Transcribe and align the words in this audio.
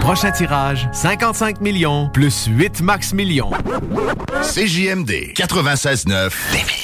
Prochain 0.00 0.32
tirage, 0.32 0.88
55 0.92 1.60
millions 1.60 2.10
plus 2.12 2.48
8 2.48 2.82
max 2.82 3.12
millions. 3.12 3.50
CJMD 4.42 5.34
96.9. 5.34 6.83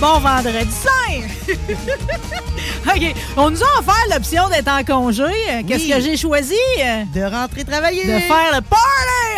Bon 0.00 0.20
vendredi 0.20 0.70
saint! 0.70 1.24
OK, 2.94 3.14
on 3.36 3.50
nous 3.50 3.62
a 3.62 3.78
offert 3.80 3.94
l'option 4.12 4.48
d'être 4.48 4.68
en 4.68 4.82
congé. 4.84 5.22
Qu'est-ce 5.66 5.84
Oui. 5.84 5.90
que 5.90 6.00
j'ai 6.00 6.16
choisi? 6.16 6.54
De 7.14 7.22
rentrer 7.22 7.64
travailler. 7.64 8.04
De 8.04 8.18
faire 8.20 8.50
le 8.54 8.60
party 8.60 8.78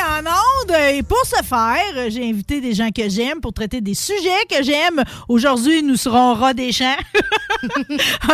en 0.09 0.21
ondes. 0.31 0.77
Et 0.95 1.03
pour 1.03 1.19
ce 1.25 1.43
faire, 1.45 2.11
j'ai 2.11 2.29
invité 2.29 2.61
des 2.61 2.75
gens 2.75 2.91
que 2.95 3.09
j'aime 3.09 3.41
pour 3.41 3.53
traiter 3.53 3.81
des 3.81 3.95
sujets 3.95 4.45
que 4.49 4.63
j'aime. 4.63 5.03
Aujourd'hui, 5.29 5.83
nous 5.83 5.97
serons 5.97 6.35
rat 6.35 6.55
des 6.55 6.71
champs. 6.73 6.95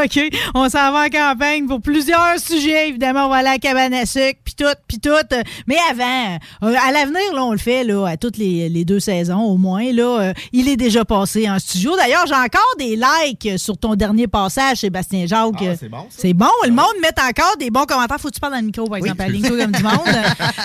OK, 0.02 0.20
on 0.54 0.68
s'en 0.68 0.92
va 0.92 1.06
en 1.06 1.08
campagne 1.08 1.66
pour 1.66 1.80
plusieurs 1.80 2.38
sujets. 2.38 2.88
Évidemment, 2.88 3.26
on 3.26 3.28
va 3.30 3.36
aller 3.36 3.48
à 3.48 3.52
la 3.52 3.58
cabane 3.58 3.94
à 3.94 4.06
sucre, 4.06 4.38
puis 4.44 4.54
tout, 4.54 4.64
puis 4.86 4.98
tout. 4.98 5.10
Mais 5.66 5.76
avant, 5.90 6.38
euh, 6.64 6.74
à 6.86 6.92
l'avenir, 6.92 7.32
là, 7.34 7.44
on 7.44 7.52
le 7.52 7.58
fait 7.58 7.84
là, 7.84 8.04
à 8.06 8.16
toutes 8.16 8.36
les, 8.36 8.68
les 8.68 8.84
deux 8.84 9.00
saisons 9.00 9.40
au 9.40 9.56
moins. 9.56 9.92
Là, 9.92 10.20
euh, 10.20 10.32
il 10.52 10.68
est 10.68 10.76
déjà 10.76 11.04
passé 11.04 11.48
en 11.48 11.58
studio. 11.58 11.96
D'ailleurs, 11.96 12.26
j'ai 12.26 12.34
encore 12.34 12.74
des 12.78 12.96
likes 12.96 13.58
sur 13.58 13.76
ton 13.78 13.94
dernier 13.94 14.26
passage, 14.26 14.78
Sébastien 14.78 15.05
Jacques. 15.26 15.54
Ah, 15.60 15.76
c'est 15.78 15.88
bon. 15.88 16.06
C'est 16.10 16.32
bon. 16.34 16.46
Le 16.64 16.70
monde 16.70 16.86
met 17.00 17.08
encore 17.20 17.56
des 17.58 17.70
bons 17.70 17.84
commentaires. 17.84 18.18
Faut 18.20 18.28
que 18.28 18.34
tu 18.34 18.40
parles 18.40 18.52
dans 18.54 18.60
le 18.60 18.66
micro, 18.66 18.86
par 18.86 18.98
exemple, 18.98 19.22
aligne-toi 19.22 19.56
comme 19.62 19.72
du 19.72 19.82
monde. 19.82 19.92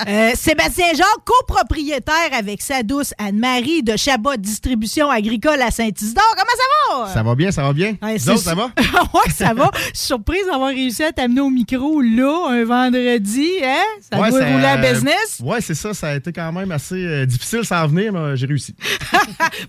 Euh, 0.08 0.30
Sébastien 0.34 0.86
Jacques, 0.94 1.06
copropriétaire 1.24 2.30
avec 2.36 2.62
sa 2.62 2.82
douce 2.82 3.12
Anne-Marie 3.18 3.82
de 3.82 3.96
Chabot 3.96 4.36
Distribution 4.36 5.10
Agricole 5.10 5.60
à 5.62 5.70
Saint-Isidore. 5.70 6.24
Comment 6.36 6.50
ça 6.56 7.04
va? 7.06 7.14
Ça 7.14 7.22
va 7.22 7.34
bien, 7.34 7.50
ça 7.52 7.62
va 7.62 7.72
bien. 7.72 7.94
Ouais, 8.02 8.14
autres, 8.30 8.38
ça 8.42 8.54
va? 8.54 8.64
ouais, 9.14 9.30
ça 9.34 9.54
va. 9.54 9.70
Je 9.74 9.98
suis 9.98 10.06
surprise 10.06 10.46
d'avoir 10.50 10.68
réussi 10.70 11.02
à 11.02 11.12
t'amener 11.12 11.40
au 11.40 11.50
micro 11.50 12.00
là, 12.00 12.48
un 12.50 12.64
vendredi. 12.64 13.48
Hein? 13.62 13.82
Ça 14.10 14.20
Ouais, 14.20 14.30
doit 14.30 14.40
ça- 14.40 14.46
rouler 14.46 14.64
à 14.64 14.76
business. 14.76 15.38
Ouais, 15.42 15.60
c'est 15.60 15.74
ça. 15.74 15.94
Ça 15.94 16.08
a 16.08 16.14
été 16.16 16.32
quand 16.32 16.52
même 16.52 16.70
assez 16.72 16.94
euh, 16.96 17.26
difficile 17.26 17.64
sans 17.64 17.86
venir, 17.86 18.12
mais 18.12 18.36
j'ai 18.36 18.46
réussi. 18.46 18.74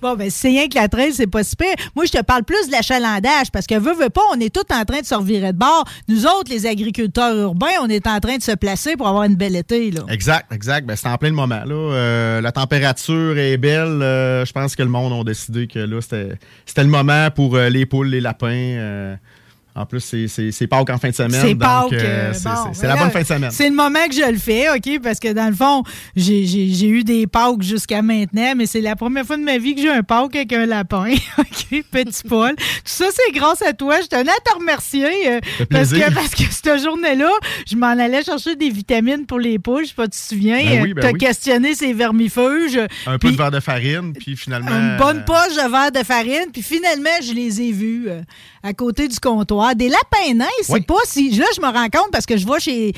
Bon, 0.02 0.16
ben, 0.16 0.30
c'est 0.30 0.48
rien 0.50 0.68
que 0.68 0.76
la 0.76 0.88
traîne, 0.88 1.14
c'est 1.14 1.28
pas 1.28 1.44
si 1.44 1.56
pire. 1.56 1.74
Moi, 1.96 2.06
je 2.06 2.12
te 2.12 2.22
parle 2.22 2.44
plus 2.44 2.68
de 2.68 2.72
l'achalandage 2.72 3.52
parce 3.52 3.66
que, 3.68 3.76
veux, 3.76 3.94
veux 3.94 4.10
pas, 4.10 4.22
on 4.34 4.40
est 4.40 4.54
tous 4.54 4.63
en 4.72 4.86
train 4.86 5.02
de 5.02 5.06
se 5.06 5.16
revirer 5.16 5.54
de 5.54 5.58
bord. 5.58 5.86
Nous 6.08 6.26
autres, 6.26 6.50
les 6.50 6.66
agriculteurs 6.66 7.36
urbains, 7.36 7.68
on 7.82 7.90
est 7.90 8.08
en 8.08 8.20
train 8.20 8.38
de 8.38 8.42
se 8.42 8.52
placer 8.52 8.96
pour 8.96 9.08
avoir 9.08 9.24
une 9.24 9.36
belle 9.36 9.56
été. 9.56 9.92
Exact, 10.10 10.52
exact. 10.52 10.86
Ben, 10.86 10.96
c'est 10.96 11.08
en 11.08 11.18
plein 11.18 11.30
le 11.30 11.36
moment. 11.36 11.64
Là. 11.66 11.74
Euh, 11.74 12.42
la 12.42 12.52
température 12.52 13.38
est 13.38 13.58
belle. 13.58 14.02
Euh, 14.02 14.46
je 14.46 14.52
pense 14.52 14.76
que 14.76 14.84
le 14.84 14.90
monde 14.90 15.14
a 15.14 15.24
décidé 15.24 15.68
que 15.68 15.80
là, 15.80 16.02
c'était 16.02 16.38
c'était 16.66 16.84
le 16.84 16.90
moment 16.90 17.30
pour 17.32 17.56
euh, 17.56 17.70
les 17.70 17.86
poules, 17.86 18.08
les 18.08 18.22
lapins. 18.22 19.18
En 19.76 19.86
plus, 19.86 20.02
c'est- 20.02 20.68
Pâques 20.68 20.90
en 20.90 20.98
fin 20.98 21.10
de 21.10 21.16
semaine. 21.16 21.42
C'est 21.42 21.56
Pâques. 21.56 21.94
euh, 21.94 22.00
euh, 22.02 22.32
c'est 22.34 22.44
bon, 22.50 22.56
c'est- 22.74 22.80
c'est 22.82 22.88
la 22.88 22.96
bonne 22.96 23.12
fin 23.12 23.22
de 23.22 23.26
semaine. 23.28 23.52
C'est 23.52 23.70
le 23.70 23.76
moment 23.76 24.06
que 24.08 24.14
je 24.16 24.32
le 24.32 24.38
fais, 24.38 24.70
OK? 24.70 25.00
Parce 25.02 25.20
que 25.20 25.34
dans 25.34 25.48
le 25.50 25.56
fond, 25.56 25.84
j'ai- 26.16 26.44
eu 26.88 27.04
des 27.04 27.28
Pâques 27.28 27.62
jusqu'à 27.64 28.02
maintenant, 28.02 28.54
mais 28.56 28.66
c'est 28.66 28.82
la 28.82 28.96
première 28.96 29.26
fois 29.26 29.38
de 29.38 29.44
ma 29.44 29.58
vie 29.58 29.76
que 29.76 29.82
j'ai 29.82 29.90
un 29.90 30.04
Pâques 30.04 30.36
avec 30.36 30.54
un 30.54 30.66
lapin. 30.66 31.06
OK? 31.38 31.84
Petit 31.92 32.24
Paul. 32.28 32.56
Tout 32.56 32.64
ça, 32.86 33.06
c'est 33.14 33.32
grâce 33.34 33.62
à 33.62 33.74
toi. 33.74 34.00
Je 34.02 34.08
tenais 34.08 34.32
à 34.32 34.50
te 34.52 34.56
remercier. 34.58 35.06
euh, 35.32 35.40
parce, 35.70 35.92
que, 35.92 36.14
parce 36.14 36.36
que 36.36 36.44
cette 36.52 36.82
journée-là, 36.84 37.32
je 37.70 37.76
m'en 37.76 37.88
allais 37.88 38.24
chercher 38.24 38.56
des 38.56 38.70
vitamines 38.70 39.26
pour 39.26 39.40
les 39.40 39.60
poules. 39.60 39.84
Je 39.84 39.90
sais 39.90 39.96
pas, 39.96 40.04
tu 40.06 40.12
te 40.12 40.16
souviens? 40.18 40.64
Ben 40.64 40.84
oui, 40.84 40.94
ben 40.94 41.02
T'as 41.02 41.12
oui. 41.12 41.18
questionné 41.20 41.74
ces 41.76 41.94
vermifuges. 41.94 42.80
Un 43.08 43.18
peu 43.18 43.32
de 43.32 43.38
verre 43.38 43.52
de 43.52 43.60
farine, 43.60 44.14
puis 44.14 44.36
finalement. 44.38 44.70
une 44.70 44.98
bonne 44.98 45.24
poche 45.26 45.56
de 45.56 45.70
verre 45.72 45.92
de 45.92 46.04
farine, 46.06 46.52
puis 46.52 46.62
finalement, 46.62 47.10
je 47.26 47.34
les 47.34 47.62
ai 47.62 47.72
vus 47.72 48.08
à 48.64 48.74
côté 48.74 49.08
du 49.08 49.20
comptoir. 49.20 49.76
Des 49.76 49.90
lapins 49.90 50.34
nains, 50.34 50.46
c'est 50.62 50.74
Oui. 50.74 50.82
pas 50.82 50.96
si. 51.06 51.30
Là, 51.38 51.46
je 51.56 51.62
me 51.62 51.68
rends 51.68 51.90
compte 51.90 52.12
parce 52.12 52.26
que 52.26 52.38
je 52.38 52.46
vois 52.46 52.60
chez, 52.60 52.94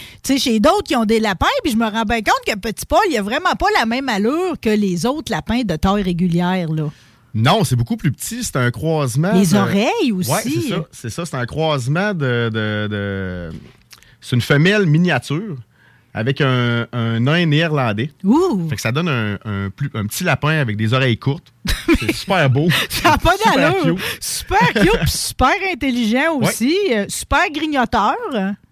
d'autres 0.60 0.84
qui 0.84 0.96
ont 0.96 1.06
des 1.06 1.20
lapins, 1.20 1.48
puis 1.64 1.72
je 1.74 1.78
me 1.78 1.86
rends 1.90 2.04
bien 2.04 2.22
compte 2.22 2.42
que 2.48 2.56
Petit 2.58 2.86
Paul, 2.86 3.00
il 3.10 3.18
a 3.18 3.22
vraiment 3.22 3.56
pas 3.58 3.68
la 3.78 3.86
même 3.86 4.08
allure 4.10 4.60
que 4.62 4.70
les 4.70 5.06
autres 5.06 5.32
lapins 5.32 5.62
de 5.64 5.76
taille 5.76 6.04
régulière. 6.04 6.72
Là. 6.72 6.90
Non, 7.34 7.64
c'est 7.64 7.76
beaucoup 7.76 7.98
plus 7.98 8.12
petit. 8.12 8.44
C'est 8.44 8.56
un 8.56 8.72
croisement. 8.72 9.34
Les 9.34 9.48
de- 9.48 9.58
oreilles 9.58 10.12
aussi. 10.14 10.32
C'est 10.62 10.70
ça. 10.70 10.86
C'est 10.92 11.10
ça. 11.10 11.26
C'est 11.26 11.36
un 11.38 11.46
croisement 11.46 12.14
de. 12.14 12.50
de- 12.50 12.88
de- 12.90 13.50
C'est 14.22 14.36
une 14.36 14.42
femelle 14.42 14.86
miniature 14.86 15.58
avec 16.16 16.40
un, 16.40 16.88
un 16.94 17.20
nain 17.20 17.46
néerlandais. 17.46 18.10
Ouh! 18.24 18.68
Fait 18.70 18.76
que 18.78 18.82
ça 18.82 18.94
donne 18.94 19.10
un, 19.10 19.38
un 19.44 19.70
plus, 19.70 19.92
un 19.94 20.06
petit 20.06 20.24
lapin 20.24 20.58
avec 20.62 20.78
des 20.78 20.94
oreilles 20.94 21.18
courtes. 21.18 21.52
C'est 22.00 22.14
super 22.14 22.50
beau. 22.50 22.70
Ça 22.90 23.12
n'a 23.12 23.18
pas 23.18 23.34
Super 23.36 23.82
cute. 23.84 24.00
Super 24.22 24.74
cute, 24.74 25.08
super 25.10 25.54
intelligent 25.74 26.38
aussi. 26.40 26.74
euh, 26.94 27.06
super 27.10 27.50
grignoteur. 27.54 28.16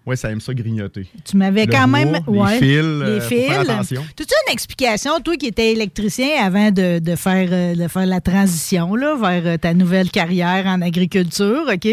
Ouais, 0.06 0.16
ça 0.16 0.30
aime 0.30 0.40
ça 0.40 0.54
grignoter. 0.54 1.06
Tu 1.24 1.36
m'avais 1.36 1.66
quand 1.66 1.88
même. 1.88 2.12
les 2.26 2.38
ouais, 2.38 2.58
fils, 2.58 2.68
les 2.70 2.82
euh, 2.82 3.20
faire 3.20 3.60
fils. 3.60 3.70
attention. 3.70 4.02
Une 4.46 4.52
explication, 4.52 5.20
toi 5.20 5.36
qui 5.36 5.46
étais 5.46 5.72
électricien 5.72 6.28
avant 6.42 6.70
de, 6.70 6.98
de 6.98 7.16
faire, 7.16 7.48
euh, 7.52 7.74
de 7.74 7.88
faire 7.88 8.06
la 8.06 8.20
transition 8.20 8.94
là, 8.94 9.16
vers 9.16 9.58
ta 9.58 9.74
nouvelle 9.74 10.10
carrière 10.10 10.64
en 10.66 10.80
agriculture, 10.82 11.64
OK? 11.72 11.88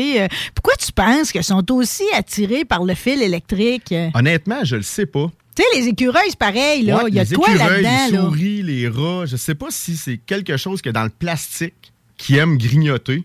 Pourquoi 0.56 0.74
tu 0.78 0.92
penses 0.94 1.32
qu'ils 1.32 1.44
sont 1.44 1.70
aussi 1.72 2.04
attirés 2.16 2.64
par 2.66 2.84
le 2.86 2.94
fil 2.94 3.22
électrique? 3.22 3.94
Honnêtement, 4.14 4.64
je 4.64 4.78
le 4.78 4.82
sais 4.84 5.06
pas. 5.06 5.28
Tu 5.56 5.64
sais, 5.64 5.80
les 5.80 5.88
écureuils, 5.88 6.30
c'est 6.30 6.40
pareil, 6.40 6.84
là. 6.84 7.04
Ouais, 7.04 7.10
Il 7.10 7.16
y 7.16 7.20
a 7.20 7.24
les 7.24 7.34
écureuils, 7.34 7.58
là-dedans, 7.58 8.08
les 8.08 8.12
là? 8.12 8.24
souris, 8.24 8.64
les 8.64 8.88
rats, 8.88 9.26
je 9.26 9.36
sais 9.36 9.56
pas 9.56 9.68
si 9.70 9.98
c'est 9.98 10.18
quelque 10.18 10.56
chose 10.58 10.82
que 10.82 10.90
dans 10.90 11.04
le 11.04 11.10
plastique 11.10 11.92
qui 12.18 12.38
aime 12.38 12.58
grignoter. 12.58 13.24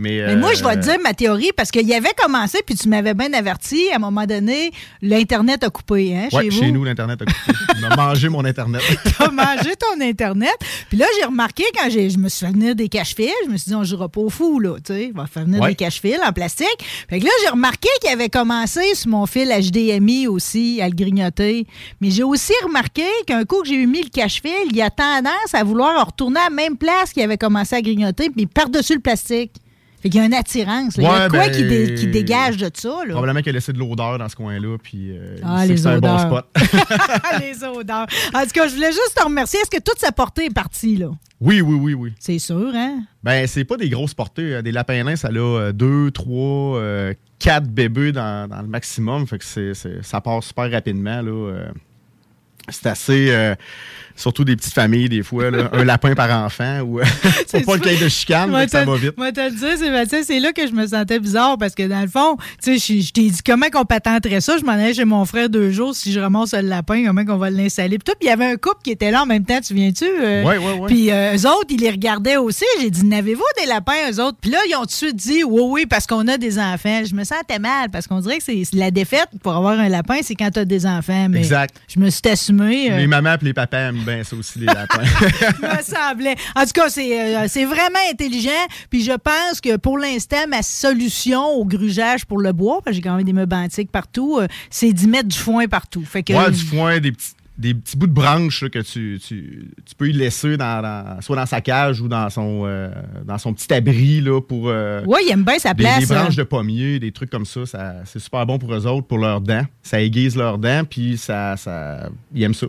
Mais, 0.00 0.22
Mais 0.26 0.36
moi, 0.36 0.54
je 0.54 0.64
vais 0.64 0.70
euh, 0.70 0.74
te 0.76 0.80
dire 0.80 0.96
ma 1.02 1.12
théorie, 1.12 1.50
parce 1.54 1.70
qu'il 1.70 1.86
y 1.86 1.92
avait 1.94 2.14
commencé, 2.16 2.58
puis 2.64 2.74
tu 2.74 2.88
m'avais 2.88 3.12
bien 3.12 3.32
averti, 3.34 3.90
à 3.92 3.96
un 3.96 3.98
moment 3.98 4.24
donné, 4.24 4.70
l'Internet 5.02 5.62
a 5.62 5.68
coupé, 5.68 6.16
hein, 6.16 6.28
Ouais, 6.32 6.44
chez 6.44 6.50
chez, 6.50 6.66
vous? 6.66 6.72
nous, 6.72 6.84
l'Internet 6.84 7.20
a 7.20 7.24
coupé. 7.26 7.58
Il 7.76 7.80
m'a 7.82 7.94
mangé 7.96 8.28
mon 8.30 8.44
Internet. 8.44 8.80
T'as 9.18 9.30
mangé 9.30 9.74
ton 9.76 10.00
Internet? 10.00 10.54
Puis 10.88 10.96
là, 10.96 11.04
j'ai 11.18 11.26
remarqué 11.26 11.64
quand 11.76 11.90
je 11.90 12.16
me 12.18 12.28
suis 12.30 12.46
fait 12.46 12.52
venir 12.52 12.74
des 12.74 12.88
cache-fils, 12.88 13.30
je 13.44 13.50
me 13.50 13.58
suis 13.58 13.68
dit, 13.68 13.74
on 13.74 13.84
jouera 13.84 14.08
pas 14.08 14.22
au 14.22 14.30
fou, 14.30 14.58
là, 14.58 14.76
tu 14.78 14.92
sais. 14.94 15.12
On 15.14 15.18
va 15.20 15.26
faire 15.26 15.44
venir 15.44 15.60
Ouais. 15.60 15.68
des 15.70 15.74
cache-fils 15.74 16.18
en 16.26 16.32
plastique. 16.32 16.68
Fait 17.10 17.18
que 17.20 17.24
là, 17.26 17.30
j'ai 17.44 17.50
remarqué 17.50 17.88
qu'il 18.00 18.10
avait 18.10 18.30
commencé 18.30 18.94
sur 18.94 19.10
mon 19.10 19.26
fil 19.26 19.48
HDMI 19.50 20.28
aussi 20.28 20.80
à 20.80 20.88
le 20.88 20.94
grignoter. 20.94 21.66
Mais 22.00 22.10
j'ai 22.10 22.22
aussi 22.22 22.54
remarqué 22.64 23.04
qu'un 23.26 23.44
coup 23.44 23.60
que 23.60 23.68
j'ai 23.68 23.74
eu 23.76 23.86
mis 23.86 24.02
le 24.02 24.08
cache-fil, 24.08 24.50
il 24.72 24.80
a 24.80 24.88
tendance 24.88 25.52
à 25.52 25.62
vouloir 25.62 26.06
retourner 26.06 26.40
à 26.40 26.44
la 26.44 26.50
même 26.50 26.78
place 26.78 27.12
qu'il 27.12 27.22
avait 27.22 27.36
commencé 27.38 27.76
à 27.76 27.82
grignoter, 27.82 28.30
puis 28.30 28.46
par-dessus 28.46 28.94
le 28.94 29.00
plastique. 29.00 29.52
Fait 30.02 30.08
qu'il 30.08 30.18
y 30.20 30.22
a 30.22 30.26
une 30.26 30.34
attirance. 30.34 30.96
là. 30.96 31.02
Il 31.02 31.06
y 31.06 31.08
a 31.08 31.28
quoi 31.28 31.38
ben, 31.40 31.50
qui, 31.52 31.64
dé- 31.64 31.94
qui 31.94 32.06
dégage 32.06 32.56
de 32.56 32.70
ça. 32.72 32.88
Là? 33.06 33.12
Probablement 33.12 33.42
qu'elle 33.42 33.54
a 33.54 33.58
laissé 33.58 33.72
de 33.72 33.78
l'odeur 33.78 34.16
dans 34.18 34.28
ce 34.28 34.36
coin-là, 34.36 34.78
puis 34.82 35.10
euh, 35.16 35.36
Ah, 35.44 35.66
les 35.66 35.76
c'est 35.76 35.86
un 35.88 35.98
bon 35.98 36.08
odeurs. 36.14 36.20
spot. 36.20 36.46
les 37.40 37.64
odeurs. 37.64 38.06
En 38.34 38.42
tout 38.42 38.50
cas, 38.54 38.66
je 38.68 38.74
voulais 38.74 38.92
juste 38.92 39.14
te 39.16 39.22
remercier. 39.22 39.60
Est-ce 39.60 39.70
que 39.70 39.82
toute 39.82 39.98
sa 39.98 40.10
portée 40.12 40.46
est 40.46 40.54
partie, 40.54 40.96
là? 40.96 41.10
oui, 41.42 41.60
oui, 41.62 41.74
oui, 41.80 41.94
oui. 41.94 42.12
C'est 42.18 42.38
sûr, 42.38 42.70
hein? 42.74 43.02
Ben, 43.22 43.46
c'est 43.46 43.64
pas 43.64 43.76
des 43.76 43.88
grosses 43.88 44.14
portées. 44.14 44.54
euh, 44.56 44.62
Des 44.62 44.72
lapins 44.72 45.02
nains, 45.04 45.16
ça 45.16 45.28
a 45.28 45.32
euh, 45.32 45.72
deux, 45.72 46.10
trois, 46.10 46.78
euh, 46.78 47.14
quatre 47.38 47.66
bébés 47.68 48.12
dans, 48.12 48.48
dans 48.48 48.60
le 48.62 48.68
maximum. 48.68 49.26
Fait 49.26 49.38
que 49.38 49.44
c'est, 49.44 49.72
ça 50.02 50.20
part 50.20 50.42
super 50.42 50.70
rapidement. 50.70 51.20
Là, 51.22 51.66
c'est 52.68 52.86
assez. 52.86 53.30
euh, 53.30 53.54
surtout 54.20 54.44
des 54.44 54.56
petites 54.56 54.74
familles, 54.74 55.08
des 55.08 55.22
fois. 55.22 55.50
là, 55.50 55.70
un 55.72 55.84
lapin 55.84 56.14
par 56.14 56.30
enfant. 56.44 56.80
Ou, 56.80 57.00
C'est 57.46 57.60
pour 57.64 57.74
pas 57.74 57.78
qu'il 57.80 57.92
y 57.92 57.96
ait 57.96 58.04
de 58.04 58.08
chicane, 58.08 58.50
Moi, 58.50 58.68
ça 58.68 58.84
va 58.84 58.96
vite. 58.96 59.16
Moi, 59.16 59.28
le 59.28 59.50
dire, 59.50 59.78
Sébastien, 59.78 60.20
c'est 60.24 60.40
là 60.40 60.52
que 60.52 60.66
je 60.66 60.72
me 60.72 60.86
sentais 60.86 61.18
bizarre 61.18 61.56
parce 61.58 61.74
que 61.74 61.86
dans 61.86 62.00
le 62.00 62.08
fond, 62.08 62.36
tu 62.62 62.78
sais, 62.78 63.00
je, 63.02 63.12
t'ai 63.12 63.30
dit 63.30 63.40
comment 63.44 63.66
qu'on 63.72 63.84
patenterait 63.84 64.40
ça. 64.40 64.58
Je 64.58 64.64
m'en 64.64 64.72
allais 64.72 64.94
chez 64.94 65.04
mon 65.04 65.24
frère 65.24 65.48
deux 65.48 65.70
jours 65.70 65.94
si 65.94 66.12
je 66.12 66.20
ramasse 66.20 66.52
le 66.54 66.60
lapin, 66.60 67.04
comment 67.06 67.24
qu'on 67.24 67.36
va 67.38 67.50
l'installer. 67.50 67.98
Puis 67.98 68.04
tout, 68.12 68.16
puis 68.18 68.26
il 68.28 68.30
y 68.30 68.32
avait 68.32 68.46
un 68.46 68.56
couple 68.56 68.80
qui 68.84 68.90
était 68.90 69.10
là 69.10 69.22
en 69.22 69.26
même 69.26 69.44
temps, 69.44 69.60
tu 69.60 69.74
viens-tu? 69.74 70.04
euh? 70.04 70.44
Ouais, 70.44 70.58
ouais, 70.58 70.72
ouais. 70.78 70.86
Puis 70.86 71.10
euh, 71.10 71.34
eux 71.36 71.46
autres, 71.46 71.66
ils 71.70 71.80
les 71.80 71.90
regardaient 71.90 72.36
aussi. 72.36 72.64
J'ai 72.80 72.90
dit, 72.90 73.04
n'avez-vous 73.04 73.42
des 73.60 73.66
lapins, 73.66 74.10
eux 74.12 74.20
autres? 74.22 74.38
Puis 74.40 74.50
là, 74.50 74.58
ils 74.68 74.74
ont 74.76 74.80
tout 74.80 74.86
de 74.86 74.90
suite 74.92 75.16
dit, 75.16 75.44
oui, 75.44 75.62
oui, 75.64 75.86
parce 75.86 76.06
qu'on 76.06 76.26
a 76.28 76.36
des 76.36 76.58
enfants. 76.58 77.02
Je 77.04 77.14
me 77.14 77.24
sentais 77.24 77.58
mal 77.58 77.88
parce 77.90 78.06
qu'on 78.06 78.20
dirait 78.20 78.38
que 78.38 78.44
c'est 78.44 78.64
la 78.74 78.90
défaite 78.90 79.28
pour 79.42 79.54
avoir 79.54 79.78
un 79.78 79.88
lapin, 79.88 80.18
c'est 80.22 80.34
quand 80.34 80.50
t'as 80.52 80.64
des 80.64 80.86
enfants. 80.86 81.28
Mais 81.30 81.38
Exact. 81.38 81.74
Je 81.88 81.98
me 82.00 82.10
suis 82.10 82.20
assumé. 82.28 82.92
euh, 82.92 82.98
Les 82.98 83.06
mamans 83.06 83.34
et 83.40 83.44
les 83.44 83.52
papas 83.54 83.78
aiment 83.78 84.04
bien 84.14 84.24
ça 84.24 84.36
aussi, 84.36 84.58
les 84.58 84.66
lapins. 84.66 85.00
me 85.62 85.82
semblait. 85.82 86.36
En 86.56 86.64
tout 86.64 86.72
cas, 86.74 86.88
c'est 86.88 87.36
euh, 87.36 87.44
c'est 87.48 87.64
vraiment 87.64 87.98
intelligent. 88.10 88.50
Puis 88.90 89.02
je 89.04 89.12
pense 89.12 89.60
que 89.60 89.76
pour 89.76 89.98
l'instant, 89.98 90.46
ma 90.48 90.62
solution 90.62 91.44
au 91.54 91.64
grugeage 91.64 92.24
pour 92.26 92.38
le 92.40 92.52
bois, 92.52 92.80
parce 92.84 92.96
que 92.96 93.02
j'ai 93.02 93.08
quand 93.08 93.16
même 93.16 93.24
des 93.26 93.32
meubles 93.32 93.54
antiques 93.54 93.90
partout, 93.90 94.38
euh, 94.40 94.46
c'est 94.70 94.92
d'y 94.92 95.06
mettre 95.06 95.28
du 95.28 95.38
foin 95.38 95.66
partout. 95.68 96.04
Fait 96.04 96.22
que, 96.22 96.32
ouais, 96.32 96.50
du 96.50 96.58
foin, 96.60 96.98
des 97.00 97.12
petits, 97.12 97.32
des 97.58 97.74
petits 97.74 97.96
bouts 97.96 98.06
de 98.06 98.12
branches 98.12 98.62
là, 98.62 98.68
que 98.70 98.78
tu, 98.78 99.20
tu, 99.26 99.68
tu 99.84 99.94
peux 99.94 100.08
y 100.08 100.12
laisser 100.14 100.56
dans, 100.56 100.80
dans- 100.80 101.20
soit 101.20 101.36
dans 101.36 101.44
sa 101.44 101.60
cage 101.60 102.00
ou 102.00 102.08
dans 102.08 102.30
son, 102.30 102.62
euh, 102.64 102.90
dans 103.26 103.36
son 103.36 103.52
petit 103.52 103.72
abri 103.74 104.20
là, 104.22 104.40
pour. 104.40 104.68
euh, 104.68 105.04
Ouais, 105.04 105.20
il 105.26 105.30
aime 105.30 105.44
bien 105.44 105.58
sa 105.58 105.74
place. 105.74 106.00
des 106.00 106.06
branches 106.14 106.34
euh. 106.38 106.42
de 106.42 106.42
pommier, 106.44 106.98
des 106.98 107.12
trucs 107.12 107.28
comme 107.30 107.44
ça, 107.44 107.66
ça 107.66 107.96
c'est 108.06 108.18
super 108.18 108.46
bon 108.46 108.58
pour 108.58 108.72
eux 108.74 108.86
autres, 108.86 109.06
pour 109.06 109.18
leurs 109.18 109.40
dents. 109.42 109.64
Ça 109.82 110.00
aiguise 110.00 110.36
leurs 110.36 110.56
dents, 110.58 110.84
puis 110.88 111.18
ça, 111.18 111.56
ça, 111.58 112.08
ils 112.34 112.42
aiment 112.42 112.54
ça. 112.54 112.66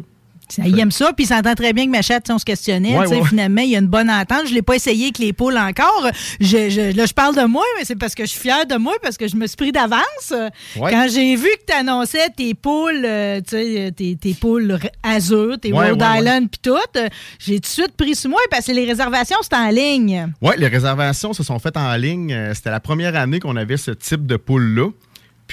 Ça, 0.51 0.63
il 0.65 0.80
aime 0.80 0.92
ça, 0.92 1.13
puis 1.13 1.25
il 1.25 1.27
s'entend 1.27 1.53
très 1.56 1.74
bien 1.74 1.86
que 1.86 1.92
ma 1.92 2.01
chatte, 2.01 2.25
si 2.27 2.31
on 2.31 2.38
se 2.39 2.45
questionnait. 2.45 2.98
Ouais. 2.98 3.24
Finalement, 3.24 3.62
il 3.62 3.69
y 3.69 3.75
a 3.75 3.80
une 3.80 3.88
bonne 3.88 4.09
entente. 4.09 4.48
Je 4.48 4.53
l'ai 4.53 4.62
pas 4.62 4.75
essayé 4.75 5.06
avec 5.06 5.18
les 5.19 5.33
poules 5.33 5.57
encore. 5.57 6.07
Je, 6.39 6.69
je- 6.69 6.95
là, 6.95 7.06
je 7.06 7.13
parle 7.13 7.36
de 7.36 7.44
moi, 7.45 7.63
mais 7.77 7.86
c'est 7.86 7.95
parce 7.95 8.15
que 8.15 8.24
je 8.25 8.30
suis 8.31 8.39
fière 8.39 8.65
de 8.65 8.75
moi, 8.75 8.94
parce 9.01 9.18
que 9.18 9.27
je 9.27 9.36
me 9.36 9.48
suis 9.48 9.56
pris 9.57 9.71
d'avance. 9.71 10.33
Ouais. 10.75 10.92
Quand 10.92 11.07
j'ai 11.09 11.36
vu 11.36 11.48
que 11.59 11.65
tu 11.71 11.74
annonçais 11.74 12.30
tes 12.36 12.53
poules, 12.53 13.03
euh, 13.06 13.39
tu 13.42 13.56
sais, 13.57 13.92
tes, 13.95 14.15
tes 14.15 14.33
poules 14.33 14.77
azur, 15.03 15.57
tes 15.59 15.71
ouais. 15.74 15.92
Island, 15.94 16.50
puis 16.50 16.59
tout, 16.62 16.75
euh, 16.98 17.07
j'ai 17.39 17.56
tout 17.56 17.62
de 17.62 17.65
suite 17.68 17.95
pris 17.98 18.15
sur 18.15 18.30
moi 18.30 18.39
parce 18.50 18.65
que 18.68 18.71
les 18.71 18.86
réservations, 18.86 19.38
c'était 19.42 19.56
en 19.56 19.69
ligne. 19.69 20.31
Ouais, 20.42 20.56
les 20.57 20.68
réservations 20.68 21.33
se 21.33 21.44
sont 21.44 21.59
faites 21.59 21.77
en 21.77 21.95
ligne. 21.95 22.33
Euh, 22.33 22.53
C'était 22.53 22.71
la 22.71 22.80
première 22.80 23.15
année 23.15 23.39
qu'on 23.39 23.56
avait 23.56 23.77
ce 23.77 23.92
type 23.92 24.25
de 24.25 24.36
poule-là. 24.36 24.89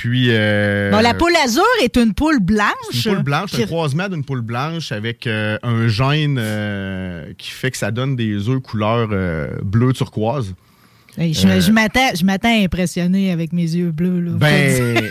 Puis. 0.00 0.26
euh, 0.30 0.90
Bon, 0.92 1.00
la 1.00 1.12
poule 1.14 1.34
azur 1.44 1.62
est 1.82 1.96
une 1.96 2.14
poule 2.14 2.38
blanche. 2.40 2.66
Une 3.04 3.14
poule 3.14 3.22
blanche, 3.24 3.50
qui- 3.50 3.62
un 3.62 3.66
croisement 3.66 4.08
d'une 4.08 4.24
poule 4.24 4.42
blanche 4.42 4.92
avec 4.92 5.26
euh, 5.26 5.58
un 5.62 5.88
gène 5.88 6.38
euh, 6.40 7.32
qui 7.36 7.50
fait 7.50 7.70
que 7.72 7.76
ça 7.76 7.90
donne 7.90 8.14
des 8.14 8.48
œufs 8.48 8.60
couleur 8.60 9.08
bleu 9.62 9.92
turquoise. 9.92 10.54
Hey, 11.16 11.34
je 11.34 11.48
je 11.60 11.72
m'attends 11.72 12.10
je 12.14 12.24
m'attends 12.24 12.48
à 12.60 12.62
impressionner 12.62 13.32
avec 13.32 13.52
mes 13.52 13.62
yeux 13.74 13.90
bleus. 13.90 14.20
Là. 14.20 14.30
Ben, 14.34 15.10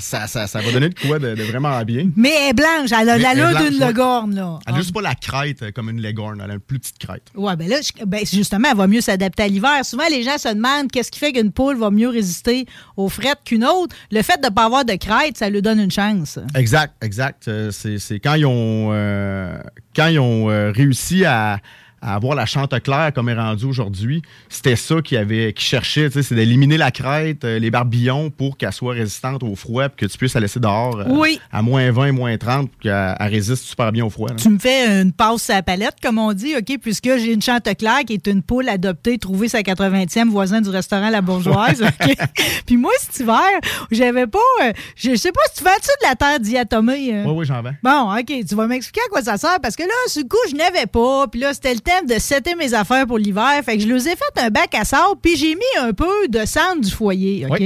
ça, 0.00 0.26
ça, 0.26 0.46
ça 0.46 0.60
va 0.60 0.72
donner 0.72 0.88
de 0.88 0.98
quoi 0.98 1.18
de, 1.18 1.34
de 1.34 1.42
vraiment 1.44 1.80
bien. 1.84 2.10
Mais 2.16 2.30
elle 2.30 2.50
est 2.50 2.52
blanche, 2.54 2.90
elle 2.98 3.08
a 3.08 3.18
l'allure 3.18 3.50
d'une 3.60 3.80
ouais. 3.80 3.86
legorne. 3.88 4.34
Là. 4.34 4.58
Elle 4.66 4.74
n'a 4.74 4.80
juste 4.80 4.92
pas 4.94 5.02
la 5.02 5.14
crête 5.14 5.62
euh, 5.62 5.70
comme 5.72 5.90
une 5.90 6.00
leghorn, 6.00 6.40
elle 6.44 6.50
a 6.50 6.54
une 6.54 6.60
plus 6.60 6.78
petite 6.78 6.98
crête. 6.98 7.22
Ouais, 7.34 7.54
ben 7.56 7.68
là, 7.68 7.76
je- 7.82 8.04
ben, 8.04 8.20
justement, 8.24 8.68
elle 8.70 8.76
va 8.76 8.86
mieux 8.86 9.00
s'adapter 9.00 9.42
à 9.44 9.48
l'hiver. 9.48 9.84
Souvent, 9.84 10.04
les 10.10 10.22
gens 10.22 10.38
se 10.38 10.48
demandent 10.48 10.90
qu'est-ce 10.90 11.10
qui 11.10 11.18
fait 11.18 11.32
qu'une 11.32 11.52
poule 11.52 11.76
va 11.76 11.90
mieux 11.90 12.08
résister 12.08 12.66
aux 12.96 13.08
frettes 13.08 13.40
qu'une 13.44 13.64
autre. 13.64 13.94
Le 14.10 14.22
fait 14.22 14.40
de 14.40 14.46
ne 14.46 14.52
pas 14.52 14.64
avoir 14.64 14.84
de 14.84 14.94
crête, 14.94 15.36
ça 15.36 15.48
lui 15.50 15.62
donne 15.62 15.80
une 15.80 15.90
chance. 15.90 16.38
Exact, 16.54 16.94
exact. 17.02 17.48
Euh, 17.48 17.70
C'est 17.70 17.98
c'est 17.98 18.18
quand 18.20 18.34
ils 18.34 18.46
ont, 18.46 18.90
euh, 18.92 19.56
quand 19.94 20.06
ils 20.08 20.18
ont 20.18 20.50
euh, 20.50 20.72
réussi 20.72 21.24
à, 21.24 21.58
à 22.02 22.14
avoir 22.14 22.34
la 22.34 22.46
chanteclair 22.46 23.12
comme 23.14 23.28
est 23.28 23.34
rendu 23.34 23.64
aujourd'hui, 23.66 24.22
c'était 24.48 24.76
ça 24.76 24.96
qu'ils 25.02 25.52
cherchaient, 25.58 26.08
tu 26.08 26.14
sais, 26.14 26.22
c'est 26.22 26.34
d'éliminer 26.34 26.76
la 26.76 26.90
crête, 26.90 27.44
euh, 27.44 27.58
les 27.58 27.70
barbillons 27.70 28.30
pour 28.30 28.56
qu'elle 28.56 28.72
soit 28.72 28.94
résistante 28.94 29.42
au 29.42 29.54
froid 29.54 29.88
puis 29.88 30.06
que 30.06 30.12
tu 30.12 30.18
puisses 30.18 30.34
la 30.34 30.40
laisser 30.40 30.60
dehors 30.60 31.00
euh, 31.00 31.04
Oui. 31.08 31.40
à 31.52 31.62
moins 31.62 31.90
20, 31.90 32.12
moins 32.12 32.36
30 32.36 32.70
puis 32.70 32.78
qu'elle 32.88 33.14
elle 33.18 33.28
résiste 33.30 33.64
super 33.64 33.92
bien 33.92 34.04
au 34.04 34.10
froid. 34.10 34.28
là. 34.30 34.36
Tu 34.36 34.48
me 34.48 34.58
fais 34.58 35.00
une 35.02 35.12
passe 35.12 35.50
à 35.50 35.54
la 35.54 35.62
palette, 35.62 35.96
comme 36.02 36.18
on 36.18 36.32
dit, 36.32 36.54
OK, 36.56 36.78
puisque 36.80 37.04
j'ai 37.16 37.32
une 37.32 37.42
chanteclair 37.42 38.00
qui 38.06 38.14
est 38.14 38.26
une 38.26 38.42
poule 38.42 38.68
adoptée, 38.68 39.18
trouvée 39.18 39.48
sa 39.48 39.60
80e 39.60 40.28
voisin 40.28 40.60
du 40.60 40.70
restaurant 40.70 41.10
La 41.10 41.20
Bourgeoise. 41.20 41.82
Puis 42.66 42.76
moi, 42.76 42.92
cet 43.00 43.20
hiver, 43.20 43.40
j'avais 43.90 44.26
pas. 44.26 44.38
euh, 44.62 44.72
je 44.96 45.14
sais 45.14 45.32
pas 45.32 45.40
si 45.52 45.58
tu 45.58 45.64
vends-tu 45.64 45.88
de 46.02 46.08
la 46.08 46.14
terre 46.16 46.40
diatomée? 46.40 47.14
euh? 47.14 47.24
Oui, 47.26 47.32
oui, 47.38 47.46
j'en 47.46 47.62
vends. 47.62 47.74
Bon, 47.82 48.16
OK, 48.18 48.46
tu 48.48 48.54
vas 48.54 48.66
m'expliquer 48.66 49.00
à 49.06 49.08
quoi 49.10 49.22
ça 49.22 49.36
sert 49.36 49.58
parce 49.62 49.76
que 49.76 49.82
là, 49.82 49.88
le 50.16 50.22
coup, 50.28 50.36
je 50.50 50.54
n'avais 50.56 50.86
pas. 50.86 51.26
Puis 51.28 51.40
là, 51.40 51.52
c'était 51.54 51.74
le 51.74 51.80
temps 51.80 51.89
de 52.06 52.18
setter 52.18 52.54
mes 52.54 52.74
affaires 52.74 53.06
pour 53.06 53.18
l'hiver. 53.18 53.60
Fait 53.64 53.76
que 53.76 53.82
je 53.82 53.88
leur 53.88 53.98
ai 53.98 54.16
fait 54.16 54.40
un 54.40 54.50
bac 54.50 54.74
à 54.74 54.84
sable, 54.84 55.14
puis 55.22 55.36
j'ai 55.36 55.54
mis 55.54 55.80
un 55.80 55.92
peu 55.92 56.28
de 56.28 56.44
cendre 56.46 56.80
du 56.82 56.90
foyer, 56.90 57.46
OK? 57.48 57.62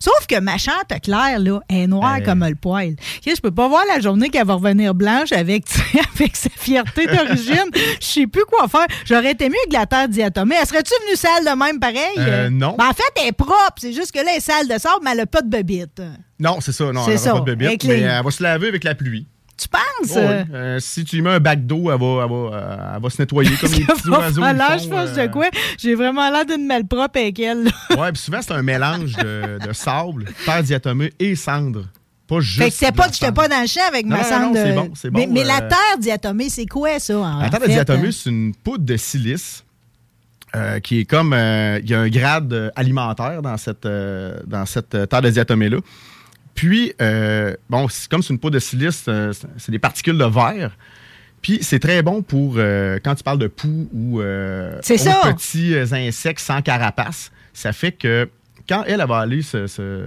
Sauf 0.00 0.26
que 0.28 0.38
ma 0.40 0.58
chante 0.58 0.92
claire, 1.02 1.38
là, 1.38 1.60
est 1.68 1.86
noire 1.86 2.18
Euh. 2.20 2.24
comme 2.24 2.44
le 2.44 2.54
poil. 2.54 2.94
Je 3.26 3.40
peux 3.40 3.50
pas 3.50 3.68
voir 3.68 3.84
la 3.92 4.00
journée 4.00 4.28
qu'elle 4.28 4.46
va 4.46 4.54
revenir 4.54 4.94
blanche 4.94 5.32
avec, 5.32 5.64
avec 6.16 6.36
sa 6.36 6.50
fierté 6.50 7.06
d'origine. 7.06 7.70
Je 8.00 8.06
sais 8.06 8.26
plus 8.26 8.44
quoi 8.44 8.68
faire. 8.68 8.86
J'aurais 9.04 9.32
été 9.32 9.48
mieux 9.48 9.54
que 9.68 9.74
la 9.74 9.86
terre 9.86 10.08
diatomée. 10.08 10.56
Elle 10.60 10.66
serait-tu 10.66 10.92
venue 11.06 11.16
sale 11.16 11.44
de 11.44 11.58
même 11.58 11.78
pareil? 11.80 11.98
Euh, 12.18 12.50
non. 12.50 12.74
Ben, 12.78 12.86
en 12.88 12.92
fait, 12.92 13.02
elle 13.20 13.28
est 13.28 13.32
propre. 13.32 13.74
C'est 13.78 13.92
juste 13.92 14.12
que 14.12 14.18
là, 14.18 14.26
elle 14.32 14.38
est 14.38 14.40
sale 14.40 14.68
de 14.68 14.78
sable, 14.78 15.00
mais 15.02 15.12
elle 15.12 15.20
a 15.20 15.26
pas 15.26 15.42
de 15.42 15.48
bebite. 15.48 16.00
Non, 16.38 16.58
c'est 16.60 16.72
ça, 16.72 16.92
non, 16.92 17.06
elle 17.06 17.14
n'a 17.14 17.32
pas 17.32 17.40
de 17.40 17.44
bébête, 17.44 17.68
avec 17.68 17.84
mais 17.84 18.00
elle 18.00 18.24
va 18.24 18.30
se 18.30 18.42
laver 18.42 18.68
avec 18.68 18.82
la 18.84 18.94
pluie. 18.94 19.26
Tu 19.56 19.68
penses? 19.68 20.10
Oh, 20.16 20.18
oui. 20.18 20.44
Euh, 20.54 20.78
si 20.80 21.04
tu 21.04 21.16
lui 21.16 21.22
mets 21.22 21.30
un 21.30 21.40
bac 21.40 21.64
d'eau, 21.64 21.90
elle 21.92 22.00
va, 22.00 22.24
elle, 22.24 22.30
va, 22.30 22.56
euh, 22.56 22.94
elle 22.96 23.02
va 23.02 23.10
se 23.10 23.22
nettoyer 23.22 23.50
comme 23.56 23.70
les 23.78 23.84
petits 23.84 24.08
oiseaux. 24.08 24.42
je 24.42 25.20
euh. 25.20 25.26
de 25.26 25.32
quoi? 25.32 25.46
J'ai 25.78 25.94
vraiment 25.94 26.28
l'air 26.30 26.44
d'une 26.44 26.66
malpropre 26.66 27.18
avec 27.18 27.38
elle. 27.38 27.64
là. 27.64 27.70
Ouais, 27.98 28.12
puis 28.12 28.20
souvent, 28.20 28.40
c'est 28.42 28.52
un 28.52 28.62
mélange 28.62 29.12
de, 29.16 29.58
de 29.64 29.72
sable, 29.72 30.24
terre 30.44 30.62
diatomée 30.64 31.12
et 31.20 31.36
cendre. 31.36 31.84
Pas 32.26 32.40
juste. 32.40 32.58
Fait 32.62 32.70
que 32.70 32.76
c'est 32.76 32.92
pas 32.92 33.06
que 33.08 33.14
j'étais 33.14 33.32
pas 33.32 33.48
dans 33.48 33.60
le 33.60 33.66
champ 33.66 33.86
avec 33.86 34.06
Non, 34.06 34.16
ma 34.16 34.22
non, 34.22 34.28
cendre 34.28 34.66
non, 34.74 34.74
bon, 34.86 34.92
c'est 34.94 35.10
mais, 35.12 35.26
bon, 35.26 35.32
mais 35.34 35.44
la 35.44 35.58
euh, 35.58 35.68
terre 35.68 35.98
diatomée, 36.00 36.48
c'est 36.48 36.66
quoi 36.66 36.98
ça? 36.98 37.18
en 37.18 37.38
La 37.38 37.50
terre 37.50 37.60
fait? 37.60 37.68
diatomée, 37.68 38.12
c'est 38.12 38.30
une 38.30 38.54
poudre 38.54 38.84
de 38.84 38.96
silice 38.96 39.62
euh, 40.56 40.80
qui 40.80 41.00
est 41.00 41.04
comme. 41.04 41.32
euh, 41.34 41.78
Il 41.82 41.90
y 41.90 41.94
a 41.94 42.00
un 42.00 42.08
grade 42.08 42.52
euh, 42.52 42.70
alimentaire 42.76 43.42
dans 43.42 43.56
cette, 43.58 43.84
euh, 43.86 44.38
dans 44.46 44.64
cette 44.66 44.94
euh, 44.94 45.04
terre 45.06 45.20
de 45.22 45.30
diatomée-là. 45.30 45.76
Puis, 46.54 46.92
euh, 47.02 47.54
bon, 47.68 47.88
c'est 47.88 48.08
comme 48.08 48.22
c'est 48.22 48.32
une 48.32 48.38
poudre 48.38 48.54
de 48.54 48.58
silice, 48.60 49.04
euh, 49.08 49.32
c'est- 49.56 49.70
des 49.70 49.78
particules 49.78 50.16
de 50.18 50.24
verre. 50.24 50.76
Puis, 51.42 51.58
c'est 51.62 51.78
très 51.80 52.02
bon 52.02 52.22
pour 52.22 52.54
euh, 52.56 52.98
quand 53.04 53.14
tu 53.14 53.22
parles 53.22 53.38
de 53.38 53.48
poux 53.48 53.88
ou 53.92 54.20
euh, 54.20 54.78
autres 55.28 55.34
petits 55.34 55.74
euh, 55.74 55.86
insectes 55.92 56.40
sans 56.40 56.62
carapace. 56.62 57.30
Ça 57.52 57.72
fait 57.72 57.92
que 57.92 58.28
quand 58.68 58.84
elle, 58.86 59.00
elle 59.00 59.06
va 59.08 59.18
aller 59.18 59.42
se, 59.42 59.66
se, 59.66 60.02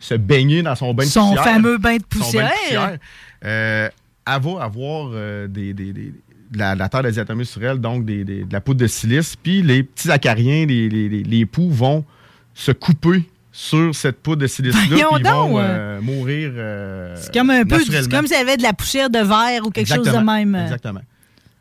se 0.00 0.14
baigner 0.14 0.62
dans 0.62 0.74
son 0.74 0.92
bain 0.92 1.04
de 1.04 1.08
Son 1.08 1.28
poussière, 1.28 1.44
fameux 1.44 1.78
bain 1.78 1.96
de 1.96 2.02
son 2.12 2.18
bain 2.18 2.24
poussière. 2.24 2.50
poussière, 2.62 2.98
euh, 3.44 3.88
elle 4.26 4.42
va 4.42 4.62
avoir 4.64 5.10
des, 5.48 5.72
des- 5.72 5.92
des- 5.92 6.12
de 6.50 6.58
la, 6.58 6.74
de 6.74 6.78
la 6.80 6.88
terre 6.88 7.02
de 7.02 7.10
sur 7.44 7.64
elle, 7.64 7.78
donc 7.78 8.04
de 8.04 8.46
la 8.52 8.60
poudre 8.60 8.80
de 8.80 8.86
silice. 8.86 9.36
Puis 9.36 9.62
les 9.62 9.82
petits 9.82 10.10
acariens, 10.10 10.66
les, 10.66 10.88
les, 10.88 11.08
les- 11.08 11.22
les 11.22 11.46
poux 11.46 11.70
vont 11.70 12.04
se 12.54 12.72
couper 12.72 13.24
sur 13.56 13.94
cette 13.94 14.20
poudre 14.20 14.42
de 14.42 14.48
ils 14.48 15.22
vont 15.22 15.58
euh, 15.60 16.00
mourir 16.00 16.50
euh, 16.56 17.14
C'est 17.16 17.32
comme 17.32 17.50
un 17.50 17.62
peu, 17.64 17.78
c'est 17.78 18.10
comme 18.10 18.26
s'il 18.26 18.36
y 18.36 18.40
avait 18.40 18.56
de 18.56 18.64
la 18.64 18.72
poussière 18.72 19.08
de 19.08 19.20
verre 19.20 19.64
ou 19.64 19.70
quelque 19.70 19.94
chose 19.94 20.04
de 20.04 20.18
même. 20.18 20.56
Exactement. 20.56 21.00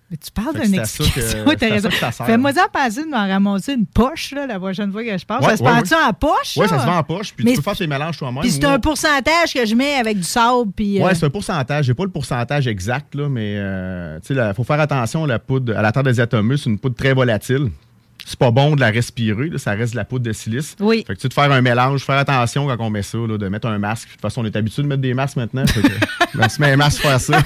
Mais 0.09 0.17
tu 0.17 0.31
parles 0.31 0.59
d'une 0.59 0.73
ça 0.73 0.81
explication. 0.81 1.45
T'as 1.59 1.67
ça 1.67 1.73
raison. 1.73 1.89
ça. 1.91 2.11
Fais-moi 2.11 2.51
en 2.51 2.69
penser 2.71 3.03
de 3.03 3.09
m'en 3.09 3.27
ramasser 3.27 3.73
une 3.73 3.85
poche 3.85 4.31
là, 4.31 4.47
la 4.47 4.59
prochaine 4.59 4.91
fois 4.91 5.03
que 5.03 5.15
je 5.15 5.25
passe. 5.25 5.43
Ouais, 5.43 5.51
ça 5.51 5.57
se 5.57 5.63
ouais, 5.63 5.69
passe 5.69 5.93
en 5.93 6.13
poche? 6.13 6.57
Oui, 6.57 6.67
ça 6.67 6.79
se 6.79 6.85
vend 6.85 6.97
en 6.97 7.03
poche, 7.03 7.33
puis 7.35 7.45
Mais 7.45 7.51
tu 7.51 7.57
peux 7.57 7.63
faire 7.63 7.77
tes 7.77 7.87
mélanges 7.87 8.17
toi-même. 8.17 8.41
Puis 8.41 8.51
c'est 8.51 8.65
un 8.65 8.79
pourcentage 8.79 9.53
que 9.53 9.63
je 9.63 9.75
mets 9.75 9.93
avec 9.93 10.17
du 10.17 10.23
sable. 10.23 10.71
Puis, 10.75 10.99
euh, 10.99 11.05
Ouais, 11.05 11.13
c'est 11.13 11.27
un 11.27 11.29
pourcentage. 11.29 11.85
J'ai 11.85 11.93
pas 11.93 12.05
le 12.05 12.09
pourcentage 12.09 12.67
exact, 12.67 13.13
là, 13.13 13.29
mais 13.29 13.53
euh, 13.57 14.19
tu 14.19 14.33
sais, 14.33 14.49
il 14.49 14.53
faut 14.55 14.63
faire 14.63 14.79
attention 14.79 15.25
à 15.25 15.27
la 15.27 15.37
poudre, 15.37 15.77
à 15.77 15.83
la 15.83 15.91
terre 15.91 16.03
de 16.03 16.11
diatomée. 16.11 16.57
C'est 16.57 16.71
une 16.71 16.79
poudre 16.79 16.95
très 16.95 17.13
volatile. 17.13 17.69
C'est 18.25 18.39
pas 18.39 18.51
bon 18.51 18.75
de 18.75 18.79
la 18.79 18.89
respirer. 18.89 19.49
là, 19.49 19.57
ça 19.57 19.71
reste 19.71 19.93
de 19.93 19.97
la 19.97 20.05
poudre 20.05 20.25
de 20.25 20.33
silice. 20.33 20.75
Oui. 20.79 21.03
Fait 21.05 21.13
que 21.13 21.19
tu 21.19 21.23
sais, 21.23 21.27
de 21.27 21.33
faire 21.33 21.51
un 21.51 21.61
mélange, 21.61 22.03
faire 22.03 22.17
attention 22.17 22.67
quand 22.67 22.77
on 22.79 22.89
met 22.89 23.03
ça, 23.03 23.17
là, 23.17 23.37
de 23.37 23.47
mettre 23.47 23.67
un 23.67 23.77
masque. 23.77 24.07
De 24.07 24.11
toute 24.13 24.21
façon, 24.21 24.41
on 24.41 24.45
est 24.45 24.55
habitué 24.55 24.81
de 24.81 24.87
mettre 24.87 25.01
des 25.01 25.13
masques 25.13 25.37
maintenant. 25.37 25.65
Fait 25.67 25.81
que, 25.81 25.87
ben, 25.87 26.39
on 26.45 26.49
se 26.49 26.61
met 26.61 26.71
un 26.71 26.77
masque 26.77 27.01
pour 27.01 27.09
faire 27.09 27.19
ça. 27.21 27.37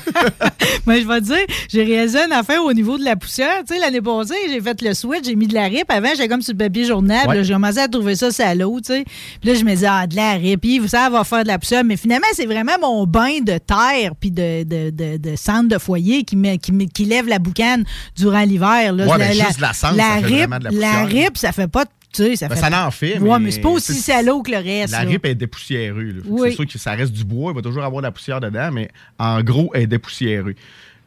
Mais 0.86 1.01
je 1.01 1.07
vais 1.07 1.19
te 1.19 1.25
dire, 1.25 1.46
j'ai 1.69 1.84
réalisé 1.84 2.19
une 2.19 2.31
affaire 2.31 2.63
au 2.63 2.74
niveau 2.74 2.98
de 2.98 3.03
la 3.03 3.15
poussière. 3.15 3.63
Tu 3.67 3.74
sais, 3.74 3.79
l'année 3.79 4.01
passée, 4.01 4.36
j'ai 4.50 4.62
fait 4.62 4.81
le 4.81 4.93
switch, 4.93 5.25
j'ai 5.25 5.36
mis 5.36 5.48
de 5.48 5.53
la 5.53 5.65
rip. 5.65 5.89
Avant, 5.89 6.10
j'étais 6.10 6.27
comme 6.27 6.41
sur 6.41 6.53
le 6.53 6.57
papier 6.57 6.86
journal. 6.86 7.27
Ouais. 7.27 7.43
J'ai 7.43 7.53
commencé 7.53 7.79
à 7.79 7.88
trouver 7.88 8.15
ça 8.15 8.31
salaud, 8.31 8.79
tu 8.79 8.93
sais. 8.93 9.03
Puis 9.41 9.50
là, 9.50 9.55
je 9.55 9.63
me 9.63 9.72
disais, 9.72 9.88
ah, 9.89 10.07
de 10.07 10.15
la 10.15 10.34
rip, 10.34 10.62
puis 10.62 10.81
ça 10.88 11.10
va 11.10 11.24
faire 11.24 11.43
de 11.43 11.48
la 11.48 11.60
poussière. 11.60 11.84
Mais 11.84 11.98
finalement, 11.98 12.27
c'est 12.34 12.46
vraiment 12.46 12.74
mon 12.81 13.05
bain 13.05 13.39
de 13.41 13.57
terre 13.57 14.13
puis 14.19 14.31
de, 14.31 14.63
de, 14.63 14.89
de, 14.91 15.17
de 15.17 15.36
cendre 15.36 15.69
de 15.69 15.77
foyer 15.77 16.24
qui, 16.24 16.36
met, 16.36 16.57
qui, 16.57 16.72
qui 16.88 17.05
lève 17.05 17.27
la 17.27 17.39
boucane 17.39 17.84
durant 18.15 18.43
l'hiver. 18.43 18.93
Ouais, 18.93 19.17
ben, 19.17 19.34
juste 19.34 19.60
la 19.60 19.74
cendre, 19.74 19.98
ça 19.98 20.19
fait 20.19 20.46
rip, 20.46 20.66
de 20.69 20.79
la 20.79 21.03
rip, 21.05 21.38
ça 21.38 21.51
fait 21.51 21.67
pas... 21.67 21.86
Tu 22.13 22.24
sais, 22.24 22.36
ça 22.38 22.47
Ben, 22.47 22.55
fait 22.55 22.62
ça 22.71 22.88
en 22.88 22.91
fait, 22.91 23.19
Ouais, 23.19 23.29
mais 23.38 23.45
mais 23.45 23.51
c'est 23.51 23.59
pas 23.62 23.69
aussi 23.69 23.93
salaud 23.93 24.41
que 24.41 24.50
le 24.51 24.57
reste. 24.57 24.91
La 24.93 25.03
là. 25.03 25.09
rip 25.09 25.25
est 25.25 25.36
dépoussiérée. 25.36 26.13
Oui. 26.25 26.50
C'est 26.50 26.55
sûr 26.55 26.65
que 26.65 26.77
ça 26.79 26.91
reste 26.93 27.12
du 27.12 27.24
bois, 27.25 27.51
il 27.51 27.55
va 27.55 27.62
toujours 27.62 27.83
avoir 27.83 28.01
de 28.01 28.07
la 28.07 28.12
poussière 28.12 28.39
dedans, 28.39 28.69
mais 28.71 28.89
en 29.19 29.41
gros, 29.43 29.69
elle 29.74 29.83
est 29.83 29.88
dépoussiérée. 29.88 30.55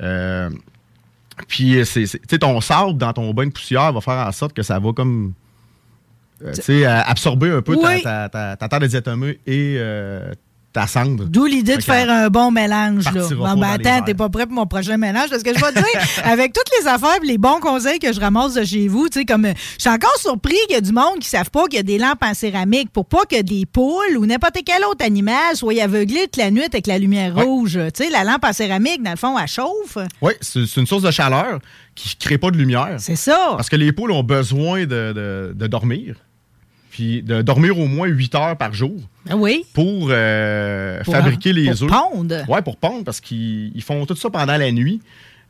Euh, 0.02 0.50
puis, 1.48 1.76
tu 1.92 2.06
sais, 2.06 2.18
ton 2.38 2.60
sable 2.60 2.98
dans 2.98 3.12
ton 3.14 3.32
bain 3.32 3.46
de 3.46 3.50
poussière 3.52 3.92
va 3.92 4.00
faire 4.02 4.26
en 4.26 4.32
sorte 4.32 4.52
que 4.52 4.62
ça 4.62 4.78
va 4.78 4.92
comme. 4.92 5.32
euh, 6.44 6.52
tu 6.52 6.62
sais, 6.62 6.86
euh, 6.86 7.00
absorber 7.02 7.50
un 7.50 7.62
peu 7.62 7.76
ta- 7.78 8.00
ta, 8.00 8.28
ta, 8.28 8.56
ta 8.56 8.68
terre 8.68 8.80
de 8.80 8.86
diatomée 8.86 9.40
et 9.46 9.76
euh, 9.78 10.32
ta 10.72 10.86
cendre. 10.86 11.24
D'où 11.24 11.46
l'idée 11.46 11.76
de 11.76 11.82
faire 11.82 12.08
un 12.10 12.28
bon 12.28 12.50
mélange. 12.52 13.04
Là. 13.12 13.22
Bon, 13.34 13.60
ben, 13.60 13.70
attends, 13.70 14.04
t'es 14.04 14.14
pas 14.14 14.28
prêt 14.28 14.46
pour 14.46 14.54
mon 14.54 14.66
prochain 14.66 14.96
mélange 14.96 15.28
parce 15.28 15.42
que 15.42 15.50
je 15.52 15.58
vais 15.58 15.72
te 15.72 15.78
dire, 15.78 16.00
avec 16.24 16.52
toutes 16.52 16.70
les 16.80 16.86
affaires 16.86 17.18
et 17.22 17.26
les 17.26 17.38
bons 17.38 17.58
conseils 17.60 17.98
que 17.98 18.12
je 18.12 18.20
ramasse 18.20 18.54
de 18.54 18.64
chez 18.64 18.86
vous, 18.86 19.08
tu 19.08 19.18
sais, 19.20 19.24
comme 19.24 19.46
euh, 19.46 19.52
je 19.76 19.80
suis 19.80 19.90
encore 19.90 20.16
surpris 20.18 20.54
qu'il 20.68 20.74
y 20.74 20.78
a 20.78 20.80
du 20.80 20.92
monde 20.92 21.18
qui 21.20 21.28
savent 21.28 21.50
pas 21.50 21.64
qu'il 21.66 21.76
y 21.76 21.80
a 21.80 21.82
des 21.82 21.98
lampes 21.98 22.22
en 22.22 22.34
céramique 22.34 22.90
pour 22.92 23.06
pas 23.06 23.24
que 23.28 23.42
des 23.42 23.66
poules 23.66 24.16
ou 24.16 24.26
n'importe 24.26 24.58
quel 24.64 24.84
autre 24.84 25.04
animal 25.04 25.56
soient 25.56 25.72
aveuglés 25.82 26.24
toute 26.24 26.36
la 26.36 26.50
nuit 26.52 26.62
avec 26.62 26.86
la 26.86 26.98
lumière 26.98 27.34
rouge. 27.34 27.78
Tu 27.94 28.04
sais, 28.04 28.10
la 28.10 28.22
lampe 28.24 28.44
en 28.44 28.52
céramique, 28.52 29.02
dans 29.02 29.10
le 29.10 29.16
fond, 29.16 29.36
elle 29.38 29.48
chauffe. 29.48 29.98
Oui, 30.22 30.32
c'est, 30.40 30.66
c'est 30.66 30.80
une 30.80 30.86
source 30.86 31.02
de 31.02 31.10
chaleur 31.10 31.58
qui 31.96 32.16
ne 32.16 32.24
crée 32.24 32.38
pas 32.38 32.50
de 32.52 32.56
lumière. 32.56 32.94
C'est 32.98 33.16
ça. 33.16 33.54
Parce 33.56 33.68
que 33.68 33.76
les 33.76 33.90
poules 33.92 34.12
ont 34.12 34.22
besoin 34.22 34.82
de, 34.82 34.86
de- 35.12 35.52
de 35.54 35.66
dormir. 35.66 36.14
Puis 36.90 37.22
de 37.22 37.40
dormir 37.42 37.78
au 37.78 37.86
moins 37.86 38.08
8 38.08 38.34
heures 38.34 38.56
par 38.56 38.72
jour 38.72 38.92
Ah 39.28 39.36
oui? 39.36 39.64
pour, 39.74 40.08
euh, 40.10 41.02
Pour- 41.04 41.14
fabriquer 41.14 41.52
les 41.52 41.70
pour 41.70 41.84
œufs. 41.84 41.90
pondre? 41.90 42.36
Ouais, 42.48 42.62
pour 42.62 42.76
pondre, 42.76 43.04
parce 43.04 43.20
qu'ils 43.20 43.70
ils 43.74 43.82
font 43.82 44.04
tout 44.06 44.16
ça 44.16 44.28
pendant 44.30 44.56
la 44.56 44.72
nuit. 44.72 45.00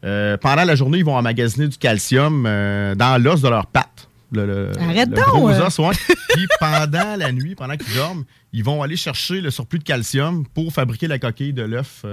Euh, 0.04 0.36
pendant 0.36 0.64
la 0.64 0.74
journée, 0.74 0.98
ils 0.98 1.04
vont 1.04 1.16
emmagasiner 1.16 1.68
du 1.68 1.76
calcium 1.78 2.44
euh, 2.46 2.94
dans 2.94 3.22
l'os 3.22 3.40
de 3.42 3.48
leurs 3.48 3.66
pattes. 3.66 4.08
Le, 4.32 4.46
le- 4.46 4.70
Arrête 4.80 5.08
le 5.08 5.16
donc, 5.16 5.24
gros 5.26 5.50
os, 5.50 5.78
ouais. 5.78 5.94
Puis 6.30 6.46
pendant 6.60 7.16
la 7.16 7.32
nuit, 7.32 7.54
pendant 7.54 7.76
qu'ils 7.76 7.94
dorment, 7.96 8.24
ils 8.52 8.62
vont 8.62 8.82
aller 8.82 8.96
chercher 8.96 9.40
le 9.40 9.50
surplus 9.50 9.78
de 9.80 9.84
calcium 9.84 10.44
pour 10.54 10.72
fabriquer 10.72 11.08
la 11.08 11.18
coquille 11.18 11.52
de 11.52 11.62
l'œuf. 11.62 12.04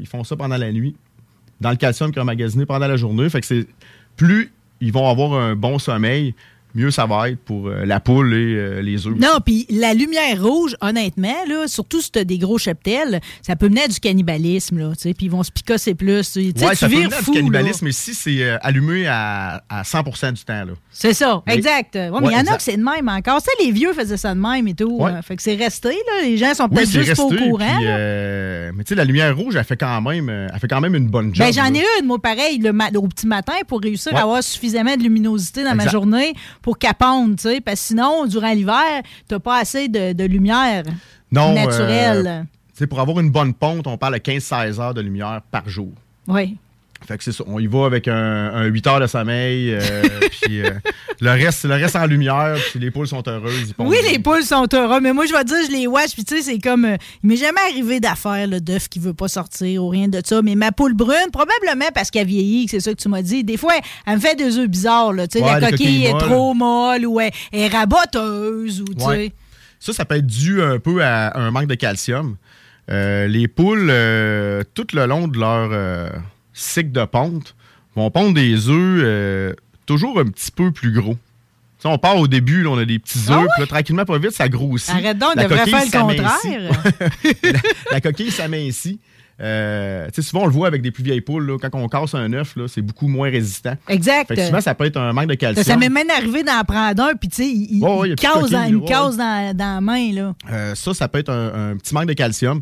Ils 0.00 0.06
font 0.06 0.24
ça 0.24 0.36
pendant 0.36 0.56
la 0.56 0.72
nuit, 0.72 0.96
dans 1.60 1.70
le 1.70 1.76
calcium 1.76 2.10
qu'ils 2.12 2.20
ont 2.20 2.22
emmagasiné 2.22 2.64
pendant 2.66 2.86
la 2.88 2.96
journée. 2.96 3.28
Fait 3.28 3.40
que 3.40 3.46
c'est 3.46 3.66
plus 4.16 4.52
ils 4.80 4.92
vont 4.92 5.08
avoir 5.10 5.34
un 5.34 5.54
bon 5.56 5.78
sommeil, 5.78 6.34
mieux 6.74 6.90
ça 6.90 7.06
va 7.06 7.30
être 7.30 7.38
pour 7.40 7.68
euh, 7.68 7.84
la 7.84 8.00
poule 8.00 8.32
et 8.34 8.54
euh, 8.56 8.82
les 8.82 9.06
œufs. 9.06 9.14
Non, 9.16 9.38
puis 9.44 9.66
la 9.70 9.94
lumière 9.94 10.42
rouge, 10.42 10.76
honnêtement, 10.80 11.34
là, 11.48 11.66
surtout 11.66 12.00
si 12.00 12.10
t'as 12.10 12.24
des 12.24 12.38
gros 12.38 12.58
cheptels, 12.58 13.20
ça 13.42 13.56
peut 13.56 13.68
mener 13.68 13.82
à 13.82 13.88
du 13.88 13.98
cannibalisme, 14.00 14.78
là, 14.78 14.90
tu 14.94 15.00
sais, 15.02 15.14
puis 15.14 15.26
ils 15.26 15.30
vont 15.30 15.42
se 15.42 15.50
picasser 15.50 15.94
plus. 15.94 16.32
Tu 16.32 16.52
tu 16.52 16.60
ça 16.60 16.88
peut 16.88 16.94
mener 16.94 17.14
à 17.14 17.22
du 17.22 17.30
cannibalisme, 17.30 17.84
mais 17.86 17.92
si 17.92 18.14
c'est 18.14 18.42
euh, 18.42 18.58
allumé 18.62 19.06
à, 19.06 19.62
à 19.68 19.84
100 19.84 20.02
du 20.32 20.44
temps. 20.44 20.64
Là. 20.64 20.72
C'est 20.90 21.14
ça, 21.14 21.42
Mais- 21.46 21.54
exact. 21.56 21.94
Ouais, 21.94 22.10
mais 22.20 22.28
il 22.28 22.32
y 22.32 22.36
en 22.36 22.52
a 22.52 22.56
que 22.56 22.62
c'est 22.62 22.76
de 22.76 22.82
même 22.82 23.08
encore. 23.08 23.40
Tu 23.42 23.44
sais, 23.50 23.64
les 23.64 23.72
vieux 23.72 23.92
faisaient 23.92 24.16
ça 24.16 24.34
de 24.34 24.40
même 24.40 24.66
et 24.68 24.74
tout. 24.74 24.96
Ouais. 24.98 25.12
fait 25.22 25.36
que 25.36 25.42
c'est 25.42 25.54
resté, 25.56 25.88
là. 25.90 26.22
Les 26.24 26.36
gens 26.36 26.54
sont 26.54 26.64
Oui, 26.64 26.76
peut-être 26.76 26.90
juste 26.90 27.16
pas 27.16 27.22
au 27.22 27.28
courant. 27.30 27.76
puis, 27.78 27.86
mais 27.86 28.84
tu 28.84 28.88
sais, 28.88 28.94
la 28.94 29.04
lumière 29.04 29.36
rouge, 29.36 29.56
elle 29.56 29.64
fait 29.64 29.76
quand 29.76 30.00
même, 30.00 30.28
elle 30.28 30.58
fait 30.60 30.68
quand 30.68 30.80
même 30.80 30.94
une 30.94 31.08
bonne 31.08 31.34
job. 31.34 31.46
Ben, 31.46 31.52
j'en 31.52 31.72
ai 31.74 31.84
une, 32.00 32.06
moi, 32.06 32.20
pareil, 32.20 32.58
le 32.58 32.70
au 32.98 33.08
petit 33.08 33.26
matin 33.26 33.52
pour 33.66 33.80
réussir 33.80 34.14
à 34.16 34.22
avoir 34.22 34.42
suffisamment 34.42 34.96
de 34.96 35.02
luminosité 35.02 35.64
dans 35.64 35.74
ma 35.74 35.88
journée 35.88 36.34
pour 36.62 36.78
qu'elle 36.78 36.94
ponde, 36.94 37.36
tu 37.36 37.42
sais. 37.48 37.60
Parce 37.60 37.80
que 37.80 37.86
sinon, 37.88 38.26
durant 38.26 38.52
l'hiver, 38.52 39.02
t'as 39.28 39.38
pas 39.38 39.58
assez 39.58 39.88
de, 39.88 40.12
de 40.12 40.24
lumière 40.24 40.84
Non, 41.32 41.50
euh, 41.50 41.54
naturelle. 41.54 42.46
tu 42.72 42.78
sais, 42.78 42.86
pour 42.86 43.00
avoir 43.00 43.20
une 43.20 43.30
bonne 43.30 43.54
ponte, 43.54 43.86
on 43.86 43.96
parle 43.96 44.14
de 44.14 44.18
15-16 44.18 44.80
heures 44.80 44.94
de 44.94 45.00
lumière 45.00 45.40
par 45.50 45.68
jour. 45.68 45.92
Oui. 46.28 46.56
Fait 47.06 47.16
que 47.18 47.24
c'est 47.24 47.32
ça. 47.32 47.42
On 47.46 47.58
y 47.58 47.66
va 47.66 47.86
avec 47.86 48.08
un, 48.08 48.14
un 48.54 48.64
8 48.66 48.86
heures 48.86 49.00
de 49.00 49.06
sommeil, 49.06 49.72
euh, 49.72 49.80
puis 50.42 50.60
euh, 50.62 50.70
le, 51.20 51.30
reste, 51.30 51.64
le 51.64 51.74
reste 51.74 51.96
en 51.96 52.06
lumière, 52.06 52.56
puis 52.70 52.78
les 52.78 52.90
poules 52.90 53.08
sont 53.08 53.26
heureuses. 53.26 53.72
Oui, 53.78 53.96
les 54.10 54.18
poules 54.18 54.42
sont 54.42 54.66
heureux, 54.74 55.00
mais 55.00 55.12
moi, 55.12 55.24
je 55.26 55.32
vais 55.32 55.42
te 55.42 55.48
dire, 55.48 55.56
je 55.66 55.72
les 55.72 55.86
watch, 55.86 56.12
puis 56.12 56.24
tu 56.24 56.36
sais, 56.36 56.42
c'est 56.42 56.58
comme. 56.58 56.84
euh, 56.84 56.96
il 57.24 57.28
m'est 57.30 57.36
jamais 57.36 57.60
arrivé 57.70 58.00
d'affaire, 58.00 58.46
le 58.46 58.60
d'œuf 58.60 58.88
qui 58.88 58.98
veut 58.98 59.14
pas 59.14 59.28
sortir 59.28 59.82
ou 59.82 59.88
rien 59.88 60.08
de 60.08 60.20
ça. 60.24 60.42
Mais 60.42 60.54
ma 60.54 60.72
poule 60.72 60.94
brune, 60.94 61.30
probablement 61.32 61.88
parce 61.94 62.10
qu'elle 62.10 62.26
vieillit, 62.26 62.68
c'est 62.68 62.80
ça 62.80 62.92
que 62.92 63.00
tu 63.00 63.08
m'as 63.08 63.22
dit. 63.22 63.44
Des 63.44 63.56
fois, 63.56 63.72
elle 64.06 64.16
me 64.16 64.20
fait 64.20 64.36
des 64.36 64.58
œufs 64.58 64.68
bizarres, 64.68 65.12
là. 65.14 65.26
Tu 65.26 65.38
sais, 65.38 65.44
Ouais, 65.44 65.58
la 65.58 65.70
coquille 65.70 66.04
est 66.04 66.12
molles. 66.12 66.20
trop 66.22 66.54
molle 66.54 67.06
ou 67.06 67.18
elle 67.18 67.30
elle 67.52 67.60
est 67.60 67.68
raboteuse 67.68 68.82
ou, 68.82 68.94
tu 68.94 69.04
Ouais. 69.04 69.16
sais. 69.16 69.32
Ça, 69.80 69.92
ça 69.94 70.04
peut 70.04 70.16
être 70.16 70.26
dû 70.26 70.60
un 70.62 70.78
peu 70.78 71.02
à 71.02 71.36
un 71.38 71.50
manque 71.50 71.66
de 71.68 71.74
calcium. 71.74 72.36
Euh, 72.90 73.26
les 73.26 73.48
poules, 73.48 73.86
tout 74.74 74.86
le 74.92 75.06
long 75.06 75.26
de 75.28 75.38
leur 75.38 75.70
cycle 76.60 76.92
de 76.92 77.04
ponte, 77.04 77.54
vont 77.94 78.10
pondre 78.10 78.34
des 78.34 78.68
œufs 78.68 79.02
euh, 79.04 79.52
toujours 79.86 80.18
un 80.20 80.26
petit 80.26 80.50
peu 80.50 80.70
plus 80.70 80.92
gros. 80.92 81.16
On 81.84 81.98
part 81.98 82.18
au 82.18 82.28
début, 82.28 82.62
là, 82.62 82.70
on 82.70 82.78
a 82.78 82.84
des 82.84 82.98
petits 82.98 83.18
œufs, 83.18 83.30
Ah 83.30 83.40
ouais? 83.40 83.46
puis 83.54 83.62
là, 83.62 83.66
tranquillement, 83.66 84.04
pas 84.04 84.18
vite, 84.18 84.32
ça 84.32 84.48
grossit. 84.48 84.90
Arrête 84.90 85.16
donc, 85.16 85.34
La 85.34 85.44
il 85.44 85.48
devrait 85.48 85.66
faire 85.66 85.84
le 85.84 86.14
contraire. 86.14 87.62
la 87.90 88.00
coquille 88.02 88.30
s'amincit. 88.30 89.00
Euh, 89.40 90.06
tu 90.08 90.16
sais, 90.16 90.28
souvent, 90.28 90.42
on 90.42 90.46
le 90.46 90.52
voit 90.52 90.66
avec 90.66 90.82
des 90.82 90.90
plus 90.90 91.02
vieilles 91.02 91.22
poules. 91.22 91.46
là, 91.46 91.56
quand 91.58 91.70
on 91.72 91.88
casse 91.88 92.14
un 92.14 92.30
œuf, 92.34 92.54
c'est 92.68 92.82
beaucoup 92.82 93.08
moins 93.08 93.30
résistant. 93.30 93.74
exact. 93.88 94.28
Fait 94.28 94.36
que 94.36 94.44
souvent, 94.44 94.60
ça 94.60 94.74
peut 94.74 94.84
être 94.84 94.98
un 94.98 95.14
manque 95.14 95.28
de 95.28 95.34
calcium. 95.34 95.64
ça 95.64 95.76
m'est 95.78 95.88
même 95.88 96.10
arrivé 96.10 96.42
d'en 96.42 96.62
prendre 96.64 97.02
un, 97.02 97.14
puis 97.14 97.28
tu 97.30 97.36
sais, 97.36 97.48
il, 97.48 97.82
ouais, 97.82 98.10
il 98.10 98.12
il 98.12 98.16
dans, 98.16 99.54
la 99.56 99.80
main, 99.80 100.12
là. 100.12 100.34
Euh, 100.52 100.74
ça, 100.74 100.92
ça 100.92 101.08
peut 101.08 101.18
être 101.18 101.30
un, 101.30 101.70
un 101.70 101.76
petit 101.76 101.94
manque 101.94 102.06
de 102.06 102.12
calcium. 102.12 102.60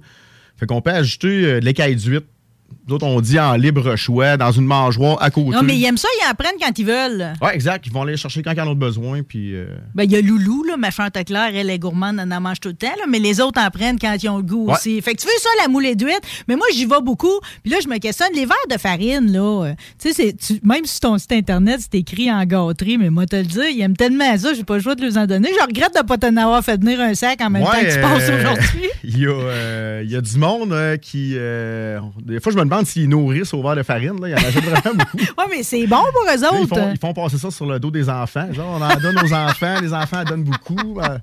Fait 0.56 0.66
qu'on 0.66 0.80
peut 0.80 0.90
ajouter 0.90 1.28
euh, 1.28 1.60
de 1.60 1.64
l'écaille 1.64 1.96
d'huître. 1.96 2.26
D'autres, 2.86 3.06
on 3.06 3.20
dit 3.20 3.38
en 3.38 3.52
libre 3.54 3.96
choix, 3.96 4.38
dans 4.38 4.50
une 4.50 4.64
mangeoire 4.64 5.20
à 5.22 5.30
côté. 5.30 5.50
Non, 5.50 5.62
mais 5.62 5.76
ils 5.76 5.84
aiment 5.84 5.98
ça, 5.98 6.08
ils 6.22 6.30
en 6.30 6.34
prennent 6.34 6.56
quand 6.58 6.78
ils 6.78 6.86
veulent. 6.86 7.34
Ouais, 7.42 7.54
exact. 7.54 7.86
Ils 7.86 7.92
vont 7.92 8.00
aller 8.02 8.16
chercher 8.16 8.42
quand 8.42 8.52
ils 8.52 8.60
en 8.62 8.68
ont 8.68 8.74
besoin. 8.74 9.22
Puis, 9.22 9.54
euh, 9.54 9.66
Ben, 9.94 10.04
il 10.04 10.12
y 10.12 10.16
a 10.16 10.22
Loulou, 10.22 10.64
là, 10.64 10.78
ma 10.78 10.90
chante 10.90 11.22
claire, 11.26 11.50
elle 11.54 11.68
est 11.68 11.78
gourmande, 11.78 12.18
elle 12.22 12.32
en 12.32 12.40
mange 12.40 12.60
tout 12.60 12.68
le 12.70 12.74
temps, 12.74 12.86
là, 12.98 13.04
mais 13.06 13.18
les 13.18 13.42
autres 13.42 13.60
en 13.60 13.68
prennent 13.70 13.98
quand 13.98 14.16
ils 14.22 14.28
ont 14.30 14.38
le 14.38 14.42
goût 14.42 14.66
Ouais. 14.68 14.72
aussi. 14.72 15.02
Fait 15.02 15.12
que 15.14 15.20
tu 15.20 15.26
veux 15.26 15.32
ça, 15.38 15.50
la 15.62 15.68
moulée 15.68 15.96
d'huître, 15.96 16.26
mais 16.48 16.56
moi, 16.56 16.66
j'y 16.72 16.86
vais 16.86 17.02
beaucoup. 17.02 17.40
Puis 17.62 17.70
là, 17.70 17.76
je 17.82 17.88
me 17.88 17.98
questionne, 17.98 18.28
les 18.34 18.46
verres 18.46 18.56
de 18.70 18.78
farine, 18.78 19.30
là, 19.32 19.64
euh, 19.66 19.74
tu 20.00 20.12
sais, 20.14 20.34
même 20.62 20.86
sur 20.86 21.00
ton 21.00 21.18
site 21.18 21.32
Internet, 21.32 21.80
c'est 21.82 21.98
écrit 21.98 22.32
en 22.32 22.42
gâterie, 22.46 22.96
mais 22.96 23.10
moi, 23.10 23.26
te 23.26 23.36
le 23.36 23.42
dire, 23.42 23.68
ils 23.68 23.82
aiment 23.82 23.96
tellement 23.98 24.36
ça, 24.38 24.54
j'ai 24.54 24.64
pas 24.64 24.76
le 24.76 24.82
choix 24.82 24.94
de 24.94 25.02
les 25.04 25.18
en 25.18 25.26
donner. 25.26 25.50
Je 25.60 25.66
regrette 25.66 25.94
de 25.94 26.06
pas 26.06 26.16
t'en 26.16 26.34
avoir 26.38 26.64
fait 26.64 26.80
venir 26.80 27.00
un 27.02 27.12
sac 27.14 27.38
en 27.42 27.50
même 27.50 27.64
temps 27.64 27.72
que 27.72 27.94
tu 27.94 28.00
passes 28.00 28.30
euh, 28.30 28.38
aujourd'hui. 28.40 28.88
Il 29.04 29.18
y, 29.18 29.26
a, 29.26 30.02
il 30.02 30.10
y 30.10 30.16
a 30.16 30.20
du 30.20 30.38
monde 30.38 30.74
qui. 31.02 31.30
des 31.30 32.40
fois, 32.40 32.52
je 32.52 32.57
me 32.58 32.64
demande 32.64 32.86
s'ils 32.86 33.08
nourrissent 33.08 33.52
au 33.54 33.62
verre 33.62 33.76
de 33.76 33.82
farine. 33.82 34.20
Là. 34.20 34.28
Il 34.28 34.30
y 34.30 34.34
en 34.34 34.36
a 34.38 34.50
vraiment 34.50 34.94
beaucoup. 35.04 35.18
Ouais, 35.38 35.44
mais 35.50 35.62
c'est 35.62 35.86
bon 35.86 36.02
pour 36.12 36.22
eux 36.22 36.26
Là, 36.26 36.34
ils, 36.36 36.44
autres. 36.62 36.68
font, 36.68 36.90
ils 36.92 36.98
font 36.98 37.12
passer 37.14 37.38
ça 37.38 37.50
sur 37.50 37.66
le 37.66 37.78
dos 37.80 37.90
des 37.90 38.08
enfants. 38.08 38.52
Genre, 38.52 38.78
on 38.80 38.82
en 38.82 38.96
donne 39.00 39.18
aux 39.24 39.32
enfants, 39.32 39.80
les 39.80 39.92
enfants 39.92 40.20
en 40.20 40.24
donnent 40.24 40.44
beaucoup. 40.44 41.00
Euh, 41.00 41.18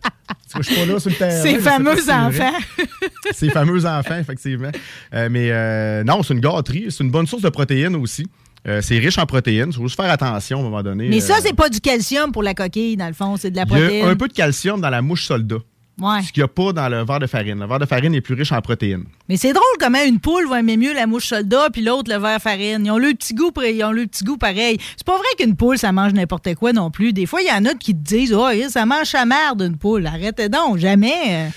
je 0.57 0.61
suis 0.63 0.75
pas 0.75 0.85
là 0.85 0.99
sur 0.99 1.09
le 1.09 1.15
terrain. 1.15 1.41
Ces 1.43 1.55
je 1.55 1.59
fameux 1.59 1.97
si 1.97 2.11
enfants. 2.11 2.53
Ces 3.33 3.49
fameux 3.49 3.85
enfants, 3.85 4.17
effectivement. 4.19 4.71
Euh, 5.13 5.27
mais 5.31 5.49
euh, 5.51 6.03
non, 6.03 6.23
c'est 6.23 6.33
une 6.33 6.39
gâterie. 6.39 6.85
C'est 6.89 7.03
une 7.03 7.11
bonne 7.11 7.27
source 7.27 7.41
de 7.41 7.49
protéines 7.49 7.95
aussi. 7.95 8.25
Euh, 8.67 8.81
c'est 8.81 8.97
riche 8.97 9.17
en 9.19 9.25
protéines. 9.27 9.69
Il 9.69 9.75
faut 9.75 9.83
juste 9.83 9.95
faire 9.95 10.09
attention 10.09 10.57
à 10.57 10.61
un 10.61 10.63
moment 10.63 10.81
donné. 10.81 11.07
Mais 11.07 11.19
ça, 11.19 11.35
Euh, 11.35 11.39
c'est 11.43 11.53
pas 11.55 11.69
du 11.69 11.79
calcium 11.79 12.31
pour 12.31 12.41
la 12.41 12.53
coquille, 12.55 12.97
dans 12.97 13.07
le 13.07 13.13
fond, 13.13 13.37
c'est 13.37 13.51
de 13.51 13.55
la 13.57 13.61
Il 13.63 13.67
protéine. 13.67 13.91
y 13.91 14.01
a 14.01 14.07
un 14.07 14.15
peu 14.15 14.27
de 14.27 14.33
calcium 14.33 14.81
dans 14.81 14.89
la 14.89 15.01
mouche 15.03 15.25
soldat. 15.25 15.57
Ouais. 15.99 16.21
Ce 16.23 16.31
qu'il 16.33 16.41
n'y 16.41 16.45
a 16.45 16.47
pas 16.49 16.73
dans 16.73 16.89
le 16.89 17.05
verre 17.05 17.19
de 17.19 17.27
farine. 17.27 17.59
Le 17.59 17.67
verre 17.67 17.79
de 17.79 17.85
farine 17.85 18.13
est 18.13 18.21
plus 18.21 18.35
riche 18.35 18.51
en 18.51 18.59
protéines. 18.61 19.05
Mais 19.29 19.37
c'est 19.37 19.53
drôle 19.53 19.63
comment 19.79 20.03
une 20.05 20.19
poule 20.19 20.47
va 20.49 20.59
aimer 20.59 20.75
mieux 20.75 20.93
la 20.93 21.07
mouche 21.07 21.27
soldat 21.27 21.69
puis 21.71 21.81
l'autre 21.83 22.11
le 22.13 22.19
verre 22.19 22.41
farine. 22.41 22.85
Ils 22.85 22.91
ont 22.91 22.97
le 22.97 23.13
petit 23.13 23.33
goût, 23.33 23.51
ils 23.63 23.83
ont 23.83 23.91
le 23.93 24.05
petit 24.05 24.23
goût 24.25 24.37
pareil. 24.37 24.77
C'est 24.97 25.05
pas 25.05 25.15
vrai 25.17 25.27
qu'une 25.37 25.55
poule 25.55 25.77
ça 25.77 25.91
mange 25.93 26.11
n'importe 26.13 26.53
quoi 26.55 26.73
non 26.73 26.91
plus. 26.91 27.13
Des 27.13 27.25
fois 27.25 27.41
il 27.41 27.47
y 27.47 27.51
en 27.51 27.63
a 27.65 27.73
qui 27.75 27.93
te 27.95 28.03
disent 28.03 28.33
"Oh, 28.33 28.49
ça 28.69 28.85
mange 28.85 29.07
sa 29.07 29.25
merde 29.25 29.61
une 29.61 29.77
poule." 29.77 30.05
Arrêtez 30.05 30.49
donc, 30.49 30.77
jamais. 30.79 31.49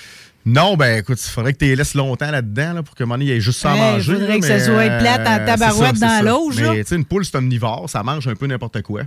Non, 0.47 0.77
ben 0.77 1.01
écoute, 1.01 1.19
il 1.23 1.29
faudrait 1.31 1.53
que 1.53 1.59
tu 1.59 1.65
les 1.67 1.77
laisses 1.77 1.95
longtemps 1.95 2.31
là-dedans 2.31 2.75
là, 2.75 2.83
pour 2.83 2.95
que 2.95 3.05
mon 3.05 3.19
il 3.21 3.31
ait 3.31 3.41
juste 3.41 3.59
ça 3.61 3.73
à 3.73 3.75
Ouais, 3.75 3.81
manger. 3.81 4.13
faudrait 4.15 4.29
là, 4.29 4.39
que 4.39 4.47
ça 4.47 4.61
soit 4.61 4.89
plate 4.99 5.27
en 5.29 5.43
euh, 5.43 5.47
tabarouette 5.47 5.97
ça, 5.99 6.21
dans 6.23 6.27
l'auge. 6.31 6.61
Mais 6.63 6.85
tu 6.85 6.89
sais, 6.91 6.97
une 6.97 7.05
poule, 7.05 7.25
c'est 7.25 7.37
omnivore. 7.37 7.91
Ça 7.91 8.03
mange 8.03 8.27
un 8.29 8.35
peu 8.35 8.47
n'importe 8.47 8.81
quoi. 8.83 9.03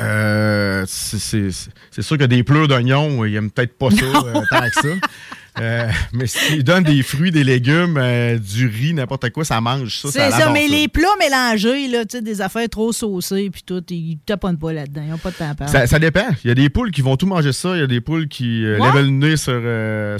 Euh, 0.00 0.84
c'est- 0.86 1.50
sûr 2.02 2.18
que 2.18 2.24
des 2.24 2.42
pleurs 2.42 2.68
d'oignons, 2.68 3.24
ils 3.24 3.36
aiment 3.36 3.50
peut-être 3.50 3.76
pas 3.78 3.90
ça 3.90 4.04
euh, 4.04 4.40
tant 4.50 4.60
que 4.60 4.80
ça. 4.80 4.88
Euh, 5.58 5.88
mais 6.12 6.26
s'ils 6.26 6.64
donnent 6.64 6.84
des 6.84 7.02
fruits, 7.02 7.30
des 7.30 7.44
légumes, 7.44 7.96
euh, 7.98 8.38
du 8.38 8.66
riz, 8.66 8.94
n'importe 8.94 9.30
quoi, 9.30 9.44
ça 9.44 9.60
mange 9.60 9.96
ça. 9.96 10.08
C'est 10.10 10.30
ça, 10.30 10.50
mais 10.50 10.68
les 10.68 10.88
plats 10.88 11.08
mélangés, 11.18 11.88
là, 11.88 12.04
des 12.04 12.40
affaires 12.40 12.68
trop 12.68 12.92
saucées, 12.92 13.50
puis 13.50 13.62
tout, 13.64 13.82
ils 13.90 14.18
taponnent 14.24 14.58
pas 14.58 14.72
là-dedans. 14.72 15.02
Ils 15.04 15.10
n'ont 15.10 15.18
pas 15.18 15.30
de 15.30 15.36
temps 15.36 15.52
à 15.58 15.66
ça, 15.66 15.86
ça, 15.86 15.98
dépend. 15.98 16.28
Il 16.44 16.48
y 16.48 16.50
a 16.50 16.54
des 16.54 16.68
poules 16.68 16.90
qui 16.90 17.02
vont 17.02 17.16
tout 17.16 17.26
manger 17.26 17.52
ça. 17.52 17.74
Il 17.76 17.80
y 17.80 17.82
a 17.82 17.86
des 17.86 18.00
poules 18.00 18.28
qui 18.28 18.64
euh, 18.64 18.78
lèvent 18.78 19.04
le 19.04 19.10
nez 19.10 19.36
sur, 19.36 19.52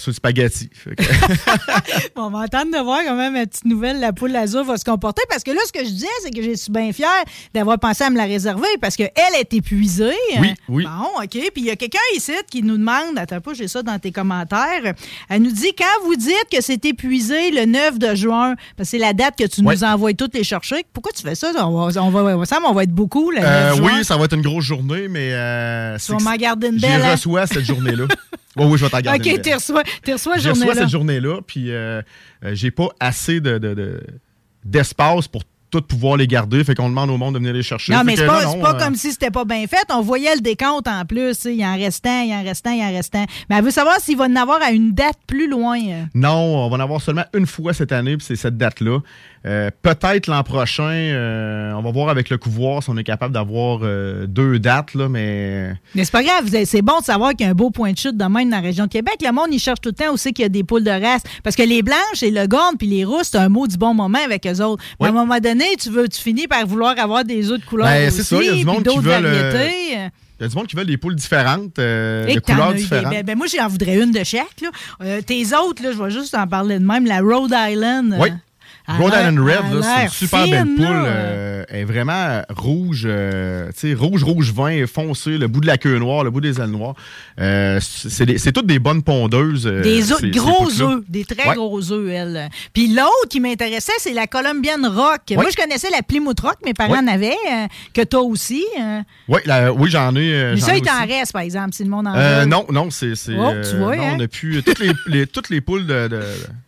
sur 0.00 0.10
le 0.10 0.14
spaghetti. 0.14 0.70
on 2.16 2.30
va 2.30 2.40
attendre 2.40 2.72
de 2.72 2.82
voir 2.82 3.00
comment 3.04 3.30
ma 3.30 3.46
petite 3.46 3.64
nouvelle, 3.64 4.00
la 4.00 4.12
poule 4.12 4.34
azur, 4.34 4.64
va 4.64 4.76
se 4.76 4.84
comporter. 4.84 5.22
Parce 5.28 5.42
que 5.42 5.50
là, 5.50 5.60
ce 5.66 5.72
que 5.72 5.84
je 5.84 5.90
disais, 5.90 6.06
c'est 6.22 6.30
que 6.30 6.42
je 6.42 6.54
suis 6.54 6.72
bien 6.72 6.92
fière 6.92 7.24
d'avoir 7.54 7.78
pensé 7.78 8.04
à 8.04 8.10
me 8.10 8.16
la 8.16 8.24
réserver 8.24 8.68
parce 8.80 8.96
qu'elle 8.96 9.10
est 9.38 9.52
épuisée. 9.54 10.10
Oui, 10.40 10.54
oui. 10.68 10.84
Bon, 10.84 11.22
OK. 11.22 11.30
Puis 11.30 11.50
il 11.56 11.64
y 11.64 11.70
a 11.70 11.76
quelqu'un 11.76 11.98
ici 12.14 12.32
qui 12.50 12.62
nous 12.62 12.76
demande, 12.76 13.16
attends 13.18 13.40
pas, 13.40 13.54
j'ai 13.54 13.68
ça 13.68 13.82
dans 13.82 13.98
tes 13.98 14.12
commentaires. 14.12 14.94
Elle 15.28 15.42
nous 15.42 15.52
dit 15.52 15.72
quand 15.76 16.04
vous 16.04 16.16
dites 16.16 16.46
que 16.52 16.60
c'est 16.60 16.84
épuisé 16.84 17.50
le 17.50 17.66
9 17.66 17.98
de 17.98 18.14
juin, 18.14 18.54
parce 18.76 18.88
que 18.88 18.96
c'est 18.96 18.98
la 18.98 19.12
date 19.12 19.36
que 19.36 19.46
tu 19.46 19.62
nous 19.62 19.84
envoies 19.84 20.14
toutes 20.14 20.34
les 20.34 20.44
chercher, 20.44 20.84
pourquoi 20.92 21.12
tu 21.12 21.22
fais 21.22 21.34
ça? 21.34 21.52
On 21.66 21.88
va, 21.88 22.02
on 22.02 22.10
va, 22.10 22.36
on 22.66 22.72
va 22.72 22.82
être 22.82 22.94
beaucoup. 22.94 23.30
Le 23.30 23.38
euh, 23.40 23.76
Oui, 23.82 24.04
ça 24.04 24.16
va 24.16 24.24
être 24.24 24.34
une 24.34 24.42
grosse 24.42 24.64
journée, 24.64 25.08
mais. 25.08 25.30
Euh, 25.32 25.96
tu 25.98 26.12
vas 26.12 26.18
m'en 26.18 26.36
garder 26.36 26.68
une 26.68 26.78
belle. 26.78 27.00
Je 27.00 27.06
hein? 27.06 27.12
reçois 27.12 27.46
cette 27.46 27.64
journée-là. 27.64 28.06
Oui, 28.56 28.66
oui, 28.66 28.78
je 28.78 28.84
vais 28.84 28.90
t'en 28.90 29.00
garder. 29.00 29.32
OK, 29.34 29.42
tu 29.42 29.54
reçois, 29.54 29.82
reçois, 30.06 30.38
Je 30.38 30.50
reçois 30.50 30.74
cette 30.74 30.88
journée-là, 30.88 31.40
puis 31.46 31.70
euh, 31.70 32.02
euh, 32.44 32.54
j'ai 32.54 32.70
pas 32.70 32.88
assez 32.98 33.40
de, 33.40 34.02
d'espace 34.64 35.28
pour 35.28 35.42
tout 35.70 35.82
pouvoir 35.82 36.16
les 36.16 36.26
garder. 36.26 36.62
Fait 36.64 36.74
qu'on 36.74 36.88
demande 36.88 37.10
au 37.10 37.16
monde 37.16 37.34
de 37.34 37.38
venir 37.38 37.52
les 37.52 37.62
chercher. 37.62 37.92
Non, 37.92 38.02
mais 38.04 38.16
c'est 38.16 38.26
pas, 38.26 38.42
pas 38.56 38.74
euh, 38.74 38.78
comme 38.78 38.94
si 38.94 39.12
c'était 39.12 39.30
pas 39.30 39.44
bien 39.44 39.66
fait. 39.66 39.86
On 39.90 40.02
voyait 40.02 40.34
le 40.34 40.40
décompte 40.40 40.88
en 40.88 41.04
plus. 41.04 41.44
Il 41.44 41.56
y 41.56 41.66
en 41.66 41.76
restant, 41.76 42.22
il 42.22 42.30
y 42.30 42.34
en 42.34 42.42
restant, 42.42 42.70
il 42.72 42.80
y 42.80 42.84
en 42.84 42.90
restant. 42.90 43.24
Mais 43.48 43.56
elle 43.56 43.64
veut 43.64 43.70
savoir 43.70 43.98
s'il 44.00 44.16
va 44.16 44.24
en 44.24 44.36
avoir 44.36 44.60
à 44.62 44.72
une 44.72 44.92
date 44.92 45.18
plus 45.26 45.48
loin. 45.48 45.78
Non, 46.14 46.66
on 46.66 46.68
va 46.68 46.76
en 46.76 46.80
avoir 46.80 47.00
seulement 47.00 47.24
une 47.34 47.46
fois 47.46 47.72
cette 47.72 47.92
année, 47.92 48.16
puis 48.16 48.26
c'est 48.26 48.36
cette 48.36 48.56
date-là. 48.56 49.00
Euh, 49.46 49.70
peut-être 49.80 50.26
l'an 50.26 50.42
prochain, 50.42 50.82
euh, 50.82 51.72
on 51.72 51.80
va 51.80 51.90
voir 51.90 52.10
avec 52.10 52.28
le 52.28 52.36
couvoir 52.36 52.82
si 52.82 52.90
on 52.90 52.96
est 52.98 53.04
capable 53.04 53.32
d'avoir 53.32 53.80
euh, 53.82 54.26
deux 54.26 54.58
dates, 54.58 54.94
là, 54.94 55.08
mais. 55.08 55.72
Mais 55.94 56.04
c'est 56.04 56.12
pas 56.12 56.22
grave, 56.22 56.50
c'est 56.66 56.82
bon 56.82 56.98
de 57.00 57.04
savoir 57.04 57.30
qu'il 57.30 57.46
y 57.46 57.48
a 57.48 57.52
un 57.52 57.54
beau 57.54 57.70
point 57.70 57.92
de 57.92 57.98
chute 57.98 58.18
de 58.18 58.24
même 58.24 58.50
dans 58.50 58.56
la 58.56 58.62
région 58.62 58.84
de 58.84 58.90
Québec. 58.90 59.16
Le 59.24 59.32
monde, 59.32 59.48
il 59.50 59.58
cherche 59.58 59.80
tout 59.80 59.90
le 59.90 59.94
temps 59.94 60.12
aussi 60.12 60.34
qu'il 60.34 60.42
y 60.42 60.46
a 60.46 60.50
des 60.50 60.62
poules 60.62 60.84
de 60.84 60.90
race. 60.90 61.22
Parce 61.42 61.56
que 61.56 61.62
les 61.62 61.82
blanches 61.82 62.22
et 62.22 62.30
le 62.30 62.46
gorne 62.46 62.76
puis 62.76 62.86
les 62.86 63.04
rousses, 63.04 63.30
c'est 63.32 63.38
un 63.38 63.48
mot 63.48 63.66
du 63.66 63.78
bon 63.78 63.94
moment 63.94 64.18
avec 64.22 64.46
eux 64.46 64.62
autres. 64.62 64.84
Mais 65.00 65.06
à 65.06 65.08
un 65.08 65.12
moment 65.12 65.38
donné, 65.38 65.64
tu 65.80 65.88
veux, 65.88 66.06
tu 66.06 66.20
finis 66.20 66.46
par 66.46 66.66
vouloir 66.66 66.98
avoir 66.98 67.24
des 67.24 67.50
autres 67.50 67.64
couleurs. 67.64 67.86
Ben, 67.86 68.10
c'est 68.10 68.22
ça, 68.22 68.36
il 68.42 68.46
y 68.46 68.50
a 68.50 68.54
du 68.54 68.64
monde 68.64 68.86
qui 68.86 68.98
veut. 68.98 69.10
Il 69.10 70.44
y 70.44 70.46
a 70.46 70.48
du 70.48 70.56
monde 70.56 70.66
qui 70.66 70.76
veut 70.76 70.86
des 70.86 70.96
poules 70.98 71.16
différentes, 71.16 71.76
de 71.76 72.40
couleurs 72.40 72.74
différentes. 72.74 73.10
Ben, 73.10 73.24
ben, 73.24 73.38
moi, 73.38 73.46
j'en 73.46 73.68
voudrais 73.68 74.02
une 74.02 74.12
de 74.12 74.22
chaque. 74.22 74.60
Là. 74.60 75.22
tes 75.22 75.46
autres, 75.54 75.82
là, 75.82 75.92
je 75.92 76.02
vais 76.02 76.10
juste 76.10 76.34
en 76.34 76.46
parler 76.46 76.78
de 76.78 76.84
même. 76.84 77.06
La 77.06 77.20
Rhode 77.20 77.54
Island. 77.54 78.16
Oui. 78.20 78.28
Rhode 78.98 79.12
Island 79.14 79.38
Red, 79.38 79.82
c'est 79.82 80.02
une 80.02 80.08
super 80.08 80.48
belle 80.48 80.74
poule. 80.76 80.86
Euh, 80.88 81.64
elle 81.68 81.80
est 81.80 81.84
vraiment 81.84 82.42
rouge, 82.50 83.04
euh, 83.06 83.68
tu 83.72 83.88
sais, 83.88 83.94
rouge, 83.94 84.24
rouge 84.24 84.52
vin, 84.52 84.86
foncé, 84.86 85.38
le 85.38 85.48
bout 85.48 85.60
de 85.60 85.66
la 85.66 85.78
queue 85.78 85.98
noire, 85.98 86.24
le 86.24 86.30
bout 86.30 86.40
des 86.40 86.60
ailes 86.60 86.70
noires. 86.70 86.94
Euh, 87.40 87.78
c'est 87.80 88.52
toutes 88.52 88.66
des 88.66 88.78
bonnes 88.78 89.02
pondeuses. 89.02 89.64
des 89.64 90.02
gros 90.30 90.80
œufs, 90.80 91.02
des 91.08 91.24
très 91.24 91.54
gros 91.54 91.92
œufs, 91.92 92.10
elle. 92.10 92.48
Puis 92.72 92.88
l'autre 92.88 93.28
qui 93.28 93.40
m'intéressait, 93.40 93.92
c'est 93.98 94.12
la 94.12 94.26
Colombian 94.26 94.78
Rock. 94.84 95.22
Moi, 95.32 95.46
je 95.50 95.56
connaissais 95.56 95.90
la 95.90 96.02
Plymouth 96.02 96.40
Rock, 96.40 96.56
mes 96.64 96.74
parents 96.74 97.02
en 97.02 97.06
avaient, 97.06 97.36
que 97.94 98.02
toi 98.02 98.22
aussi. 98.22 98.64
Oui, 99.28 99.40
oui 99.76 99.90
j'en 99.90 100.14
ai. 100.16 100.52
Mais 100.54 100.60
ça, 100.60 100.76
il 100.76 100.82
t'en 100.82 101.06
reste, 101.06 101.32
par 101.32 101.42
exemple, 101.42 101.74
si 101.74 101.84
le 101.84 101.90
monde 101.90 102.06
en 102.08 102.14
veut. 102.14 102.44
Non, 102.46 102.66
non, 102.70 102.90
c'est. 102.90 103.12
Oh, 103.30 103.52
tu 103.68 103.76
vois, 103.76 103.96
non, 103.96 104.02
hein? 104.02 104.16
on 104.16 104.20
a 104.20 104.28
pu. 104.28 104.62
Toutes 104.64 104.80
les, 105.06 105.26
toutes 105.26 105.50
les 105.50 105.60
poules 105.60 105.86
de, 105.86 106.08
de 106.08 106.20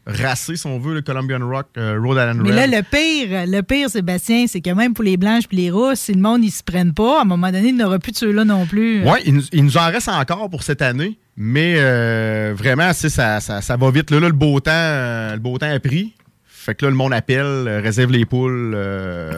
racées, 0.06 0.56
si 0.56 0.66
on 0.66 0.78
veut, 0.78 0.94
le 0.94 1.02
Colombian 1.02 1.47
Rock, 1.47 1.66
mais 1.76 2.52
là, 2.52 2.66
le 2.66 2.82
pire, 2.82 3.47
le 3.47 3.61
pire, 3.62 3.88
Sébastien, 3.88 4.47
c'est 4.49 4.61
que 4.61 4.71
même 4.71 4.94
pour 4.94 5.04
les 5.04 5.16
blanches 5.16 5.44
et 5.52 5.56
les 5.56 5.71
rousses, 5.71 6.00
si 6.00 6.12
le 6.12 6.21
monde, 6.21 6.44
ils 6.44 6.50
se 6.50 6.62
prennent 6.62 6.94
pas, 6.94 7.18
à 7.18 7.23
un 7.23 7.25
moment 7.25 7.50
donné, 7.50 7.68
il 7.68 7.76
n'y 7.76 7.85
aura 7.85 7.99
plus 7.99 8.12
de 8.12 8.16
ceux-là 8.16 8.44
non 8.44 8.66
plus. 8.66 9.02
Oui, 9.04 9.18
il, 9.52 9.64
nous 9.64 9.76
en 9.76 9.87
reste 9.87 10.09
encore 10.09 10.50
pour 10.50 10.62
cette 10.62 10.82
année. 10.82 11.18
Mais 11.37 11.76
euh, 11.78 12.52
vraiment, 12.54 12.92
ça, 12.92 13.40
ça, 13.40 13.76
va 13.76 13.90
vite. 13.90 14.11
Là, 14.11 14.21
le, 14.21 14.32
beau 14.32 14.61
temps, 14.61 14.71
euh, 14.75 15.32
le 15.32 15.38
beau 15.38 15.56
temps 15.56 15.73
a 15.73 15.80
pris. 15.80 16.12
Fait 16.44 16.75
que 16.75 16.85
là, 16.85 16.90
le 16.90 16.97
monde 16.97 17.14
appelle, 17.14 17.44
euh, 17.44 17.80
réserve 17.80 18.12
les 18.12 18.26
poules. 18.26 18.76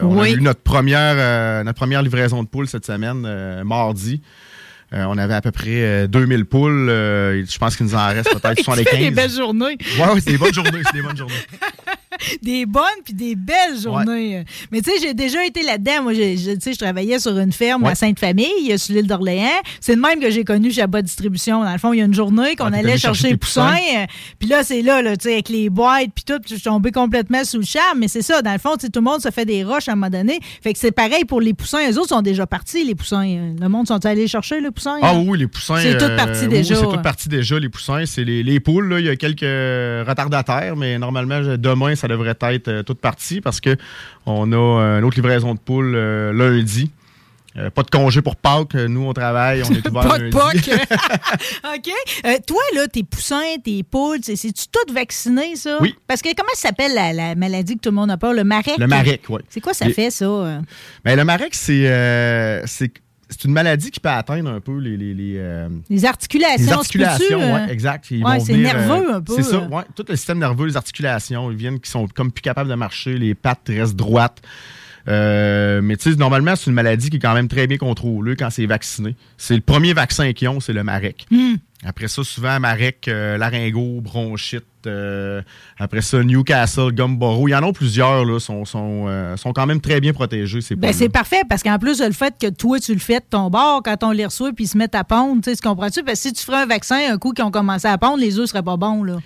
on 0.01 0.19
a 0.19 0.29
eu 0.29 0.41
notre 0.41 0.61
première, 0.61 1.63
notre 1.63 1.77
première 1.77 2.01
livraison 2.01 2.43
de 2.43 2.47
poules 2.47 2.67
cette 2.67 2.85
semaine, 2.85 3.63
mardi. 3.63 4.21
On 4.95 5.17
avait 5.17 5.33
à 5.33 5.41
peu 5.41 5.51
près 5.51 6.07
2000 6.07 6.45
poules. 6.45 6.87
je 6.87 7.57
pense 7.57 7.75
qu'il 7.75 7.85
nous 7.85 7.95
en 7.95 8.07
reste 8.07 8.29
peut-être 8.41 8.63
75. 8.63 8.85
C'est 8.89 8.97
des 8.97 9.11
belles 9.11 9.29
journées. 9.29 9.77
Oui, 9.79 10.21
c'est 10.23 10.31
des 10.31 10.37
bonnes 10.37 10.53
journées. 10.53 10.81
C'est 10.85 10.93
des 10.97 11.01
bonnes 11.01 11.17
journées. 11.17 11.33
des 12.43 12.65
bonnes 12.65 12.83
puis 13.03 13.13
des 13.13 13.35
belles 13.35 13.79
journées. 13.81 14.45
Mais 14.71 14.81
tu 14.81 14.91
sais, 14.91 14.97
j'ai 15.01 15.13
déjà 15.13 15.43
été 15.45 15.63
là-dedans. 15.63 16.03
Moi, 16.03 16.13
je, 16.13 16.35
je 16.37 16.77
travaillais 16.77 17.19
sur 17.19 17.37
une 17.37 17.51
ferme 17.51 17.85
à 17.85 17.95
Sainte-Famille, 17.95 18.77
sur 18.77 18.95
l'île 18.95 19.07
d'Orléans. 19.07 19.61
C'est 19.79 19.95
de 19.95 20.01
même 20.01 20.19
que 20.19 20.29
j'ai 20.29 20.43
connu 20.43 20.71
Jabba 20.71 21.01
Distribution. 21.01 21.63
Dans 21.63 21.71
le 21.71 21.77
fond, 21.77 21.93
il 21.93 21.99
y 21.99 22.01
a 22.01 22.05
une 22.05 22.13
journée 22.13 22.55
qu'on 22.55 22.73
allait 22.73 22.97
chercher 22.97 23.29
les 23.29 23.37
poussins? 23.37 23.75
Puis 24.39 24.49
là, 24.49 24.63
c'est 24.63 24.81
là, 24.81 25.01
là 25.01 25.17
tu 25.17 25.27
sais, 25.27 25.33
avec 25.33 25.49
les 25.49 25.69
boîtes 25.69 26.11
puis 26.13 26.23
tout, 26.25 26.41
je 26.47 26.55
suis 26.55 26.63
tombé 26.63 26.91
complètement 26.91 27.43
sous 27.43 27.57
le 27.57 27.65
charme. 27.65 27.99
Mais 27.99 28.07
c'est 28.07 28.21
ça, 28.21 28.41
dans 28.41 28.53
le 28.53 28.59
fond, 28.59 28.75
tout 28.77 28.89
le 28.93 29.01
monde 29.01 29.21
se 29.21 29.29
fait 29.31 29.45
des 29.45 29.63
roches 29.63 29.87
à 29.87 29.93
un 29.93 29.95
moment 29.95 30.09
donné. 30.09 30.39
Fait 30.61 30.73
que 30.73 30.79
c'est 30.79 30.91
pareil 30.91 31.25
pour 31.25 31.41
les 31.41 31.53
poussins. 31.53 31.85
Les 31.85 31.97
autres 31.97 32.09
sont 32.09 32.21
déjà 32.21 32.45
partis, 32.45 32.83
les 32.83 32.95
poussins. 32.95 33.25
Le 33.59 33.67
monde 33.67 33.87
sont 33.87 34.03
allés 34.05 34.27
chercher 34.27 34.61
les 34.61 34.71
poussins? 34.71 34.97
Ah 35.01 35.15
oui, 35.15 35.37
les 35.37 35.47
poussins. 35.47 35.77
C'est 35.77 35.97
tout 35.97 36.15
parti 36.15 36.47
déjà. 36.47 36.75
c'est 36.75 36.83
tout 36.83 37.01
parti 37.01 37.29
déjà, 37.29 37.59
les 37.59 37.69
poussins. 37.69 38.05
C'est 38.05 38.23
les, 38.23 38.43
les 38.43 38.59
poules, 38.59 38.89
là. 38.89 38.99
Il 38.99 39.05
y 39.05 39.09
a 39.09 39.15
quelques 39.15 39.41
retardataires, 39.41 40.75
mais 40.75 40.97
normalement, 40.97 41.41
demain, 41.57 41.95
ça 41.95 42.04
ça 42.05 42.07
devrait 42.07 42.37
être 42.39 42.67
euh, 42.67 42.83
toute 42.83 42.99
partie 42.99 43.41
parce 43.41 43.59
qu'on 43.59 44.51
a 44.51 44.55
euh, 44.55 44.99
une 44.99 45.05
autre 45.05 45.15
livraison 45.15 45.55
de 45.55 45.59
poules 45.59 45.95
euh, 45.95 46.31
lundi. 46.33 46.91
pas 47.73 47.81
de 47.81 47.89
congé 47.89 48.21
pour 48.21 48.35
Pâques. 48.35 48.75
Nous, 48.75 49.01
on 49.01 49.13
travaille. 49.13 49.63
On 49.63 49.73
est 49.73 49.87
ouvert 49.89 50.07
Pas 50.07 50.19
de 50.19 50.29
Pâques. 50.29 50.69
OK. 51.75 52.45
toi, 52.45 52.61
là, 52.75 52.87
tes 52.87 53.03
poussins, 53.03 53.55
tes 53.63 53.81
poules, 53.81 54.19
c'est-tu 54.21 54.67
tout 54.71 54.93
vacciné, 54.93 55.55
ça? 55.55 55.79
Oui. 55.81 55.95
Parce 56.05 56.21
que 56.21 56.29
comment 56.35 56.49
ça 56.53 56.69
s'appelle 56.69 56.93
la, 56.93 57.33
maladie 57.35 57.75
que 57.75 57.81
tout 57.81 57.89
le 57.89 57.95
monde 57.95 58.11
a 58.11 58.17
peur? 58.17 58.33
Le 58.33 58.43
marek? 58.43 58.77
Le 58.77 58.87
marek, 58.87 59.23
oui. 59.29 59.41
C'est 59.49 59.61
quoi 59.61 59.73
ça 59.73 59.89
fait, 59.89 60.11
ça? 60.11 60.61
Ben, 61.03 61.15
le 61.15 61.25
marek, 61.25 61.55
c'est 61.55 62.91
c'est 63.29 63.45
une 63.45 63.51
maladie 63.51 63.91
qui 63.91 63.99
peut 63.99 64.09
atteindre 64.09 64.49
un 64.49 64.59
peu 64.59 64.77
les. 64.77 64.95
Les, 64.97 65.13
les, 65.13 65.35
euh, 65.37 65.69
les 65.89 66.05
articulations. 66.05 66.65
Les 66.65 66.71
articulations, 66.71 67.37
oui, 67.37 67.43
euh? 67.43 67.67
exact. 67.67 68.09
Ouais, 68.11 68.39
c'est 68.39 68.55
nerveux 68.55 69.09
euh, 69.09 69.15
un 69.15 69.21
peu. 69.21 69.33
C'est 69.35 69.43
ça, 69.43 69.67
oui. 69.69 69.81
Tout 69.95 70.05
le 70.07 70.15
système 70.15 70.39
nerveux, 70.39 70.67
les 70.67 70.77
articulations, 70.77 71.51
ils 71.51 71.57
viennent 71.57 71.79
qui 71.79 71.89
sont 71.89 72.07
comme 72.07 72.31
plus 72.31 72.41
capables 72.41 72.69
de 72.69 72.75
marcher, 72.75 73.17
les 73.17 73.35
pattes 73.35 73.67
restent 73.67 73.95
droites. 73.95 74.41
Mais 75.07 75.97
tu 75.97 76.11
sais, 76.11 76.15
normalement, 76.17 76.55
c'est 76.55 76.67
une 76.67 76.75
maladie 76.75 77.09
qui 77.09 77.17
est 77.17 77.19
quand 77.19 77.33
même 77.33 77.47
très 77.47 77.67
bien 77.67 77.77
contrôlée 77.77 78.35
quand 78.35 78.49
c'est 78.49 78.65
vacciné. 78.65 79.15
C'est 79.37 79.55
le 79.55 79.61
premier 79.61 79.93
vaccin 79.93 80.33
qu'ils 80.33 80.49
ont, 80.49 80.59
c'est 80.59 80.73
le 80.73 80.83
MAREC. 80.83 81.25
Hmm. 81.31 81.55
Après 81.85 82.07
ça, 82.07 82.23
souvent, 82.23 82.59
Marek, 82.59 83.07
euh, 83.07 83.37
Laryngo, 83.37 84.01
Bronchite. 84.01 84.65
Euh, 84.87 85.41
après 85.77 86.01
ça, 86.01 86.23
Newcastle, 86.23 86.91
Gumboro. 86.91 87.47
Il 87.47 87.51
y 87.51 87.55
en 87.55 87.61
a 87.61 87.71
plusieurs, 87.71 88.25
là, 88.25 88.39
sont, 88.39 88.65
sont, 88.65 89.05
euh, 89.07 89.37
sont 89.37 89.53
quand 89.53 89.67
même 89.67 89.81
très 89.81 90.01
bien 90.01 90.11
protégés. 90.11 90.59
Ben, 90.77 90.91
c'est 90.93 91.09
parfait, 91.09 91.43
parce 91.47 91.61
qu'en 91.61 91.77
plus, 91.77 92.01
le 92.01 92.11
fait 92.11 92.33
que 92.41 92.49
toi, 92.49 92.79
tu 92.79 92.93
le 92.93 92.99
fais 92.99 93.19
de 93.19 93.25
ton 93.29 93.51
bord, 93.51 93.83
quand 93.83 94.03
on 94.03 94.11
les 94.11 94.25
reçoit 94.25 94.51
puis 94.51 94.65
ils 94.65 94.67
se 94.67 94.77
mettent 94.77 94.95
à 94.95 95.03
pondre, 95.03 95.41
tu 95.43 95.55
comprends-tu? 95.61 96.03
Parce 96.03 96.19
que 96.19 96.29
si 96.29 96.33
tu 96.33 96.43
ferais 96.43 96.63
un 96.63 96.65
vaccin, 96.65 96.97
un 97.11 97.17
coup 97.19 97.33
qui 97.33 97.43
ont 97.43 97.51
commencé 97.51 97.87
à 97.87 97.97
pondre, 97.99 98.17
les 98.17 98.39
œufs 98.39 98.49
seraient 98.49 98.63
pas 98.63 98.77
bons, 98.77 99.03
là. 99.03 99.17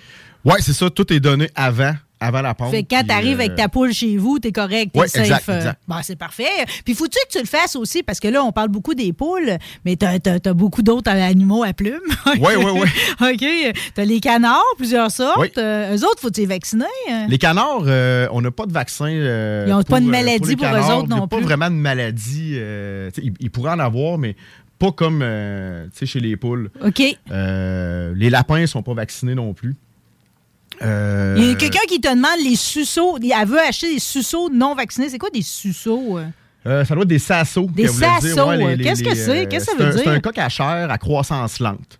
Oui, 0.44 0.54
c'est 0.60 0.72
ça. 0.72 0.90
Tout 0.90 1.10
est 1.12 1.20
donné 1.20 1.48
avant 1.54 1.94
avant 2.20 2.42
la 2.42 2.54
ponte. 2.54 2.70
Fait 2.70 2.82
que 2.82 2.94
quand 2.94 3.02
tu 3.02 3.12
arrives 3.12 3.40
avec 3.40 3.56
ta 3.56 3.68
poule 3.68 3.92
chez 3.92 4.18
vous, 4.18 4.38
t'es 4.38 4.52
correct, 4.52 4.92
t'es 4.92 5.08
safe. 5.08 5.22
Exact, 5.22 5.48
exact. 5.48 5.82
Bon, 5.88 5.96
c'est 6.02 6.16
parfait. 6.16 6.44
Puis 6.84 6.94
faut-tu 6.94 7.18
que 7.26 7.32
tu 7.32 7.38
le 7.38 7.46
fasses 7.46 7.76
aussi? 7.76 8.02
Parce 8.02 8.20
que 8.20 8.28
là, 8.28 8.44
on 8.44 8.52
parle 8.52 8.68
beaucoup 8.68 8.94
des 8.94 9.12
poules, 9.12 9.56
mais 9.84 9.96
t'as 9.96 10.18
as, 10.24 10.52
beaucoup 10.52 10.82
d'autres 10.82 11.10
animaux 11.10 11.64
à 11.64 11.72
plumes. 11.72 11.98
Oui, 12.26 12.52
oui, 12.56 12.72
oui. 12.72 13.32
OK. 13.32 13.74
T'as 13.94 14.04
les 14.04 14.20
canards, 14.20 14.62
plusieurs 14.76 15.10
sortes. 15.10 15.38
Oui. 15.40 15.50
Euh, 15.58 15.96
eux 15.96 16.04
autres, 16.04 16.20
faut-tu 16.20 16.40
les 16.40 16.46
vacciner? 16.46 16.84
Hein? 17.10 17.26
Les 17.28 17.38
canards, 17.38 17.84
euh, 17.86 18.28
on 18.32 18.40
n'a 18.40 18.50
pas 18.50 18.66
de 18.66 18.72
vaccin. 18.72 19.08
Euh, 19.08 19.64
ils 19.66 19.70
n'ont 19.70 19.82
pas 19.82 20.00
de 20.00 20.06
maladie 20.06 20.56
pour, 20.56 20.66
eux 20.66 20.92
autres 20.92 21.08
non 21.08 21.26
plus. 21.26 21.38
pas 21.38 21.44
vraiment 21.44 21.70
de 21.70 21.76
maladie. 21.76 22.56
Ils, 22.56 23.32
ils, 23.40 23.50
pourraient 23.50 23.72
en 23.72 23.78
avoir, 23.78 24.18
mais 24.18 24.36
pas 24.78 24.92
comme 24.92 25.24
chez 26.02 26.20
les 26.20 26.36
poules. 26.36 26.70
OK. 26.84 27.00
les 27.00 28.30
lapins 28.30 28.60
ne 28.60 28.66
sont 28.66 28.82
pas 28.82 28.94
vaccinés 28.94 29.34
non 29.34 29.54
plus. 29.54 29.76
Euh, 30.82 31.34
Il 31.36 31.44
y 31.44 31.50
a 31.50 31.54
quelqu'un 31.54 31.84
qui 31.88 32.00
te 32.00 32.08
demande 32.08 32.40
les 32.42 32.56
suceaux. 32.56 33.18
Elle 33.18 33.48
veut 33.48 33.58
acheter 33.58 33.94
des 33.94 34.00
suceaux 34.00 34.48
non 34.50 34.74
vaccinés. 34.74 35.08
C'est 35.08 35.18
quoi 35.18 35.30
des 35.30 35.42
suceaux? 35.42 36.18
Euh? 36.18 36.26
Euh, 36.66 36.84
ça 36.84 36.94
doit 36.94 37.02
être 37.04 37.08
des 37.08 37.18
sassos. 37.18 37.68
Des 37.74 37.88
sassos. 37.88 38.48
Qu'est-ce 38.82 39.02
que 39.02 39.14
c'est? 39.14 39.46
Qu'est-ce 39.46 39.66
que 39.66 39.76
ça 39.78 39.84
veut 39.84 39.92
dire? 39.92 40.02
C'est 40.04 40.10
un 40.10 40.20
coq 40.20 40.38
à 40.38 40.48
chair 40.48 40.90
à 40.90 40.98
croissance 40.98 41.58
lente. 41.58 41.98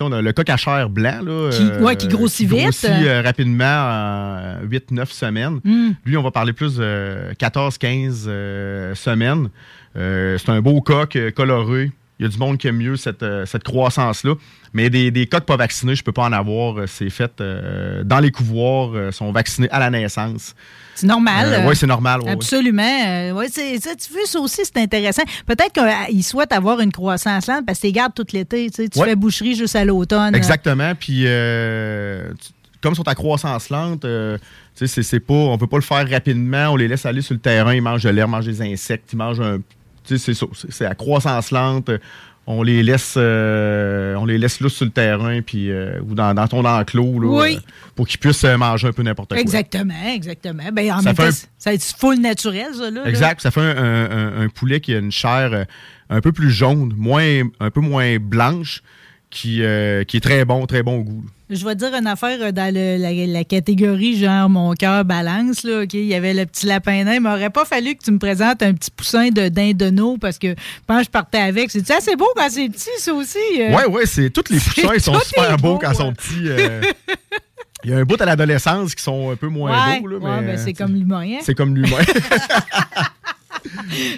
on 0.00 0.12
a 0.12 0.20
le 0.20 0.32
coq 0.32 0.48
à 0.48 0.56
chair 0.56 0.88
blanc. 0.88 1.20
Là, 1.22 1.50
qui, 1.50 1.96
qui 1.96 2.08
grossit 2.08 2.48
vite. 2.48 2.60
Grossit 2.62 2.88
rapidement 3.24 3.64
en 3.64 4.66
8-9 4.66 5.06
semaines. 5.12 5.60
Hmm. 5.64 5.92
Lui, 6.04 6.16
on 6.16 6.22
va 6.22 6.30
parler 6.30 6.52
plus 6.52 6.76
de 6.76 7.32
14-15 7.38 8.94
semaines. 8.94 9.48
c'est 9.94 10.48
un 10.50 10.60
beau 10.60 10.80
coq 10.80 11.18
coloré. 11.34 11.92
Il 12.20 12.22
y 12.22 12.26
a 12.26 12.28
du 12.28 12.38
monde 12.38 12.58
qui 12.58 12.68
aime 12.68 12.76
mieux 12.76 12.96
cette, 12.96 13.24
euh, 13.24 13.44
cette 13.44 13.64
croissance-là. 13.64 14.34
Mais 14.72 14.88
des, 14.88 15.10
des 15.10 15.26
coqs 15.26 15.44
pas 15.44 15.56
vaccinés, 15.56 15.96
je 15.96 16.04
peux 16.04 16.12
pas 16.12 16.22
en 16.22 16.32
avoir. 16.32 16.78
Euh, 16.78 16.86
C'est 16.86 17.10
fait 17.10 17.32
euh, 17.40 18.04
dans 18.04 18.20
les 18.20 18.30
couvoirs, 18.30 18.92
euh, 18.94 19.10
sont 19.10 19.32
vaccinés 19.32 19.68
à 19.70 19.80
la 19.80 19.90
naissance. 19.90 20.54
C'est 20.94 21.08
normal. 21.08 21.64
oui, 21.66 21.74
c'est 21.74 21.88
normal. 21.88 22.20
ouais, 22.20 22.26
ouais. 22.26 22.32
Absolument. 22.32 22.82
Euh, 23.06 23.32
ouais, 23.32 23.48
c'est, 23.50 23.80
ça, 23.80 23.96
tu 23.96 24.12
veux, 24.12 24.24
ça 24.26 24.38
aussi, 24.38 24.60
c'est 24.64 24.76
intéressant. 24.76 25.22
Peut-être 25.44 25.72
qu'ils 25.72 26.22
souhaitent 26.22 26.52
avoir 26.52 26.78
une 26.80 26.92
croissance 26.92 27.48
lente 27.48 27.66
parce 27.66 27.78
que 27.78 27.82
tu 27.82 27.86
les 27.88 27.92
gardes 27.92 28.14
tout 28.14 28.26
l'été. 28.32 28.70
Tu, 28.70 28.82
sais, 28.84 28.88
tu 28.88 28.98
Ouais. 29.00 29.06
fais 29.08 29.16
boucherie 29.16 29.56
juste 29.56 29.74
à 29.74 29.84
l'automne. 29.84 30.36
Exactement. 30.36 30.94
Puis, 30.94 31.24
euh, 31.26 32.32
comme 32.80 32.94
sont 32.94 33.08
à 33.08 33.14
croissance 33.16 33.70
lente, 33.70 34.04
euh, 34.04 34.38
c'est- 34.74 34.86
c'est 35.02 35.18
pas, 35.20 35.34
on 35.34 35.58
peut 35.58 35.66
pas 35.66 35.78
le 35.78 35.82
faire 35.82 36.08
rapidement. 36.08 36.68
On 36.70 36.76
les 36.76 36.86
laisse 36.86 37.06
aller 37.06 37.22
sur 37.22 37.34
le 37.34 37.40
terrain, 37.40 37.74
ils 37.74 37.82
mangent 37.82 38.04
de 38.04 38.10
l'herbe, 38.10 38.28
ils 38.28 38.32
mangent 38.32 38.46
des 38.46 38.62
insectes, 38.62 39.12
ils 39.12 39.16
mangent 39.16 39.40
un. 39.40 39.58
C'est 40.04 40.18
ça. 40.18 40.46
C'est- 40.70 40.84
à 40.86 40.94
croissance 40.94 41.50
lente. 41.50 41.90
On 42.46 42.62
les 42.62 42.82
laisse, 42.82 43.14
euh, 43.16 44.14
on 44.16 44.26
les 44.26 44.36
laisse 44.36 44.60
là 44.60 44.68
sur 44.68 44.84
le 44.84 44.90
terrain, 44.90 45.40
puis 45.40 45.70
euh, 45.70 45.98
ou 46.06 46.14
dans, 46.14 46.34
dans 46.34 46.46
ton 46.46 46.62
enclos, 46.66 47.18
là, 47.18 47.26
Oui. 47.42 47.56
euh, 47.56 47.60
pour 47.94 48.06
qu'ils 48.06 48.20
puissent 48.20 48.44
manger 48.44 48.88
un 48.88 48.92
peu 48.92 49.02
n'importe 49.02 49.30
quoi. 49.30 49.40
Exactement, 49.40 49.94
exactement. 50.14 50.64
Ben, 50.70 50.92
en 50.92 50.98
Ça 50.98 51.04
même 51.04 51.16
fait 51.16 51.22
temps, 51.22 51.28
un- 51.28 51.30
c'est- 51.58 51.80
ça 51.80 51.96
full 51.98 52.18
naturel, 52.20 52.66
ça. 52.74 52.90
Là, 52.90 53.02
là. 53.02 53.08
Exact. 53.08 53.40
Ça 53.40 53.50
fait 53.50 53.62
un, 53.62 54.42
un- 54.42 54.48
poulet 54.50 54.80
qui 54.80 54.92
a 54.94 54.98
une 54.98 55.10
chair 55.10 55.64
un 56.10 56.20
peu 56.20 56.32
plus 56.32 56.50
jaune, 56.50 56.92
moins, 56.94 57.44
un 57.60 57.70
peu 57.70 57.80
moins 57.80 58.18
blanche, 58.18 58.82
qui, 59.34 59.62
euh, 59.62 60.04
qui 60.04 60.18
est 60.18 60.20
très 60.20 60.44
bon, 60.44 60.64
très 60.66 60.82
bon 60.84 60.98
au 61.00 61.02
goût. 61.02 61.24
Je 61.50 61.62
vais 61.64 61.74
te 61.74 61.80
dire 61.80 61.94
une 61.94 62.06
affaire 62.06 62.38
euh, 62.40 62.52
dans 62.52 62.72
le- 62.72 62.96
la, 62.96 63.12
la 63.26 63.44
catégorie 63.44 64.16
genre 64.18 64.48
mon 64.48 64.72
cœur 64.74 65.04
balance. 65.04 65.62
Là, 65.64 65.82
OK? 65.82 65.92
Il 65.94 66.06
y 66.06 66.14
avait 66.14 66.32
le 66.34 66.46
petit 66.46 66.66
lapin 66.66 67.04
nain. 67.04 67.14
Il 67.16 67.20
m'aurait 67.20 67.50
pas 67.50 67.64
fallu 67.64 67.94
que 67.96 68.02
tu 68.04 68.12
me 68.12 68.18
présentes 68.18 68.62
un 68.62 68.72
petit 68.72 68.90
poussin 68.90 69.28
de 69.30 69.48
dindonneau 69.48 70.16
parce 70.18 70.38
que 70.38 70.54
quand 70.88 71.02
je 71.02 71.10
partais 71.10 71.38
avec, 71.38 71.70
c'est 71.70 71.90
assez 71.90 72.16
beau 72.16 72.28
quand 72.36 72.46
c'est 72.48 72.68
petit, 72.68 72.88
ça 72.98 73.12
aussi. 73.12 73.38
euh? 73.60 73.74
Ouais, 73.76 73.86
ouais, 73.86 74.06
c'est 74.06 74.30
tous 74.30 74.44
les 74.50 74.58
poussins 74.60 74.94
ils 74.94 75.00
sont 75.00 75.18
super 75.20 75.56
beaux 75.58 75.72
beaux, 75.74 75.78
quand 75.78 75.90
ils 75.90 75.96
sont 75.96 76.12
petits. 76.14 76.44
euh. 76.48 76.80
Il 77.82 77.90
y 77.90 77.92
a 77.92 77.98
un 77.98 78.04
bout 78.04 78.18
à 78.22 78.24
l'adolescence 78.24 78.94
qui 78.94 79.02
sont 79.02 79.30
un 79.32 79.36
peu 79.36 79.48
moins 79.48 79.70
Ouais, 79.90 80.00
beaux. 80.00 80.06
Là, 80.06 80.16
ouais, 80.16 80.40
mais, 80.40 80.46
ben, 80.54 80.58
c'est 80.58 80.72
comme 80.72 80.94
l'humain. 80.94 81.20
hein. 81.26 81.38
C'est 81.42 81.54
comme 81.54 81.74
l'humain. 81.74 81.98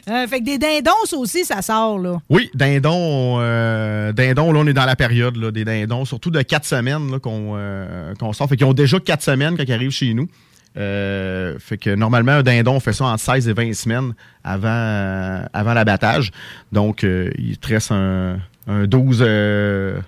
Euh, 0.09 0.26
fait 0.26 0.40
que 0.40 0.44
des 0.44 0.59
dindons, 0.59 0.92
aussi, 1.16 1.44
ça 1.44 1.62
sort. 1.62 1.98
là. 1.98 2.18
oui, 2.28 2.50
euh, 2.54 4.12
dindon, 4.12 4.52
là, 4.52 4.61
on 4.61 4.66
est 4.66 4.72
dans 4.72 4.85
la 4.85 4.96
période 4.96 5.37
là, 5.37 5.50
des 5.50 5.64
dindons, 5.64 6.04
surtout 6.04 6.30
de 6.30 6.42
quatre 6.42 6.64
semaines 6.64 7.18
euh, 7.26 8.14
qu'on 8.14 8.32
sort. 8.32 8.48
Fait 8.48 8.56
qu'ils 8.56 8.66
ont 8.66 8.72
déjà 8.72 9.00
quatre 9.00 9.22
semaines 9.22 9.56
quand 9.56 9.64
ils 9.66 9.72
arrivent 9.72 9.90
chez 9.90 10.14
nous. 10.14 10.28
Fait 10.74 11.78
que 11.78 11.94
normalement, 11.94 12.32
un 12.32 12.42
dindon, 12.42 12.74
on 12.74 12.80
fait 12.80 12.92
ça 12.92 13.06
entre 13.06 13.20
16 13.20 13.48
et 13.48 13.52
20 13.52 13.74
semaines 13.74 14.14
avant, 14.44 15.44
avant 15.52 15.74
l'abattage. 15.74 16.30
Donc, 16.72 17.02
il 17.02 17.59
te 17.59 17.68
reste 17.68 17.90
un, 17.92 18.38
un 18.66 18.87
12, 18.87 19.22
euh, 19.26 19.98
un 19.98 20.02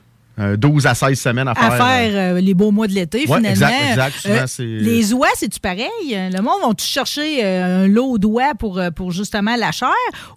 12 0.57 0.87
à 0.87 0.94
16 0.94 1.18
semaines 1.18 1.48
à 1.48 1.55
faire. 1.55 1.72
À 1.72 1.77
faire 1.77 2.11
euh, 2.37 2.40
les 2.40 2.55
beaux 2.55 2.70
mois 2.70 2.87
de 2.87 2.92
l'été, 2.92 3.18
Ouais, 3.20 3.24
finalement. 3.38 3.48
exact, 3.51 3.74
exact. 3.90 4.16
Souvent, 4.20 4.35
Euh, 4.35 4.46
c'est- 4.46 4.64
les 4.64 5.12
oies, 5.12 5.27
c'est-tu 5.35 5.61
pareil? 5.61 5.88
Le 6.11 6.40
monde 6.40 6.61
va-tu 6.66 6.87
chercher 6.87 7.44
euh, 7.44 7.85
un 7.85 7.88
lot 7.88 8.18
d'oies 8.18 8.55
pour, 8.59 8.79
euh, 8.79 8.90
pour 8.90 9.11
justement 9.11 9.57
la 9.57 9.72
chair? 9.72 9.88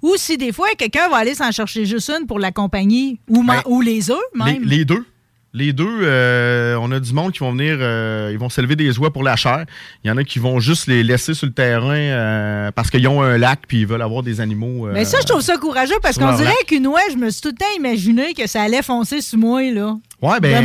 Ou 0.01 0.13
si 0.17 0.37
des 0.37 0.51
fois, 0.51 0.67
quelqu'un 0.77 1.07
va 1.09 1.17
aller 1.17 1.35
s'en 1.35 1.51
chercher 1.51 1.85
juste 1.85 2.09
une 2.09 2.25
pour 2.27 2.39
la 2.39 2.51
compagnie? 2.51 3.19
Ou, 3.29 3.43
Ben, 3.43 3.61
ou 3.65 3.81
les 3.81 4.09
œufs, 4.11 4.17
Les, 4.35 4.43
même? 4.53 4.63
les 4.63 4.85
deux. 4.85 5.05
Les 5.53 5.73
deux, 5.73 5.85
euh, 6.03 6.77
on 6.79 6.91
a 6.93 6.99
du 7.01 7.11
monde 7.11 7.33
qui 7.33 7.39
vont 7.39 7.51
venir, 7.51 7.75
euh, 7.81 8.29
ils 8.31 8.39
vont 8.39 8.47
s'élever 8.47 8.77
des 8.77 8.97
oies 8.99 9.11
pour 9.11 9.21
la 9.21 9.35
chair. 9.35 9.65
Il 10.03 10.07
y 10.07 10.11
en 10.11 10.15
a 10.15 10.23
qui 10.23 10.39
vont 10.39 10.61
juste 10.61 10.87
les 10.87 11.03
laisser 11.03 11.33
sur 11.33 11.45
le 11.45 11.51
terrain 11.51 11.93
euh, 11.93 12.71
parce 12.71 12.89
qu'ils 12.89 13.05
ont 13.09 13.21
un 13.21 13.37
lac 13.37 13.59
puis 13.67 13.81
ils 13.81 13.85
veulent 13.87 14.01
avoir 14.01 14.23
des 14.23 14.39
animaux. 14.39 14.87
euh, 14.87 14.91
Mais 14.93 15.03
ça, 15.03 15.17
je 15.19 15.25
trouve 15.27 15.41
ça 15.41 15.57
courageux 15.57 15.97
parce 16.01 16.17
qu'on 16.17 16.31
dirait 16.37 16.55
qu'une 16.67 16.87
oie, 16.87 17.01
je 17.11 17.17
me 17.17 17.29
suis 17.29 17.41
tout 17.41 17.49
le 17.49 17.55
temps 17.55 17.65
imaginé 17.75 18.33
que 18.33 18.47
ça 18.47 18.61
allait 18.61 18.81
foncer 18.81 19.19
sur 19.19 19.39
moi, 19.39 19.61
là. 19.71 19.97
Ouais, 20.21 20.39
ben, 20.39 20.63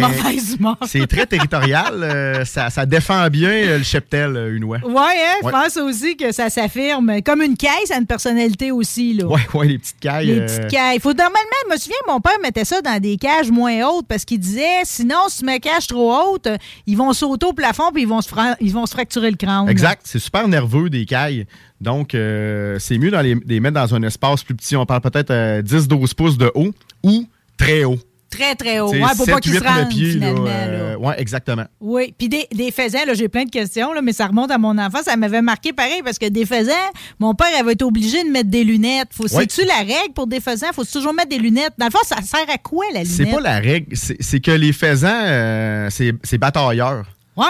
c'est 0.86 1.06
très 1.06 1.24
territorial. 1.24 2.02
euh, 2.02 2.44
ça, 2.44 2.68
ça 2.68 2.84
défend 2.84 3.26
bien 3.28 3.48
euh, 3.50 3.78
le 3.78 3.84
cheptel, 3.84 4.36
euh, 4.36 4.54
une 4.56 4.64
oie. 4.64 4.78
Ouais, 4.84 4.92
hein, 4.94 5.34
je 5.42 5.48
pense 5.48 5.76
aussi 5.78 6.14
que 6.16 6.30
ça 6.30 6.50
s'affirme. 6.50 7.22
Comme 7.22 7.40
une 7.40 7.56
caisse, 7.56 7.70
ça 7.86 7.94
a 7.94 7.98
une 7.98 8.06
personnalité 8.06 8.70
aussi, 8.70 9.14
là. 9.14 9.24
Ouais, 9.26 9.40
ouais, 9.54 9.66
les 9.68 9.78
petites 9.78 9.98
cailles. 9.98 10.26
Les 10.26 10.40
euh, 10.40 10.46
petites 10.46 10.68
cailles. 10.70 11.00
Faut, 11.00 11.14
normalement, 11.14 11.38
je 11.68 11.72
me 11.72 11.78
souviens, 11.78 11.96
mon 12.06 12.20
père 12.20 12.38
mettait 12.42 12.66
ça 12.66 12.82
dans 12.82 13.00
des 13.00 13.16
cages 13.16 13.50
moins 13.50 13.82
hautes 13.88 14.06
parce 14.06 14.26
qu'il 14.26 14.40
disait 14.40 14.82
sinon, 14.84 15.16
si 15.28 15.38
tu 15.38 15.44
mets 15.46 15.54
une 15.54 15.60
cage 15.60 15.86
trop 15.86 16.12
haute, 16.14 16.48
ils 16.86 16.96
vont 16.96 17.12
sauter 17.14 17.46
au 17.46 17.52
plafond 17.54 17.90
puis 17.94 18.02
ils 18.02 18.08
vont 18.08 18.20
se, 18.20 18.28
fra- 18.28 18.56
ils 18.60 18.72
vont 18.74 18.84
se 18.84 18.92
fracturer 18.92 19.30
le 19.30 19.36
crâne. 19.36 19.70
Exact. 19.70 20.02
C'est 20.04 20.18
super 20.18 20.48
nerveux, 20.48 20.90
des 20.90 21.06
cailles. 21.06 21.46
Donc, 21.80 22.10
c'est 22.12 22.98
mieux 22.98 23.10
de 23.10 23.16
les, 23.18 23.36
les 23.46 23.60
mettre 23.60 23.74
dans 23.74 23.94
un 23.94 24.02
espace 24.02 24.42
plus 24.42 24.54
petit. 24.54 24.76
On 24.76 24.84
parle 24.84 25.00
peut-être 25.00 25.30
euh, 25.30 25.62
10-12 25.62 26.14
pouces 26.14 26.36
de 26.38 26.50
haut 26.54 26.72
ou 27.02 27.24
très 27.56 27.84
haut. 27.84 27.98
Très, 28.28 28.54
très 28.56 28.80
haut. 28.80 28.90
Ouais, 28.90 29.00
pour 29.16 29.24
pas 29.26 29.38
qu'ils 29.40 29.54
se 29.54 29.58
7-8 29.60 29.62
de 29.62 29.66
rendent, 29.68 29.92
finalement. 29.92 30.44
là. 30.44 30.50
euh, 30.50 30.96
ouais, 30.96 31.14
exactement. 31.18 31.64
Oui, 31.80 32.12
puis 32.18 32.28
des, 32.28 32.46
des 32.52 32.70
faisans, 32.72 32.98
j'ai 33.14 33.28
plein 33.28 33.44
de 33.44 33.50
questions, 33.50 33.92
là, 33.92 34.02
mais 34.02 34.12
ça 34.12 34.26
remonte 34.26 34.50
à 34.50 34.58
mon 34.58 34.76
enfance. 34.78 35.02
Ça 35.04 35.16
m'avait 35.16 35.42
marqué 35.42 35.72
pareil 35.72 36.02
parce 36.04 36.18
que 36.18 36.26
des 36.28 36.44
faisans, 36.44 36.72
mon 37.20 37.34
père 37.34 37.46
avait 37.58 37.74
été 37.74 37.84
obligé 37.84 38.24
de 38.24 38.28
mettre 38.30 38.50
des 38.50 38.64
lunettes. 38.64 39.08
Faut, 39.12 39.22
Ouais. 39.24 39.46
C'est-tu 39.48 39.64
la 39.66 39.78
règle 39.78 40.12
pour 40.14 40.26
des 40.26 40.40
faisans? 40.40 40.66
Faut 40.74 40.84
toujours 40.84 41.14
mettre 41.14 41.28
des 41.28 41.38
lunettes. 41.38 41.72
Dans 41.78 41.86
le 41.86 41.90
fond, 41.92 41.98
ça 42.04 42.20
sert 42.22 42.48
à 42.52 42.58
quoi, 42.58 42.84
la 42.92 43.04
lunette? 43.04 43.12
C'est 43.16 43.26
pas 43.26 43.40
la 43.40 43.58
règle. 43.60 43.96
C'est 43.96 44.40
que 44.40 44.50
les 44.50 44.72
faisans, 44.72 45.08
euh, 45.12 45.88
c'est 45.90 46.38
batailleurs. 46.38 47.06
Ouais. 47.36 47.44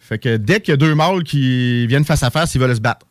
Fait 0.00 0.18
que 0.18 0.36
dès 0.36 0.60
qu'il 0.60 0.72
y 0.72 0.74
a 0.74 0.76
deux 0.76 0.94
mâles 0.94 1.22
qui 1.24 1.86
viennent 1.86 2.04
face 2.04 2.22
à 2.22 2.30
face, 2.30 2.54
ils 2.54 2.60
veulent 2.60 2.74
se 2.74 2.80
battre. 2.80 3.06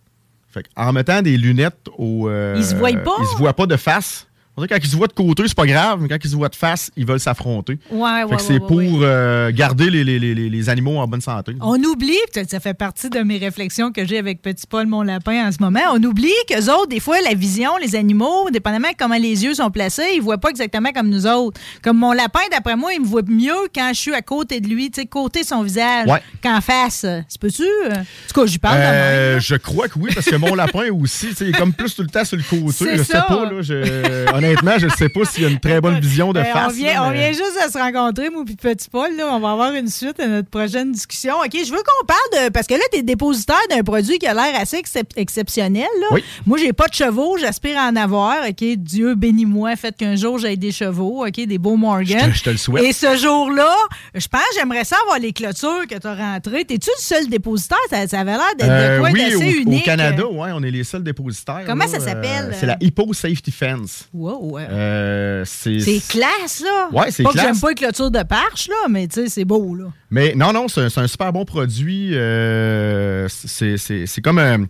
Fait 0.54 0.64
que 0.64 0.68
en 0.76 0.92
mettant 0.92 1.22
des 1.22 1.38
lunettes 1.38 1.88
au. 1.98 2.28
euh, 2.28 2.56
Ils 2.58 2.66
se 2.66 2.76
voient 2.76 2.92
pas? 2.94 3.16
Ils 3.22 3.28
se 3.28 3.38
voient 3.38 3.56
pas 3.56 3.66
de 3.68 3.78
face. 3.78 4.28
On 4.58 4.64
quand 4.68 4.76
ils 4.84 4.88
se 4.90 4.96
voient 4.98 5.08
de 5.08 5.14
côté, 5.14 5.44
c'est 5.48 5.56
pas 5.56 5.66
grave, 5.66 6.00
mais 6.02 6.10
quand 6.10 6.18
ils 6.22 6.30
se 6.30 6.36
voient 6.36 6.50
de 6.50 6.56
face, 6.56 6.92
ils 6.98 7.06
veulent 7.06 7.22
s'affronter. 7.22 7.80
Ouais, 7.90 8.00
ouais, 8.00 8.20
Fait 8.20 8.26
ouais, 8.26 8.36
que 8.36 8.42
c'est 8.42 8.54
ouais, 8.54 8.60
pour 8.60 9.00
euh, 9.02 9.50
garder 9.54 9.90
les, 9.90 10.04
les- 10.04 10.20
les- 10.20 10.36
les- 10.50 10.70
animaux 10.70 10.98
en 10.98 11.08
bonne 11.08 11.22
santé. 11.22 11.54
On 11.62 11.82
oublie, 11.84 12.18
peut-être 12.34 12.50
ça 12.52 12.60
fait 12.60 12.74
partie 12.74 13.10
de 13.10 13.20
mes 13.20 13.38
réflexions 13.38 13.92
que 13.92 14.06
j'ai 14.06 14.18
avec 14.18 14.42
Petit 14.42 14.68
Paul, 14.68 14.88
mon 14.88 15.02
lapin, 15.04 15.48
en 15.48 15.52
ce 15.52 15.58
moment. 15.62 15.80
On 15.94 16.04
oublie 16.04 16.30
qu'eux 16.50 16.70
autres, 16.72 16.88
des 16.90 17.00
fois, 17.00 17.22
la 17.22 17.34
vision, 17.34 17.72
les 17.82 17.96
animaux, 17.96 18.50
dépendamment 18.52 18.90
de 18.90 18.96
comment 19.00 19.16
les 19.18 19.44
yeux 19.46 19.54
sont 19.54 19.72
placés, 19.72 20.14
ils 20.16 20.22
voient 20.22 20.38
pas 20.38 20.50
exactement 20.50 20.92
comme 20.92 21.10
nous 21.10 21.26
autres. 21.26 21.60
Comme 21.82 21.98
mon 21.98 22.12
lapin, 22.12 22.42
d'après 22.52 22.76
moi, 22.76 22.94
il 22.94 23.02
me 23.02 23.06
voit 23.08 23.22
mieux 23.26 23.56
quand 23.74 23.90
je 23.94 24.00
suis 24.00 24.14
à 24.14 24.22
côté 24.22 24.60
de 24.60 24.68
lui, 24.68 24.92
tu 24.92 25.02
sais, 25.02 25.08
côté 25.08 25.44
son 25.44 25.64
visage, 25.64 26.08
qu'en 26.44 26.60
face. 26.62 27.06
Tu 27.32 27.40
peux-tu? 27.40 27.64
euh? 27.64 27.92
En 27.94 28.34
tout 28.34 28.42
cas, 28.42 28.46
j'y 28.46 28.60
parle 28.60 28.78
Euh, 28.82 29.40
je 29.40 29.56
crois 29.56 29.88
que 29.88 29.98
oui, 29.98 30.12
parce 30.14 30.26
que 30.30 30.36
mon 30.36 30.56
lapin 30.56 30.90
aussi, 30.92 31.30
tu 31.30 31.36
sais, 31.36 31.46
il 31.46 31.56
est 31.56 31.58
comme 31.58 31.74
plus 31.74 31.96
tout 31.96 32.02
le 32.04 32.10
temps 32.10 32.26
sur 32.26 32.38
le 32.38 32.44
côté. 32.44 32.72
C'est 32.86 32.98
Je 32.98 33.04
ça. 33.04 33.22
sais 33.22 33.34
pas, 33.34 33.46
là. 33.46 33.62
je- 33.62 34.41
honnêtement, 34.44 34.78
je 34.78 34.86
ne 34.88 34.92
sais 34.92 35.10
pas 35.10 35.26
s'il 35.26 35.44
y 35.44 35.46
a 35.46 35.50
une 35.50 35.60
très 35.60 35.82
bonne 35.82 36.00
vision 36.00 36.34
de 36.34 36.42
Ben, 36.42 36.52
face. 36.54 36.68
on, 36.70 36.74
vient, 36.74 36.94
là, 36.94 37.04
on 37.06 37.10
mais- 37.12 37.32
vient 37.32 37.32
juste 37.32 37.66
de 37.66 37.72
se 37.72 37.78
rencontrer, 37.78 38.30
puis 38.46 38.56
Petit 38.56 38.90
Paul. 38.90 39.16
Là. 39.16 39.28
On 39.32 39.40
va 39.40 39.52
avoir 39.52 39.74
une 39.74 39.88
suite 39.88 40.20
à 40.20 40.28
notre 40.28 40.50
prochaine 40.50 40.92
discussion. 40.92 41.36
OK, 41.40 41.52
je 41.54 41.72
veux 41.72 41.78
qu'on 41.82 42.06
parle 42.06 42.46
de... 42.46 42.50
Parce 42.52 42.68
que 42.68 42.74
là, 42.74 42.82
tu 42.92 43.00
es 43.00 43.04
dépositaire 43.04 43.56
d'un 43.70 43.84
produit 43.84 44.18
qui 44.20 44.28
a 44.28 44.34
l'air 44.34 44.60
assez 44.60 44.78
excep- 44.78 45.12
exceptionnel. 45.16 45.88
Là. 46.02 46.08
Oui. 46.12 46.24
Moi, 46.46 46.58
j'ai 46.58 46.74
pas 46.74 46.88
de 46.88 46.94
chevaux. 46.94 47.38
J'aspire 47.38 47.78
à 47.80 47.88
en 47.90 47.96
avoir. 47.96 48.38
OK, 48.48 48.64
Dieu 48.78 49.16
bénis-moi. 49.16 49.76
Faites 49.76 49.98
qu'un 49.98 50.16
jour, 50.16 50.38
j'aie 50.40 50.56
des 50.58 50.72
chevaux. 50.72 51.26
OK, 51.26 51.34
des 51.46 51.58
beaux 51.58 51.76
Morgan. 51.78 52.20
Je 52.20 52.32
te- 52.32 52.38
je 52.38 52.44
te 52.44 52.50
le 52.52 52.58
souhaite. 52.58 52.84
Et 52.84 52.94
ce 52.94 53.16
jour-là, 53.18 53.74
je 54.16 54.28
pense 54.28 54.42
j'aimerais 54.56 54.84
ça 54.84 54.96
avoir 55.04 55.20
les 55.20 55.34
clôtures 55.34 55.88
que 55.90 55.96
tu 55.98 56.08
as 56.08 56.16
rentrées. 56.16 56.66
T'es-tu 56.66 56.90
le 56.98 57.02
seul 57.02 57.28
dépositaire? 57.30 57.78
Ça, 57.90 58.08
ça 58.08 58.20
avait 58.20 58.32
l'air 58.34 58.56
d'être 58.58 58.68
de 58.68 58.74
Euh, 58.74 59.00
quoi 59.00 59.10
oui, 59.12 59.22
d'assez 59.22 59.36
au, 59.36 59.42
unique. 59.42 59.82
au 59.82 59.86
Canada, 59.86 60.26
ouais, 60.28 60.50
on 60.54 60.64
est 60.64 60.72
les 60.72 60.84
seuls 60.84 61.04
dépositaires. 61.04 61.64
Comment 61.66 61.86
là. 61.86 61.90
ça 61.92 62.00
s'appelle? 62.00 62.50
Euh, 62.52 62.56
c'est 62.60 62.66
la 62.66 62.78
Hippo 62.82 63.14
Safety 63.14 63.52
Fence. 63.52 64.08
Wow, 64.14 64.31
ouais. 64.40 64.68
Euh, 64.70 65.44
c'est 65.46 65.78
classe, 66.08 66.62
là. 66.62 66.90
Ouais, 66.92 67.12
c'est 67.12 67.24
Pas 67.24 67.30
que 67.30 67.34
classe. 67.34 67.46
j'aime 67.48 67.60
pas 67.60 67.70
les 67.70 67.76
clôtures 67.76 68.12
de 68.12 68.24
parche, 68.24 68.68
là, 68.70 68.88
mais 68.90 69.08
tu 69.08 69.22
sais, 69.22 69.30
c'est 69.30 69.46
beau, 69.46 69.76
là. 69.76 69.86
Mais 70.10 70.34
non, 70.36 70.54
non, 70.54 70.68
c'est 70.68 70.98
un, 70.98 71.08
super 71.08 71.32
bon 71.34 71.46
produit. 71.46 72.12
euh, 72.14 73.28
c'est 73.30 74.22
comme 74.24 74.40
un. 74.40 74.66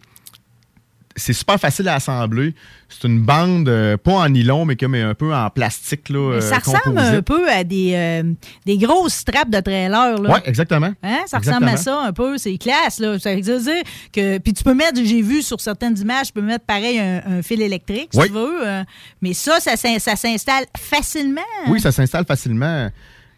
C'est 1.15 1.33
super 1.33 1.59
facile 1.59 1.87
à 1.89 1.95
assembler. 1.95 2.55
C'est 2.89 3.07
une 3.07 3.19
bande, 3.21 3.67
euh, 3.67 3.97
pas 3.97 4.13
en 4.13 4.29
nylon, 4.29 4.65
mais 4.65 4.75
comme 4.75 4.95
un 4.95 5.13
peu 5.13 5.33
en 5.33 5.49
plastique. 5.49 6.09
Là, 6.09 6.35
Mais 6.35 6.41
ça 6.41 6.55
euh, 6.55 6.59
ressemble 6.59 6.97
un 6.99 7.21
peu 7.21 7.49
à 7.49 7.63
des, 7.63 7.91
euh, 7.95 8.23
des 8.65 8.77
grosses 8.77 9.13
straps 9.15 9.49
de 9.49 9.59
trailer. 9.59 10.19
Oui, 10.19 10.39
exactement. 10.45 10.93
Hein? 11.03 11.19
Ça 11.27 11.39
ressemble 11.39 11.67
à 11.67 11.77
ça 11.77 11.99
un 12.01 12.13
peu, 12.13 12.37
c'est 12.37 12.57
classe. 12.57 12.99
Là. 12.99 13.19
Ça 13.19 13.35
veut 13.35 13.41
dire 13.41 13.83
que. 14.13 14.37
Puis 14.37 14.53
tu 14.53 14.63
peux 14.63 14.73
mettre, 14.73 15.01
j'ai 15.03 15.21
vu 15.21 15.41
sur 15.41 15.59
certaines 15.59 15.97
images, 15.97 16.27
tu 16.27 16.33
peux 16.33 16.41
mettre 16.41 16.65
pareil 16.65 16.99
un, 16.99 17.21
un 17.25 17.41
fil 17.41 17.61
électrique, 17.61 18.09
si 18.13 18.19
Oui. 18.19 18.27
tu 18.27 18.33
veux. 18.33 18.83
mais 19.21 19.33
ça, 19.33 19.59
ça, 19.59 19.75
s'in- 19.75 19.99
ça 19.99 20.15
s'installe 20.15 20.65
facilement. 20.77 21.41
Oui, 21.67 21.79
ça 21.79 21.91
s'installe 21.91 22.25
facilement. 22.25 22.89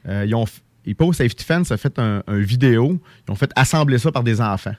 Ils 0.08 0.36
ont, 0.36 0.46
Hippo 0.86 1.14
Safety 1.14 1.44
Fence 1.46 1.72
a 1.72 1.78
fait 1.78 1.98
un, 1.98 2.22
un 2.28 2.40
vidéo. 2.40 3.00
Ils 3.28 3.32
ont 3.32 3.36
fait 3.36 3.50
assembler 3.56 3.98
ça 3.98 4.12
par 4.12 4.24
des 4.24 4.42
enfants. 4.42 4.76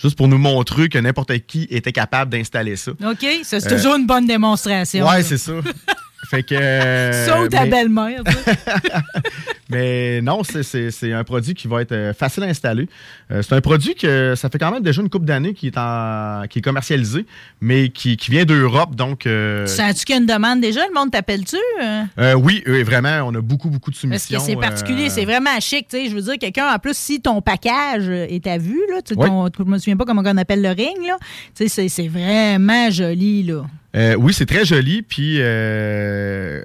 Juste 0.00 0.16
pour 0.16 0.28
nous 0.28 0.38
montrer 0.38 0.88
que 0.88 0.98
n'importe 0.98 1.36
qui 1.46 1.66
était 1.70 1.92
capable 1.92 2.30
d'installer 2.30 2.76
ça. 2.76 2.92
OK, 2.92 3.26
c'est 3.42 3.64
Euh, 3.66 3.76
toujours 3.76 3.96
une 3.96 4.06
bonne 4.06 4.26
démonstration. 4.26 5.06
Ouais, 5.08 5.22
c'est 5.22 5.38
ça. 5.38 5.52
Fait 6.28 6.42
que. 6.42 6.54
euh, 6.54 7.26
Ça 7.26 7.40
ou 7.42 7.48
ta 7.48 7.66
belle-mère. 7.66 8.22
Mais 9.68 10.20
non, 10.22 10.42
c'est- 10.44 10.62
c'est 10.62 10.90
c'est 10.90 11.12
un 11.12 11.24
produit 11.24 11.54
qui 11.54 11.66
va 11.68 11.82
être 11.82 11.92
euh, 11.92 12.12
facile 12.14 12.44
à 12.44 12.46
installer. 12.46 12.88
Euh, 13.30 13.42
c'est 13.42 13.54
un 13.54 13.60
produit 13.60 13.94
que 13.94 14.34
ça 14.36 14.48
fait 14.48 14.58
quand 14.58 14.70
même 14.70 14.82
déjà 14.82 15.02
une 15.02 15.08
couple 15.10 15.24
d'années 15.26 15.54
qui 15.54 15.66
est 15.68 15.76
en 15.78 16.42
qui 16.48 16.60
est 16.60 16.62
commercialisé, 16.62 17.26
mais 17.60 17.88
qui, 17.88 18.16
qui 18.16 18.30
vient 18.30 18.44
d'Europe. 18.44 18.94
Donc, 18.94 19.26
euh, 19.26 19.66
Sens-tu 19.66 20.04
qu'il 20.04 20.14
y 20.14 20.18
a 20.18 20.20
une 20.20 20.26
demande 20.26 20.60
déjà? 20.60 20.80
Le 20.86 20.94
monde 20.94 21.10
t'appelle-tu? 21.10 21.56
euh? 21.82 22.34
oui, 22.34 22.62
vraiment, 22.84 23.22
on 23.28 23.34
a 23.34 23.40
beaucoup, 23.40 23.68
beaucoup 23.70 23.90
de 23.90 23.96
Parce 23.96 24.00
soumissions. 24.24 24.38
que 24.38 24.44
c'est 24.46 24.56
particulier, 24.56 25.10
c'est 25.10 25.24
vraiment 25.24 25.58
chic. 25.60 25.88
tu 25.88 25.96
sais. 25.96 26.08
Je 26.08 26.14
veux 26.14 26.22
dire, 26.22 26.38
quelqu'un, 26.38 26.72
en 26.72 26.78
plus, 26.78 26.96
si 26.96 27.20
ton 27.20 27.40
package 27.40 28.08
est 28.08 28.46
à 28.46 28.58
vue, 28.58 28.80
là, 28.90 29.02
tu 29.02 29.14
Oui. 29.16 29.26
ton- 29.26 29.48
je 29.58 29.62
me 29.64 29.78
souviens 29.78 29.96
pas 29.96 30.04
comment 30.04 30.22
on 30.24 30.36
appelle 30.36 30.62
le 30.62 30.70
ring, 30.70 30.96
là, 31.06 31.16
tu 31.56 31.64
sais, 31.64 31.68
c'est- 31.68 31.88
c'est 31.88 32.08
vraiment 32.08 32.90
joli. 32.90 33.42
Là. 33.42 33.64
Euh, 33.96 34.14
oui, 34.16 34.32
c'est 34.34 34.44
très 34.46 34.64
joli. 34.64 35.02
Puis, 35.02 35.36
euh, 35.40 36.62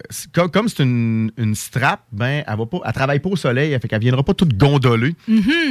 comme 0.51 0.67
c'est 0.67 0.83
une, 0.83 1.31
une 1.37 1.55
strap, 1.55 2.01
ben, 2.11 2.43
elle 2.45 2.57
va 2.57 2.65
pas, 2.65 2.79
elle 2.85 2.91
travaille 2.93 3.19
pas 3.19 3.29
au 3.29 3.35
soleil, 3.35 3.71
fait 3.81 3.87
qu'elle 3.87 4.01
viendra 4.01 4.21
pas 4.23 4.33
toute 4.33 4.57
gondolée. 4.57 5.15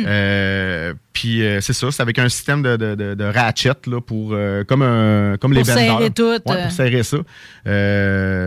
Euh, 0.07 0.95
puis, 1.13 1.43
c'est 1.61 1.73
ça, 1.73 1.91
c'est 1.91 2.03
avec 2.03 2.19
un 2.19 2.29
système 2.29 2.63
de, 2.63 2.77
de, 2.77 2.95
de- 2.95 3.15
de 3.15 3.25
ratchet 3.25 3.73
là, 3.87 4.01
pour 4.01 4.35
comme 4.67 4.83
un, 4.83 5.37
comme 5.39 5.53
les 5.53 5.61
Pour 5.63 5.75
benders. 5.75 5.99
serrer 5.99 6.11
tout, 6.11 6.23
Ouais, 6.51 6.63
pour 6.63 6.71
serrer 6.71 7.03
ça. 7.03 7.19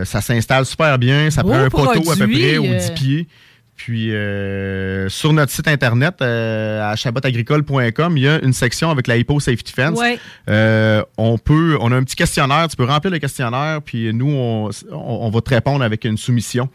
Ça 0.04 0.20
s'installe 0.20 0.66
super 0.66 0.98
bien. 0.98 1.30
Ça 1.30 1.42
prend 1.42 1.54
un 1.54 1.70
poteau 1.70 2.10
à 2.10 2.16
peu 2.16 2.26
près 2.28 2.56
aux 2.58 2.64
euh. 2.66 2.78
10 2.78 2.90
pieds. 2.92 3.28
Puis 3.76 4.14
euh, 4.14 5.08
sur 5.08 5.32
notre 5.32 5.50
site 5.50 5.66
internet, 5.66 6.14
euh, 6.22 6.92
à 6.92 6.94
chabotagricole.com, 6.96 8.16
il 8.16 8.22
y 8.22 8.28
a 8.28 8.38
une 8.44 8.52
section 8.52 8.90
avec 8.90 9.08
la 9.08 9.16
Hippo 9.16 9.40
Safety 9.40 9.72
Fence. 9.72 9.98
Ouais. 9.98 10.18
Euh, 10.48 11.02
on 11.18 11.38
peut, 11.38 11.76
on 11.80 11.90
a 11.90 11.96
un 11.96 12.04
petit 12.04 12.14
questionnaire, 12.16 12.68
tu 12.68 12.76
peux 12.76 12.84
remplir 12.84 13.10
le 13.12 13.18
questionnaire, 13.18 13.80
puis 13.84 14.12
nous, 14.14 14.30
on, 14.30 14.70
on- 14.92 14.96
on 15.26 15.30
va 15.30 15.40
te 15.40 15.50
répondre 15.50 15.84
avec 15.84 16.04
une 16.04 16.16
soumission. 16.16 16.68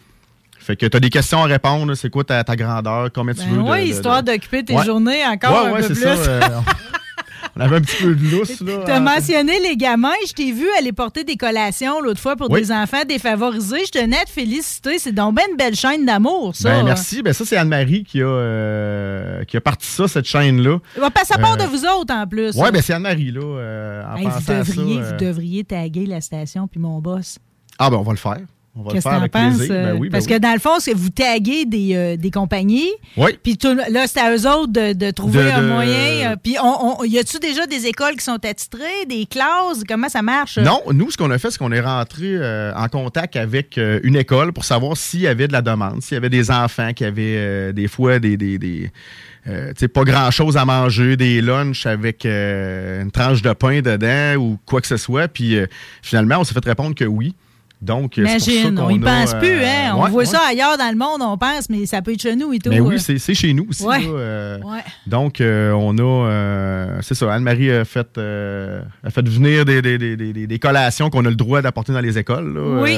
Fait 0.59 0.75
que 0.75 0.85
tu 0.85 0.97
as 0.97 0.99
des 0.99 1.09
questions 1.09 1.41
à 1.41 1.45
répondre, 1.47 1.95
c'est 1.95 2.09
quoi 2.09 2.25
ta, 2.25 2.43
ta 2.43 2.55
grandeur, 2.57 3.09
combien 3.13 3.33
tu 3.33 3.41
Ben 3.47 3.55
veux. 3.55 3.61
oui, 3.61 3.85
de- 3.85 3.91
histoire 3.95 4.21
de- 4.21 4.33
d'occuper 4.33 4.65
tes 4.65 4.75
Ouais. 4.75 4.85
journées 4.85 5.25
encore 5.25 5.71
Ouais, 5.71 5.79
un 5.79 5.87
peu 5.87 5.93
plus. 5.93 6.01
ça. 6.03 6.63
euh, 7.57 7.57
on 7.57 7.61
avait 7.61 7.75
un 7.77 7.81
petit 7.81 8.03
peu 8.03 8.15
de 8.15 8.25
lousse. 8.31 8.57
Tu 8.57 8.91
as 8.91 8.95
hein. 8.95 8.99
mentionné 8.99 9.59
les 9.59 9.75
gamins. 9.77 10.09
Je 10.27 10.33
t'ai 10.33 10.51
vu 10.51 10.65
aller 10.77 10.91
porter 10.91 11.23
des 11.23 11.35
collations 11.37 12.01
l'autre 12.01 12.19
fois 12.19 12.35
pour 12.35 12.49
Oui. 12.51 12.61
des 12.61 12.71
enfants 12.71 13.03
défavorisés. 13.07 13.85
Je 13.85 13.91
tenais 13.91 14.17
à 14.19 14.25
te 14.25 14.29
féliciter. 14.29 14.99
C'est 14.99 15.11
donc 15.13 15.35
ben 15.35 15.43
une 15.51 15.57
belle 15.57 15.75
chaîne 15.75 16.05
d'amour, 16.05 16.55
ça. 16.55 16.69
Ben, 16.69 16.83
merci. 16.83 17.21
Ben, 17.21 17.33
ça, 17.33 17.45
c'est 17.45 17.57
Anne-Marie 17.57 18.03
qui 18.03 18.21
a, 18.21 18.25
euh, 18.25 19.43
qui 19.45 19.57
a 19.57 19.61
parti 19.61 19.87
ça, 19.87 20.07
cette 20.07 20.25
chaîne-là. 20.25 20.79
Que 20.95 21.25
ça 21.25 21.37
part 21.37 21.53
Euh, 21.53 21.57
de 21.57 21.69
vous 21.69 21.85
autres 21.85 22.13
en 22.13 22.25
plus. 22.27 22.55
Là. 22.55 22.71
ben, 22.71 22.81
c'est 22.81 22.93
Anne-Marie, 22.93 23.31
là. 23.31 23.41
euh, 23.41 24.03
en 24.05 24.15
Hey, 24.17 24.23
vous, 24.25 24.29
pensant 24.31 24.37
à 24.39 24.41
ça, 24.41 24.73
devriez, 24.73 24.99
euh, 24.99 25.03
vous 25.11 25.17
devriez 25.25 25.63
taguer 25.63 26.05
la 26.05 26.21
station 26.21 26.67
puis 26.67 26.79
mon 26.79 26.99
boss. 26.99 27.37
Ah, 27.77 27.89
ben, 27.89 27.97
on 27.97 28.03
va 28.03 28.11
le 28.11 28.17
faire. 28.17 28.37
On 28.79 28.83
va 28.83 28.89
le 28.91 28.93
Qu'est-ce 28.93 29.03
que 29.03 29.09
faire 29.09 29.19
avec 29.19 29.31
penses? 29.33 29.57
plaisir. 29.57 29.73
Ben 29.75 29.85
euh, 29.87 29.93
oui, 29.93 30.07
ben 30.07 30.11
Parce 30.13 30.25
oui. 30.25 30.31
que 30.33 30.37
dans 30.39 30.53
le 30.53 30.59
fond, 30.59 30.79
c'est 30.79 30.93
vous 30.93 31.09
taguez 31.09 31.65
des, 31.65 31.95
euh, 31.95 32.15
des 32.15 32.31
compagnies, 32.31 32.89
Oui. 33.17 33.31
puis 33.43 33.57
tout- 33.57 33.75
là, 33.75 34.07
c'est 34.07 34.21
à 34.21 34.33
eux 34.33 34.47
autres 34.47 34.71
de, 34.71 34.93
de 34.93 35.11
trouver 35.11 35.43
De- 35.43 35.49
un 35.49 35.61
de- 35.61 35.67
moyen. 35.67 36.31
euh, 36.31 36.35
Puis, 36.41 36.55
on, 36.63 37.01
on- 37.01 37.03
y 37.03 37.19
a-tu 37.19 37.39
déjà 37.39 37.65
des 37.67 37.87
écoles 37.87 38.15
qui 38.15 38.23
sont 38.23 38.39
attitrées, 38.45 39.05
des 39.09 39.25
classes? 39.25 39.83
Comment 39.87 40.07
ça 40.07 40.21
marche? 40.21 40.57
Non, 40.59 40.81
nous, 40.93 41.11
ce 41.11 41.17
qu'on 41.17 41.29
a 41.31 41.37
fait, 41.37 41.51
c'est 41.51 41.57
qu'on 41.57 41.73
est 41.73 41.81
rentré 41.81 42.35
euh, 42.37 42.71
en 42.73 42.87
contact 42.87 43.35
avec 43.35 43.77
euh, 43.77 43.99
une 44.03 44.15
école 44.15 44.53
pour 44.53 44.63
savoir 44.63 44.95
s'il 44.95 45.19
y 45.21 45.27
avait 45.27 45.47
de 45.49 45.53
la 45.53 45.61
demande, 45.61 46.01
s'il 46.01 46.13
y 46.15 46.17
avait 46.17 46.29
des 46.29 46.49
enfants 46.49 46.93
qui 46.93 47.03
avaient 47.03 47.35
euh, 47.37 47.71
des 47.73 47.89
fois 47.89 48.19
des. 48.19 48.37
des, 48.37 48.57
des 48.57 48.89
euh, 49.47 49.69
tu 49.69 49.79
sais, 49.79 49.87
pas 49.87 50.03
grand 50.03 50.29
chose 50.31 50.57
à 50.57 50.65
manger, 50.65 51.15
des 51.17 51.41
lunchs 51.41 51.85
avec 51.85 52.25
euh, 52.25 53.01
une 53.01 53.09
tranche 53.09 53.41
de 53.41 53.51
pain 53.53 53.81
dedans 53.81 54.35
ou 54.39 54.59
quoi 54.65 54.79
que 54.81 54.87
ce 54.87 54.97
soit. 54.97 55.27
Puis 55.27 55.55
euh, 55.57 55.65
finalement, 56.01 56.35
on 56.39 56.43
s'est 56.43 56.53
fait 56.53 56.63
répondre 56.63 56.93
que 56.93 57.05
oui. 57.05 57.33
Donc, 57.81 58.17
euh, 58.17 58.25
c'est 58.27 58.33
pour 58.35 58.43
ça 58.43 58.51
Imagine, 58.51 58.79
on 58.79 58.83
qu'on 58.87 58.89
y 58.89 58.97
a, 58.97 59.05
pense 59.23 59.33
plus, 59.35 59.47
euh, 59.61 59.65
hein? 59.65 59.93
On 59.95 60.03
ouais, 60.03 60.09
voit 60.09 60.19
ouais. 60.19 60.25
ça 60.25 60.41
ailleurs 60.49 60.77
dans 60.77 60.89
le 60.91 60.97
monde, 60.97 61.21
on 61.21 61.37
pense, 61.37 61.69
mais 61.69 61.85
ça 61.85 62.01
peut 62.01 62.11
être 62.11 62.21
chez 62.21 62.35
nous 62.35 62.51
et 62.51 62.59
tout. 62.59 62.69
Mais 62.69 62.79
euh. 62.79 62.83
oui, 62.83 62.99
c'est 62.99 63.17
c'est 63.19 63.33
chez 63.33 63.53
nous 63.53 63.67
aussi. 63.69 63.83
Ouais. 63.83 63.99
là, 63.99 64.07
euh, 64.09 64.57
Ouais. 64.59 64.83
Donc, 65.07 65.39
euh, 65.39 65.71
on 65.71 65.97
a, 65.97 66.01
euh, 66.29 66.97
c'est 67.01 67.15
ça, 67.15 67.33
Anne-Marie 67.33 67.71
a 67.71 67.85
fait, 67.85 68.17
euh, 68.17 68.81
a 69.01 69.09
fait 69.09 69.25
venir 69.27 69.63
des, 69.63 69.81
des, 69.81 69.97
des, 69.97 70.17
des, 70.17 70.33
des 70.47 70.59
collations 70.59 71.09
qu'on 71.09 71.23
a 71.25 71.29
le 71.29 71.35
droit 71.35 71.61
d'apporter 71.61 71.93
dans 71.93 72.01
les 72.01 72.17
écoles. 72.17 72.53
là. 72.53 72.81
Oui. 72.81 72.97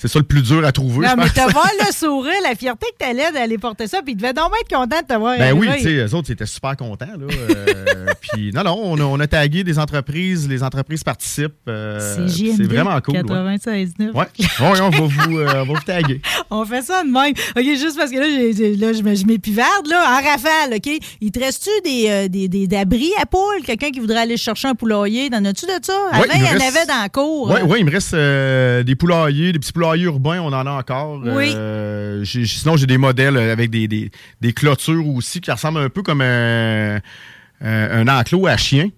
C'est 0.00 0.08
ça 0.08 0.18
le 0.18 0.24
plus 0.24 0.40
dur 0.42 0.64
à 0.64 0.72
trouver, 0.72 1.06
Non, 1.06 1.12
mais 1.18 1.28
t'as 1.28 1.48
voir 1.48 1.68
le 1.86 1.92
sourire, 1.92 2.32
la 2.42 2.54
fierté 2.54 2.86
que 2.98 3.04
t'allais 3.04 3.30
d'aller 3.32 3.58
porter 3.58 3.86
ça, 3.86 4.00
puis 4.02 4.12
ils 4.12 4.16
devaient 4.16 4.32
donc 4.32 4.50
être 4.58 4.74
contents 4.74 5.02
de 5.02 5.06
te 5.06 5.18
voir 5.18 5.36
Ben 5.36 5.52
oui, 5.52 5.68
tu 5.76 5.82
sais, 5.82 5.92
eux 6.06 6.14
autres, 6.14 6.30
ils 6.30 6.32
étaient 6.32 6.46
super 6.46 6.74
contents. 6.74 7.04
Là. 7.06 7.26
Euh, 7.50 8.06
Puis, 8.20 8.50
non, 8.54 8.62
non, 8.64 8.78
on 8.82 8.98
a, 8.98 9.02
on 9.02 9.20
a 9.20 9.26
tagué 9.26 9.62
des 9.62 9.78
entreprises, 9.78 10.48
les 10.48 10.62
entreprises 10.62 11.04
participent. 11.04 11.52
euh, 11.68 12.26
C'est 12.28 12.52
c'est 12.56 12.62
vraiment 12.62 12.98
cool. 13.02 13.16
Ouais, 13.16 13.22
96.9. 13.22 14.12
ouais. 14.12 14.12
Ouais, 14.14 14.80
on 14.80 14.88
va 14.90 15.00
vous, 15.00 15.38
euh, 15.38 15.48
on 15.54 15.72
va 15.72 15.78
vous 15.78 15.84
taguer. 15.84 16.22
On 16.52 16.64
fait 16.64 16.82
ça 16.82 17.02
de 17.04 17.08
même. 17.08 17.32
OK, 17.56 17.62
juste 17.78 17.96
parce 17.96 18.10
que 18.10 18.16
là, 18.16 18.26
là 18.26 18.92
je 18.92 19.24
m'épivarde, 19.26 19.86
là, 19.88 20.02
en 20.02 20.16
rafale, 20.16 20.74
OK? 20.76 20.90
Il 21.20 21.30
te 21.30 21.38
reste-tu 21.38 21.70
des, 21.88 22.06
euh, 22.08 22.28
des, 22.28 22.48
des, 22.48 22.66
d'abris 22.66 23.12
à 23.20 23.26
poules? 23.26 23.62
Quelqu'un 23.64 23.90
qui 23.90 24.00
voudrait 24.00 24.18
aller 24.20 24.36
chercher 24.36 24.66
un 24.68 24.74
poulailler? 24.74 25.30
T'en 25.30 25.44
as-tu 25.44 25.66
de 25.66 25.72
ça? 25.82 25.92
Avant, 26.10 26.24
il 26.34 26.40
il 26.40 26.42
y 26.42 26.48
en 26.48 26.52
reste- 26.52 26.76
avait 26.76 26.86
dans 26.86 27.02
la 27.02 27.08
cour. 27.08 27.50
Oui, 27.54 27.60
ouais, 27.70 27.80
il 27.80 27.84
me 27.84 27.90
reste 27.92 28.14
des 28.84 28.94
poulaillers, 28.96 29.52
des 29.52 29.58
petits 29.60 29.72
poulaillers 29.72 29.89
urbains, 29.96 30.40
on 30.40 30.52
en 30.52 30.66
a 30.66 30.70
encore. 30.70 31.20
Oui. 31.24 31.52
Euh, 31.54 32.22
j'ai- 32.24 32.46
sinon, 32.46 32.76
j'ai 32.76 32.86
des 32.86 32.98
modèles 32.98 33.36
avec 33.36 33.70
des, 33.70 33.88
des, 33.88 34.10
des 34.40 34.52
clôtures 34.52 35.06
aussi 35.08 35.40
qui 35.40 35.50
ressemblent 35.50 35.80
un 35.80 35.88
peu 35.88 36.02
comme 36.02 36.20
un, 36.20 36.96
un, 36.96 38.06
un 38.06 38.08
enclos 38.08 38.46
à 38.46 38.56
chien, 38.56 38.88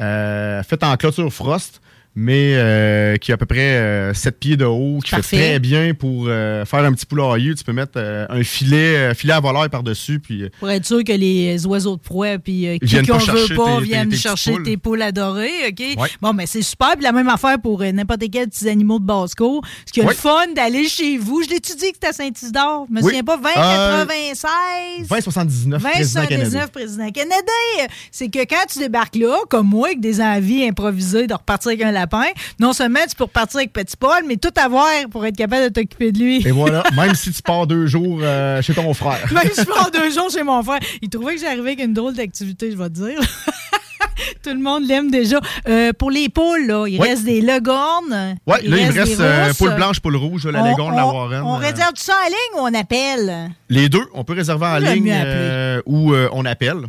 euh, 0.00 0.62
fait 0.62 0.82
en 0.84 0.96
clôture 0.96 1.32
frost. 1.32 1.80
Mais 2.18 2.54
euh, 2.54 3.16
qui 3.18 3.30
a 3.30 3.34
à 3.34 3.36
peu 3.36 3.44
près 3.44 3.76
euh, 3.76 4.14
7 4.14 4.38
pieds 4.40 4.56
de 4.56 4.64
haut, 4.64 5.00
qui 5.04 5.10
Parfait. 5.10 5.36
fait 5.36 5.48
très 5.50 5.58
bien 5.58 5.92
pour 5.92 6.24
euh, 6.28 6.64
faire 6.64 6.80
un 6.84 6.92
petit 6.94 7.04
poulailler. 7.04 7.54
Tu 7.54 7.62
peux 7.62 7.72
mettre 7.74 7.92
euh, 7.96 8.24
un 8.30 8.42
filet, 8.42 9.14
filet 9.14 9.34
à 9.34 9.40
volaille 9.40 9.68
par-dessus, 9.68 10.18
puis 10.18 10.48
Pour 10.58 10.70
être 10.70 10.86
sûr 10.86 11.04
que 11.04 11.12
les 11.12 11.66
oiseaux 11.66 11.96
de 11.96 12.00
proie 12.00 12.38
puis 12.38 12.78
qui 12.82 12.96
qu'on 13.06 13.18
veut 13.18 13.54
pas 13.56 13.76
tes- 13.78 13.84
viennent 13.84 14.08
tes- 14.08 14.16
tes 14.16 14.22
chercher 14.22 14.56
tes 14.64 14.76
poules 14.78 15.02
adorées, 15.02 15.68
OK? 15.68 16.00
Ouais. 16.00 16.08
Bon, 16.22 16.32
mais 16.32 16.46
c'est 16.46 16.62
super. 16.62 16.92
Puis 16.94 17.02
la 17.04 17.12
même 17.12 17.28
affaire 17.28 17.60
pour 17.60 17.82
n'importe 17.82 18.22
quel 18.32 18.48
petits 18.48 18.68
animaux 18.68 18.98
de 18.98 19.04
basse-cour. 19.04 19.62
Ce 19.84 19.92
qui 19.92 20.00
est 20.00 20.04
Ouais. 20.04 20.10
le 20.12 20.16
fun 20.16 20.46
d'aller 20.54 20.88
chez 20.88 21.18
vous. 21.18 21.42
Je 21.42 21.50
l'ai-tu 21.50 21.72
dit 21.74 21.88
que 21.90 21.96
c'était 21.96 22.06
à 22.06 22.12
Saint-Isidore? 22.14 22.86
Je 22.88 22.94
me 22.94 23.00
Oui. 23.02 23.08
souviens 23.08 23.24
pas. 23.24 23.36
20, 23.36 23.50
Euh, 23.50 24.06
96? 24.06 25.08
2079 25.08 25.82
président 25.82 26.20
canadien. 26.22 26.38
2079 26.38 26.70
président 26.72 27.10
canadien. 27.10 27.94
C'est 28.10 28.28
que 28.28 28.38
quand 28.40 28.64
tu 28.72 28.78
débarques 28.78 29.16
là, 29.16 29.36
comme 29.50 29.68
moi, 29.68 29.88
avec 29.88 30.00
des 30.00 30.20
envies 30.20 30.64
improvisées 30.66 31.26
de 31.26 31.34
repartir 31.34 31.70
avec 31.72 31.82
un 31.82 31.92
lapin, 32.06 32.30
non 32.60 32.72
seulement 32.72 33.00
tu 33.08 33.16
peux 33.16 33.24
repartir 33.24 33.58
avec 33.58 33.72
Petit 33.72 33.96
Paul, 33.96 34.22
mais 34.26 34.36
tout 34.36 34.50
avoir 34.62 34.86
pour 35.10 35.24
être 35.26 35.36
capable 35.36 35.64
de 35.64 35.68
t'occuper 35.68 36.12
de 36.12 36.18
lui. 36.18 36.46
Et 36.46 36.52
voilà, 36.52 36.82
même 36.94 37.14
si 37.14 37.32
tu 37.32 37.42
pars 37.42 37.66
deux 37.66 37.86
jours 37.86 38.20
euh, 38.22 38.62
chez 38.62 38.74
ton 38.74 38.92
frère. 38.94 39.18
Même 39.32 39.50
si 39.52 39.60
je 39.62 39.66
pars 39.66 39.90
deux 39.90 40.10
jours 40.10 40.30
chez 40.30 40.42
mon 40.42 40.62
frère. 40.62 40.78
Il 41.02 41.08
trouvait 41.10 41.34
que 41.34 41.40
j'arrivais 41.40 41.72
avec 41.72 41.80
une 41.82 41.92
drôle 41.94 42.14
d'activité, 42.14 42.70
je 42.70 42.76
vais 42.76 42.88
te 42.88 42.94
dire. 42.94 43.18
Tout 44.42 44.50
le 44.50 44.60
monde 44.60 44.86
l'aime 44.86 45.10
déjà. 45.10 45.40
Euh, 45.68 45.92
pour 45.92 46.10
les 46.10 46.28
poules, 46.28 46.66
là, 46.66 46.86
il 46.86 47.00
Oui. 47.00 47.08
reste 47.08 47.24
des 47.24 47.40
legornes. 47.40 48.36
Oui, 48.46 48.56
là, 48.64 48.76
il 48.78 48.86
me 48.86 48.92
des 48.92 49.00
reste 49.00 49.20
euh, 49.20 49.52
poule 49.58 49.74
blanche, 49.74 50.00
poule 50.00 50.16
rouge, 50.16 50.46
la 50.46 50.62
On- 50.62 50.90
la 50.90 51.06
on- 51.06 51.12
Warren. 51.12 51.42
On 51.42 51.54
euh, 51.54 51.58
réserve 51.58 51.92
ça 51.96 52.14
en 52.24 52.26
ligne 52.26 52.60
ou 52.62 52.66
on 52.76 52.80
appelle? 52.80 53.50
Les 53.68 53.88
deux, 53.88 54.04
on 54.14 54.24
peut 54.24 54.34
réserver 54.34 54.66
en 54.66 54.78
ligne 54.78 55.12
euh, 55.12 55.82
ou 55.86 56.14
on 56.32 56.44
appelle. 56.44 56.84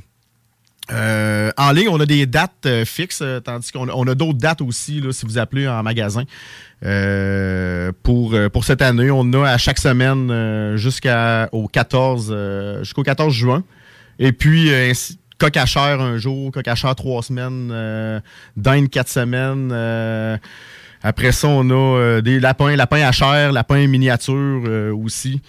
Euh, 0.92 1.52
en 1.58 1.72
ligne, 1.72 1.90
on 1.90 2.00
a 2.00 2.06
des 2.06 2.26
dates 2.26 2.66
euh, 2.66 2.86
fixes, 2.86 3.20
euh, 3.22 3.40
tandis 3.42 3.72
qu'on 3.72 3.90
a, 3.90 3.92
on 3.94 4.08
a 4.08 4.16
d'autres 4.16 4.38
dates 4.38 4.62
aussi, 4.62 5.02
là, 5.02 5.12
si 5.12 5.26
vous 5.26 5.38
appelez 5.38 5.68
en 5.68 5.84
magasin. 5.84 6.24
Euh, 6.86 7.92
pour, 8.04 8.36
pour 8.54 8.64
cette 8.64 8.82
année, 8.82 9.12
on 9.12 9.34
a 9.34 9.50
à 9.50 9.58
chaque 9.58 9.80
semaine 9.80 10.76
jusqu'au 10.78 11.68
14, 11.68 12.30
euh, 12.32 12.80
jusqu'au 12.84 13.04
14 13.04 13.34
juin. 13.34 13.64
Et 14.20 14.32
puis, 14.32 14.74
ainsi- 14.74 15.20
coq 15.40 15.56
à 15.58 15.66
chair 15.66 16.02
un 16.02 16.18
jour, 16.18 16.52
coq 16.52 16.68
à 16.68 16.76
chair 16.76 16.96
trois 16.96 17.22
semaines, 17.22 18.22
dinde 18.56 18.90
quatre 18.90 19.10
semaines. 19.10 19.72
après 21.04 21.32
ça, 21.32 21.48
on 21.48 21.70
a 21.70 22.22
des 22.22 22.40
lapins, 22.40 22.76
lapins 22.76 23.02
à 23.08 23.12
chair, 23.12 23.52
lapins 23.52 23.86
miniatures 23.88 24.64
euh, 24.66 24.92
aussi. 24.94 25.42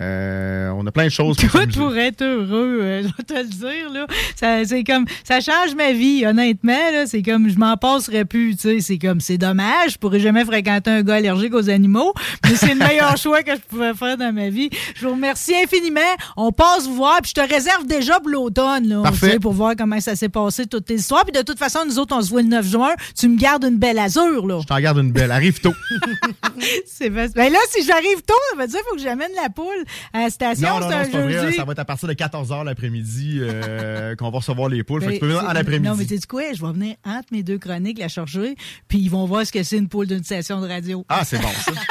Euh, 0.00 0.70
on 0.70 0.86
a 0.86 0.90
plein 0.90 1.04
de 1.04 1.10
choses. 1.10 1.36
pour 1.36 1.50
s'amuser. 1.50 1.78
pour 1.78 1.96
être 1.96 2.22
heureux, 2.22 2.80
euh, 2.82 3.02
je 3.04 3.06
vais 3.06 3.22
te 3.22 3.34
le 3.34 3.44
dire, 3.44 3.92
là. 3.92 4.06
Ça, 4.34 4.64
c'est 4.64 4.82
comme, 4.82 5.06
ça 5.22 5.40
change 5.40 5.74
ma 5.76 5.92
vie, 5.92 6.26
honnêtement, 6.26 6.90
là. 6.92 7.06
C'est 7.06 7.22
comme, 7.22 7.48
je 7.48 7.58
m'en 7.58 7.76
passerais 7.76 8.24
plus, 8.24 8.56
tu 8.56 8.62
sais. 8.62 8.80
C'est 8.80 8.98
comme, 8.98 9.20
c'est 9.20 9.38
dommage. 9.38 9.92
Je 9.92 9.98
pourrais 9.98 10.20
jamais 10.20 10.44
fréquenter 10.44 10.90
un 10.90 11.02
gars 11.02 11.14
allergique 11.14 11.54
aux 11.54 11.70
animaux, 11.70 12.12
mais 12.44 12.56
c'est 12.56 12.74
le 12.74 12.84
meilleur 12.86 13.16
choix 13.16 13.42
que 13.42 13.52
je 13.52 13.60
pouvais 13.60 13.94
faire 13.94 14.16
dans 14.16 14.32
ma 14.32 14.48
vie. 14.48 14.70
Je 14.96 15.06
vous 15.06 15.12
remercie 15.12 15.54
infiniment. 15.54 16.00
On 16.36 16.50
passe 16.50 16.86
vous 16.86 16.94
voir, 16.94 17.20
puis 17.22 17.32
je 17.36 17.40
te 17.40 17.52
réserve 17.52 17.86
déjà 17.86 18.18
pour 18.18 18.30
l'automne, 18.30 18.88
là. 18.88 19.02
Parfait. 19.02 19.38
Pour 19.38 19.52
voir 19.52 19.74
comment 19.76 20.00
ça 20.00 20.16
s'est 20.16 20.28
passé, 20.28 20.66
toutes 20.66 20.86
tes 20.86 20.94
histoires. 20.94 21.24
Puis 21.24 21.32
de 21.32 21.44
toute 21.44 21.58
façon, 21.58 21.80
nous 21.86 21.98
autres, 21.98 22.16
on 22.16 22.22
se 22.22 22.30
voit 22.30 22.42
le 22.42 22.48
9 22.48 22.66
juin. 22.66 22.94
Tu 23.16 23.28
me 23.28 23.38
gardes 23.38 23.64
une 23.64 23.78
belle 23.78 23.98
azur, 23.98 24.46
là. 24.46 24.58
Je 24.60 24.66
t'en 24.66 24.80
garde 24.80 24.98
une 24.98 25.12
belle. 25.12 25.30
Arrive 25.30 25.60
tôt. 25.60 25.74
C'est 26.86 27.10
facile. 27.10 27.34
Ben 27.36 27.52
là, 27.52 27.58
si 27.70 27.84
j'arrive 27.84 28.22
tôt, 28.26 28.34
ça 28.50 28.60
veut 28.60 28.66
dire 28.66 28.78
qu'il 28.80 28.88
faut 28.88 28.96
que 28.96 29.02
j'amène 29.02 29.30
la 29.40 29.48
poule 29.48 29.83
à 30.12 30.20
la 30.20 30.30
station. 30.30 30.68
non, 30.68 30.80
non, 30.80 30.90
non, 30.90 31.02
c'est 31.04 31.10
pas 31.10 31.20
vrai. 31.20 31.52
Ça 31.52 31.64
va 31.64 31.72
être 31.72 31.78
à 31.78 31.84
partir 31.84 32.08
de 32.08 32.14
14h 32.14 32.64
l'après-midi 32.64 33.38
euh, 33.40 34.14
qu'on 34.16 34.30
va 34.30 34.38
recevoir 34.38 34.68
les 34.68 34.82
poules. 34.82 35.02
Fait 35.02 35.08
que 35.08 35.12
tu 35.14 35.20
peux 35.20 35.28
Ben, 35.28 35.34
venir 35.38 35.50
en 35.50 35.56
après-midi. 35.56 35.88
Non, 35.88 35.96
mais 35.96 36.04
tu 36.06 36.16
sais 36.18 36.26
quoi? 36.26 36.52
Je 36.52 36.64
vais 36.64 36.72
venir 36.72 36.96
entre 37.04 37.28
mes 37.32 37.42
deux 37.42 37.58
chroniques 37.58 37.98
la 37.98 38.08
chercher, 38.08 38.54
puis 38.88 38.98
ils 38.98 39.10
vont 39.10 39.26
voir 39.26 39.46
ce 39.46 39.52
que 39.52 39.62
c'est 39.62 39.78
une 39.78 39.88
poule 39.88 40.06
d'une 40.06 40.24
station 40.24 40.60
de 40.60 40.68
radio. 40.68 41.04
Ah, 41.08 41.24
c'est 41.24 41.38
bon, 41.38 41.48
ça. 41.48 41.72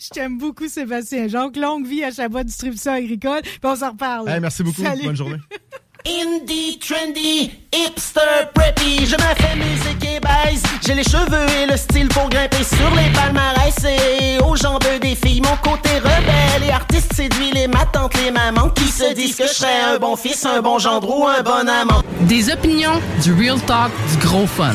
Je 0.00 0.08
t'aime 0.10 0.38
beaucoup, 0.38 0.68
Sébastien. 0.68 1.26
Donc, 1.26 1.56
longue 1.56 1.86
vie 1.86 2.04
à 2.04 2.10
Chabot 2.10 2.42
Distribution 2.42 2.92
Agricole. 2.92 3.42
Puis 3.42 3.58
on 3.64 3.76
s'en 3.76 3.90
reparle. 3.90 4.28
Hey, 4.28 4.40
merci 4.40 4.62
beaucoup. 4.62 4.82
Salut. 4.82 5.04
Bonne 5.04 5.16
journée. 5.16 5.36
Indie, 6.06 6.78
trendy, 6.78 7.50
hipster, 7.72 8.48
preppy, 8.54 9.04
je 9.04 9.16
me 9.16 9.34
fais 9.36 9.56
musique 9.56 10.04
et 10.04 10.20
baise. 10.20 10.62
J'ai 10.86 10.94
les 10.94 11.04
cheveux 11.04 11.46
et 11.62 11.66
le 11.66 11.76
style 11.76 12.08
pour 12.08 12.28
grimper 12.30 12.64
sur 12.64 12.90
les 12.96 13.10
palmarès 13.12 13.74
et 13.84 14.42
aux 14.42 14.56
jambes 14.56 14.82
des 15.00 15.14
filles. 15.14 15.42
Mon 15.42 15.56
côté 15.56 15.98
rebelle 15.98 16.68
et 16.68 16.70
artiste 16.70 17.12
séduit 17.14 17.50
les 17.52 17.66
ma 17.66 17.84
tante, 17.86 18.14
les 18.24 18.30
mamans 18.30 18.70
qui 18.70 18.88
se 18.88 19.12
disent 19.12 19.36
que 19.36 19.46
je 19.46 19.52
serais 19.52 19.80
un 19.94 19.98
bon 19.98 20.16
fils, 20.16 20.44
un 20.46 20.62
bon 20.62 20.78
gendre 20.78 21.08
ou 21.10 21.26
un 21.26 21.42
bon 21.42 21.68
amant. 21.68 22.02
Des 22.22 22.50
opinions, 22.50 23.00
du 23.22 23.34
real 23.34 23.60
talk, 23.60 23.90
du 24.10 24.26
gros 24.26 24.46
fun. 24.46 24.74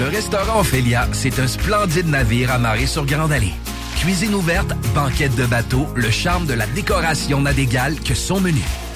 Le 0.00 0.08
restaurant 0.08 0.60
Ophélia, 0.60 1.06
c'est 1.12 1.38
un 1.40 1.46
splendide 1.46 2.06
navire 2.06 2.50
amarré 2.52 2.86
sur 2.86 3.04
Grande 3.04 3.32
Allée. 3.32 3.52
Cuisine 3.96 4.34
ouverte, 4.34 4.72
banquette 4.94 5.34
de 5.36 5.44
bateau, 5.44 5.86
le 5.94 6.10
charme 6.10 6.46
de 6.46 6.54
la 6.54 6.66
décoration 6.68 7.42
n'a 7.42 7.52
d'égal 7.52 8.00
que 8.00 8.14
son 8.14 8.40
menu. 8.40 8.62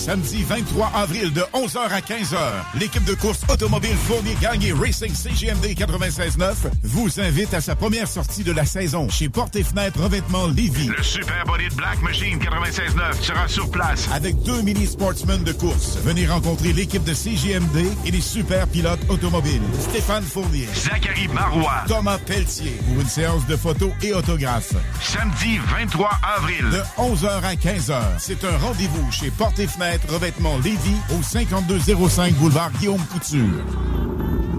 Samedi 0.00 0.42
23 0.44 0.92
avril 0.94 1.30
de 1.30 1.42
11h 1.52 1.76
à 1.78 2.00
15h, 2.00 2.38
l'équipe 2.80 3.04
de 3.04 3.12
course 3.12 3.40
automobile 3.50 3.94
Fournier 4.06 4.34
Gagné 4.40 4.72
Racing 4.72 5.14
CGMD 5.14 5.74
96.9 5.74 6.54
vous 6.84 7.20
invite 7.20 7.52
à 7.52 7.60
sa 7.60 7.76
première 7.76 8.08
sortie 8.08 8.42
de 8.42 8.50
la 8.50 8.64
saison 8.64 9.10
chez 9.10 9.28
Porte 9.28 9.56
et 9.56 9.62
Fenêtre 9.62 10.00
Revêtement 10.00 10.46
Lévis. 10.46 10.88
Le 10.88 11.02
Super 11.02 11.44
Body 11.44 11.68
de 11.68 11.74
Black 11.74 12.00
Machine 12.00 12.38
96.9 12.38 13.20
sera 13.20 13.46
sur 13.46 13.70
place. 13.70 14.08
Avec 14.10 14.42
deux 14.42 14.62
mini 14.62 14.86
sportsmen 14.86 15.44
de 15.44 15.52
course, 15.52 15.98
venez 16.02 16.26
rencontrer 16.26 16.72
l'équipe 16.72 17.04
de 17.04 17.12
CGMD 17.12 17.84
et 18.06 18.10
les 18.10 18.22
super 18.22 18.66
pilotes 18.68 19.04
automobiles. 19.10 19.60
Stéphane 19.90 20.24
Fournier, 20.24 20.66
Zachary 20.74 21.28
Marois, 21.28 21.84
Thomas 21.86 22.18
Pelletier 22.24 22.72
pour 22.86 23.02
une 23.02 23.08
séance 23.08 23.46
de 23.46 23.56
photos 23.56 23.90
et 24.02 24.14
autographes. 24.14 24.72
Samedi 25.02 25.58
23 25.58 26.10
avril. 26.38 26.64
De 26.70 26.80
11h 26.96 27.44
à 27.44 27.54
15h, 27.54 28.00
c'est 28.18 28.42
un 28.46 28.56
rendez-vous 28.56 29.12
chez 29.12 29.30
Porte 29.30 29.58
et 29.58 29.66
Fenêtre 29.66 29.89
Revêtement 30.08 30.56
Lévis 30.58 30.96
au 31.18 31.22
5205 31.22 32.34
boulevard 32.34 32.70
Guillaume 32.78 33.04
Couture. 33.12 33.64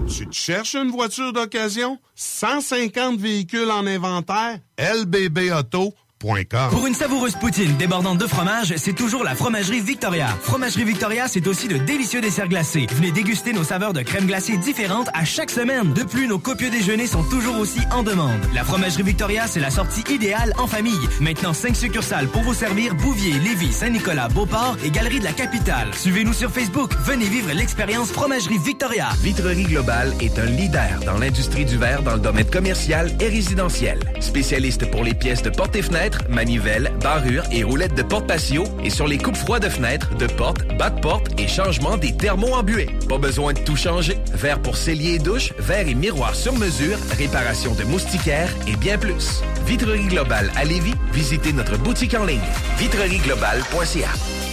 Tu 0.08 0.26
te 0.26 0.34
cherches 0.34 0.74
une 0.74 0.90
voiture 0.90 1.32
d'occasion? 1.32 1.98
150 2.16 3.18
véhicules 3.18 3.70
en 3.70 3.86
inventaire? 3.86 4.58
LBBauto.com 4.78 5.92
Pour 6.22 6.86
une 6.86 6.94
savoureuse 6.94 7.34
poutine 7.34 7.76
débordante 7.78 8.18
de 8.18 8.28
fromage, 8.28 8.72
c'est 8.76 8.92
toujours 8.92 9.24
la 9.24 9.34
Fromagerie 9.34 9.80
Victoria. 9.80 10.28
Fromagerie 10.40 10.84
Victoria, 10.84 11.26
c'est 11.26 11.48
aussi 11.48 11.66
de 11.66 11.78
délicieux 11.78 12.20
desserts 12.20 12.46
glacés. 12.46 12.86
Venez 12.92 13.10
déguster 13.10 13.52
nos 13.52 13.64
saveurs 13.64 13.92
de 13.92 14.02
crème 14.02 14.26
glacée 14.26 14.56
différentes 14.56 15.08
à 15.14 15.24
chaque 15.24 15.50
semaine. 15.50 15.92
De 15.94 16.04
plus, 16.04 16.28
nos 16.28 16.38
copieux 16.38 16.70
déjeuners 16.70 17.08
sont 17.08 17.24
toujours 17.24 17.58
aussi 17.58 17.80
en 17.90 18.04
demande. 18.04 18.38
La 18.54 18.62
Fromagerie 18.62 19.02
Victoria, 19.02 19.48
c'est 19.48 19.58
la 19.58 19.70
sortie 19.70 20.04
idéale 20.12 20.52
en 20.58 20.68
famille. 20.68 21.08
Maintenant, 21.20 21.52
5 21.52 21.74
succursales 21.74 22.28
pour 22.28 22.42
vous 22.42 22.54
servir 22.54 22.94
Bouvier, 22.94 23.32
Lévis, 23.40 23.72
Saint-Nicolas, 23.72 24.28
Beauport 24.28 24.76
et 24.84 24.90
Galerie 24.90 25.18
de 25.18 25.24
la 25.24 25.32
Capitale. 25.32 25.88
Suivez-nous 25.92 26.34
sur 26.34 26.52
Facebook. 26.52 26.92
Venez 27.00 27.26
vivre 27.26 27.52
l'expérience 27.52 28.12
Fromagerie 28.12 28.58
Victoria. 28.58 29.08
Vitrerie 29.22 29.64
Globale 29.64 30.14
est 30.20 30.38
un 30.38 30.46
leader 30.46 31.00
dans 31.04 31.18
l'industrie 31.18 31.64
du 31.64 31.78
verre 31.78 32.02
dans 32.02 32.14
le 32.14 32.20
domaine 32.20 32.48
commercial 32.48 33.10
et 33.18 33.26
résidentiel. 33.26 33.98
Spécialiste 34.20 34.88
pour 34.88 35.02
les 35.02 35.14
pièces 35.14 35.42
de 35.42 35.50
porte 35.50 35.74
et 35.74 35.82
fenêtres, 35.82 36.11
manivelles, 36.28 36.92
barrures 37.00 37.44
et 37.52 37.64
roulettes 37.64 37.94
de 37.94 38.02
porte 38.02 38.26
patio 38.26 38.64
et 38.84 38.90
sur 38.90 39.06
les 39.06 39.18
coupes 39.18 39.36
froides 39.36 39.62
de 39.62 39.68
fenêtres, 39.68 40.14
de 40.16 40.26
portes, 40.26 40.64
bas 40.76 40.90
de 40.90 41.00
porte 41.00 41.28
et 41.38 41.48
changement 41.48 41.96
des 41.96 42.16
thermos 42.16 42.52
embués. 42.52 42.90
Pas 43.08 43.18
besoin 43.18 43.52
de 43.52 43.60
tout 43.60 43.76
changer. 43.76 44.18
Verre 44.32 44.60
pour 44.60 44.76
cellier 44.76 45.14
et 45.14 45.18
douche, 45.18 45.52
verre 45.58 45.88
et 45.88 45.94
miroir 45.94 46.34
sur 46.34 46.54
mesure, 46.54 46.98
réparation 47.16 47.74
de 47.74 47.84
moustiquaires 47.84 48.52
et 48.66 48.76
bien 48.76 48.98
plus. 48.98 49.42
Vitrerie 49.66 50.06
Globale 50.06 50.50
à 50.56 50.64
Lévis, 50.64 50.94
visitez 51.12 51.52
notre 51.52 51.76
boutique 51.78 52.14
en 52.14 52.24
ligne 52.24 52.40
vitrerieglobale.ca. 52.78 54.51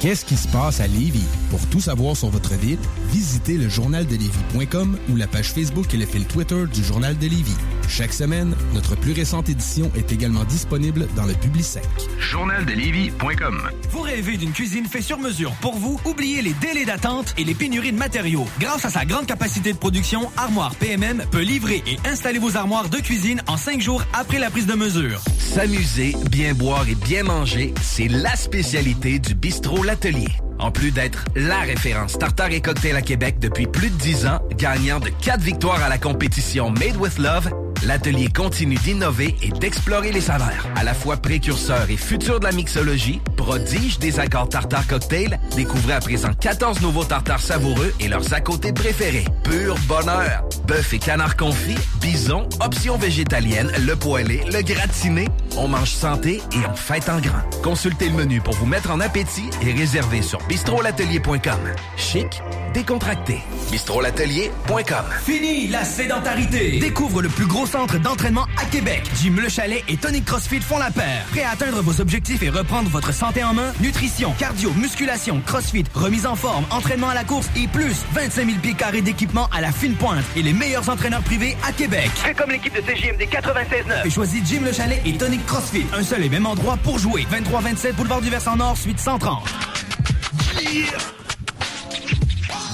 Qu'est-ce 0.00 0.24
qui 0.24 0.36
se 0.36 0.46
passe 0.46 0.80
à 0.80 0.86
Lévis? 0.86 1.26
Pour 1.50 1.58
tout 1.70 1.80
savoir 1.80 2.16
sur 2.16 2.28
votre 2.28 2.54
ville, 2.54 2.78
visitez 3.10 3.54
le 3.58 3.68
journaldelévis.com 3.68 4.96
ou 5.08 5.16
la 5.16 5.26
page 5.26 5.52
Facebook 5.52 5.92
et 5.92 5.96
le 5.96 6.06
fil 6.06 6.24
Twitter 6.24 6.66
du 6.72 6.84
Journal 6.84 7.18
de 7.18 7.26
Lévis. 7.26 7.56
Chaque 7.88 8.12
semaine, 8.12 8.54
notre 8.74 8.94
plus 8.94 9.12
récente 9.12 9.48
édition 9.48 9.90
est 9.96 10.12
également 10.12 10.44
disponible 10.44 11.08
dans 11.16 11.24
le 11.24 11.32
Publisec. 11.34 11.82
Journaldelévis.com 12.20 13.70
Vous 13.90 14.02
rêvez 14.02 14.36
d'une 14.36 14.52
cuisine 14.52 14.86
faite 14.86 15.02
sur 15.02 15.18
mesure 15.18 15.50
pour 15.60 15.74
vous? 15.74 15.98
Oubliez 16.04 16.42
les 16.42 16.52
délais 16.60 16.84
d'attente 16.84 17.34
et 17.36 17.42
les 17.42 17.54
pénuries 17.54 17.90
de 17.92 17.98
matériaux. 17.98 18.46
Grâce 18.60 18.84
à 18.84 18.90
sa 18.90 19.04
grande 19.04 19.26
capacité 19.26 19.72
de 19.72 19.78
production, 19.78 20.30
Armoire 20.36 20.76
PMM 20.76 21.24
peut 21.32 21.40
livrer 21.42 21.82
et 21.88 21.98
installer 22.06 22.38
vos 22.38 22.56
armoires 22.56 22.88
de 22.88 22.98
cuisine 22.98 23.42
en 23.48 23.56
cinq 23.56 23.80
jours 23.80 24.04
après 24.12 24.38
la 24.38 24.50
prise 24.50 24.66
de 24.66 24.74
mesure. 24.74 25.20
S'amuser, 25.40 26.14
bien 26.30 26.54
boire 26.54 26.88
et 26.88 26.94
bien 26.94 27.24
manger, 27.24 27.74
c'est 27.82 28.06
la 28.06 28.36
spécialité 28.36 29.18
du 29.18 29.34
bistrot 29.34 29.82
L'Atelier. 29.88 30.28
En 30.58 30.70
plus 30.70 30.90
d'être 30.90 31.24
la 31.34 31.60
référence 31.60 32.18
tartare 32.18 32.50
et 32.50 32.60
cocktail 32.60 32.94
à 32.94 33.00
Québec 33.00 33.38
depuis 33.38 33.66
plus 33.66 33.88
de 33.88 33.96
10 33.96 34.26
ans, 34.26 34.38
gagnant 34.54 35.00
de 35.00 35.08
4 35.08 35.40
victoires 35.40 35.82
à 35.82 35.88
la 35.88 35.96
compétition 35.96 36.68
Made 36.68 36.98
with 36.98 37.16
Love, 37.16 37.50
l'atelier 37.84 38.28
continue 38.28 38.76
d'innover 38.76 39.34
et 39.42 39.50
d'explorer 39.50 40.12
les 40.12 40.20
saveurs. 40.20 40.66
À 40.76 40.84
la 40.84 40.94
fois 40.94 41.16
précurseur 41.16 41.90
et 41.90 41.96
futur 41.96 42.40
de 42.40 42.44
la 42.44 42.52
mixologie, 42.52 43.20
prodige 43.36 43.98
des 43.98 44.20
accords 44.20 44.48
tartare 44.48 44.86
cocktail, 44.86 45.38
découvrez 45.54 45.94
à 45.94 46.00
présent 46.00 46.32
14 46.38 46.80
nouveaux 46.80 47.04
tartares 47.04 47.40
savoureux 47.40 47.92
et 48.00 48.08
leurs 48.08 48.32
à 48.32 48.40
côté 48.40 48.72
préférés. 48.72 49.26
Pur 49.44 49.76
bonheur! 49.86 50.44
Bœuf 50.66 50.92
et 50.92 50.98
canard 50.98 51.36
confit, 51.36 51.78
bison, 52.00 52.46
options 52.60 52.98
végétaliennes, 52.98 53.72
le 53.86 53.96
poêlé, 53.96 54.42
le 54.52 54.62
gratiné. 54.62 55.28
On 55.56 55.68
mange 55.68 55.90
santé 55.90 56.42
et 56.52 56.66
on 56.70 56.74
fête 56.74 57.08
en 57.08 57.20
grand. 57.20 57.42
Consultez 57.62 58.08
le 58.08 58.14
menu 58.14 58.40
pour 58.40 58.54
vous 58.54 58.66
mettre 58.66 58.90
en 58.90 59.00
appétit 59.00 59.48
et 59.62 59.72
réservez 59.72 60.22
sur 60.22 60.38
bistrolatelier.com. 60.46 61.58
Chic, 61.96 62.42
décontracté. 62.74 63.38
bistrolatelier.com. 63.70 65.04
Fini 65.24 65.68
la 65.68 65.84
sédentarité! 65.84 66.78
Découvre 66.80 67.22
le 67.22 67.28
plus 67.28 67.46
gros 67.46 67.66
centre 67.68 67.98
d'entraînement 67.98 68.46
à 68.56 68.64
Québec. 68.64 69.02
Jim 69.20 69.34
Le 69.36 69.48
Chalet 69.48 69.84
et 69.88 69.96
Tonic 69.96 70.24
CrossFit 70.24 70.60
font 70.60 70.78
la 70.78 70.90
paire. 70.90 71.24
Prêt 71.30 71.42
à 71.42 71.50
atteindre 71.50 71.82
vos 71.82 72.00
objectifs 72.00 72.42
et 72.42 72.48
reprendre 72.48 72.88
votre 72.88 73.12
santé 73.12 73.44
en 73.44 73.52
main? 73.52 73.72
Nutrition, 73.80 74.32
cardio, 74.38 74.72
musculation, 74.72 75.40
CrossFit, 75.46 75.84
remise 75.94 76.26
en 76.26 76.34
forme, 76.34 76.64
entraînement 76.70 77.10
à 77.10 77.14
la 77.14 77.24
course 77.24 77.48
et 77.54 77.68
plus 77.68 77.94
25 78.14 78.46
000 78.46 78.58
pieds 78.60 78.74
carrés 78.74 79.02
d'équipement 79.02 79.48
à 79.52 79.60
la 79.60 79.70
fine 79.70 79.94
pointe 79.94 80.24
et 80.34 80.42
les 80.42 80.52
meilleurs 80.52 80.88
entraîneurs 80.88 81.22
privés 81.22 81.56
à 81.66 81.72
Québec. 81.72 82.10
Fais 82.14 82.34
comme 82.34 82.50
l'équipe 82.50 82.74
de 82.74 82.80
CJMD 82.80 83.22
96.9. 83.22 84.06
Et 84.06 84.10
choisis 84.10 84.42
Jim 84.46 84.62
Le 84.64 84.72
Chalet 84.72 85.00
et 85.04 85.16
Tonic 85.16 85.44
CrossFit. 85.46 85.84
Un 85.92 86.02
seul 86.02 86.24
et 86.24 86.28
même 86.28 86.46
endroit 86.46 86.78
pour 86.78 86.98
jouer. 86.98 87.26
23-27 87.30 87.92
Boulevard 87.92 88.22
du 88.22 88.30
Versant 88.30 88.56
Nord, 88.56 88.76
suite 88.78 88.98
130. 88.98 89.46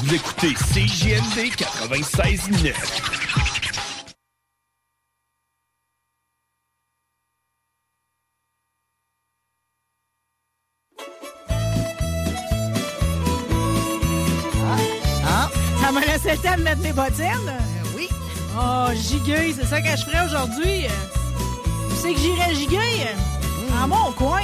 Vous 0.05 0.15
écoutez 0.15 0.55
CJMD 0.55 1.51
96.9. 1.57 2.73
M'a 15.95 16.01
laissé 16.01 16.33
le 16.33 16.39
temps 16.39 16.57
de 16.57 16.63
mettre 16.63 16.83
mes 16.83 16.93
bottines? 16.93 17.53
oui. 17.97 18.09
Oh, 18.59 18.87
gigueuil, 18.95 19.55
c'est 19.57 19.65
ça 19.65 19.81
que 19.81 19.89
je 19.91 20.05
ferais 20.05 20.25
aujourd'hui. 20.27 20.87
Où 21.89 21.95
c'est 22.03 22.13
que 22.15 22.19
j'irais 22.19 22.53
gigueuil? 22.53 23.07
En 23.81 23.87
mon 23.87 24.11
coin, 24.11 24.41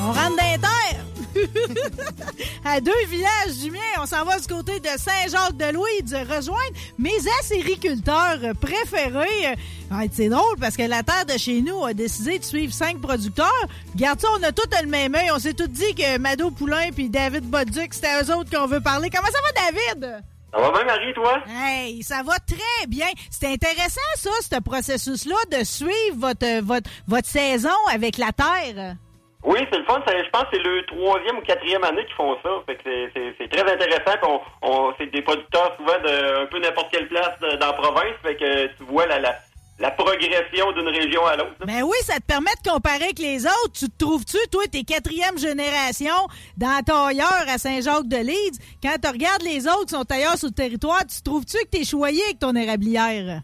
on 0.00 0.12
rentre 0.12 0.36
dans 0.36 0.52
les 0.52 0.58
terres. 0.58 1.04
à 2.64 2.80
deux 2.80 2.92
villages 3.08 3.56
du 3.60 3.72
mien, 3.72 3.80
on 4.00 4.06
s'en 4.06 4.24
va 4.24 4.38
du 4.38 4.46
côté 4.46 4.78
de 4.78 4.86
Saint-Jacques-de-Louis 4.86 6.24
rejoindre 6.32 6.76
mes 6.96 7.18
acériculteurs 7.40 8.38
préférés. 8.60 9.56
Ah, 9.90 10.02
c'est 10.12 10.28
drôle 10.28 10.58
parce 10.60 10.76
que 10.76 10.84
la 10.84 11.02
terre 11.02 11.26
de 11.26 11.38
chez 11.38 11.60
nous 11.60 11.84
a 11.84 11.92
décidé 11.92 12.38
de 12.38 12.44
suivre 12.44 12.72
cinq 12.72 13.00
producteurs. 13.00 13.66
Regarde 13.94 14.20
ça, 14.20 14.28
on 14.38 14.42
a 14.44 14.52
tous 14.52 14.68
le 14.80 14.88
même 14.88 15.16
œil. 15.16 15.32
On 15.34 15.40
s'est 15.40 15.54
tous 15.54 15.66
dit 15.66 15.92
que 15.96 16.18
Mado 16.18 16.52
Poulain 16.52 16.90
puis 16.94 17.08
David 17.08 17.50
Bodduc, 17.50 17.94
c'était 17.94 18.22
eux 18.22 18.32
autres 18.36 18.56
qu'on 18.56 18.68
veut 18.68 18.80
parler. 18.80 19.10
Comment 19.10 19.26
ça 19.26 19.40
va, 19.42 19.72
David? 19.72 20.22
Ça 20.52 20.60
va 20.60 20.70
bien, 20.70 20.84
Marie, 20.84 21.14
toi? 21.14 21.42
Hey, 21.48 22.02
ça 22.02 22.22
va 22.22 22.34
très 22.46 22.86
bien. 22.86 23.06
C'est 23.30 23.46
intéressant, 23.52 24.00
ça, 24.16 24.30
ce 24.42 24.60
processus-là, 24.60 25.36
de 25.50 25.64
suivre 25.64 26.16
votre, 26.16 26.60
votre, 26.62 26.90
votre 27.08 27.26
saison 27.26 27.70
avec 27.90 28.18
la 28.18 28.32
terre. 28.32 28.96
Oui, 29.44 29.58
c'est 29.72 29.78
le 29.78 29.84
fun. 29.84 30.00
Je 30.06 30.30
pense 30.30 30.42
que 30.44 30.48
c'est 30.52 30.62
le 30.62 30.84
troisième 30.86 31.38
ou 31.38 31.40
quatrième 31.40 31.82
année 31.82 32.04
qu'ils 32.04 32.14
font 32.14 32.36
ça. 32.42 32.50
Fait 32.66 32.76
que 32.76 33.10
c'est 33.38 33.48
très 33.50 33.72
intéressant. 33.72 34.12
On, 34.22 34.40
on 34.62 34.94
c'est 34.98 35.06
des 35.10 35.22
producteurs 35.22 35.74
souvent 35.76 35.98
de 36.04 36.42
un 36.44 36.46
peu 36.46 36.60
n'importe 36.60 36.92
quelle 36.92 37.08
place 37.08 37.36
de, 37.40 37.56
dans 37.56 37.66
la 37.68 37.72
province. 37.72 38.14
Fait 38.22 38.36
que 38.36 38.66
tu 38.66 38.84
vois 38.84 39.06
la, 39.06 39.18
la, 39.18 39.34
la 39.78 39.90
progression 39.90 40.72
d'une 40.72 40.88
région 40.88 41.26
à 41.26 41.36
l'autre. 41.36 41.66
Ben 41.66 41.82
oui, 41.82 41.96
ça 42.02 42.16
te 42.16 42.26
permet 42.26 42.50
de 42.64 42.70
comparer 42.70 43.04
avec 43.04 43.18
les 43.18 43.46
autres. 43.46 43.72
Tu 43.78 43.86
te 43.88 43.98
trouves-tu, 43.98 44.36
toi, 44.50 44.62
t'es 44.70 44.84
quatrième 44.84 45.38
génération 45.38 46.14
dans 46.56 46.80
tailleur 46.82 47.44
à 47.48 47.58
Saint-Jacques-de-Leeds. 47.58 48.58
Quand 48.82 48.94
tu 49.02 49.08
regardes 49.08 49.42
les 49.42 49.66
autres 49.66 49.86
qui 49.86 49.94
sont 49.94 50.10
ailleurs 50.10 50.36
sur 50.36 50.48
le 50.48 50.54
territoire, 50.54 51.00
tu 51.06 51.22
trouves-tu 51.22 51.58
que 51.64 51.70
t'es 51.70 51.84
choyé 51.84 52.22
avec 52.24 52.38
ton 52.38 52.54
érablière? 52.54 53.40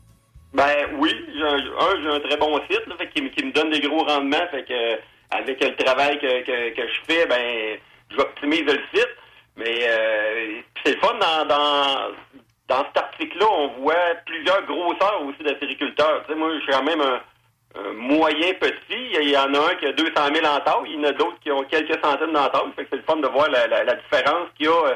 Ben 0.54 0.86
oui, 0.98 1.10
j'ai 1.34 1.42
un, 1.42 1.58
j'ai 2.02 2.08
un 2.08 2.20
très 2.20 2.36
bon 2.36 2.58
site 2.70 2.86
là, 2.86 2.96
fait, 2.98 3.08
qui, 3.10 3.30
qui 3.30 3.44
me 3.44 3.52
donne 3.52 3.70
des 3.70 3.80
gros 3.80 4.04
rendements. 4.04 4.46
Fait 4.50 4.64
que 4.64 5.00
avec 5.30 5.62
le 5.62 5.76
travail 5.76 6.18
que, 6.18 6.42
que, 6.42 6.74
que 6.74 6.82
je 6.88 7.00
fais, 7.12 7.26
ben, 7.26 7.78
j'optimise 8.16 8.62
le 8.62 8.80
site. 8.94 9.08
Mais 9.56 9.80
euh, 9.82 10.60
c'est 10.84 10.94
le 10.94 11.00
fun 11.00 11.14
dans, 11.20 11.44
dans, 11.46 12.14
dans 12.68 12.84
cet 12.84 12.98
article-là, 12.98 13.46
on 13.50 13.80
voit 13.80 14.14
plusieurs 14.26 14.64
grosseurs 14.66 15.22
aussi 15.24 15.42
d'acériculteurs. 15.42 16.22
Tu 16.26 16.32
sais, 16.32 16.38
moi, 16.38 16.50
je 16.54 16.60
suis 16.60 16.72
quand 16.72 16.84
même 16.84 17.00
un, 17.00 17.20
moyen 17.94 18.52
petit. 18.54 19.12
Il 19.20 19.30
y 19.30 19.36
en 19.36 19.52
a 19.54 19.58
un 19.58 19.74
qui 19.76 19.86
a 19.86 19.92
200 19.92 20.12
000 20.14 20.46
en. 20.46 20.84
Il 20.84 20.92
y 20.92 20.98
en 20.98 21.04
a 21.04 21.12
d'autres 21.12 21.38
qui 21.40 21.50
ont 21.50 21.64
quelques 21.64 21.98
centaines 22.04 22.36
en 22.36 22.48
taille. 22.48 22.72
Fait 22.76 22.84
que 22.84 22.88
c'est 22.90 22.96
le 22.96 23.02
fun 23.02 23.16
de 23.16 23.28
voir 23.28 23.48
la, 23.50 23.94
différence 23.94 24.48
qu'il 24.56 24.66
y 24.66 24.68
a 24.68 24.86
euh, 24.86 24.94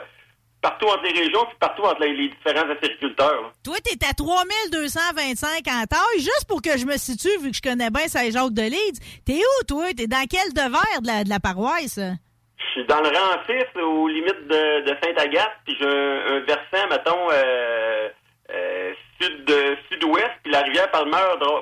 partout 0.61 0.87
entre 0.87 1.03
les 1.05 1.19
régions 1.19 1.45
puis 1.47 1.57
partout 1.61 1.83
entre 1.83 2.01
les, 2.01 2.29
différents 2.29 2.71
agriculteurs. 2.71 3.53
Toi, 3.65 3.77
t'es 3.83 4.05
à 4.07 4.13
3225 4.13 5.67
en 5.69 5.85
taille. 5.87 6.19
Juste 6.19 6.47
pour 6.49 6.61
que 6.61 6.77
je 6.77 6.85
me 6.85 6.97
situe, 6.97 7.39
vu 7.41 7.51
que 7.51 7.57
je 7.57 7.63
connais 7.63 7.91
bien 7.91 8.09
Saint-Jacques-de-Leeds, 8.09 9.01
t'es 9.25 9.39
où, 9.39 9.65
toi? 9.67 9.87
T'es 9.97 10.07
dans 10.07 10.27
quel 10.29 10.53
devers 10.53 11.01
de 11.01 11.29
la 11.29 11.41
paroisse? 11.41 12.01
Je 12.67 12.81
suis 12.81 12.85
dans 12.87 13.01
le 13.01 13.09
rang 13.09 13.43
6, 13.47 13.81
aux 13.83 14.09
limites 14.09 14.47
de, 14.49 14.81
de 14.83 14.97
Sainte-Agathe, 15.03 15.57
puis 15.65 15.77
j'ai 15.79 15.87
un, 15.87 16.41
versant, 16.41 16.89
mettons, 16.91 17.29
euh, 17.31 18.09
euh, 18.51 18.93
sud 19.21 19.45
de 19.45 19.77
sud-ouest, 19.91 20.33
puis 20.43 20.53
la 20.53 20.63
rivière 20.63 20.91
Palmer 20.91 21.19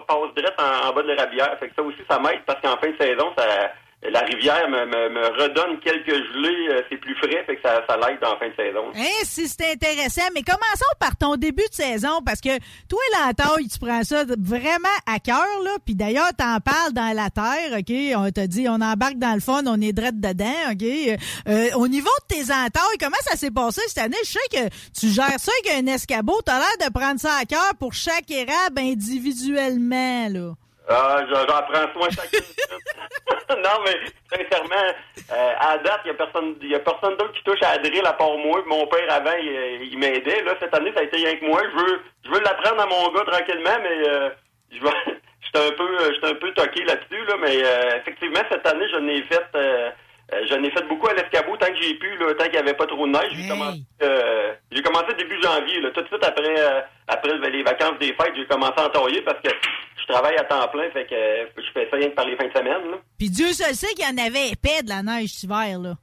passe 0.07 0.35
direct 0.37 0.61
en, 0.61 0.89
en 0.89 0.93
bas 0.93 1.03
de 1.03 1.13
la 1.13 1.23
rabière. 1.23 1.57
Fait 1.59 1.69
que 1.69 1.75
ça 1.75 1.83
aussi, 1.83 1.99
ça 2.09 2.19
m'aide 2.19 2.43
parce 2.47 2.61
qu'en 2.61 2.77
fin 2.77 2.91
de 2.91 2.97
saison, 2.99 3.33
ça 3.37 3.73
la 4.03 4.21
rivière 4.21 4.67
me, 4.69 4.87
me, 4.87 5.43
redonne 5.43 5.79
quelques 5.81 6.09
gelées, 6.09 6.69
euh, 6.71 6.83
c'est 6.89 6.97
plus 6.97 7.15
frais, 7.17 7.45
fait 7.45 7.57
que 7.57 7.63
ça, 7.63 7.85
ça 7.87 7.97
l'aide 7.97 8.25
en 8.25 8.39
fin 8.39 8.49
de 8.49 8.55
saison. 8.57 8.91
Hein, 8.97 9.25
si 9.25 9.47
c'est 9.47 9.73
intéressant, 9.73 10.23
mais 10.35 10.43
commençons 10.43 10.95
par 10.99 11.17
ton 11.17 11.37
début 11.37 11.69
de 11.69 11.75
saison, 11.75 12.23
parce 12.25 12.41
que 12.41 12.57
toi, 12.89 13.01
la 13.13 13.35
taille, 13.35 13.69
tu 13.69 13.79
prends 13.79 14.03
ça 14.03 14.25
vraiment 14.39 14.89
à 15.07 15.19
cœur, 15.19 15.45
là, 15.65 15.73
puis 15.85 15.95
d'ailleurs, 15.95 16.31
t'en 16.37 16.61
parles 16.61 16.93
dans 16.95 17.15
la 17.15 17.29
terre, 17.29 17.79
OK? 17.79 17.93
On 18.17 18.31
t'a 18.31 18.47
dit, 18.47 18.67
on 18.69 18.81
embarque 18.81 19.19
dans 19.19 19.35
le 19.35 19.41
fun, 19.41 19.63
on 19.67 19.81
est 19.83 19.93
drette 19.93 20.19
dedans, 20.19 20.73
OK? 20.73 21.19
Euh, 21.49 21.69
au 21.77 21.87
niveau 21.87 22.11
de 22.31 22.37
tes 22.37 22.45
entailles, 22.45 22.99
comment 22.99 23.17
ça 23.23 23.37
s'est 23.37 23.51
passé 23.51 23.83
cette 23.87 24.05
année? 24.05 24.17
Je 24.25 24.31
sais 24.31 24.49
que 24.51 24.75
tu 24.99 25.09
gères 25.09 25.39
ça 25.39 25.53
avec 25.61 25.79
un 25.79 25.87
escabeau, 25.93 26.41
t'as 26.45 26.59
l'air 26.59 26.89
de 26.89 26.93
prendre 26.93 27.21
ça 27.21 27.35
à 27.39 27.45
cœur 27.45 27.75
pour 27.79 27.93
chaque 27.93 28.31
érable 28.31 28.79
individuellement, 28.79 30.29
là. 30.31 30.55
Ah, 30.93 31.21
j'en 31.31 31.47
prends 31.47 31.93
soin 31.93 32.09
chaque 32.11 32.33
Non, 33.51 33.85
mais 33.85 33.97
sincèrement, 34.29 34.93
euh, 35.33 35.53
à 35.59 35.79
date, 35.79 36.01
il 36.05 36.09
n'y 36.09 36.11
a 36.11 36.15
personne, 36.15 36.57
personne 36.85 37.17
d'autre 37.17 37.33
qui 37.33 37.45
touche 37.45 37.63
à 37.63 37.77
la 37.77 37.79
drill 37.79 38.05
à 38.07 38.13
part 38.13 38.37
moi. 38.39 38.63
Mon 38.67 38.87
père 38.87 39.13
avant, 39.13 39.37
il, 39.41 39.97
m'aidait. 39.99 40.43
Là, 40.43 40.55
cette 40.61 40.75
année, 40.75 40.93
ça 40.95 41.01
a 41.01 41.05
été 41.05 41.17
rien 41.17 41.37
que 41.37 41.45
moi. 41.47 41.63
Je 41.63 41.77
veux, 41.77 42.01
je 42.25 42.31
veux 42.31 42.41
l'apprendre 42.41 42.83
à 42.83 42.87
mon 42.87 43.13
gars 43.13 43.25
tranquillement, 43.25 43.79
mais 43.83 44.09
euh, 44.09 44.31
je 44.73 44.83
vais, 44.83 44.91
j'étais 45.43 45.67
un 45.67 45.73
peu, 45.73 46.13
j'étais 46.13 46.27
un 46.29 46.35
peu 46.35 46.53
toqué 46.53 46.85
là-dessus. 46.85 47.25
Là, 47.25 47.35
mais 47.41 47.63
euh, 47.63 47.99
effectivement, 47.99 48.41
cette 48.51 48.67
année, 48.67 48.87
je 48.93 48.99
n'ai 48.99 49.23
fait. 49.23 49.95
Euh, 50.33 50.47
j'en 50.49 50.63
ai 50.63 50.71
fait 50.71 50.87
beaucoup 50.87 51.09
à 51.09 51.15
l'escabeau 51.15 51.57
tant 51.57 51.67
que 51.67 51.81
j'ai 51.81 51.95
pu, 51.95 52.17
là, 52.19 52.33
tant 52.35 52.45
qu'il 52.45 52.53
n'y 52.53 52.59
avait 52.59 52.75
pas 52.75 52.87
trop 52.87 53.07
de 53.07 53.13
neige. 53.13 53.33
J'ai 53.35 53.49
commencé, 53.49 53.83
euh, 54.03 54.53
commencé 54.85 55.15
début 55.15 55.43
janvier, 55.43 55.81
là, 55.81 55.91
tout 55.91 56.03
de 56.03 56.07
suite 56.07 56.25
après, 56.25 56.55
euh, 56.57 56.81
après 57.09 57.51
les 57.51 57.63
vacances 57.63 57.99
des 57.99 58.13
fêtes, 58.15 58.35
j'ai 58.37 58.47
commencé 58.47 58.75
à 58.77 58.87
entailler 58.87 59.23
parce 59.23 59.41
que 59.41 59.49
je 59.51 60.07
travaille 60.07 60.37
à 60.37 60.45
temps 60.45 60.69
plein, 60.69 60.89
fait 60.91 61.05
que 61.07 61.61
je 61.61 61.71
fais 61.73 61.89
ça 61.91 61.97
rien 61.97 62.11
que 62.11 62.15
par 62.15 62.27
les 62.27 62.37
fins 62.37 62.47
de 62.47 62.53
semaine. 62.53 62.91
Là. 62.91 62.99
Puis 63.19 63.31
Dieu 63.31 63.53
seul 63.53 63.75
sait 63.75 63.93
qu'il 63.95 64.05
y 64.05 64.09
en 64.09 64.25
avait 64.25 64.51
épais 64.51 64.83
de 64.85 64.89
la 64.89 65.03
neige 65.03 65.31
cet 65.31 65.45
hiver, 65.45 65.79
là. 65.81 65.95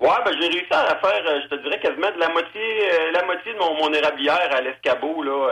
Ouais, 0.00 0.22
ben 0.24 0.32
j'ai 0.40 0.46
réussi 0.46 0.66
à 0.70 0.96
faire, 0.96 1.42
je 1.42 1.48
te 1.48 1.60
dirais 1.62 1.80
quasiment 1.80 2.12
de 2.12 2.20
la 2.20 2.28
moitié, 2.28 2.62
la 3.12 3.24
moitié 3.24 3.52
de 3.52 3.58
mon, 3.58 3.74
mon 3.74 3.92
érablière 3.92 4.48
à 4.52 4.60
l'escabeau 4.60 5.24
là 5.24 5.48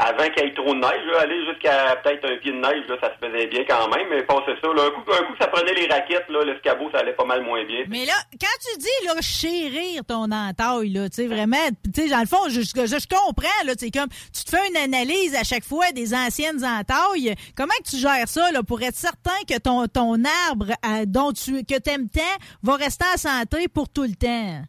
avant 0.00 0.30
qu'il 0.30 0.44
y 0.44 0.48
ait 0.48 0.54
trop 0.54 0.74
de 0.74 0.80
neige, 0.80 1.16
aller 1.20 1.44
jusqu'à 1.46 1.96
peut-être 1.96 2.24
un 2.24 2.36
pied 2.38 2.52
de 2.52 2.56
neige, 2.56 2.84
ça 3.00 3.12
se 3.12 3.26
faisait 3.26 3.46
bien 3.46 3.64
quand 3.68 3.88
même, 3.94 4.06
mais 4.08 4.22
passer 4.22 4.52
ça, 4.60 4.68
là, 4.68 4.84
un 4.86 4.90
coup, 4.90 5.02
un 5.12 5.24
coup 5.24 5.34
ça 5.38 5.46
prenait 5.48 5.74
les 5.74 5.86
raquettes, 5.86 6.28
là, 6.28 6.44
l'escabeau, 6.44 6.90
ça 6.90 6.98
allait 6.98 7.12
pas 7.12 7.24
mal 7.24 7.42
moins 7.42 7.64
bien. 7.64 7.84
Mais 7.88 8.06
là, 8.06 8.14
quand 8.40 8.46
tu 8.60 8.78
dis, 8.78 9.06
là, 9.06 9.14
chérir 9.20 10.04
ton 10.06 10.30
entaille, 10.30 10.90
là, 10.90 11.08
tu 11.08 11.16
sais, 11.16 11.26
vraiment, 11.26 11.68
tu 11.84 12.02
sais, 12.02 12.08
dans 12.08 12.20
le 12.20 12.26
fond, 12.26 12.48
je, 12.48 12.60
je, 12.60 13.06
comprends, 13.08 13.64
là, 13.64 13.72
comme, 13.92 14.08
tu 14.32 14.44
te 14.44 14.50
fais 14.50 14.68
une 14.68 14.76
analyse 14.76 15.34
à 15.34 15.44
chaque 15.44 15.64
fois 15.64 15.92
des 15.92 16.14
anciennes 16.14 16.64
entailles. 16.64 17.34
Comment 17.56 17.74
tu 17.88 17.96
gères 17.96 18.28
ça, 18.28 18.50
là, 18.52 18.62
pour 18.62 18.80
être 18.82 18.96
certain 18.96 19.38
que 19.48 19.58
ton, 19.58 19.86
ton 19.86 20.22
arbre, 20.48 20.72
dont 21.06 21.32
tu, 21.32 21.64
que 21.64 21.78
t'aimes 21.78 22.08
tant, 22.08 22.20
va 22.62 22.76
rester 22.76 23.04
en 23.14 23.18
santé 23.18 23.68
pour 23.68 23.88
tout 23.88 24.04
le 24.04 24.14
temps? 24.14 24.62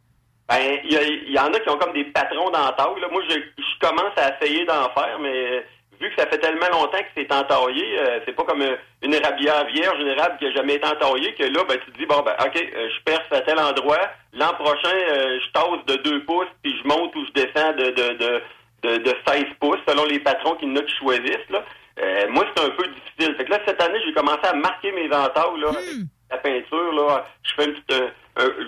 Ben, 0.52 0.80
il 0.84 1.32
y, 1.32 1.40
en 1.40 1.54
a 1.54 1.60
qui 1.60 1.70
ont 1.70 1.78
comme 1.78 1.94
des 1.94 2.04
patrons 2.04 2.50
d'entaille. 2.50 3.10
Moi, 3.10 3.22
je, 3.30 3.36
je 3.36 3.80
commence 3.80 4.12
à 4.18 4.36
essayer 4.36 4.66
d'en 4.66 4.90
faire, 4.90 5.18
mais 5.22 5.64
vu 6.02 6.10
que 6.10 6.22
ça 6.22 6.28
fait 6.28 6.40
tellement 6.40 6.68
longtemps 6.74 6.98
que 6.98 7.14
c'est 7.16 7.32
entaillé, 7.32 8.00
euh, 8.00 8.20
c'est 8.26 8.34
pas 8.34 8.44
comme 8.44 8.64
une 9.02 9.14
érablière 9.14 9.66
vierge, 9.68 9.98
une 10.02 10.08
érable 10.08 10.38
qui 10.40 10.48
a 10.48 10.52
jamais 10.52 10.74
été 10.74 10.86
entaillée, 10.86 11.34
que 11.36 11.44
là, 11.44 11.64
ben, 11.70 11.78
tu 11.86 11.92
te 11.92 11.98
dis, 11.98 12.06
bon, 12.06 12.22
ben, 12.22 12.36
OK, 12.44 12.58
euh, 12.58 12.90
je 12.90 13.04
perce 13.06 13.32
à 13.32 13.40
tel 13.42 13.60
endroit. 13.60 14.02
L'an 14.34 14.54
prochain, 14.60 14.94
euh, 14.94 15.40
je 15.40 15.52
tasse 15.54 15.86
de 15.88 16.04
2 16.04 16.26
pouces, 16.26 16.52
puis 16.62 16.76
je 16.78 16.88
monte 16.88 17.16
ou 17.16 17.26
je 17.28 17.32
descends 17.32 17.72
de, 17.72 17.92
de, 17.92 18.42
de, 18.84 18.98
de, 18.98 19.16
16 19.26 19.46
pouces, 19.58 19.80
selon 19.88 20.04
les 20.04 20.20
patrons 20.20 20.56
qui 20.56 20.66
nous 20.66 20.82
choisissent. 21.00 21.50
Là. 21.50 21.64
moi, 22.28 22.46
c'est 22.54 22.66
un 22.66 22.72
peu 22.72 22.88
difficile. 22.88 23.36
Fait 23.38 23.46
que 23.46 23.52
là, 23.52 23.60
cette 23.66 23.82
année, 23.82 24.00
j'ai 24.06 24.14
commencé 24.14 24.44
à 24.44 24.54
marquer 24.54 24.92
mes 24.92 25.06
entailles 25.06 25.62
là, 25.62 25.70
avec 25.70 25.94
hmm. 25.96 26.06
la 26.30 26.38
peinture. 26.40 26.94
Là. 26.94 27.26
Je 27.44 27.54
fais 27.54 27.66
une 27.70 27.76
petite... 27.76 28.04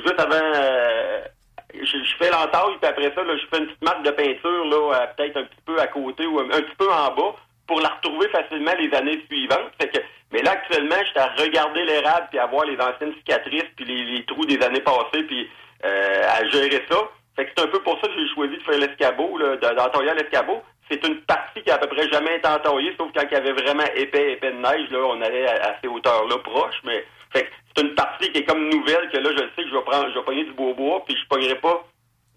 juste 0.05 0.19
avant 0.19 1.32
je, 1.73 2.15
fais 2.17 2.29
l'entaille, 2.29 2.77
puis 2.81 2.89
après 2.89 3.11
ça, 3.15 3.23
là, 3.23 3.35
je 3.35 3.45
fais 3.47 3.59
une 3.59 3.67
petite 3.67 3.83
marque 3.83 4.03
de 4.03 4.11
peinture, 4.11 4.65
là, 4.65 5.07
peut-être 5.15 5.37
un 5.37 5.43
petit 5.43 5.61
peu 5.65 5.79
à 5.79 5.87
côté 5.87 6.25
ou 6.25 6.39
un, 6.39 6.47
petit 6.47 6.75
peu 6.77 6.91
en 6.91 7.13
bas, 7.15 7.35
pour 7.67 7.79
la 7.81 7.89
retrouver 7.89 8.27
facilement 8.29 8.73
les 8.77 8.93
années 8.93 9.23
suivantes. 9.29 9.71
Fait 9.79 9.87
que, 9.87 9.99
mais 10.31 10.41
là, 10.41 10.51
actuellement, 10.51 10.95
je 11.01 11.09
suis 11.09 11.19
à 11.19 11.33
regarder 11.37 11.85
l'érable, 11.85 12.27
puis 12.29 12.39
à 12.39 12.45
voir 12.45 12.65
les 12.65 12.77
anciennes 12.79 13.13
cicatrices, 13.17 13.69
puis 13.75 13.85
les, 13.85 14.25
trous 14.25 14.45
des 14.45 14.61
années 14.63 14.81
passées, 14.81 15.23
puis 15.23 15.49
euh, 15.85 16.21
à 16.29 16.47
gérer 16.49 16.83
ça. 16.89 16.97
Fait 17.35 17.45
que 17.45 17.51
c'est 17.55 17.63
un 17.63 17.67
peu 17.67 17.79
pour 17.79 17.99
ça 17.99 18.07
que 18.07 18.13
j'ai 18.13 18.33
choisi 18.33 18.57
de 18.57 18.63
faire 18.63 18.77
l'escabeau, 18.77 19.39
d'entailler 19.57 20.11
à 20.11 20.13
l'escabeau. 20.13 20.61
C'est 20.89 21.05
une 21.07 21.21
partie 21.21 21.61
qui 21.63 21.71
a 21.71 21.75
à 21.75 21.77
peu 21.77 21.87
près 21.87 22.07
jamais 22.09 22.35
été 22.35 22.47
entaillée, 22.47 22.93
sauf 22.97 23.09
quand 23.15 23.23
il 23.23 23.33
y 23.33 23.37
avait 23.37 23.53
vraiment 23.53 23.85
épais, 23.95 24.33
épais 24.33 24.51
de 24.51 24.57
neige, 24.57 24.89
là, 24.91 24.99
on 24.99 25.21
allait 25.21 25.47
à, 25.47 25.77
ces 25.81 25.87
hauteurs-là 25.87 26.37
proches, 26.39 26.81
mais 26.83 27.03
fait 27.31 27.49
c'est 27.75 27.83
une 27.83 27.95
partie 27.95 28.31
qui 28.31 28.39
est 28.39 28.45
comme 28.45 28.69
nouvelle 28.69 29.09
que 29.11 29.17
là, 29.17 29.31
je 29.31 29.39
sais 29.39 29.63
que 29.63 29.69
je 29.69 29.75
vais 29.75 29.83
prendre, 29.83 30.09
je 30.09 30.19
vais 30.19 30.25
pogner 30.25 30.43
du 30.45 30.53
bois 30.53 30.73
bois, 30.73 31.03
puis 31.05 31.15
je 31.15 31.27
pognerai 31.27 31.59
pas 31.59 31.85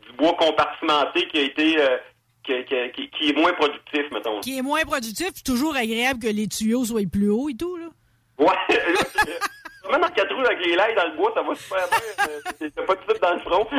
du 0.07 0.13
bois 0.13 0.35
compartimenté 0.35 1.29
qui 1.29 1.39
a 1.39 1.43
été 1.43 1.81
euh, 1.81 1.97
qui, 2.43 2.53
qui, 2.95 3.11
qui, 3.11 3.31
est 3.31 3.37
moins 3.37 3.53
productif, 3.55 4.03
mettons. 4.13 4.41
Qui 4.41 4.59
est 4.59 4.63
moins 4.63 4.83
productif, 4.83 5.43
toujours 5.43 5.75
agréable 5.75 6.21
que 6.21 6.29
les 6.29 6.47
tuyaux 6.47 6.85
soient 6.85 7.01
plus 7.11 7.31
hauts 7.31 7.49
et 7.49 7.57
tout, 7.57 7.77
là. 7.77 7.87
Ouais, 8.39 8.77
Même 9.91 10.01
dans 10.01 10.09
quatre 10.09 10.35
roues 10.35 10.45
avec 10.45 10.65
les 10.65 10.75
lailles 10.75 10.95
dans 10.95 11.07
le 11.07 11.17
bois, 11.17 11.33
ça 11.35 11.43
va 11.43 11.55
super 11.55 11.89
bien. 11.89 12.71
T'as 12.75 12.83
pas 12.83 12.95
de 12.97 13.01
truc 13.07 13.23
dans 13.23 13.35
le 13.35 13.41
front. 13.41 13.67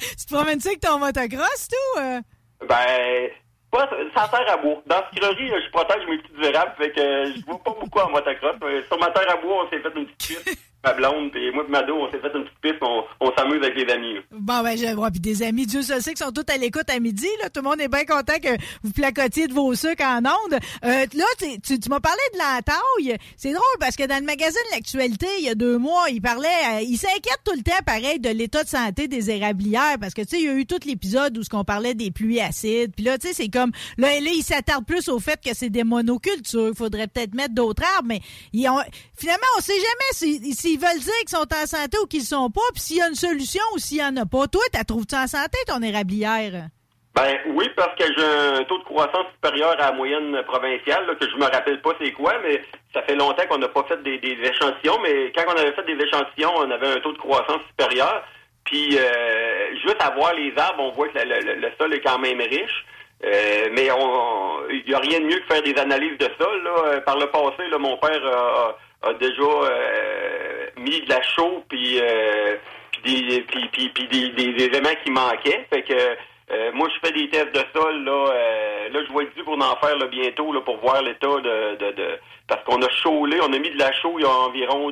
tu 0.00 0.26
te 0.26 0.34
promènes-tu 0.34 0.68
avec 0.68 0.80
ton 0.80 0.98
motocross, 0.98 1.68
tout? 1.68 2.00
Euh? 2.00 2.20
Ben, 2.68 3.30
pas, 3.76 3.88
ça 4.14 4.28
sert 4.30 4.52
à 4.52 4.56
bois. 4.56 4.82
Dans 4.86 5.02
ce 5.12 5.18
creuerie, 5.18 5.48
je 5.48 5.70
protège 5.70 6.06
mes 6.08 6.18
petites 6.18 6.54
érables, 6.54 6.72
fait 6.78 6.90
que 6.90 7.32
je 7.36 7.44
vois 7.44 7.62
pas 7.62 7.74
beaucoup 7.78 7.98
en 7.98 8.10
motocross. 8.10 8.56
Sur 8.86 8.98
ma 8.98 9.10
terre 9.10 9.30
à 9.30 9.36
bois, 9.36 9.64
on 9.64 9.70
s'est 9.70 9.80
fait 9.80 9.92
une 9.96 10.06
petite 10.06 10.58
blonde, 10.94 11.30
puis 11.32 11.50
moi 11.52 11.64
et 11.66 11.70
Mado, 11.70 11.94
on 11.94 12.10
s'est 12.10 12.18
fait 12.18 12.30
une 12.34 12.44
petite 12.44 12.60
piste, 12.62 12.82
on, 12.82 13.32
s'amuse 13.36 13.62
avec 13.62 13.76
les 13.76 13.92
amis. 13.92 14.14
Bon, 14.30 14.62
ben, 14.62 14.76
je 14.76 14.94
vois. 14.94 15.10
Puis 15.10 15.20
des 15.20 15.42
amis, 15.42 15.66
Dieu 15.66 15.82
sait, 15.82 15.98
qui 16.00 16.22
sont 16.22 16.30
tous 16.32 16.44
à 16.52 16.56
l'écoute 16.56 16.88
à 16.88 16.98
midi. 17.00 17.28
Là. 17.42 17.50
Tout 17.50 17.60
le 17.60 17.68
monde 17.68 17.80
est 17.80 17.88
bien 17.88 18.04
content 18.04 18.38
que 18.42 18.48
vous 18.82 18.92
placotiez 18.92 19.46
de 19.46 19.52
vos 19.52 19.74
sucres 19.74 20.04
en 20.04 20.18
ondes. 20.18 20.58
Euh, 20.84 21.06
là, 21.14 21.24
tu, 21.38 21.78
tu, 21.78 21.88
m'as 21.90 22.00
parlé 22.00 22.20
de 22.32 22.38
la 22.38 22.62
taille. 22.62 23.16
C'est 23.36 23.52
drôle 23.52 23.62
parce 23.80 23.96
que 23.96 24.06
dans 24.06 24.18
le 24.18 24.24
magazine 24.24 24.60
L'Actualité, 24.72 25.26
il 25.38 25.44
y 25.44 25.48
a 25.48 25.54
deux 25.54 25.78
mois, 25.78 26.06
il 26.10 26.20
parlait, 26.22 26.48
euh, 26.72 26.80
il 26.82 26.96
s'inquiète 26.96 27.40
tout 27.44 27.54
le 27.56 27.62
temps, 27.62 27.72
pareil, 27.84 28.18
de 28.18 28.30
l'état 28.30 28.64
de 28.64 28.68
santé 28.68 29.08
des 29.08 29.30
érablières 29.30 29.98
parce 30.00 30.14
que, 30.14 30.22
tu 30.22 30.28
sais, 30.28 30.40
il 30.40 30.46
y 30.46 30.48
a 30.48 30.54
eu 30.54 30.66
tout 30.66 30.78
l'épisode 30.84 31.36
où 31.38 31.42
ce 31.42 31.48
qu'on 31.50 31.64
parlait 31.64 31.94
des 31.94 32.10
pluies 32.10 32.40
acides. 32.40 32.92
Puis 32.94 33.04
là, 33.04 33.18
tu 33.18 33.28
sais, 33.28 33.34
c'est 33.34 33.48
comme, 33.48 33.72
là, 33.98 34.08
là, 34.20 34.30
il 34.34 34.42
s'attarde 34.42 34.84
plus 34.86 35.08
au 35.08 35.18
fait 35.18 35.40
que 35.44 35.54
c'est 35.54 35.70
des 35.70 35.84
monocultures. 35.84 36.68
Il 36.68 36.76
faudrait 36.76 37.06
peut-être 37.06 37.34
mettre 37.34 37.54
d'autres 37.54 37.82
arbres, 37.96 38.08
mais 38.08 38.20
ils 38.52 38.68
ont- 38.68 38.80
finalement, 39.16 39.46
on 39.58 39.60
sait 39.60 39.74
jamais 39.74 40.34
s'ils 40.52 40.75
s'ils 40.76 40.86
veulent 40.86 41.00
dire 41.00 41.14
qu'ils 41.20 41.36
sont 41.36 41.54
en 41.54 41.66
santé 41.66 41.98
ou 42.02 42.06
qu'ils 42.06 42.20
le 42.20 42.26
sont 42.26 42.50
pas, 42.50 42.60
puis 42.72 42.82
s'il 42.82 42.96
y 42.98 43.02
a 43.02 43.08
une 43.08 43.14
solution 43.14 43.62
ou 43.74 43.78
s'il 43.78 43.98
y 43.98 44.04
en 44.04 44.16
a 44.16 44.26
pas. 44.26 44.46
Toi, 44.46 44.62
t'as 44.72 44.84
trouves-tu 44.84 45.14
en 45.14 45.26
santé 45.26 45.58
ton 45.66 45.80
érablière? 45.82 46.68
Ben 47.14 47.38
oui, 47.54 47.66
parce 47.74 47.96
que 47.96 48.04
j'ai 48.14 48.60
un 48.60 48.64
taux 48.64 48.78
de 48.78 48.84
croissance 48.84 49.26
supérieur 49.34 49.70
à 49.70 49.90
la 49.90 49.92
moyenne 49.92 50.42
provinciale, 50.46 51.16
que 51.18 51.26
je 51.28 51.36
me 51.36 51.44
rappelle 51.44 51.80
pas 51.80 51.92
c'est 51.98 52.12
quoi, 52.12 52.34
mais 52.42 52.60
ça 52.92 53.02
fait 53.02 53.14
longtemps 53.14 53.46
qu'on 53.48 53.58
n'a 53.58 53.68
pas 53.68 53.84
fait 53.84 54.02
des, 54.02 54.20
échantillons, 54.22 54.98
mais 55.02 55.32
quand 55.34 55.44
on 55.48 55.58
avait 55.58 55.72
fait 55.72 55.84
des 55.84 56.04
échantillons, 56.04 56.52
on 56.56 56.70
avait 56.70 56.88
un 56.88 57.00
taux 57.00 57.12
de 57.12 57.18
croissance 57.18 57.62
supérieur. 57.68 58.22
Puis 58.64 58.98
euh, 58.98 59.74
juste 59.76 59.96
à 60.00 60.10
voir 60.10 60.34
les 60.34 60.52
arbres, 60.58 60.82
on 60.82 60.90
voit 60.90 61.08
que 61.08 61.18
le, 61.18 61.70
sol 61.80 61.94
est 61.94 62.00
quand 62.00 62.18
même 62.18 62.40
riche. 62.40 62.84
Euh, 63.24 63.68
mais 63.72 63.88
il 64.70 64.84
n'y 64.86 64.94
a 64.94 64.98
rien 64.98 65.20
de 65.20 65.24
mieux 65.24 65.38
que 65.38 65.54
faire 65.54 65.62
des 65.62 65.74
analyses 65.80 66.18
de 66.18 66.28
sol. 66.38 66.66
Euh, 66.66 67.00
Par 67.00 67.16
le 67.16 67.30
passé, 67.30 67.66
là, 67.70 67.78
mon 67.78 67.96
père 67.96 68.20
a, 68.26 68.76
a 69.02 69.12
déjà 69.14 69.42
euh, 69.42 70.66
mis 70.78 71.00
de 71.02 71.08
la 71.08 71.22
chaux 71.22 71.64
puis, 71.68 71.98
euh, 72.00 72.56
des, 73.04 73.42
puis, 73.42 73.68
puis- 73.72 73.88
puis 73.90 74.08
des, 74.08 74.28
des- 74.30 74.64
éléments 74.64 74.94
qui 75.04 75.10
manquaient. 75.10 75.66
Fait 75.70 75.82
que 75.82 75.94
euh, 75.94 76.70
moi, 76.74 76.88
je 76.88 77.06
fais 77.06 77.12
des 77.12 77.28
tests 77.28 77.52
de 77.54 77.62
sol. 77.74 78.04
Là, 78.04 78.12
euh, 78.32 78.88
là 78.90 79.00
je 79.08 79.12
vais 79.16 79.24
être 79.24 79.34
dû 79.36 79.44
pour 79.44 79.56
faire 79.80 79.96
là, 79.96 80.06
bientôt 80.06 80.52
là, 80.52 80.60
pour 80.60 80.78
voir 80.78 81.02
l'état 81.02 81.26
de, 81.26 81.76
de, 81.76 81.92
de- 81.92 82.18
Parce 82.48 82.62
qu'on 82.64 82.80
a 82.82 82.88
chaulé, 82.90 83.38
on 83.42 83.52
a 83.52 83.58
mis 83.58 83.70
de 83.70 83.78
la 83.78 83.92
chaux 83.92 84.14
il 84.18 84.22
y 84.22 84.26
a 84.26 84.30
environ 84.30 84.90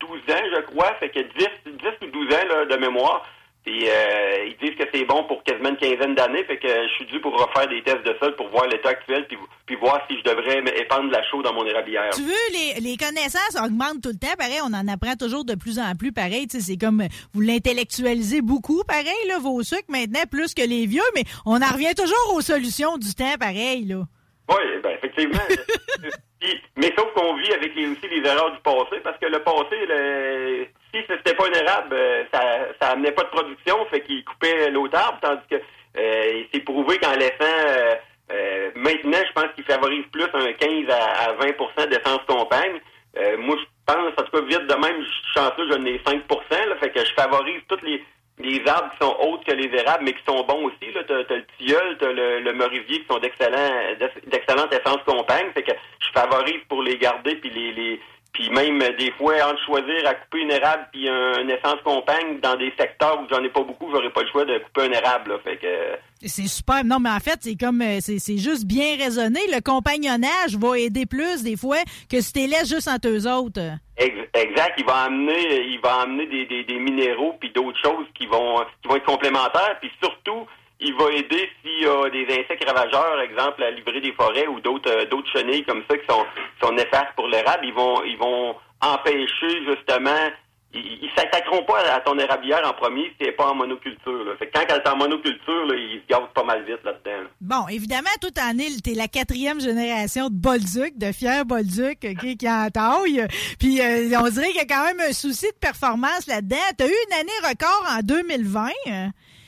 12 0.00 0.10
ans, 0.10 0.44
je 0.54 0.60
crois. 0.62 0.94
Fait 1.00 1.10
que 1.10 1.20
10, 1.20 1.48
10 1.66 1.72
ou 2.02 2.06
12 2.06 2.34
ans 2.34 2.46
là, 2.48 2.64
de 2.66 2.76
mémoire. 2.76 3.24
Puis 3.64 3.88
euh, 3.88 4.46
ils 4.46 4.56
disent 4.56 4.76
que 4.78 4.84
c'est 4.92 5.04
bon 5.04 5.24
pour 5.24 5.42
quasiment 5.44 5.68
une 5.68 5.76
quinzaine 5.76 6.14
d'années. 6.14 6.44
Fait 6.44 6.56
que 6.56 6.66
je 6.66 6.94
suis 6.94 7.04
dû 7.06 7.20
pour 7.20 7.32
refaire 7.38 7.68
des 7.68 7.82
tests 7.82 8.02
de 8.06 8.16
sol 8.18 8.34
pour 8.36 8.48
voir 8.48 8.66
l'état 8.68 8.88
actuel 8.88 9.26
puis, 9.28 9.36
puis 9.66 9.76
voir 9.76 10.00
si 10.08 10.16
je 10.18 10.22
devrais 10.24 10.58
épandre 10.80 11.10
la 11.10 11.22
chaux 11.30 11.42
dans 11.42 11.52
mon 11.52 11.66
érablière. 11.66 12.08
Tu 12.14 12.22
veux, 12.22 12.32
les, 12.52 12.80
les 12.80 12.96
connaissances 12.96 13.56
augmentent 13.62 14.02
tout 14.02 14.08
le 14.08 14.18
temps. 14.18 14.34
Pareil, 14.38 14.60
on 14.64 14.72
en 14.72 14.88
apprend 14.88 15.14
toujours 15.14 15.44
de 15.44 15.54
plus 15.54 15.78
en 15.78 15.94
plus. 15.94 16.10
Pareil, 16.10 16.46
tu 16.48 16.58
sais, 16.58 16.64
c'est 16.72 16.78
comme 16.78 17.02
vous 17.34 17.40
l'intellectualisez 17.42 18.40
beaucoup. 18.40 18.82
Pareil, 18.84 19.26
là, 19.28 19.38
vos 19.38 19.62
sucres 19.62 19.84
maintenant, 19.90 20.22
plus 20.30 20.54
que 20.54 20.62
les 20.66 20.86
vieux, 20.86 21.02
mais 21.14 21.24
on 21.44 21.60
en 21.60 21.72
revient 21.72 21.94
toujours 21.94 22.34
aux 22.34 22.40
solutions 22.40 22.96
du 22.96 23.14
temps. 23.14 23.36
Pareil, 23.38 23.84
là. 23.84 24.02
Oui, 24.48 24.64
ben 24.82 24.90
effectivement. 24.96 25.38
Puis- 26.40 26.60
mais 26.76 26.92
sauf 26.96 27.12
qu'on 27.14 27.36
vit 27.36 27.52
avec 27.52 27.74
les, 27.76 27.86
aussi 27.88 28.08
les 28.10 28.26
erreurs 28.26 28.52
du 28.52 28.60
passé, 28.62 28.96
parce 29.04 29.18
que 29.18 29.26
le 29.26 29.38
passé, 29.42 29.76
le, 29.86 30.66
si 30.92 30.98
c'était 31.08 31.34
pas 31.34 31.46
un 31.46 31.52
érable, 31.52 31.94
euh, 31.94 32.24
ça, 32.32 32.40
ça 32.80 32.88
amenait 32.90 33.12
pas 33.12 33.24
de 33.24 33.28
production, 33.28 33.84
fait 33.86 34.00
qu'il 34.02 34.24
coupait 34.24 34.70
l'autre 34.70 34.96
arbre, 34.98 35.18
tandis 35.20 35.46
que 35.50 35.56
euh, 35.98 36.32
il 36.42 36.48
s'est 36.52 36.64
prouvé 36.64 36.98
qu'en 36.98 37.14
laissant 37.14 37.34
euh, 37.40 37.94
euh, 38.32 38.70
maintenant, 38.76 39.18
je 39.26 39.32
pense 39.32 39.52
qu'il 39.54 39.64
favorise 39.64 40.04
plus 40.12 40.22
un 40.22 40.52
15 40.52 40.88
à, 40.90 41.30
à 41.30 41.34
20% 41.34 41.88
d'essence 41.88 42.20
compagne. 42.28 42.80
Euh, 43.18 43.36
moi, 43.38 43.56
je 43.58 43.92
pense, 43.92 44.12
en 44.16 44.22
tout 44.22 44.30
cas, 44.30 44.40
vite 44.42 44.66
de 44.68 44.74
même, 44.74 45.02
je 45.02 45.08
suis 45.08 45.32
chanceux, 45.34 45.68
j'en 45.70 45.84
ai 45.84 46.00
5 46.06 46.22
là, 46.50 46.76
fait 46.80 46.90
que 46.90 47.04
je 47.04 47.12
favorise 47.14 47.60
toutes 47.68 47.82
les 47.82 48.04
les 48.42 48.66
arbres 48.66 48.90
qui 48.92 49.04
sont 49.04 49.16
autres 49.20 49.44
que 49.44 49.52
les 49.52 49.70
érables, 49.78 50.04
mais 50.04 50.14
qui 50.14 50.24
sont 50.26 50.42
bons 50.44 50.64
aussi. 50.64 50.92
Là, 50.94 51.02
t'as, 51.06 51.36
le 51.36 51.44
tilleul, 51.58 51.98
t'as 51.98 52.10
le, 52.10 52.40
le 52.40 52.52
merisier 52.54 53.00
qui 53.00 53.06
sont 53.06 53.18
d'excellents, 53.18 53.96
d'excellentes 54.26 54.72
essences 54.72 55.02
compagnes. 55.04 55.52
Fait 55.52 55.62
que 55.62 55.72
je 55.72 56.08
favorise 56.18 56.62
pour 56.68 56.82
les 56.82 56.96
garder 56.96 57.36
puis 57.36 57.50
les, 57.50 57.72
les 57.72 58.00
puis 58.32 58.48
même 58.50 58.80
euh, 58.82 58.96
des 58.98 59.10
fois 59.12 59.34
entre 59.50 59.60
choisir 59.64 60.06
à 60.06 60.14
couper 60.14 60.40
une 60.40 60.50
érable 60.50 60.88
puis 60.92 61.08
un, 61.08 61.40
une 61.42 61.50
essence 61.50 61.80
compagne 61.84 62.40
dans 62.40 62.56
des 62.56 62.72
secteurs 62.78 63.20
où 63.20 63.26
j'en 63.32 63.42
ai 63.42 63.48
pas 63.48 63.62
beaucoup, 63.62 63.90
j'aurais 63.92 64.10
pas 64.10 64.22
le 64.22 64.28
choix 64.28 64.44
de 64.44 64.58
couper 64.58 64.82
un 64.82 64.92
érable. 64.92 65.32
Là. 65.32 65.38
Fait 65.44 65.56
que 65.56 65.66
euh, 65.66 65.96
C'est 66.24 66.46
super. 66.48 66.84
Non, 66.84 66.98
mais 67.00 67.10
en 67.10 67.18
fait, 67.20 67.38
c'est 67.40 67.56
comme 67.56 67.80
euh, 67.82 67.98
c'est 68.00 68.18
c'est 68.18 68.38
juste 68.38 68.66
bien 68.66 68.96
raisonné. 68.96 69.40
Le 69.52 69.60
compagnonnage 69.60 70.56
va 70.56 70.78
aider 70.78 71.06
plus 71.06 71.42
des 71.42 71.56
fois 71.56 71.78
que 72.10 72.20
si 72.20 72.32
t'es 72.32 72.46
laisses 72.46 72.68
juste 72.68 72.88
entre 72.88 73.08
eux 73.08 73.26
autres. 73.26 73.60
Ex- 73.96 74.16
Exact, 74.32 74.74
il 74.78 74.84
va 74.86 75.02
amener, 75.02 75.64
il 75.66 75.80
va 75.82 76.02
amener 76.02 76.26
des, 76.26 76.46
des, 76.46 76.64
des 76.64 76.78
minéraux 76.78 77.36
puis 77.40 77.50
d'autres 77.50 77.78
choses 77.82 78.06
qui 78.14 78.26
vont, 78.26 78.56
qui 78.80 78.88
vont 78.88 78.96
être 78.96 79.04
complémentaires, 79.04 79.76
puis 79.80 79.90
surtout, 80.02 80.46
il 80.80 80.94
va 80.94 81.10
aider 81.12 81.48
s'il 81.62 81.82
y 81.82 81.86
a 81.86 82.08
des 82.10 82.24
insectes 82.32 82.64
ravageurs, 82.66 83.20
exemple 83.20 83.60
la 83.60 83.70
livrée 83.70 84.00
des 84.00 84.12
forêts 84.12 84.46
ou 84.46 84.60
d'autres, 84.60 84.90
euh, 84.90 85.22
chenilles 85.32 85.64
comme 85.64 85.82
ça 85.88 85.96
qui 85.96 86.06
sont, 86.08 86.24
sont 86.62 86.72
néfastes 86.72 87.14
pour 87.16 87.28
l'érable, 87.28 87.64
ils 87.66 87.74
vont, 87.74 88.02
ils 88.04 88.16
vont 88.16 88.54
empêcher 88.80 89.64
justement, 89.66 90.30
ils, 90.72 91.00
ils 91.02 91.10
s'attaqueront 91.14 91.64
pas 91.64 91.80
à 91.92 92.00
ton 92.00 92.18
érablière 92.18 92.62
en 92.66 92.72
premier 92.72 93.04
si 93.08 93.16
elle 93.20 93.26
n'est 93.26 93.32
pas 93.32 93.50
en 93.50 93.54
monoculture. 93.54 94.36
Fait 94.38 94.46
que 94.46 94.58
quand 94.58 94.64
elle 94.68 94.76
est 94.76 94.88
en 94.88 94.96
monoculture, 94.96 95.74
ils 95.74 96.00
se 96.02 96.06
gardent 96.08 96.32
pas 96.32 96.44
mal 96.44 96.64
vite 96.64 96.82
là-dedans. 96.82 97.22
là. 97.24 97.28
Bon, 97.40 97.68
évidemment, 97.68 98.08
tout 98.20 98.32
en 98.40 98.56
île, 98.56 98.80
t'es 98.80 98.94
la 98.94 99.08
quatrième 99.08 99.60
génération 99.60 100.30
de 100.30 100.34
Bolduc, 100.34 100.96
de 100.96 101.12
fiers 101.12 101.44
Bolduc, 101.44 101.98
OK, 102.04 102.36
qui 102.36 102.48
en 102.48 102.70
taille. 102.70 103.26
Puis 103.58 103.82
euh, 103.82 104.18
on 104.18 104.28
dirait 104.30 104.48
qu'il 104.48 104.56
y 104.56 104.60
a 104.60 104.66
quand 104.66 104.84
même 104.84 105.00
un 105.00 105.12
souci 105.12 105.46
de 105.46 105.58
performance 105.60 106.26
là-dedans. 106.26 106.56
T'as 106.78 106.86
eu 106.86 106.94
une 107.08 107.18
année 107.18 107.48
record 107.48 107.86
en 107.96 108.00
2020. 108.02 108.70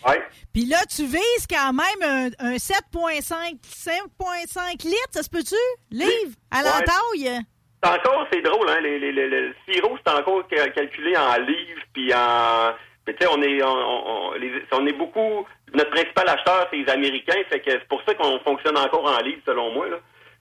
Ouais. 0.07 0.23
Puis 0.53 0.65
là, 0.67 0.79
tu 0.95 1.05
vises 1.07 1.47
quand 1.49 1.73
même 1.73 2.31
un, 2.41 2.47
un 2.47 2.57
7,5 2.57 3.59
5,5 3.63 4.85
litres, 4.85 4.99
ça 5.13 5.23
se 5.23 5.31
peut-tu? 5.31 5.55
Livre 5.91 6.35
à 6.51 6.63
l'entaille? 6.63 7.45
C'est 7.85 7.91
encore, 7.91 8.27
c'est 8.33 8.43
drôle, 8.43 8.69
hein, 8.71 8.81
les, 8.81 8.99
les, 8.99 9.13
les- 9.13 9.29
le 9.29 9.55
sirop, 9.69 9.97
c'est 10.07 10.13
encore 10.13 10.43
ca- 10.51 10.69
calculé 10.71 11.17
en 11.17 11.37
livres, 11.39 11.83
puis 11.93 12.15
en... 12.15 12.73
mais 13.07 13.15
tu 13.15 13.25
sais, 13.27 13.31
on 13.33 13.43
est, 13.43 13.63
on, 13.63 13.69
on- 13.69 14.29
on- 14.29 14.33
les- 14.35 14.63
on 14.73 14.87
est 14.87 14.93
beaucoup... 14.93 15.47
Notre 15.75 15.91
principal 15.91 16.29
acheteur, 16.29 16.69
c'est 16.71 16.77
les 16.77 16.89
Américains, 16.91 17.43
fait 17.49 17.61
que 17.61 17.71
c'est 17.71 17.89
pour 17.89 18.01
ça 18.07 18.15
qu'on 18.15 18.39
fonctionne 18.41 18.77
encore 18.77 19.05
en 19.05 19.19
livres, 19.23 19.41
selon 19.47 19.73
moi, 19.73 19.89
là. 19.89 19.97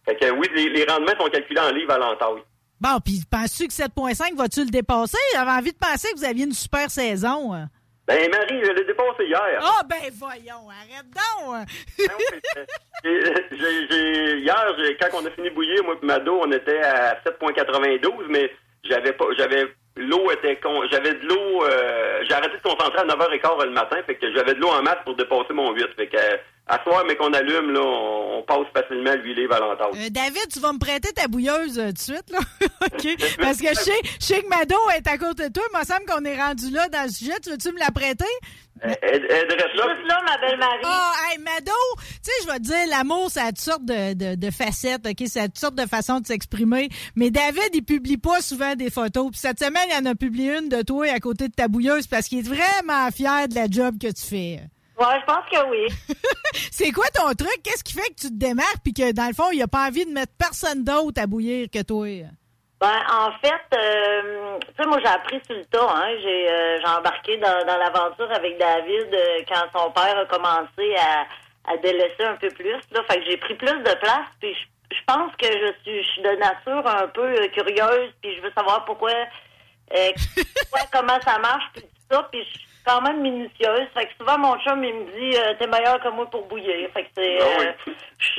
Fait 0.06 0.16
que 0.16 0.30
oui, 0.32 0.48
les, 0.56 0.70
les 0.70 0.84
rendements 0.86 1.14
sont 1.20 1.30
calculés 1.30 1.62
en 1.62 1.72
livres 1.72 1.94
à 1.94 1.98
l'entaille. 1.98 2.44
Bon, 2.80 3.00
puis 3.04 3.22
penses-tu 3.30 3.68
que 3.68 3.74
7,5 3.74 4.36
vas-tu 4.36 4.62
le 4.66 4.70
dépasser? 4.72 5.18
J'avais 5.34 5.52
envie 5.52 5.72
de 5.72 5.78
penser 5.78 6.12
que 6.12 6.18
vous 6.18 6.26
aviez 6.26 6.46
une 6.46 6.54
super 6.54 6.90
saison. 6.92 7.54
hein. 7.54 7.70
Ben, 8.14 8.30
Marie, 8.30 8.62
je 8.66 8.72
l'ai 8.72 8.84
dépassé 8.86 9.24
hier. 9.26 9.60
Ah, 9.62 9.82
ben 9.88 10.12
voyons, 10.20 10.68
arrête 10.70 11.06
donc! 11.14 11.68
J'ai- 13.04 13.88
j'ai- 13.90 14.38
hier, 14.40 14.76
quand 15.02 15.20
on 15.22 15.26
a 15.26 15.32
fini 15.32 15.50
bouillir, 15.50 15.84
moi 15.84 15.96
et 16.02 16.06
Mado, 16.06 16.40
on 16.44 16.52
était 16.52 16.82
à 16.84 17.18
7.92, 17.24 18.26
mais 18.30 18.52
j'avais 18.84 19.14
pas, 19.14 19.26
j'avais, 19.38 19.66
l'eau 19.96 20.30
était 20.32 20.58
con, 20.58 20.82
j'avais 20.92 21.14
de 21.14 21.26
l'eau, 21.28 21.64
euh, 21.66 22.24
j'ai 22.28 22.34
arrêté 22.34 22.58
de 22.58 22.62
concentrer 22.62 23.00
à 23.00 23.06
9h15 23.06 23.64
le 23.66 23.72
matin, 23.72 23.98
fait 24.06 24.16
que 24.16 24.32
j'avais 24.36 24.54
de 24.54 24.60
l'eau 24.60 24.70
en 24.70 24.82
masse 24.84 24.98
pour 25.06 25.16
dépasser 25.16 25.54
mon 25.54 25.72
8. 25.74 25.88
Fait 25.96 26.08
que, 26.08 26.18
euh, 26.72 26.76
à 26.76 26.84
soir, 26.84 27.04
mais 27.08 27.16
qu'on 27.16 27.34
allume, 27.34 27.72
là, 27.72 27.82
on, 27.82 28.32
on 28.38 28.44
passe 28.44 28.68
facilement 28.74 29.12
à 29.12 29.16
l'huiler 29.16 29.48
Valentin. 29.48 29.86
Euh, 29.96 30.10
David, 30.10 30.48
tu 30.52 30.60
vas 30.60 30.74
me 30.74 30.80
prêter 30.80 31.12
ta 31.14 31.28
bouilleuse 31.28 31.78
euh, 31.78 31.88
tout 31.88 31.94
de 31.94 32.00
suite, 32.00 32.30
là? 32.32 32.40
OK? 32.86 33.08
Parce 33.42 33.58
que 33.58 33.70
je 33.70 33.80
sais, 33.80 34.02
je 34.20 34.26
sais 34.26 34.42
que 34.42 34.48
Mado 34.50 34.76
est 34.96 35.08
à 35.08 35.18
côté 35.18 35.50
de 35.50 35.54
toi. 35.54 35.64
Il 35.74 35.80
me 35.80 35.84
semble 35.86 36.06
qu'on 36.06 36.26
est 36.26 36.42
rendu 36.42 36.70
là 36.72 36.90
dans 36.90 37.04
le 37.04 37.10
sujet. 37.10 37.34
Tu 37.44 37.50
veux-tu 37.52 37.72
me 37.72 37.80
la 37.80 37.92
prêter? 37.92 38.26
Elle, 38.84 38.98
elle, 39.04 39.26
elle 39.30 39.52
reste 39.52 39.76
là. 39.76 39.96
Juste 39.96 40.08
là, 40.08 40.22
ma 40.26 40.38
belle-Marie. 40.40 40.82
Ah, 40.86 41.12
hey, 41.30 41.38
Mado, 41.38 41.72
tu 41.98 42.06
sais, 42.24 42.32
je 42.42 42.48
vais 42.48 42.58
te 42.58 42.64
dire, 42.64 42.88
l'amour, 42.90 43.30
ça 43.30 43.44
a 43.44 43.48
toutes 43.50 43.60
sortes 43.60 43.86
de, 43.86 44.14
de, 44.14 44.36
de 44.36 44.52
facettes, 44.52 45.06
OK? 45.06 45.28
Ça 45.28 45.44
a 45.44 45.46
toutes 45.46 45.60
sortes 45.60 45.76
de 45.76 45.86
façons 45.88 46.20
de 46.20 46.26
s'exprimer. 46.26 46.90
Mais 47.16 47.30
David, 47.30 47.70
il 47.74 47.84
publie 47.84 48.18
pas 48.18 48.42
souvent 48.42 48.76
des 48.76 48.90
photos. 48.90 49.30
Puis 49.32 49.40
cette 49.40 49.60
semaine, 49.60 49.88
il 49.90 50.08
en 50.08 50.10
a 50.10 50.16
publié 50.16 50.58
une 50.58 50.70
de 50.70 50.82
toi 50.82 51.06
à 51.12 51.20
côté 51.20 51.48
de 51.48 51.54
ta 51.54 51.68
bouilleuse 51.68 52.08
parce 52.08 52.28
qu'il 52.28 52.40
est 52.40 52.48
vraiment 52.48 53.12
fier 53.12 53.48
de 53.48 53.56
la 53.56 53.68
job 53.70 53.98
que 54.02 54.08
tu 54.08 54.26
fais. 54.26 54.62
Ouais, 55.02 55.20
je 55.20 55.26
pense 55.26 55.50
que 55.52 55.70
oui. 55.70 55.88
C'est 56.72 56.92
quoi 56.92 57.08
ton 57.08 57.34
truc? 57.34 57.64
Qu'est-ce 57.64 57.84
qui 57.84 57.94
fait 57.94 58.10
que 58.10 58.22
tu 58.22 58.28
te 58.28 58.38
démarques 58.38 58.84
puis 58.84 58.94
que, 58.94 59.12
dans 59.12 59.28
le 59.28 59.34
fond, 59.34 59.50
il 59.52 59.62
a 59.64 59.68
pas 59.68 59.88
envie 59.88 60.06
de 60.06 60.12
mettre 60.12 60.34
personne 60.38 60.84
d'autre 60.84 61.20
à 61.20 61.26
bouillir 61.26 61.70
que 61.74 61.82
toi? 61.82 62.06
Ben, 62.80 63.00
en 63.10 63.32
fait, 63.42 63.78
euh, 63.78 64.60
tu 64.60 64.68
sais, 64.78 64.88
moi, 64.88 65.00
j'ai 65.00 65.08
appris 65.10 65.42
sur 65.46 65.56
le 65.56 65.66
tas. 65.66 65.90
Hein. 65.90 66.14
J'ai 66.22 66.50
euh, 66.50 66.80
j'ai 66.80 66.88
embarqué 66.88 67.38
dans, 67.38 67.66
dans 67.66 67.78
l'aventure 67.78 68.32
avec 68.32 68.60
David 68.60 69.14
euh, 69.14 69.42
quand 69.48 69.80
son 69.80 69.92
père 69.92 70.18
a 70.20 70.26
commencé 70.26 70.96
à, 70.96 71.72
à 71.72 71.78
délaisser 71.78 72.24
un 72.24 72.36
peu 72.36 72.50
plus. 72.50 72.80
Là. 72.92 73.04
Fait 73.10 73.20
que 73.20 73.26
j'ai 73.26 73.38
pris 73.38 73.56
plus 73.56 73.80
de 73.80 74.00
place. 74.00 74.28
Puis 74.40 74.54
je, 74.54 74.96
je 74.96 75.04
pense 75.08 75.32
que 75.36 75.48
je 75.48 75.74
suis, 75.84 76.04
je 76.04 76.10
suis 76.12 76.22
de 76.22 76.36
nature 76.38 76.86
un 76.86 77.08
peu 77.08 77.26
euh, 77.26 77.48
curieuse. 77.50 78.12
Puis 78.22 78.36
je 78.36 78.42
veux 78.42 78.52
savoir 78.56 78.86
pourquoi, 78.86 79.12
euh, 79.12 80.12
pourquoi, 80.36 80.82
comment 80.92 81.20
ça 81.26 81.40
marche. 81.40 81.66
Puis 81.74 81.82
tout 81.84 82.16
ça. 82.16 82.28
Puis 82.32 82.44
je 82.44 82.50
suis 82.60 82.68
quand 82.86 83.02
même 83.02 83.22
minutieuse. 83.22 83.88
Fait 83.94 84.06
que 84.08 84.12
souvent, 84.20 84.38
mon 84.38 84.58
chum, 84.60 84.84
il 84.84 84.94
me 84.94 85.06
dit 85.32 85.38
euh, 85.38 85.54
T'es 85.60 85.68
meilleur 85.68 86.00
que 86.02 86.10
moi 86.10 86.30
pour 86.30 86.46
bouillir. 86.48 86.90
Fait 86.94 87.04
que 87.04 87.10
c'est... 87.16 87.42
euh, 87.42 87.72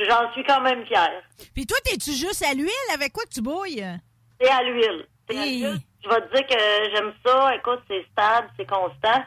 J'en 0.07 0.31
suis 0.33 0.43
quand 0.43 0.61
même 0.61 0.85
fière. 0.85 1.21
Puis 1.53 1.65
toi, 1.65 1.77
t'es-tu 1.83 2.11
juste 2.11 2.43
à 2.43 2.53
l'huile? 2.53 2.69
Avec 2.93 3.11
quoi 3.13 3.23
que 3.25 3.33
tu 3.33 3.41
bouilles? 3.41 3.85
C'est 4.39 4.49
à 4.49 4.63
l'huile. 4.63 5.05
T'es 5.27 5.37
adulte, 5.37 5.81
Je 6.03 6.09
vais 6.09 6.21
te 6.21 6.35
dire 6.35 6.47
que 6.47 6.95
j'aime 6.95 7.13
ça. 7.25 7.55
Écoute, 7.55 7.81
c'est 7.89 8.05
stable, 8.11 8.49
c'est 8.57 8.69
constant. 8.69 9.23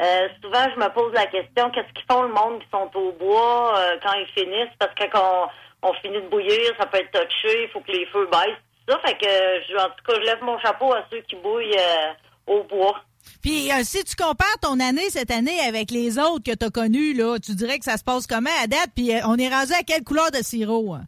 Euh, 0.00 0.28
souvent, 0.42 0.64
je 0.74 0.78
me 0.80 0.88
pose 0.94 1.12
la 1.12 1.26
question, 1.26 1.70
qu'est-ce 1.70 1.92
qu'ils 1.92 2.04
font 2.08 2.22
le 2.22 2.28
monde 2.28 2.60
qui 2.62 2.68
sont 2.70 2.88
au 2.94 3.12
bois 3.12 3.76
euh, 3.78 3.96
quand 4.02 4.12
ils 4.12 4.26
finissent? 4.28 4.74
Parce 4.78 4.94
que 4.94 5.04
quand 5.10 5.48
on, 5.82 5.88
on 5.88 5.92
finit 5.94 6.20
de 6.22 6.28
bouillir, 6.28 6.72
ça 6.78 6.86
peut 6.86 6.98
être 6.98 7.10
touché, 7.10 7.64
il 7.64 7.68
faut 7.70 7.80
que 7.80 7.90
les 7.90 8.06
feux 8.06 8.26
baissent, 8.30 8.60
tout 8.86 8.92
ça. 8.94 8.98
Fait 9.04 9.16
que, 9.18 9.26
je, 9.26 9.76
en 9.76 9.88
tout 9.88 10.04
cas, 10.06 10.14
je 10.14 10.20
lève 10.26 10.40
mon 10.42 10.58
chapeau 10.60 10.92
à 10.94 11.04
ceux 11.10 11.20
qui 11.22 11.34
bouillent 11.36 11.76
euh, 11.76 12.12
au 12.46 12.62
bois. 12.64 13.00
Puis 13.42 13.70
euh, 13.72 13.82
si 13.82 14.02
tu 14.04 14.16
compares 14.16 14.58
ton 14.60 14.80
année 14.80 15.08
cette 15.10 15.30
année 15.30 15.60
avec 15.60 15.90
les 15.90 16.18
autres 16.18 16.44
que 16.44 16.56
tu 16.56 16.64
as 16.66 16.70
connues, 16.70 17.14
là, 17.14 17.38
tu 17.38 17.54
dirais 17.54 17.78
que 17.78 17.84
ça 17.84 17.96
se 17.96 18.04
passe 18.04 18.26
comment 18.26 18.50
à 18.62 18.66
date? 18.66 18.90
Puis 18.94 19.14
euh, 19.14 19.20
on 19.26 19.36
est 19.36 19.48
rendu 19.48 19.72
à 19.72 19.82
quelle 19.82 20.04
couleur 20.04 20.30
de 20.30 20.42
sirop? 20.42 20.94
hein? 20.94 21.02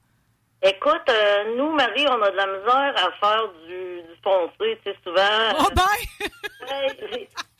Écoute, 0.62 1.08
euh, 1.08 1.56
nous, 1.56 1.70
Marie, 1.72 2.06
on 2.08 2.20
a 2.22 2.30
de 2.30 2.36
la 2.36 2.46
misère 2.46 2.94
à 2.96 3.10
faire 3.18 3.48
du, 3.66 4.02
du 4.02 4.16
foncé, 4.22 4.78
tu 4.84 4.90
sais, 4.90 4.96
souvent. 5.02 5.58
Oh 5.58 5.70
ben! 5.74 6.28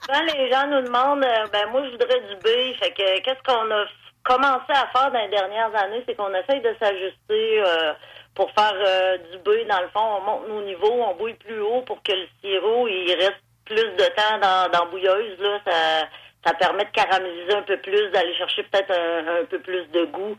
Souvent, 0.02 0.22
les 0.34 0.50
gens 0.50 0.66
nous 0.66 0.82
demandent, 0.82 1.26
ben 1.52 1.66
moi, 1.70 1.82
je 1.86 1.90
voudrais 1.92 2.20
du 2.28 2.36
B. 2.36 2.76
Fait 2.78 2.92
que, 2.92 3.20
qu'est-ce 3.20 3.42
qu'on 3.42 3.70
a 3.70 3.84
commencé 4.22 4.70
à 4.70 4.86
faire 4.92 5.10
dans 5.10 5.18
les 5.20 5.28
dernières 5.30 5.74
années, 5.74 6.02
c'est 6.06 6.14
qu'on 6.14 6.32
essaye 6.34 6.60
de 6.60 6.74
s'ajuster 6.78 7.62
pour 8.34 8.50
faire 8.52 8.74
du 9.32 9.38
B. 9.38 9.66
Dans 9.68 9.80
le 9.80 9.88
fond, 9.88 10.18
on 10.18 10.20
monte 10.20 10.48
nos 10.48 10.62
niveaux, 10.62 11.02
on 11.02 11.14
bouille 11.16 11.34
plus 11.34 11.60
haut 11.60 11.82
pour 11.86 12.02
que 12.02 12.12
le 12.12 12.26
sirop, 12.42 12.86
il 12.86 13.14
reste 13.18 13.40
plus 13.70 13.90
de 13.96 14.04
temps 14.16 14.68
dans, 14.72 14.86
bouilleuse, 14.90 15.38
là. 15.38 15.60
Ça, 16.44 16.54
permet 16.54 16.84
de 16.84 16.90
caraméliser 16.90 17.54
un 17.54 17.62
peu 17.62 17.76
plus, 17.78 18.10
d'aller 18.10 18.34
chercher 18.34 18.62
peut-être 18.64 18.90
un, 18.90 19.44
peu 19.44 19.60
plus 19.60 19.86
de 19.90 20.04
goût. 20.06 20.36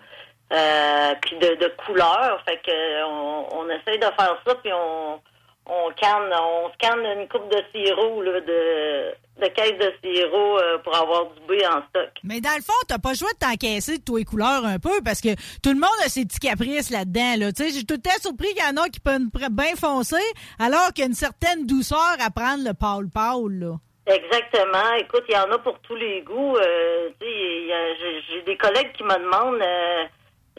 Euh, 0.51 1.15
puis 1.21 1.37
de, 1.37 1.55
de 1.55 1.67
couleur, 1.85 2.43
fait 2.45 2.57
que 2.57 2.71
euh, 2.71 3.05
on, 3.05 3.47
on 3.53 3.69
essaye 3.69 3.97
de 3.99 4.05
faire 4.05 4.35
ça, 4.45 4.55
puis 4.55 4.73
on, 4.73 5.21
on 5.65 5.91
canne, 5.93 6.33
on 6.33 6.69
scanne 6.73 7.05
une 7.19 7.27
coupe 7.27 7.49
de 7.49 7.61
sirop, 7.73 8.21
là, 8.23 8.41
de, 8.41 9.11
de 9.41 9.47
caisse 9.47 9.77
de 9.79 9.93
sirop 10.03 10.57
euh, 10.59 10.77
pour 10.79 10.95
avoir 10.95 11.27
du 11.27 11.41
B 11.47 11.61
en 11.63 11.81
stock. 11.89 12.09
Mais 12.23 12.41
dans 12.41 12.55
le 12.55 12.61
fond, 12.63 12.73
t'as 12.87 12.97
pas 12.97 13.11
le 13.11 13.15
choix 13.17 13.31
de 13.33 13.37
t'encaisser 13.39 13.99
de 13.99 14.03
tous 14.03 14.17
les 14.17 14.25
couleurs 14.25 14.65
un 14.65 14.79
peu 14.79 15.01
parce 15.05 15.21
que 15.21 15.29
tout 15.63 15.69
le 15.69 15.75
monde 15.79 15.89
a 16.05 16.09
ses 16.09 16.25
petits 16.25 16.39
caprices 16.39 16.89
là-dedans. 16.89 17.35
Là. 17.37 17.51
Tu 17.53 17.63
sais, 17.63 17.69
J'ai 17.71 17.85
tout 17.85 17.95
le 17.95 18.01
temps 18.01 18.19
surpris 18.19 18.53
qu'il 18.53 18.63
y 18.63 18.67
en 18.67 18.81
a 18.81 18.89
qui 18.89 18.99
peuvent 18.99 19.19
bien 19.51 19.75
foncer 19.75 20.15
alors 20.59 20.87
qu'il 20.93 21.03
y 21.03 21.07
a 21.07 21.07
une 21.07 21.13
certaine 21.15 21.65
douceur 21.65 22.15
à 22.19 22.29
prendre 22.31 22.63
le 22.67 22.73
pâle-pâle. 22.73 23.59
là. 23.59 23.75
Exactement. 24.07 24.95
Écoute, 24.99 25.23
il 25.29 25.35
y 25.35 25.37
en 25.37 25.51
a 25.51 25.59
pour 25.59 25.79
tous 25.79 25.95
les 25.95 26.21
goûts. 26.21 26.57
Euh, 26.57 27.09
j'ai 27.21 28.41
des 28.45 28.57
collègues 28.57 28.91
qui 28.97 29.03
me 29.03 29.13
demandent 29.13 29.61
euh, 29.61 30.03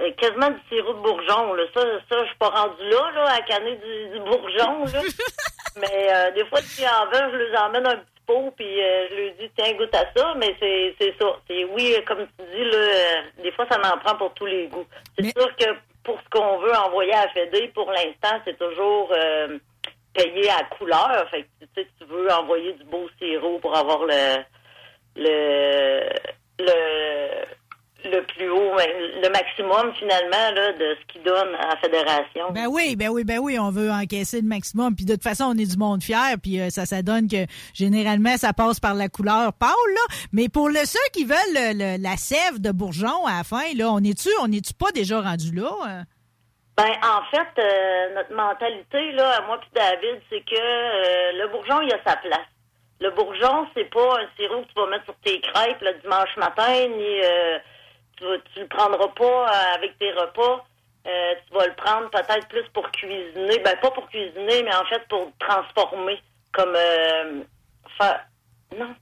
euh, 0.01 0.11
quasiment 0.17 0.51
du 0.51 0.61
sirop 0.69 0.95
de 0.95 1.01
bourgeon. 1.01 1.55
Là. 1.55 1.65
Ça, 1.75 1.83
ça, 2.11 2.23
je 2.23 2.29
suis 2.29 2.39
pas 2.39 2.49
rendu 2.49 2.83
là, 2.89 3.11
là, 3.15 3.25
à 3.33 3.43
canner 3.43 3.77
du, 3.77 4.09
du 4.19 4.21
bourgeon. 4.21 4.85
Là. 4.87 5.03
mais 5.81 6.13
euh, 6.13 6.31
des 6.33 6.45
fois, 6.47 6.61
s'ils 6.63 6.87
en 6.87 7.07
veulent, 7.11 7.33
je 7.33 7.37
les 7.37 7.57
emmène 7.57 7.87
un 7.87 7.97
petit 7.97 8.23
pot, 8.27 8.53
puis 8.57 8.83
euh, 8.83 9.09
je 9.11 9.15
leur 9.17 9.35
dis, 9.39 9.51
tiens, 9.57 9.73
goûte 9.75 9.95
à 9.95 10.07
ça. 10.17 10.35
Mais 10.37 10.57
c'est 10.59 10.95
c'est 10.99 11.15
ça. 11.21 11.37
C'est 11.49 11.65
oui, 11.65 11.95
euh, 11.97 12.03
comme 12.07 12.27
tu 12.39 12.45
dis, 12.55 12.65
là, 12.65 12.79
euh, 12.79 13.43
des 13.43 13.53
fois, 13.53 13.67
ça 13.71 13.79
m'en 13.79 13.99
prend 13.99 14.17
pour 14.17 14.33
tous 14.35 14.47
les 14.47 14.67
goûts. 14.69 14.87
C'est 15.19 15.27
sûr 15.39 15.57
que 15.57 15.67
pour 16.05 16.19
ce 16.19 16.29
qu'on 16.31 16.59
veut 16.59 16.75
envoyer 16.75 17.15
à 17.15 17.29
Fédé, 17.29 17.69
pour 17.75 17.91
l'instant, 17.91 18.41
c'est 18.45 18.59
toujours 18.59 19.13
euh, 19.13 19.59
payé 20.15 20.51
à 20.51 20.65
couleur. 20.77 21.29
Fait 21.31 21.43
que 21.43 21.49
tu 21.61 21.69
sais, 21.83 21.89
tu 21.99 22.07
veux 22.07 22.31
envoyer 22.33 22.73
du 22.73 22.85
beau 22.85 23.09
sirop 23.19 23.59
pour 23.59 23.77
avoir 23.77 24.05
le 24.07 24.43
le 25.17 26.09
le 26.59 27.45
le 28.05 28.23
plus 28.25 28.49
haut, 28.49 28.77
le 28.77 29.29
maximum 29.31 29.93
finalement 29.99 30.51
là, 30.55 30.73
de 30.73 30.97
ce 31.01 31.13
qu'il 31.13 31.23
donne 31.23 31.55
à 31.57 31.69
la 31.69 31.77
fédération. 31.77 32.51
Ben 32.53 32.67
oui, 32.69 32.97
ben 32.97 33.09
oui, 33.09 33.25
ben 33.25 33.39
oui, 33.39 33.59
on 33.59 33.71
veut 33.71 33.91
encaisser 33.91 34.41
le 34.41 34.47
maximum. 34.49 34.95
Puis 34.97 35.05
de 35.05 35.15
toute 35.15 35.23
façon, 35.23 35.45
on 35.55 35.59
est 35.59 35.71
du 35.71 35.77
monde 35.77 36.03
fier. 36.03 36.35
Puis 36.43 36.61
euh, 36.61 36.71
ça, 36.71 36.87
ça 36.87 37.03
donne 37.03 37.29
que 37.29 37.47
généralement, 37.75 38.37
ça 38.37 38.53
passe 38.53 38.81
par 38.81 38.95
la 38.95 39.09
couleur 39.09 39.53
pâle. 39.55 39.69
Là. 39.95 40.15
Mais 40.33 40.49
pour 40.49 40.69
le, 40.69 40.85
ceux 40.85 40.99
qui 41.13 41.25
veulent 41.25 41.37
le- 41.55 41.97
le- 41.97 42.03
la 42.03 42.17
sève 42.17 42.61
de 42.61 42.71
bourgeon 42.73 43.27
à 43.27 43.39
la 43.39 43.45
fin, 43.45 43.73
là, 43.77 43.89
on 43.91 43.99
est-tu, 43.99 44.29
on 44.41 44.51
est-tu 44.53 44.75
pas 44.75 44.91
déjà 44.93 45.21
rendu 45.21 45.55
là? 45.55 45.71
hein? 45.87 46.03
Ben, 46.77 46.89
en 47.05 47.23
fait, 47.31 47.61
euh, 47.63 48.15
notre 48.15 48.35
mentalité, 48.35 49.13
là, 49.13 49.39
à 49.39 49.47
moi 49.47 49.59
puis 49.61 49.69
David, 49.75 50.21
c'est 50.31 50.41
que 50.41 50.55
euh, 50.59 51.33
le 51.43 51.49
bourgeon, 51.53 51.83
il 51.83 51.93
a 51.93 51.99
sa 52.05 52.17
place. 52.17 52.41
Le 53.01 53.11
bourgeon, 53.11 53.67
c'est 53.77 53.91
pas 53.91 54.21
un 54.21 54.27
sirop 54.39 54.63
que 54.63 54.69
tu 54.69 54.75
vas 54.77 54.87
mettre 54.87 55.05
sur 55.05 55.15
tes 55.25 55.41
crêpes 55.41 55.81
le 55.83 56.01
dimanche 56.01 56.35
matin, 56.39 56.89
ni 56.89 57.21
euh, 57.25 57.59
tu, 58.55 58.61
le 58.61 58.69
prendras 58.69 59.09
pas 59.09 59.25
euh, 59.49 59.75
avec 59.77 59.99
tes 59.99 60.13
repas. 60.13 60.65
Euh, 61.07 61.35
tu 61.47 61.55
vas 61.55 61.67
le 61.67 61.75
prendre 61.75 62.11
peut-être 62.11 62.47
plus 62.49 62.65
pour 62.73 62.91
cuisiner. 62.93 63.59
Ben, 63.65 63.77
pas 63.81 63.91
pour 63.91 64.09
cuisiner, 64.09 64.63
mais 64.63 64.75
en 64.75 64.85
fait 64.87 65.07
pour 65.09 65.31
transformer. 65.39 66.21
Comme 66.53 66.75
euh. 66.77 67.43
Non. 68.77 68.95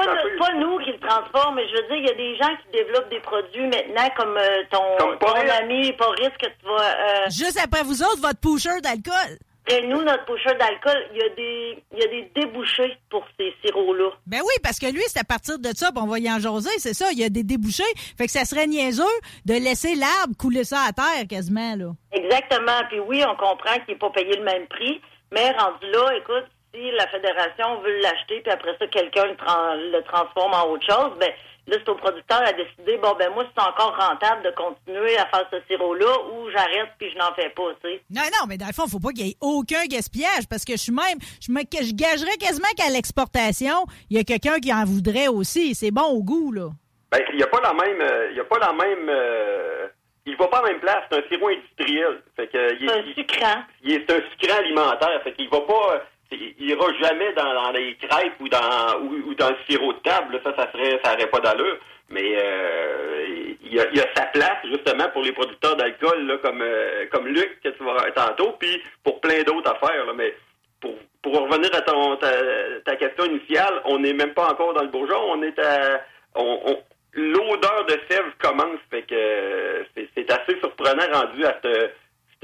pas, 0.00 0.14
pas 0.38 0.52
nous 0.54 0.78
qui 0.78 0.92
le 0.92 1.00
transforme, 1.00 1.56
mais 1.56 1.68
je 1.68 1.74
veux 1.74 1.88
dire, 1.88 1.96
il 1.96 2.06
y 2.06 2.10
a 2.10 2.14
des 2.14 2.36
gens 2.36 2.56
qui 2.62 2.78
développent 2.78 3.10
des 3.10 3.18
produits 3.18 3.66
maintenant 3.66 4.08
comme 4.16 4.36
euh, 4.36 4.62
ton, 4.70 5.16
ton 5.18 5.34
ami 5.34 5.90
Boris 5.92 6.30
que 6.40 6.46
tu 6.46 6.66
vas... 6.66 6.82
euh, 6.82 7.24
Juste 7.30 7.58
après 7.62 7.82
vous 7.82 8.00
autres, 8.00 8.20
votre 8.20 8.38
pusher 8.40 8.80
d'alcool. 8.80 9.38
Et 9.68 9.86
nous, 9.86 10.02
notre 10.02 10.24
pusher 10.24 10.54
d'alcool, 10.58 11.06
il 11.12 11.18
y 11.18 11.22
a 11.22 11.28
des 11.30 11.84
il 11.92 11.98
y 11.98 12.02
a 12.02 12.06
des 12.08 12.30
débouchés 12.34 12.96
pour 13.10 13.26
ces 13.38 13.52
sirops-là. 13.64 14.10
Ben 14.26 14.40
oui, 14.40 14.54
parce 14.62 14.78
que 14.78 14.86
lui, 14.86 15.02
c'est 15.08 15.20
à 15.20 15.24
partir 15.24 15.58
de 15.58 15.70
ça, 15.74 15.90
puis 15.90 16.00
on 16.02 16.06
va 16.06 16.18
y 16.18 16.30
en 16.30 16.38
jaser, 16.38 16.78
c'est 16.78 16.94
ça, 16.94 17.10
il 17.12 17.18
y 17.18 17.24
a 17.24 17.28
des 17.28 17.42
débouchés. 17.42 17.82
Fait 18.16 18.26
que 18.26 18.32
ça 18.32 18.44
serait 18.44 18.66
niaiseux 18.66 19.04
de 19.44 19.54
laisser 19.54 19.94
l'arbre 19.94 20.36
couler 20.38 20.64
ça 20.64 20.82
à 20.88 20.92
terre 20.92 21.26
quasiment, 21.28 21.74
là. 21.76 21.86
Exactement. 22.12 22.80
Puis 22.88 23.00
oui, 23.00 23.22
on 23.26 23.36
comprend 23.36 23.74
qu'il 23.84 23.94
n'est 23.94 23.98
pas 23.98 24.10
payé 24.10 24.36
le 24.36 24.44
même 24.44 24.66
prix, 24.68 25.00
mais 25.32 25.50
rendu 25.52 25.90
là, 25.90 26.16
écoute, 26.16 26.46
si 26.74 26.90
la 26.92 27.08
fédération 27.08 27.80
veut 27.82 28.00
l'acheter, 28.00 28.40
puis 28.42 28.52
après 28.52 28.76
ça, 28.78 28.86
quelqu'un 28.86 29.24
le, 29.24 29.92
le 29.92 30.02
transforme 30.02 30.54
en 30.54 30.70
autre 30.70 30.86
chose, 30.86 31.12
ben 31.18 31.32
là, 31.66 31.76
c'est 31.78 31.88
au 31.88 31.94
producteur 31.96 32.42
à 32.42 32.52
décider, 32.52 32.96
bon, 32.98 33.14
ben 33.18 33.30
moi, 33.34 33.44
c'est 33.54 33.62
encore 33.62 33.96
rentable 33.96 34.42
de 34.44 34.50
continuer 34.52 35.16
à 35.18 35.26
faire 35.26 35.46
ce 35.50 35.56
sirop-là 35.68 36.12
ou 36.32 36.50
j'arrête 36.50 36.90
puis 36.98 37.10
je 37.10 37.18
n'en 37.18 37.32
fais 37.34 37.50
pas, 37.50 37.70
tu 37.82 37.90
sais. 37.90 38.02
Non, 38.10 38.22
non, 38.40 38.46
mais 38.48 38.56
dans 38.58 38.66
le 38.66 38.72
fond, 38.72 38.86
faut 38.86 39.00
pas 39.00 39.10
qu'il 39.10 39.26
y 39.26 39.30
ait 39.30 39.36
aucun 39.40 39.84
gaspillage 39.86 40.46
parce 40.48 40.64
que 40.64 40.72
je 40.72 40.78
suis 40.78 40.92
même, 40.92 41.18
je 41.40 41.50
me, 41.52 41.62
que 41.62 41.84
je 41.84 41.92
gagerais 41.94 42.36
quasiment 42.38 42.68
qu'à 42.76 42.90
l'exportation, 42.90 43.84
il 44.10 44.16
y 44.16 44.20
a 44.20 44.24
quelqu'un 44.24 44.58
qui 44.60 44.72
en 44.72 44.84
voudrait 44.84 45.28
aussi. 45.28 45.74
C'est 45.74 45.90
bon 45.90 46.04
au 46.04 46.22
goût, 46.22 46.52
là. 46.52 46.68
Ben, 47.10 47.20
il 47.30 47.36
n'y 47.36 47.42
a 47.42 47.46
pas 47.46 47.60
la 47.60 47.72
même. 47.72 48.00
euh, 48.00 48.28
Il 48.30 48.36
y 48.36 48.40
a 48.40 48.44
pas 48.44 48.58
la 48.58 48.72
même. 48.72 49.08
euh, 49.08 49.86
il 50.28 50.34
va 50.36 50.48
pas 50.48 50.58
à 50.58 50.62
la 50.62 50.68
même 50.72 50.80
place. 50.80 51.04
C'est 51.10 51.18
un 51.18 51.28
sirop 51.28 51.48
industriel. 51.48 52.20
Fait 52.34 52.48
que, 52.48 52.74
il, 52.80 52.88
C'est 52.90 52.98
un 52.98 53.14
sucrant. 53.14 53.62
il 53.84 53.92
est 53.92 54.04
c'est 54.08 54.16
un 54.16 54.22
sucrant 54.30 54.58
alimentaire. 54.58 55.20
Fait 55.22 55.32
qu'il 55.34 55.48
va 55.48 55.60
pas. 55.60 56.02
Il 56.32 56.70
ira 56.70 56.86
jamais 57.00 57.32
dans, 57.34 57.54
dans 57.54 57.70
les 57.70 57.94
crêpes 57.96 58.40
ou 58.40 58.48
dans 58.48 59.00
ou, 59.00 59.34
dans 59.34 59.50
le 59.50 59.56
sirop 59.68 59.92
de 59.92 59.98
table. 60.00 60.40
Ça, 60.42 60.54
ça 60.56 60.70
serait 60.72 60.98
ça 61.04 61.14
aurait 61.14 61.28
pas 61.28 61.40
d'allure. 61.40 61.78
Mais 62.08 62.36
euh, 62.36 63.24
il, 63.62 63.74
y 63.74 63.80
a, 63.80 63.86
il 63.90 63.96
y 63.98 64.00
a 64.00 64.06
sa 64.14 64.26
place 64.26 64.58
justement 64.64 65.08
pour 65.12 65.22
les 65.22 65.32
producteurs 65.32 65.76
d'alcool 65.76 66.38
comme 66.42 66.62
euh, 66.62 67.06
comme 67.10 67.26
Luc 67.28 67.60
que 67.62 67.68
tu 67.70 67.82
vas 67.84 68.10
tantôt, 68.12 68.52
puis 68.58 68.82
pour 69.04 69.20
plein 69.20 69.42
d'autres 69.42 69.70
affaires. 69.70 70.04
Là. 70.06 70.12
Mais 70.14 70.34
pour, 70.80 70.94
pour 71.22 71.32
revenir 71.40 71.74
à 71.74 71.80
ton 71.82 72.16
ta, 72.16 72.30
ta 72.84 72.96
question 72.96 73.24
initiale, 73.26 73.80
on 73.84 73.98
n'est 73.98 74.12
même 74.12 74.34
pas 74.34 74.48
encore 74.50 74.72
dans 74.74 74.82
le 74.82 74.88
bourgeon. 74.88 75.20
On 75.30 75.42
est 75.42 75.58
à 75.58 76.00
on, 76.34 76.60
on- 76.66 76.82
l'odeur 77.12 77.86
de 77.86 77.98
sève 78.10 78.32
commence. 78.38 78.78
Fait 78.90 79.02
que 79.02 79.14
euh, 79.14 79.84
c'est, 79.96 80.08
c'est 80.14 80.30
assez 80.30 80.58
surprenant 80.60 81.06
rendu 81.12 81.44
à 81.44 81.58
ce 81.62 81.90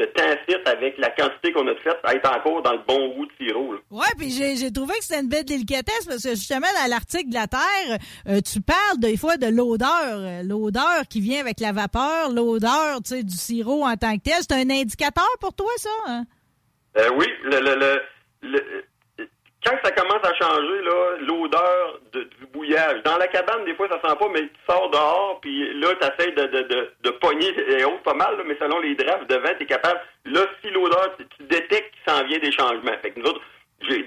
temps-ci 0.07 0.55
avec 0.67 0.99
la 0.99 1.11
quantité 1.11 1.53
qu'on 1.53 1.67
a 1.69 1.75
faite 1.77 1.99
à 2.05 2.15
être 2.15 2.31
encore 2.31 2.63
dans 2.63 2.73
le 2.73 2.81
bon 2.87 3.15
goût 3.15 3.27
de 3.27 3.33
sirop. 3.41 3.75
Ouais, 3.91 4.07
puis 4.19 4.31
j'ai 4.31 4.73
trouvé 4.73 4.95
que 4.99 5.05
c'était 5.05 5.21
une 5.21 5.29
belle 5.29 5.45
délicatesse 5.45 6.05
parce 6.07 6.23
que 6.23 6.31
justement 6.31 6.67
dans 6.83 6.91
l'article 6.91 7.29
de 7.31 7.35
la 7.35 7.47
Terre, 7.47 7.99
euh, 8.29 8.41
tu 8.41 8.61
parles 8.61 8.99
des 8.99 9.17
fois 9.17 9.37
de 9.37 9.47
l'odeur, 9.47 9.89
euh, 10.19 10.43
l'odeur 10.43 11.03
qui 11.09 11.21
vient 11.21 11.41
avec 11.41 11.61
la 11.61 11.73
vapeur, 11.73 12.31
l'odeur, 12.31 13.01
du 13.01 13.37
sirop 13.37 13.85
en 13.85 13.97
tant 13.97 14.17
que 14.17 14.23
tel. 14.23 14.35
C'est 14.41 14.53
un 14.53 14.71
indicateur 14.71 15.29
pour 15.41 15.55
toi, 15.55 15.71
ça? 15.77 15.91
hein? 16.07 16.25
Euh, 16.99 17.09
oui, 17.17 17.27
le, 17.45 17.59
le, 17.61 17.75
le, 17.75 18.01
le- 18.43 18.85
quand 19.65 19.77
ça 19.85 19.91
commence 19.93 20.25
à 20.25 20.35
changer, 20.35 20.83
là, 20.83 21.17
l'odeur 21.21 21.99
de- 22.13 22.25
du 22.25 22.47
bouillage. 22.53 23.03
Dans 23.05 23.17
la 23.17 23.29
cabane, 23.29 23.65
des 23.65 23.75
fois, 23.75 23.89
ça 23.89 24.01
sent 24.09 24.17
pas, 24.19 24.29
mais 24.33 24.43
tu 24.43 24.51
sors 24.69 24.91
dehors, 24.91 25.39
puis 25.41 25.73
là, 25.81 25.89
tu 26.01 26.07
essaies 26.07 26.33
de, 26.33 26.43
de, 26.47 26.63
de, 26.63 26.93
de 27.03 27.11
pogner 27.11 27.49
et 27.79 27.85
autres 27.85 28.03
pas 28.03 28.15
mal, 28.15 28.37
là, 28.37 28.43
mais 28.47 28.57
selon 28.61 28.81
les 28.81 28.95
drafts 28.95 29.29
devant, 29.31 29.55
tu 29.57 29.63
es 29.63 29.67
capable. 29.67 30.01
Là, 30.25 30.41
si 30.63 30.71
l'odeur, 30.71 31.17
tu, 31.17 31.45
détectes 31.45 31.93
qu'il 31.95 32.13
s'en 32.13 32.25
vient 32.25 32.39
des 32.39 32.53
changements. 32.53 32.97
Fait 33.03 33.11
que 33.13 33.21
nous 33.21 33.27
autres, 33.27 33.41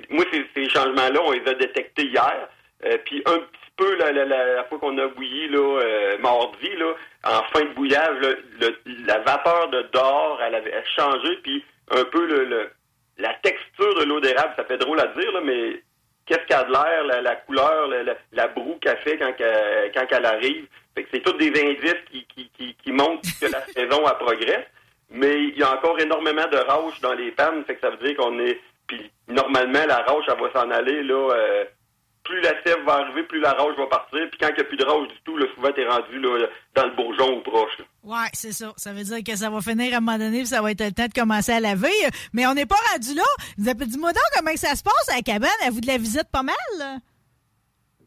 moi, 0.09 0.25
ces, 0.31 0.45
ces 0.55 0.69
changements-là, 0.69 1.19
on 1.23 1.31
les 1.31 1.47
a 1.47 1.53
détectés 1.53 2.03
hier. 2.05 2.47
Euh, 2.85 2.97
puis 3.05 3.21
un 3.25 3.39
petit 3.39 3.71
peu 3.77 3.95
la, 3.95 4.11
la, 4.11 4.25
la, 4.25 4.53
la 4.55 4.63
fois 4.65 4.77
qu'on 4.79 4.97
a 4.97 5.07
bouilli 5.07 5.47
là, 5.49 5.57
euh, 5.81 6.17
mardi, 6.19 6.69
là, 6.77 6.93
en 7.25 7.43
fin 7.53 7.61
de 7.61 7.73
bouillage, 7.73 8.17
là, 8.21 8.29
le- 8.61 8.77
la 9.05 9.19
vapeur 9.19 9.69
de 9.69 9.81
dehors, 9.93 10.39
elle 10.45 10.55
avait 10.55 10.83
changé, 10.97 11.37
puis 11.43 11.63
un 11.91 12.03
peu 12.05 12.25
le, 12.25 12.45
le- 12.45 12.69
la 13.17 13.33
texture 13.35 13.95
de 13.99 14.03
l'eau 14.05 14.19
d'érable, 14.19 14.53
ça 14.57 14.65
fait 14.65 14.77
drôle 14.77 14.99
à 14.99 15.07
dire, 15.07 15.31
là, 15.31 15.41
mais 15.43 15.81
qu'est-ce 16.25 16.41
qu'il 16.41 16.55
y 16.55 16.59
a 16.59 16.63
de 16.63 16.71
l'air, 16.71 17.03
la, 17.05 17.21
la 17.21 17.35
couleur, 17.37 17.87
la, 17.87 18.03
la, 18.03 18.15
la 18.33 18.47
broue 18.47 18.77
qu'elle 18.81 18.97
fait 18.99 19.17
quand, 19.17 19.33
qu'elle- 19.33 19.91
quand 19.93 20.05
elle 20.11 20.25
arrive? 20.25 20.67
Fait 20.95 21.03
que 21.03 21.09
c'est 21.13 21.21
tous 21.21 21.33
des 21.33 21.49
indices 21.61 22.01
qui, 22.11 22.25
qui, 22.25 22.49
qui, 22.57 22.75
qui 22.75 22.91
montrent 22.91 23.21
que 23.39 23.45
la 23.51 23.61
saison 23.67 24.03
elle 24.07 24.17
progresse. 24.17 24.65
mais 25.09 25.33
il 25.43 25.57
y 25.57 25.63
a 25.63 25.71
encore 25.73 25.99
énormément 25.99 26.47
de 26.47 26.57
rauche 26.57 26.99
dans 27.01 27.13
les 27.13 27.31
pannes, 27.31 27.63
fait 27.65 27.75
que 27.75 27.81
ça 27.81 27.89
veut 27.89 28.05
dire 28.05 28.15
qu'on 28.17 28.39
est... 28.39 28.59
Puis 28.87 29.11
normalement, 29.27 29.85
la 29.87 30.03
rauche, 30.03 30.25
elle 30.27 30.39
va 30.41 30.51
s'en 30.51 30.69
aller, 30.71 31.03
là... 31.03 31.31
euh, 31.35 31.65
plus 32.23 32.41
la 32.41 32.59
sève 32.63 32.83
va 32.85 32.93
arriver, 32.95 33.21
plus 33.23 33.39
la 33.39 33.51
rauche 33.53 33.75
va 33.77 33.85
partir. 33.85 34.27
Puis 34.31 34.39
quand 34.39 34.47
il 34.49 34.55
n'y 34.55 34.61
a 34.61 34.63
plus 34.63 34.77
de 34.77 34.83
rauche 34.85 35.07
du 35.09 35.19
tout, 35.23 35.37
là, 35.37 35.45
souvent, 35.53 35.71
t'es 35.71 35.85
rendu 35.87 36.19
là, 36.19 36.47
dans 36.73 36.85
le 36.85 36.91
bourgeon 36.91 37.37
ou 37.37 37.41
proche. 37.41 37.77
là. 37.77 37.85
Ouais, 38.05 38.29
c'est 38.33 38.51
ça. 38.51 38.71
Ça 38.77 38.93
veut 38.93 39.01
dire 39.01 39.23
que 39.25 39.35
ça 39.35 39.49
va 39.49 39.61
finir 39.61 39.95
à 39.95 39.97
un 39.97 39.99
moment 39.99 40.19
donné, 40.19 40.37
puis 40.39 40.47
ça 40.47 40.61
va 40.61 40.69
être 40.69 40.83
le 40.83 40.91
temps 40.91 41.07
de 41.07 41.19
commencer 41.19 41.51
à 41.51 41.59
laver. 41.59 41.89
Mais 42.33 42.45
on 42.45 42.53
n'est 42.53 42.67
pas 42.67 42.77
rendu 42.93 43.15
là. 43.15 43.23
Vous 43.57 43.73
dis-moi 43.73 44.13
donc 44.13 44.23
comment 44.37 44.55
ça 44.55 44.75
se 44.75 44.83
passe 44.83 45.09
à 45.09 45.15
la 45.15 45.21
cabane. 45.23 45.49
Avez-vous 45.63 45.81
de 45.81 45.87
la 45.87 45.97
visite 45.97 46.29
pas 46.31 46.43
mal? 46.43 47.01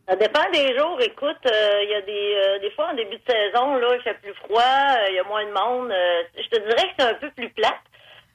Ça 0.07 0.15
dépend 0.15 0.49
des 0.53 0.79
jours. 0.79 1.01
Écoute, 1.01 1.43
euh, 1.47 1.83
il 1.83 1.91
y 1.91 1.95
a 1.95 2.03
des 2.03 2.35
euh, 2.35 2.59
des 2.61 2.71
fois 2.71 2.91
en 2.93 2.95
début 2.95 3.17
de 3.17 3.23
saison, 3.29 3.75
là, 3.75 3.97
il 3.97 4.03
fait 4.03 4.15
plus 4.23 4.35
froid, 4.35 4.63
euh, 4.63 5.07
il 5.11 5.17
y 5.17 5.19
a 5.19 5.25
moins 5.25 5.45
de 5.45 5.51
monde. 5.51 5.93
je 6.37 6.49
te 6.49 6.61
dirais 6.61 6.89
que 6.89 6.95
c'est 7.01 7.11
un 7.11 7.15
peu 7.15 7.31
plus 7.33 7.51
plate. 7.51 7.83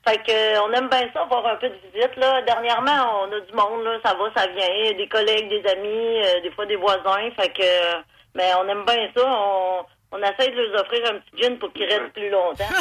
Fait 0.06 0.18
que 0.18 0.60
on 0.68 0.74
aime 0.74 0.90
bien 0.90 1.10
ça, 1.14 1.22
avoir 1.22 1.48
un 1.48 1.56
peu 1.56 1.70
de 1.70 1.80
visite. 1.94 2.18
Là. 2.18 2.42
Dernièrement, 2.42 3.24
on 3.24 3.32
a 3.32 3.40
du 3.40 3.54
monde, 3.54 3.86
là, 3.86 4.00
ça 4.04 4.14
va, 4.16 4.30
ça 4.36 4.48
vient, 4.48 4.98
des 4.98 5.08
collègues, 5.08 5.48
des 5.48 5.66
amis, 5.72 6.44
des 6.44 6.52
fois 6.52 6.66
des 6.66 6.76
voisins. 6.76 7.32
Fait 7.40 7.54
que 7.54 8.04
mais 8.36 8.52
on 8.60 8.68
aime 8.68 8.84
bien 8.86 9.08
ça. 9.16 9.86
On 10.14 10.18
essaie 10.20 10.52
de 10.52 10.62
leur 10.62 10.82
offrir 10.82 11.12
un 11.12 11.20
petit 11.20 11.42
gin 11.44 11.58
pour 11.58 11.74
qu'ils 11.74 11.86
restent 11.86 12.14
plus 12.14 12.30
longtemps. 12.30 12.64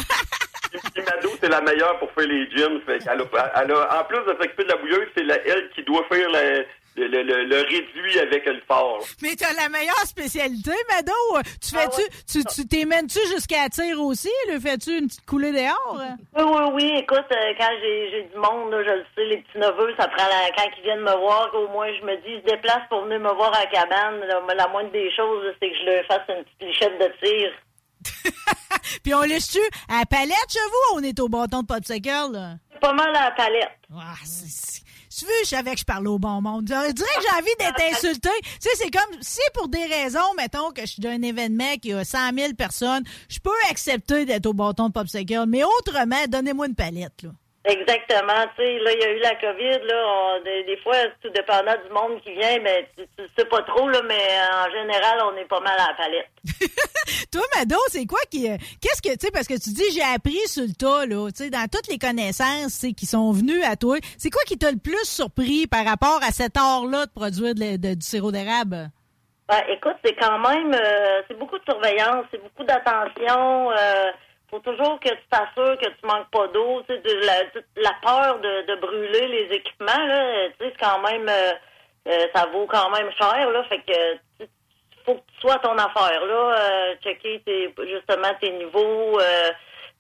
Mado, 0.97 1.28
c'est 1.41 1.49
la 1.51 1.61
meilleure 1.61 1.99
pour 1.99 2.11
faire 2.12 2.26
les 2.28 2.49
gins. 2.51 2.80
En 3.11 4.05
plus 4.05 4.18
de 4.20 4.37
s'occuper 4.41 4.64
de 4.64 4.68
la 4.68 4.76
bouilleuse, 4.76 5.09
c'est 5.16 5.26
elle 5.47 5.68
qui 5.74 5.83
doit 5.83 6.05
faire 6.11 6.30
la- 6.30 6.62
le, 6.97 7.07
le- 7.09 7.22
le- 7.22 7.45
le 7.45 7.57
réduit 7.62 8.18
avec 8.20 8.45
le 8.47 8.61
fort. 8.68 9.03
Mais 9.22 9.34
t'as 9.36 9.53
la 9.55 9.68
meilleure 9.68 9.95
spécialité, 10.07 10.72
Mado. 10.90 11.12
Tu 11.61 11.74
Ah 11.76 11.80
fais-tu, 11.90 12.03
tu, 12.40 12.45
tu 12.45 12.66
t'émènes-tu 12.68 13.18
jusqu'à 13.28 13.68
tir 13.70 14.01
aussi? 14.01 14.30
Le 14.49 14.61
fais-tu 14.61 14.99
une 14.99 15.07
petite 15.09 15.24
coulée 15.26 15.53
dehors? 15.53 15.97
Oui, 16.36 16.43
oui, 16.45 16.62
oui. 16.74 16.93
Écoute, 16.99 17.24
euh, 17.32 17.53
quand 17.59 17.70
j'ai 17.80 18.11
j'ai 18.11 18.22
du 18.24 18.36
monde, 18.36 18.70
là, 18.72 18.82
je 18.84 18.90
le 18.90 19.05
sais, 19.14 19.24
les 19.24 19.38
petits 19.38 19.59
neveux, 19.59 19.95
ça 19.99 20.07
prend 20.09 20.26
la, 20.28 20.51
quand 20.57 20.68
ils 20.78 20.82
viennent 20.82 21.01
me 21.01 21.16
voir, 21.18 21.51
au 21.55 21.68
moins 21.68 21.88
je 21.99 22.05
me 22.05 22.14
dis, 22.16 22.34
ils 22.34 22.40
se 22.40 22.55
déplacent 22.55 22.88
pour 22.88 23.03
venir 23.05 23.20
me 23.20 23.32
voir 23.34 23.55
à 23.55 23.61
la 23.64 23.66
cabane. 23.70 24.20
La, 24.26 24.55
la 24.55 24.68
moindre 24.68 24.93
des 24.93 25.11
choses, 25.16 25.45
c'est 25.61 25.70
que 25.70 25.76
je 25.76 25.84
leur 25.86 26.05
fasse 26.07 26.20
une 26.28 26.45
petite 26.45 26.62
lichette 26.62 26.99
de 26.99 27.26
tir. 27.26 27.53
Puis 29.03 29.14
on 29.14 29.22
laisse-tu 29.22 29.61
à 29.88 30.01
la 30.01 30.07
palette 30.07 30.36
chez 30.51 30.59
vous? 30.59 30.97
Ou 30.97 30.99
on 30.99 31.03
est 31.03 31.18
au 31.20 31.28
bâton 31.28 31.62
de 31.62 31.66
popsicle, 31.66 32.09
là? 32.32 32.55
C'est 32.72 32.80
pas 32.80 32.93
mal 32.93 33.14
à 33.16 33.24
la 33.24 33.30
palette. 33.30 33.70
Ah, 33.97 34.14
c'est- 34.24 34.82
Tu 35.17 35.25
veux, 35.27 35.31
je 35.45 35.49
savais 35.49 35.75
que 35.75 35.81
je 35.81 35.85
parlais 35.85 36.09
au 36.09 36.19
bon 36.19 36.41
monde. 36.41 36.67
Je 36.67 36.93
dirais 36.93 37.09
que 37.17 37.23
j'ai 37.23 37.37
envie 37.39 37.57
d'être 37.59 37.97
insulté. 37.97 38.31
Tu 38.43 38.51
sais, 38.61 38.71
c'est 38.77 38.91
comme, 38.91 39.21
si 39.21 39.41
pour 39.55 39.69
des 39.69 39.85
raisons, 39.85 40.35
mettons, 40.37 40.71
que 40.71 40.83
je 40.83 40.87
suis 40.87 41.03
d'un 41.03 41.21
événement 41.23 41.77
qui 41.81 41.93
a 41.93 42.05
100 42.05 42.35
000 42.35 42.55
personnes, 42.55 43.05
je 43.29 43.39
peux 43.39 43.51
accepter 43.71 44.25
d'être 44.25 44.47
au 44.47 44.55
bâton 44.55 44.89
de 44.89 44.93
popsicle. 44.93 45.45
Mais 45.47 45.63
autrement, 45.65 46.25
donnez-moi 46.29 46.67
une 46.67 46.75
palette, 46.75 47.23
là. 47.23 47.31
Exactement. 47.65 48.43
Tu 48.57 48.63
sais, 48.65 48.79
là, 48.81 48.93
il 48.93 49.01
y 49.01 49.05
a 49.05 49.11
eu 49.13 49.19
la 49.21 49.35
COVID, 49.37 49.87
là. 49.87 50.05
on- 50.09 50.43
des, 50.43 50.65
des 50.65 50.77
fois, 50.79 50.97
tout 51.23 51.29
dépendant 51.31 51.75
du 51.87 51.93
monde 51.95 52.21
qui 52.23 52.33
vient, 52.33 52.59
mais 52.61 52.89
tu, 52.97 53.05
tu 53.17 53.25
sais 53.39 53.45
pas 53.45 53.63
trop, 53.63 53.89
là, 53.89 54.01
mais 54.07 54.15
en 54.67 54.71
général, 54.73 55.21
on 55.33 55.37
est 55.37 55.45
pas 55.45 55.61
mal 55.61 55.79
à 55.79 55.89
la 55.89 55.95
palette. 55.95 56.29
Toi, 57.33 57.43
Mado, 57.57 57.77
c'est 57.89 58.05
quoi 58.07 58.19
qui. 58.31 58.51
euh, 58.51 58.57
Qu'est-ce 58.81 59.01
que. 59.01 59.11
Tu 59.17 59.27
sais, 59.27 59.31
parce 59.33 59.47
que 59.47 59.55
tu 59.55 59.71
dis, 59.71 59.91
j'ai 59.95 60.03
appris 60.03 60.39
sur 60.47 60.65
le 60.65 60.73
tas, 60.75 61.07
là. 61.07 61.31
Tu 61.31 61.45
sais, 61.45 61.51
dans 61.51 61.67
toutes 61.71 61.87
les 61.89 61.99
connaissances 61.99 62.85
qui 62.97 63.07
sont 63.07 63.31
venues 63.33 63.63
à 63.63 63.77
toi, 63.77 63.97
c'est 64.19 64.31
quoi 64.31 64.43
qui 64.45 64.59
t'a 64.59 64.71
le 64.73 64.79
plus 64.79 65.05
surpris 65.05 65.67
par 65.69 65.85
rapport 65.85 66.21
à 66.23 66.33
cet 66.33 66.57
art-là 66.57 67.07
de 67.07 67.13
produire 67.13 67.55
de- 67.55 67.95
du 67.95 68.05
sirop 68.05 68.33
d'érable? 68.33 68.91
Ben, 69.49 69.63
écoute, 69.69 69.97
c'est 70.05 70.15
quand 70.15 70.39
même, 70.39 70.73
euh, 70.75 71.23
c'est 71.29 71.39
beaucoup 71.39 71.59
de 71.59 71.65
surveillance, 71.69 72.25
c'est 72.33 72.43
beaucoup 72.43 72.65
d'attention. 72.65 73.71
Euh, 73.71 74.11
faut 74.53 74.61
toujours 74.61 75.01
que 75.01 75.09
tu 75.09 75.27
t'assures 75.31 75.79
que 75.79 75.89
tu 75.89 76.05
manques 76.07 76.31
pas 76.31 76.47
d'eau. 76.49 76.83
La, 76.89 77.43
la 77.77 77.93
peur 78.03 78.39
de, 78.41 78.67
de 78.67 78.75
brûler 78.81 79.27
les 79.29 79.57
équipements, 79.57 80.07
là, 80.07 80.49
c'est 80.61 80.77
quand 80.79 81.01
même, 81.01 81.27
euh, 81.29 81.53
euh, 82.09 82.27
ça 82.35 82.47
vaut 82.53 82.67
quand 82.67 82.91
même 82.91 83.11
cher, 83.19 83.51
là. 83.51 83.65
Fait 83.65 83.81
que, 83.81 84.47
faut 85.07 85.15
que 85.15 85.21
tu 85.35 85.41
sois 85.41 85.59
ton 85.59 85.77
affaire, 85.79 86.25
là. 86.27 86.55
euh, 86.59 86.95
checker 87.03 87.41
tes, 87.47 87.75
justement 87.89 88.35
tes 88.41 88.51
niveaux, 88.53 89.19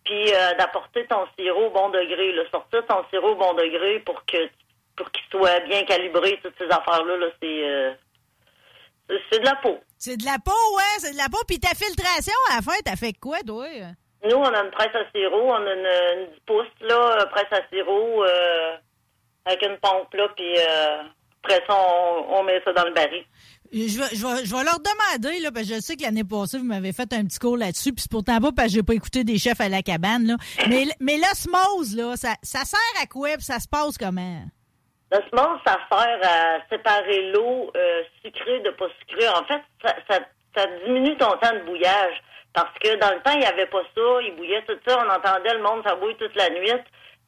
puis 0.04 0.30
d'apporter 0.58 1.06
ton 1.06 1.26
sirop 1.38 1.66
au 1.66 1.70
bon 1.70 1.88
degré. 1.88 2.34
Sortir 2.50 2.84
ton 2.86 3.04
sirop 3.10 3.30
au 3.30 3.36
bon 3.36 3.54
degré 3.54 4.00
pour 4.00 4.22
que, 4.26 4.48
pour 4.96 5.10
qu'il 5.12 5.24
soit 5.30 5.60
bien 5.60 5.84
calibré, 5.84 6.38
toutes 6.42 6.58
ces 6.58 6.66
affaires-là, 6.70 7.16
là, 7.16 7.26
c'est, 7.40 7.96
c'est- 9.08 9.22
c'est 9.30 9.38
de 9.40 9.44
la 9.46 9.56
peau. 9.56 9.80
C'est 9.98 10.16
de 10.16 10.24
la 10.24 10.38
peau, 10.44 10.76
ouais, 10.76 10.98
c'est 10.98 11.12
de 11.12 11.16
la 11.16 11.28
peau. 11.30 11.38
Puis 11.48 11.58
ta 11.60 11.68
filtration, 11.74 12.34
à 12.50 12.56
la 12.56 12.62
fin, 12.62 12.78
t'as 12.84 12.96
fait 12.96 13.12
quoi, 13.14 13.38
toi? 13.46 13.66
Nous, 14.24 14.36
on 14.36 14.44
a 14.44 14.64
une 14.64 14.70
presse 14.70 14.94
à 14.94 15.10
sirop, 15.14 15.50
on 15.50 15.66
a 15.66 15.72
une, 15.74 16.20
une 16.20 16.26
10 16.34 16.40
pouces, 16.46 16.66
là, 16.80 17.20
euh, 17.20 17.26
presse 17.26 17.52
à 17.52 17.66
sirop, 17.72 18.24
euh, 18.24 18.76
avec 19.44 19.62
une 19.62 19.76
pompe, 19.78 20.14
là, 20.14 20.28
puis 20.36 20.56
euh, 20.58 21.02
après 21.42 21.60
ça, 21.66 21.74
on, 21.76 22.36
on 22.38 22.42
met 22.44 22.62
ça 22.64 22.72
dans 22.72 22.84
le 22.84 22.92
baril. 22.92 23.24
Je 23.72 23.98
vais, 23.98 24.14
je, 24.14 24.26
vais, 24.26 24.44
je 24.44 24.54
vais 24.54 24.64
leur 24.64 24.78
demander, 24.78 25.40
là, 25.40 25.50
parce 25.50 25.66
que 25.66 25.74
je 25.74 25.80
sais 25.80 25.96
que 25.96 26.02
l'année 26.02 26.24
passée, 26.24 26.58
vous 26.58 26.64
m'avez 26.64 26.92
fait 26.92 27.10
un 27.14 27.24
petit 27.24 27.38
cours 27.38 27.56
là-dessus, 27.56 27.92
puis 27.92 28.02
c'est 28.02 28.10
pourtant 28.10 28.38
pas 28.38 28.52
parce 28.52 28.68
que 28.68 28.74
j'ai 28.74 28.82
pas 28.82 28.92
écouté 28.94 29.24
des 29.24 29.38
chefs 29.38 29.60
à 29.60 29.68
la 29.68 29.82
cabane, 29.82 30.26
là. 30.26 30.36
Mais, 30.68 30.84
mais 31.00 31.16
l'osmose, 31.16 31.96
là, 31.96 32.14
ça, 32.16 32.34
ça 32.42 32.64
sert 32.64 33.02
à 33.02 33.06
quoi, 33.06 33.30
puis 33.30 33.44
ça 33.44 33.58
se 33.58 33.66
passe 33.66 33.96
comment? 33.98 34.42
L'osmose, 35.10 35.58
ça 35.66 35.78
sert 35.90 36.20
à 36.22 36.58
séparer 36.70 37.32
l'eau 37.32 37.72
euh, 37.74 38.02
sucrée 38.22 38.60
de 38.60 38.70
pas 38.70 38.86
sucrée. 39.00 39.28
En 39.28 39.44
fait, 39.44 39.62
ça, 39.84 39.94
ça, 40.08 40.20
ça 40.54 40.66
diminue 40.84 41.16
ton 41.16 41.32
temps 41.38 41.52
de 41.54 41.64
bouillage. 41.66 42.22
Parce 42.54 42.76
que 42.80 42.96
dans 42.96 43.10
le 43.10 43.20
temps, 43.22 43.32
il 43.32 43.38
n'y 43.40 43.46
avait 43.46 43.66
pas 43.66 43.82
ça. 43.94 44.22
Il 44.22 44.34
bouillait 44.36 44.62
tout 44.62 44.78
ça. 44.86 44.98
On 45.04 45.08
entendait 45.10 45.54
le 45.54 45.62
monde, 45.62 45.82
ça 45.86 45.94
bouille 45.94 46.16
toute 46.16 46.34
la 46.36 46.50
nuit. 46.50 46.70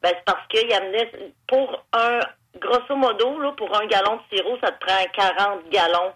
Ben, 0.01 0.11
c'est 0.13 0.25
parce 0.25 0.45
qu'il 0.49 0.71
amenait, 0.73 1.09
pour 1.47 1.83
un, 1.93 2.19
grosso 2.59 2.95
modo, 2.95 3.39
là, 3.39 3.51
pour 3.57 3.75
un 3.75 3.85
gallon 3.87 4.17
de 4.17 4.37
sirop, 4.37 4.57
ça 4.63 4.71
te 4.71 4.85
prend 4.85 5.03
40 5.13 5.69
gallons 5.69 6.13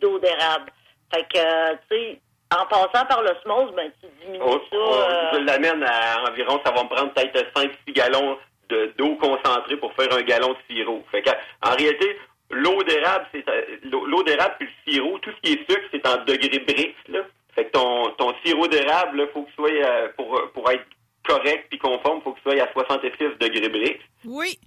d'eau 0.00 0.18
d'érable. 0.18 0.70
Fait 1.12 1.22
que, 1.32 1.72
tu 1.88 1.96
sais, 1.96 2.20
en 2.54 2.66
passant 2.66 3.06
par 3.06 3.22
l'osmose, 3.22 3.72
ben, 3.74 3.90
tu 4.00 4.06
diminues 4.24 4.42
Oh, 4.44 4.60
ça. 4.70 4.76
oh, 4.76 4.94
euh, 4.94 5.30
Je 5.34 5.38
l'amène 5.46 5.82
à 5.84 6.22
environ, 6.28 6.60
ça 6.64 6.72
va 6.72 6.82
me 6.84 6.88
prendre 6.88 7.12
peut-être 7.12 7.46
5-6 7.56 7.92
gallons 7.92 8.36
de- 8.68 8.92
d'eau 8.98 9.16
concentrée 9.16 9.76
pour 9.78 9.92
faire 9.94 10.12
un 10.12 10.22
gallon 10.22 10.50
de 10.52 10.58
sirop. 10.74 11.02
Fait 11.10 11.22
que, 11.22 11.30
en 11.64 11.70
réalité, 11.76 12.18
l'eau 12.50 12.82
d'érable, 12.82 13.26
c'est 13.32 13.48
euh, 13.48 13.62
l'eau 13.84 14.22
d'érable 14.22 14.56
puis 14.58 14.68
le 14.86 14.92
sirop, 14.92 15.18
tout 15.20 15.30
ce 15.30 15.40
qui 15.40 15.52
est 15.54 15.70
sucre, 15.70 15.88
c'est 15.92 16.06
en 16.06 16.16
degrés 16.24 16.58
brix, 16.60 16.94
là. 17.08 17.20
Fait 17.60 17.66
que 17.66 17.72
ton, 17.72 18.10
ton 18.16 18.32
sirop 18.42 18.68
d'érable, 18.68 19.28
faut 19.34 19.42
qu'il 19.42 19.54
soit 19.54 19.70
euh, 19.70 20.08
pour, 20.16 20.40
pour 20.54 20.70
être 20.70 20.86
correct 21.28 21.66
puis 21.68 21.78
conforme, 21.78 22.22
faut 22.22 22.32
qu'il 22.32 22.42
soit 22.42 22.62
à 22.62 22.72
66 22.72 23.36
degrés 23.38 23.68
brix. 23.68 23.98
Oui. 24.24 24.58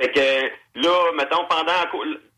Fait 0.00 0.12
que 0.12 0.80
là, 0.80 1.12
mettons, 1.16 1.44
pendant 1.48 1.72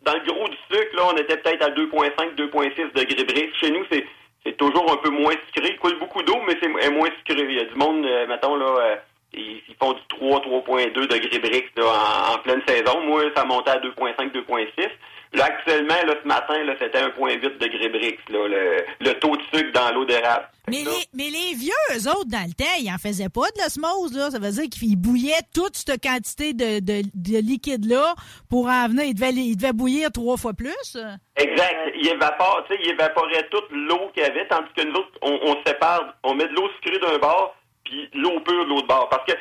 dans 0.02 0.14
le 0.14 0.32
gros 0.32 0.48
du 0.48 0.56
sucre, 0.70 0.96
là, 0.96 1.02
on 1.12 1.16
était 1.18 1.36
peut-être 1.36 1.62
à 1.62 1.70
2.5, 1.70 2.36
2.6 2.36 2.92
degrés 2.94 3.24
brix. 3.24 3.50
Chez 3.60 3.70
nous, 3.70 3.84
c'est 3.90 4.06
c'est 4.46 4.56
toujours 4.56 4.90
un 4.90 4.96
peu 4.96 5.10
moins 5.10 5.34
sucré. 5.52 5.72
Il 5.72 5.78
coule 5.78 5.98
beaucoup 5.98 6.22
d'eau, 6.22 6.38
mais 6.46 6.56
c'est 6.62 6.70
est 6.70 6.90
moins 6.90 7.10
sucré. 7.18 7.44
Il 7.46 7.54
y 7.54 7.60
a 7.60 7.64
du 7.64 7.74
monde, 7.74 8.06
euh, 8.06 8.26
mettons, 8.28 8.56
là, 8.56 8.66
euh, 8.66 8.96
ils, 9.34 9.60
ils 9.68 9.74
font 9.78 9.92
du 9.92 10.00
3, 10.08 10.40
3.2 10.40 10.92
degrés 10.94 11.38
brix 11.38 11.64
là, 11.76 11.84
en, 11.84 12.34
en 12.34 12.38
pleine 12.38 12.62
saison. 12.66 13.02
Moi, 13.02 13.24
ça 13.36 13.44
montait 13.44 13.72
à 13.72 13.78
2.5, 13.78 14.32
2.6. 14.32 14.88
Là, 15.34 15.44
actuellement, 15.44 15.94
là, 16.06 16.14
ce 16.22 16.26
matin, 16.26 16.64
là, 16.64 16.74
c'était 16.80 17.02
1.8 17.02 17.58
degrés 17.58 17.88
brix, 17.90 18.16
là, 18.30 18.48
le, 18.48 18.84
le 19.00 19.12
taux 19.18 19.36
de 19.36 19.42
sucre 19.52 19.72
dans 19.72 19.92
l'eau 19.92 20.04
d'érable. 20.06 20.48
Mais 20.68 20.82
les, 20.84 21.04
mais 21.14 21.30
les 21.30 21.54
vieux, 21.54 21.72
eux 21.94 22.08
autres, 22.10 22.28
dans 22.30 22.46
le 22.46 22.52
temps, 22.54 22.64
ils 22.78 22.90
en 22.90 22.98
faisaient 22.98 23.28
pas 23.28 23.48
de 23.56 23.62
l'osmose, 23.62 24.16
là. 24.16 24.30
Ça 24.30 24.38
veut 24.38 24.50
dire 24.50 24.68
qu'ils 24.70 24.96
bouillaient 24.96 25.44
toute 25.54 25.76
cette 25.76 26.02
quantité 26.02 26.52
de, 26.54 26.80
de, 26.80 27.02
de 27.14 27.38
liquide-là 27.38 28.14
pour 28.48 28.68
en 28.68 28.88
venir. 28.88 29.04
Ils 29.04 29.14
devaient, 29.14 29.32
ils 29.32 29.56
devaient 29.56 29.72
bouillir 29.72 30.10
trois 30.12 30.36
fois 30.36 30.52
plus. 30.54 30.96
Exact. 31.36 31.92
Il 31.94 32.08
évapore, 32.08 32.64
tu 32.68 32.74
sais, 32.74 32.80
il 32.84 32.90
évaporait 32.90 33.48
toute 33.50 33.70
l'eau 33.70 34.10
qu'il 34.14 34.22
y 34.22 34.26
avait, 34.26 34.46
tandis 34.48 34.68
que 34.76 34.82
nous 34.82 34.94
autres, 34.94 35.18
on, 35.22 35.38
on 35.42 35.56
sépare, 35.66 36.14
on 36.22 36.34
met 36.34 36.48
de 36.48 36.54
l'eau 36.54 36.68
sucrée 36.82 36.98
d'un 36.98 37.18
bord, 37.18 37.54
puis 37.84 38.08
l'eau 38.14 38.40
pure 38.40 38.64
de 38.64 38.70
l'autre 38.70 38.86
bord. 38.86 39.08
Parce 39.10 39.24
que 39.26 39.32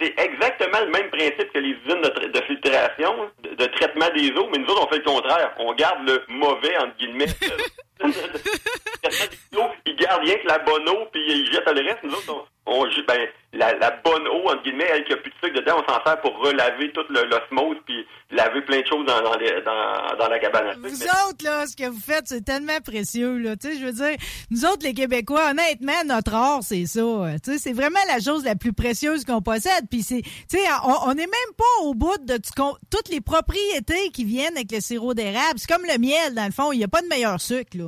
c'est 0.00 0.18
exactement 0.18 0.80
le 0.80 0.90
même 0.90 1.10
principe 1.10 1.52
que 1.52 1.58
les 1.58 1.70
usines 1.70 2.00
de, 2.02 2.08
tra- 2.08 2.30
de 2.30 2.40
filtration, 2.44 3.30
de, 3.42 3.50
de 3.54 3.64
traitement 3.66 4.08
des 4.14 4.30
eaux, 4.32 4.48
mais 4.50 4.58
nous 4.58 4.66
autres, 4.66 4.86
on 4.86 4.90
fait 4.90 4.98
le 4.98 5.04
contraire. 5.04 5.54
On 5.58 5.74
garde 5.74 6.06
le 6.08 6.22
mauvais, 6.28 6.76
entre 6.78 6.96
guillemets. 6.98 7.26
ils 9.86 9.96
gardent 9.96 10.22
rien 10.22 10.34
que 10.36 10.46
la 10.48 10.58
bonne 10.60 10.88
eau, 10.88 11.06
puis 11.12 11.22
ils 11.28 11.46
jettent 11.52 11.66
le 11.72 11.82
reste. 11.86 12.02
Nous 12.04 12.12
autres, 12.14 12.46
on, 12.66 12.82
ben, 13.06 13.28
la, 13.52 13.72
la 13.74 13.90
bonne 14.04 14.26
eau, 14.26 14.48
entre 14.48 14.62
guillemets, 14.64 14.86
elle 14.90 15.04
qui 15.04 15.12
a 15.12 15.16
plus 15.16 15.30
de 15.30 15.36
sucre 15.42 15.60
dedans, 15.60 15.76
on 15.86 15.92
s'en 15.92 16.02
sert 16.04 16.20
pour 16.20 16.36
relaver 16.38 16.90
toute 16.92 17.08
le- 17.08 17.24
l'osmose, 17.24 17.76
puis 17.86 18.04
laver 18.30 18.60
plein 18.62 18.80
de 18.80 18.86
choses 18.86 19.06
dans, 19.06 19.22
dans, 19.22 19.36
les- 19.38 19.62
dans, 19.62 20.16
dans 20.18 20.28
la 20.28 20.38
cabane 20.40 20.66
à 20.68 20.74
sucre. 20.74 20.88
Vous 20.88 20.98
Mais- 20.98 21.10
autres, 21.30 21.44
là, 21.44 21.66
ce 21.66 21.76
que 21.76 21.88
vous 21.88 22.00
faites, 22.00 22.26
c'est 22.26 22.44
tellement 22.44 22.80
précieux, 22.84 23.38
là. 23.38 23.56
Tu 23.56 23.68
sais, 23.72 23.78
je 23.78 23.84
veux 23.86 23.92
dire, 23.92 24.16
nous 24.50 24.64
autres, 24.64 24.82
les 24.84 24.94
Québécois, 24.94 25.50
honnêtement, 25.50 26.04
notre 26.06 26.34
art, 26.34 26.60
c'est 26.62 26.86
ça. 26.86 27.00
Tu 27.44 27.52
sais, 27.52 27.58
c'est 27.58 27.72
vraiment 27.72 28.00
la 28.08 28.18
chose 28.20 28.44
la 28.44 28.56
plus 28.56 28.72
précieuse 28.72 29.24
qu'on 29.24 29.42
possède. 29.42 29.84
Puis 29.90 30.02
c'est, 30.02 30.22
tu 30.22 30.32
sais, 30.58 30.64
on, 30.84 31.08
on 31.08 31.12
est 31.12 31.16
même 31.18 31.54
pas 31.56 31.84
au 31.84 31.94
bout 31.94 32.18
de 32.18 32.36
toutes 32.90 33.08
les 33.10 33.20
propriétés 33.20 34.10
qui 34.12 34.24
viennent 34.24 34.56
avec 34.56 34.72
le 34.72 34.80
sirop 34.80 35.14
d'érable. 35.14 35.54
C'est 35.58 35.72
comme 35.72 35.86
le 35.86 35.98
miel, 35.98 36.34
dans 36.34 36.46
le 36.46 36.52
fond. 36.52 36.72
Il 36.72 36.78
n'y 36.78 36.84
a 36.84 36.88
pas 36.88 37.00
de 37.02 37.06
meilleur 37.08 37.40
sucre, 37.40 37.76
là. 37.78 37.85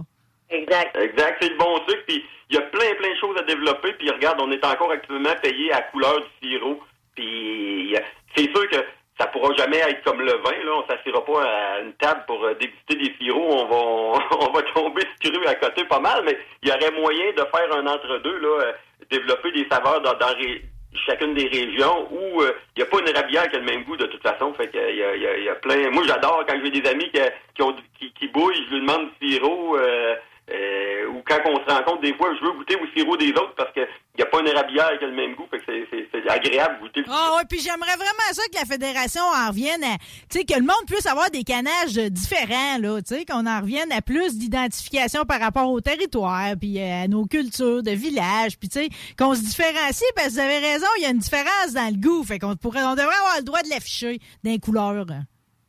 Exact. 0.50 0.96
Exact, 0.96 1.38
c'est 1.40 1.50
le 1.50 1.56
bon 1.56 1.78
truc. 1.86 2.04
Puis 2.06 2.24
il 2.50 2.56
y 2.56 2.58
a 2.58 2.62
plein, 2.62 2.94
plein 2.98 3.10
de 3.10 3.18
choses 3.18 3.36
à 3.38 3.42
développer. 3.42 3.92
Puis 3.94 4.10
regarde, 4.10 4.40
on 4.40 4.50
est 4.50 4.64
encore 4.64 4.90
actuellement 4.90 5.34
payé 5.42 5.72
à 5.72 5.82
couleur 5.82 6.20
du 6.20 6.48
sirop. 6.48 6.80
Puis 7.14 7.94
euh, 7.96 8.00
c'est 8.34 8.50
sûr 8.54 8.68
que 8.70 8.76
ça 9.18 9.26
pourra 9.26 9.52
jamais 9.56 9.78
être 9.78 10.02
comme 10.04 10.20
le 10.20 10.32
vin. 10.32 10.64
Là, 10.64 10.72
on 10.76 10.86
s'assira 10.86 11.24
pas 11.24 11.42
à 11.44 11.80
une 11.80 11.92
table 11.94 12.22
pour 12.26 12.42
euh, 12.44 12.54
déguster 12.54 12.94
des 12.94 13.14
sirops. 13.20 13.52
On 13.52 13.66
va, 13.66 14.24
on 14.40 14.52
va 14.52 14.62
tomber 14.74 15.02
scru 15.22 15.46
à 15.46 15.54
côté 15.56 15.84
pas 15.84 16.00
mal. 16.00 16.22
Mais 16.24 16.38
il 16.62 16.68
y 16.68 16.72
aurait 16.72 16.92
moyen 16.92 17.30
de 17.32 17.42
faire 17.54 17.74
un 17.74 17.86
entre-deux, 17.86 18.38
là, 18.38 18.60
euh, 18.64 18.72
développer 19.10 19.52
des 19.52 19.66
saveurs 19.70 20.00
dans, 20.00 20.14
dans 20.14 20.34
ré- 20.34 20.62
chacune 21.06 21.34
des 21.34 21.46
régions 21.48 22.08
où 22.10 22.40
euh, 22.42 22.52
il 22.76 22.82
n'y 22.82 22.88
a 22.88 22.90
pas 22.90 23.00
une 23.00 23.14
rabière 23.14 23.48
qui 23.50 23.56
a 23.56 23.58
le 23.58 23.64
même 23.66 23.84
goût 23.84 23.96
de 23.96 24.06
toute 24.06 24.22
façon. 24.22 24.54
Fait 24.54 24.68
que 24.68 24.78
il 24.78 24.96
y 24.96 25.02
a, 25.02 25.16
y 25.16 25.26
a- 25.26 25.38
y 25.38 25.48
a 25.48 25.54
plein. 25.56 25.90
Moi, 25.90 26.04
j'adore 26.06 26.44
quand 26.48 26.58
j'ai 26.64 26.70
des 26.70 26.88
amis 26.88 27.10
qui, 27.10 27.20
qui 27.54 27.62
ont 27.62 27.74
qui, 27.98 28.12
qui 28.12 28.28
bouillent, 28.28 28.64
je 28.70 28.74
lui 28.76 28.80
demande 28.80 29.10
du 29.20 29.32
sirop. 29.34 29.76
euh, 29.76 30.14
euh, 30.52 31.06
ou 31.08 31.22
quand 31.26 31.38
on 31.46 31.56
se 31.56 31.74
rencontre 31.74 32.00
des 32.02 32.14
fois, 32.14 32.30
je 32.40 32.44
veux 32.46 32.52
goûter 32.52 32.76
au 32.76 32.86
sirop 32.96 33.16
des 33.16 33.30
autres 33.30 33.54
parce 33.56 33.72
que 33.72 33.80
il 33.80 34.18
n'y 34.18 34.22
a 34.22 34.26
pas 34.26 34.40
une 34.40 34.48
rabière 34.48 34.98
qui 34.98 35.04
a 35.04 35.08
le 35.08 35.14
même 35.14 35.34
goût. 35.34 35.46
Fait 35.50 35.58
que 35.58 35.64
c'est- 35.66 35.86
c'est 35.90 36.08
c'est 36.10 36.28
agréable 36.30 36.76
de 36.76 36.80
goûter 36.80 37.04
Ah 37.08 37.34
ouais, 37.36 37.42
puis 37.48 37.60
j'aimerais 37.60 37.94
vraiment 37.96 38.32
ça 38.32 38.42
que 38.52 38.58
la 38.58 38.64
fédération 38.64 39.22
en 39.22 39.48
revienne 39.48 39.84
à, 39.84 39.96
tu 40.30 40.38
sais, 40.40 40.44
que 40.44 40.54
le 40.54 40.62
monde 40.64 40.84
puisse 40.86 41.06
avoir 41.06 41.30
des 41.30 41.44
canages 41.44 41.96
euh, 41.98 42.08
différents, 42.08 42.78
là, 42.80 43.00
tu 43.02 43.14
sais, 43.14 43.24
qu'on 43.24 43.46
en 43.46 43.60
revienne 43.60 43.92
à 43.92 44.00
plus 44.02 44.36
d'identification 44.36 45.24
par 45.24 45.40
rapport 45.40 45.70
au 45.70 45.80
territoire, 45.80 46.54
puis 46.60 46.80
euh, 46.80 47.04
à 47.04 47.08
nos 47.08 47.26
cultures 47.26 47.82
de 47.82 47.90
village, 47.92 48.58
puis 48.58 48.68
tu 48.68 48.80
sais, 48.80 48.88
qu'on 49.18 49.34
se 49.34 49.40
différencie, 49.42 50.08
parce 50.16 50.28
que 50.28 50.32
vous 50.32 50.38
avez 50.40 50.58
raison, 50.58 50.86
il 50.98 51.02
y 51.02 51.06
a 51.06 51.10
une 51.10 51.18
différence 51.18 51.72
dans 51.74 51.88
le 51.92 52.00
goût, 52.00 52.24
fait 52.24 52.38
qu'on 52.38 52.56
pourrait, 52.56 52.82
on 52.84 52.94
devrait 52.96 53.14
avoir 53.16 53.36
le 53.38 53.44
droit 53.44 53.62
de 53.62 53.68
l'afficher 53.70 54.18
dans 54.42 54.50
les 54.50 54.58
couleurs. 54.58 55.06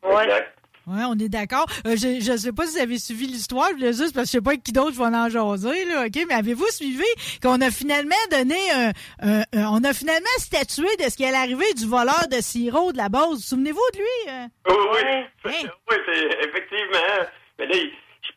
Ouais. 0.03 0.27
Ouais, 0.89 1.03
on 1.07 1.13
est 1.19 1.29
d'accord. 1.29 1.65
Euh, 1.85 1.95
je, 1.95 2.19
je 2.19 2.35
sais 2.37 2.51
pas 2.51 2.65
si 2.65 2.73
vous 2.73 2.79
avez 2.81 2.97
suivi 2.97 3.27
l'histoire, 3.27 3.69
je 3.79 3.85
juste 3.87 4.13
parce 4.13 4.25
que 4.25 4.27
je 4.27 4.31
sais 4.31 4.41
pas 4.41 4.51
avec 4.51 4.63
qui 4.63 4.71
d'autre 4.71 4.93
je 4.93 4.97
vais 4.99 5.05
en 5.05 5.29
jaser, 5.29 5.85
là, 5.85 6.05
OK? 6.07 6.25
Mais 6.27 6.33
avez-vous 6.33 6.67
suivi 6.71 7.03
qu'on 7.43 7.61
a 7.61 7.69
finalement 7.69 8.15
donné 8.31 8.57
un, 8.71 8.91
un- 9.21 9.43
un- 9.53 9.67
on 9.71 9.83
a 9.83 9.93
finalement 9.93 10.25
statué 10.37 10.87
de 10.97 11.03
ce 11.09 11.15
qui 11.15 11.25
allait 11.25 11.37
arriver 11.37 11.73
du 11.75 11.85
voleur 11.85 12.27
de 12.31 12.41
sirop 12.41 12.91
de 12.91 12.97
la 12.97 13.09
base. 13.09 13.39
Souvenez-vous 13.43 13.79
de 13.93 13.97
lui? 13.99 14.33
euh? 14.33 14.47
Oui, 14.69 15.09
oui. 15.45 15.51
Oui, 15.91 15.95
c'est 16.07 16.47
effectivement. 16.47 17.27
Mais 17.59 17.67
là, 17.67 17.75
il- 17.75 17.91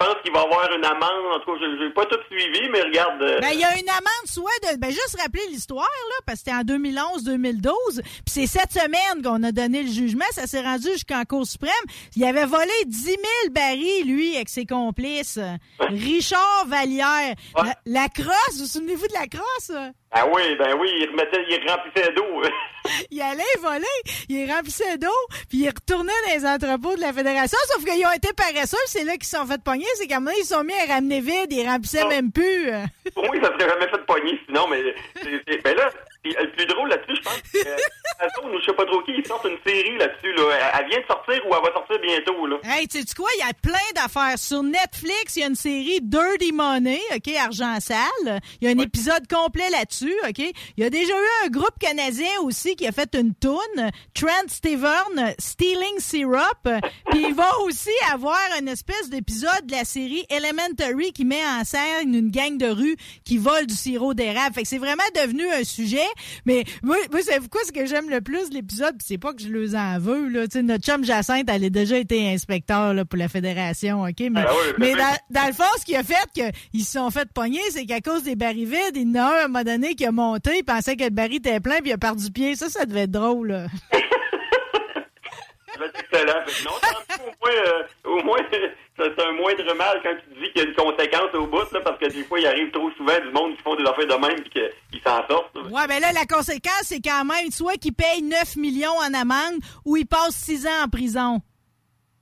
pense 0.04 0.16
qu'il 0.22 0.32
va 0.32 0.40
y 0.40 0.44
avoir 0.44 0.72
une 0.72 0.84
amende. 0.84 1.26
En 1.34 1.40
tout 1.40 1.52
cas, 1.52 1.58
je 1.60 1.84
n'ai 1.84 1.90
pas 1.92 2.06
tout 2.06 2.18
suivi, 2.30 2.68
mais 2.70 2.82
regarde. 2.82 3.22
euh, 3.22 3.40
Ben, 3.40 3.50
il 3.52 3.60
y 3.60 3.64
a 3.64 3.78
une 3.78 3.88
amende 3.88 4.26
soit 4.26 4.50
de. 4.62 4.76
Ben, 4.78 4.90
juste 4.90 5.16
rappeler 5.20 5.42
l'histoire, 5.50 5.84
là, 6.10 6.16
parce 6.26 6.40
que 6.42 6.50
c'était 6.50 6.56
en 6.56 6.62
2011-2012. 6.62 8.00
Puis 8.02 8.04
c'est 8.26 8.46
cette 8.46 8.72
semaine 8.72 9.22
qu'on 9.22 9.42
a 9.42 9.52
donné 9.52 9.82
le 9.82 9.90
jugement. 9.90 10.24
Ça 10.32 10.46
s'est 10.46 10.60
rendu 10.62 10.88
jusqu'en 10.92 11.22
Cour 11.24 11.46
suprême. 11.46 11.72
Il 12.16 12.24
avait 12.24 12.46
volé 12.46 12.70
10 12.86 13.02
000 13.04 13.18
barils, 13.50 14.04
lui, 14.06 14.34
avec 14.36 14.48
ses 14.48 14.66
complices. 14.66 15.38
Richard 15.80 16.64
Vallière. 16.66 17.34
La, 17.56 17.74
la 17.86 18.08
crosse, 18.08 18.58
vous 18.58 18.66
souvenez-vous 18.66 19.06
de 19.06 19.14
la 19.14 19.26
crosse? 19.26 19.72
Ah 20.14 20.26
oui, 20.26 20.42
ben 20.58 20.74
oui, 20.78 20.90
il 20.98 21.08
remettait, 21.10 21.44
il 21.48 21.68
remplissait 21.70 22.12
d'eau. 22.12 22.42
Il 23.12 23.22
allait 23.22 23.42
voler, 23.60 23.84
il 24.28 24.50
remplissait 24.50 24.98
d'eau, 24.98 25.06
puis 25.48 25.58
il 25.58 25.68
retournait 25.68 26.12
dans 26.26 26.34
les 26.34 26.44
entrepôts 26.44 26.96
de 26.96 27.00
la 27.00 27.12
Fédération, 27.12 27.56
sauf 27.68 27.84
qu'ils 27.84 28.04
ont 28.04 28.10
été 28.12 28.32
paresseux, 28.32 28.76
c'est 28.86 29.04
là 29.04 29.12
qu'ils 29.12 29.22
se 29.26 29.36
sont 29.36 29.46
fait 29.46 29.62
pogner, 29.62 29.86
c'est 29.94 30.08
qu'à 30.08 30.16
un 30.16 30.20
moment 30.20 30.34
ils 30.36 30.42
se 30.44 30.52
sont 30.54 30.64
mis 30.64 30.72
à 30.74 30.92
ramener 30.94 31.20
vide, 31.20 31.46
ils 31.52 31.64
remplissaient 31.64 32.04
même 32.08 32.32
plus. 32.32 32.70
Pour 33.14 33.24
moi, 33.26 33.36
ça 33.40 33.52
serait 33.56 33.68
jamais 33.70 33.86
fait 33.88 33.98
de 33.98 34.02
pogner 34.04 34.40
sinon, 34.46 34.66
mais 34.68 34.82
c'est- 35.22 35.62
ben 35.62 35.76
là, 35.76 35.90
le 36.24 36.50
plus 36.56 36.66
drôle 36.66 36.88
là-dessus, 36.88 37.14
je 37.16 37.22
pense, 37.22 37.40
que 37.52 37.58
euh, 37.68 38.58
je 38.60 38.64
sais 38.66 38.72
pas 38.76 38.84
trop 38.84 39.00
qui, 39.02 39.12
ils 39.16 39.26
sortent 39.26 39.46
une 39.46 39.58
série 39.64 39.96
là-dessus, 39.98 40.32
là. 40.32 40.42
Elle, 40.52 40.80
elle 40.80 40.88
vient 40.88 41.00
de 41.00 41.06
sortir 41.06 41.46
ou 41.46 41.54
elle 41.54 41.62
va 41.62 41.72
sortir 41.72 41.98
bientôt, 42.00 42.46
là. 42.46 42.56
Hey, 42.64 42.88
tu 42.88 42.98
sais 43.00 43.14
quoi, 43.16 43.28
il 43.38 43.46
y 43.46 43.48
a 43.48 43.54
plein 43.54 43.78
d'affaires. 43.94 44.38
Sur 44.38 44.64
Netflix, 44.64 45.36
il 45.36 45.40
y 45.40 45.42
a 45.44 45.46
une 45.46 45.54
série 45.54 46.00
Dirty 46.02 46.50
Money, 46.50 47.00
OK, 47.14 47.32
Argent 47.38 47.78
sale. 47.78 48.40
Il 48.60 48.68
y 48.68 48.72
a 48.72 48.74
un 48.74 48.82
épisode 48.82 49.22
complet 49.32 49.70
là-dessus, 49.70 50.01
OK? 50.28 50.38
Il 50.38 50.82
y 50.82 50.84
a 50.84 50.90
déjà 50.90 51.12
eu 51.12 51.46
un 51.46 51.48
groupe 51.48 51.78
canadien 51.78 52.30
aussi 52.42 52.76
qui 52.76 52.86
a 52.86 52.92
fait 52.92 53.14
une 53.14 53.34
toune, 53.34 53.90
Trent 54.14 54.48
Steven, 54.48 55.34
Stealing 55.38 55.98
Syrup. 55.98 56.68
Puis 57.10 57.24
il 57.28 57.34
va 57.34 57.50
aussi 57.64 57.90
avoir 58.12 58.38
une 58.60 58.68
espèce 58.68 59.10
d'épisode 59.10 59.66
de 59.66 59.72
la 59.72 59.84
série 59.84 60.24
Elementary 60.30 61.12
qui 61.12 61.24
met 61.24 61.44
en 61.44 61.64
scène 61.64 62.14
une 62.14 62.30
gang 62.30 62.56
de 62.58 62.66
rue 62.66 62.96
qui 63.24 63.38
vole 63.38 63.66
du 63.66 63.74
sirop 63.74 64.14
d'érable. 64.14 64.54
Fait 64.54 64.62
que 64.62 64.68
c'est 64.68 64.78
vraiment 64.78 65.02
devenu 65.14 65.48
un 65.50 65.64
sujet. 65.64 65.98
Mais 66.46 66.64
moi, 66.82 66.96
moi 67.10 67.20
c'est 67.22 67.46
quoi 67.48 67.60
ce 67.66 67.72
que 67.72 67.86
j'aime 67.86 68.10
le 68.10 68.20
plus 68.20 68.50
de 68.50 68.54
l'épisode? 68.54 68.96
C'est 69.04 69.18
pas 69.18 69.32
que 69.32 69.42
je 69.42 69.48
les 69.48 69.74
en 69.74 69.98
veux, 69.98 70.28
là. 70.28 70.46
Tu 70.46 70.52
sais, 70.58 70.62
notre 70.62 70.84
chum 70.84 71.04
Jacinthe, 71.04 71.48
elle 71.48 71.64
a 71.64 71.70
déjà 71.70 71.98
été 71.98 72.28
inspecteur 72.32 72.94
là, 72.94 73.04
pour 73.04 73.18
la 73.18 73.28
fédération, 73.28 74.02
OK? 74.02 74.20
Mais, 74.20 74.40
Ah 74.46 74.50
oui, 74.52 74.72
mais 74.78 74.92
oui. 74.94 74.98
dans, 74.98 75.40
dans 75.40 75.46
le 75.46 75.52
fond, 75.52 75.64
ce 75.78 75.84
qui 75.84 75.96
a 75.96 76.02
fait 76.02 76.14
qu'ils 76.34 76.84
se 76.84 76.92
sont 76.92 77.10
fait 77.10 77.28
pogner, 77.32 77.60
c'est 77.70 77.86
qu'à 77.86 78.00
cause 78.00 78.22
des 78.22 78.36
barils 78.36 78.66
vides, 78.66 78.96
il 78.96 79.08
y 79.08 79.10
en 79.10 79.14
a 79.14 79.22
un 79.22 79.32
à 79.32 79.44
un 79.44 79.48
moment 79.48 79.64
donné 79.64 79.91
qui 79.94 80.04
a 80.06 80.12
monté, 80.12 80.58
il 80.58 80.64
pensait 80.64 80.96
que 80.96 81.04
le 81.04 81.10
baril 81.10 81.36
était 81.36 81.60
plein, 81.60 81.78
puis 81.80 81.90
il 81.90 81.92
a 81.94 81.98
perdu 81.98 82.30
pied. 82.30 82.54
Ça, 82.56 82.68
ça 82.68 82.84
devait 82.86 83.02
être 83.02 83.10
drôle, 83.10 83.52
va 85.78 85.86
être 85.86 86.00
excellent. 86.00 86.44
Que 86.46 86.64
non, 86.64 86.72
au 87.24 87.32
moins, 87.40 87.56
euh, 87.66 87.82
au 88.04 88.22
moins 88.24 88.38
c'est 88.98 89.20
un 89.24 89.32
moindre 89.32 89.74
mal 89.74 90.00
quand 90.02 90.14
tu 90.28 90.40
dis 90.40 90.52
qu'il 90.52 90.62
y 90.62 90.66
a 90.66 90.68
une 90.68 90.74
conséquence 90.74 91.34
au 91.34 91.46
bout, 91.46 91.70
là, 91.72 91.80
parce 91.84 91.98
que 91.98 92.08
des 92.08 92.24
fois, 92.24 92.38
il 92.40 92.46
arrive 92.46 92.70
trop 92.70 92.90
souvent 92.92 93.18
du 93.20 93.32
monde 93.32 93.56
qui 93.56 93.62
font 93.62 93.74
des 93.74 93.84
affaires 93.84 94.06
de 94.06 94.26
même 94.26 94.38
et 94.38 94.48
qu'ils 94.48 95.00
s'en 95.02 95.26
sortent. 95.26 95.54
là. 95.56 95.62
Ouais, 95.70 95.86
ben 95.88 96.00
là, 96.00 96.12
la 96.12 96.26
conséquence, 96.26 96.82
c'est 96.84 97.00
quand 97.00 97.24
même 97.24 97.50
soit 97.50 97.74
qu'il 97.74 97.94
paye 97.94 98.22
9 98.22 98.56
millions 98.56 98.96
en 98.98 99.14
amende 99.14 99.60
ou 99.84 99.96
il 99.96 100.06
passe 100.06 100.34
6 100.36 100.66
ans 100.66 100.84
en 100.84 100.88
prison. 100.88 101.40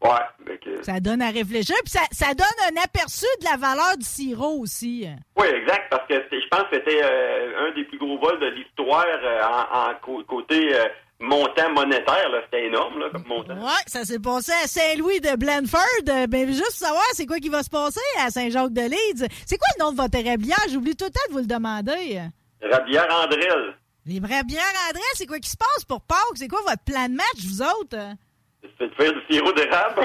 Ouais, 0.03 0.11
fait 0.47 0.59
que- 0.59 0.83
Ça 0.83 0.99
donne 1.01 1.21
à 1.21 1.31
réfléchir. 1.31 1.77
Puis 1.85 1.93
ça, 1.93 2.01
ça 2.11 2.33
donne 2.35 2.47
un 2.73 2.83
aperçu 2.83 3.27
de 3.41 3.45
la 3.45 3.57
valeur 3.59 3.97
du 3.99 4.05
sirop 4.07 4.59
aussi. 4.61 5.07
Oui, 5.37 5.47
exact, 5.47 5.91
parce 5.91 6.07
que 6.09 6.15
je 6.31 6.49
pense 6.49 6.63
que 6.71 6.77
c'était 6.77 7.01
euh, 7.05 7.69
un 7.69 7.75
des 7.75 7.85
plus 7.85 7.99
gros 7.99 8.19
vols 8.19 8.41
de 8.41 8.47
l'histoire 8.47 9.05
euh, 9.07 9.43
en, 9.43 10.23
côté 10.27 10.75
euh, 10.75 10.85
montant 11.21 11.71
monétaire. 11.73 12.31
C'était 12.45 12.67
énorme 12.69 12.99
là, 12.99 13.11
comme 13.13 13.27
montant. 13.27 13.55
Ouais, 13.63 13.83
ça 13.87 14.05
s'est 14.07 14.19
passé 14.19 14.53
à 14.65 14.67
Saint-Louis 14.67 15.21
de 15.21 15.37
Blandford. 15.37 15.81
Euh, 16.09 16.27
Ben, 16.27 16.49
juste 16.49 16.63
pour 16.65 16.73
savoir, 16.89 17.05
c'est 17.13 17.27
quoi 17.27 17.39
qui 17.39 17.51
va 17.51 17.63
se 17.63 17.69
passer 17.71 18.01
à 18.21 18.31
Saint-Jacques-de-Leeds? 18.31 19.27
C'est 19.47 19.59
quoi 19.59 19.69
le 19.79 19.85
nom 19.85 19.93
de 19.93 19.97
votre 19.99 20.19
érablière? 20.19 20.57
J'oublie 20.71 20.97
tout 20.97 21.05
le 21.05 21.11
temps 21.11 21.21
de 21.29 21.33
vous 21.35 21.39
le 21.41 21.47
demander. 21.47 22.23
Rabière 22.63 23.07
Andrel. 23.23 23.75
Les 24.07 24.19
brabières 24.19 24.63
André, 24.89 25.03
c'est 25.15 25.27
quoi 25.27 25.39
qui 25.41 25.51
se 25.51 25.59
passe 25.59 25.85
pour 25.87 26.01
Pâques? 26.01 26.19
C'est 26.37 26.49
quoi 26.49 26.61
votre 26.63 26.83
plan 26.87 27.07
de 27.07 27.15
match, 27.15 27.45
vous 27.45 27.61
autres? 27.63 28.17
C'est 28.79 28.89
de 28.89 28.95
faire 28.95 29.13
du 29.13 29.21
sirop 29.31 29.53
d'érable. 29.53 30.01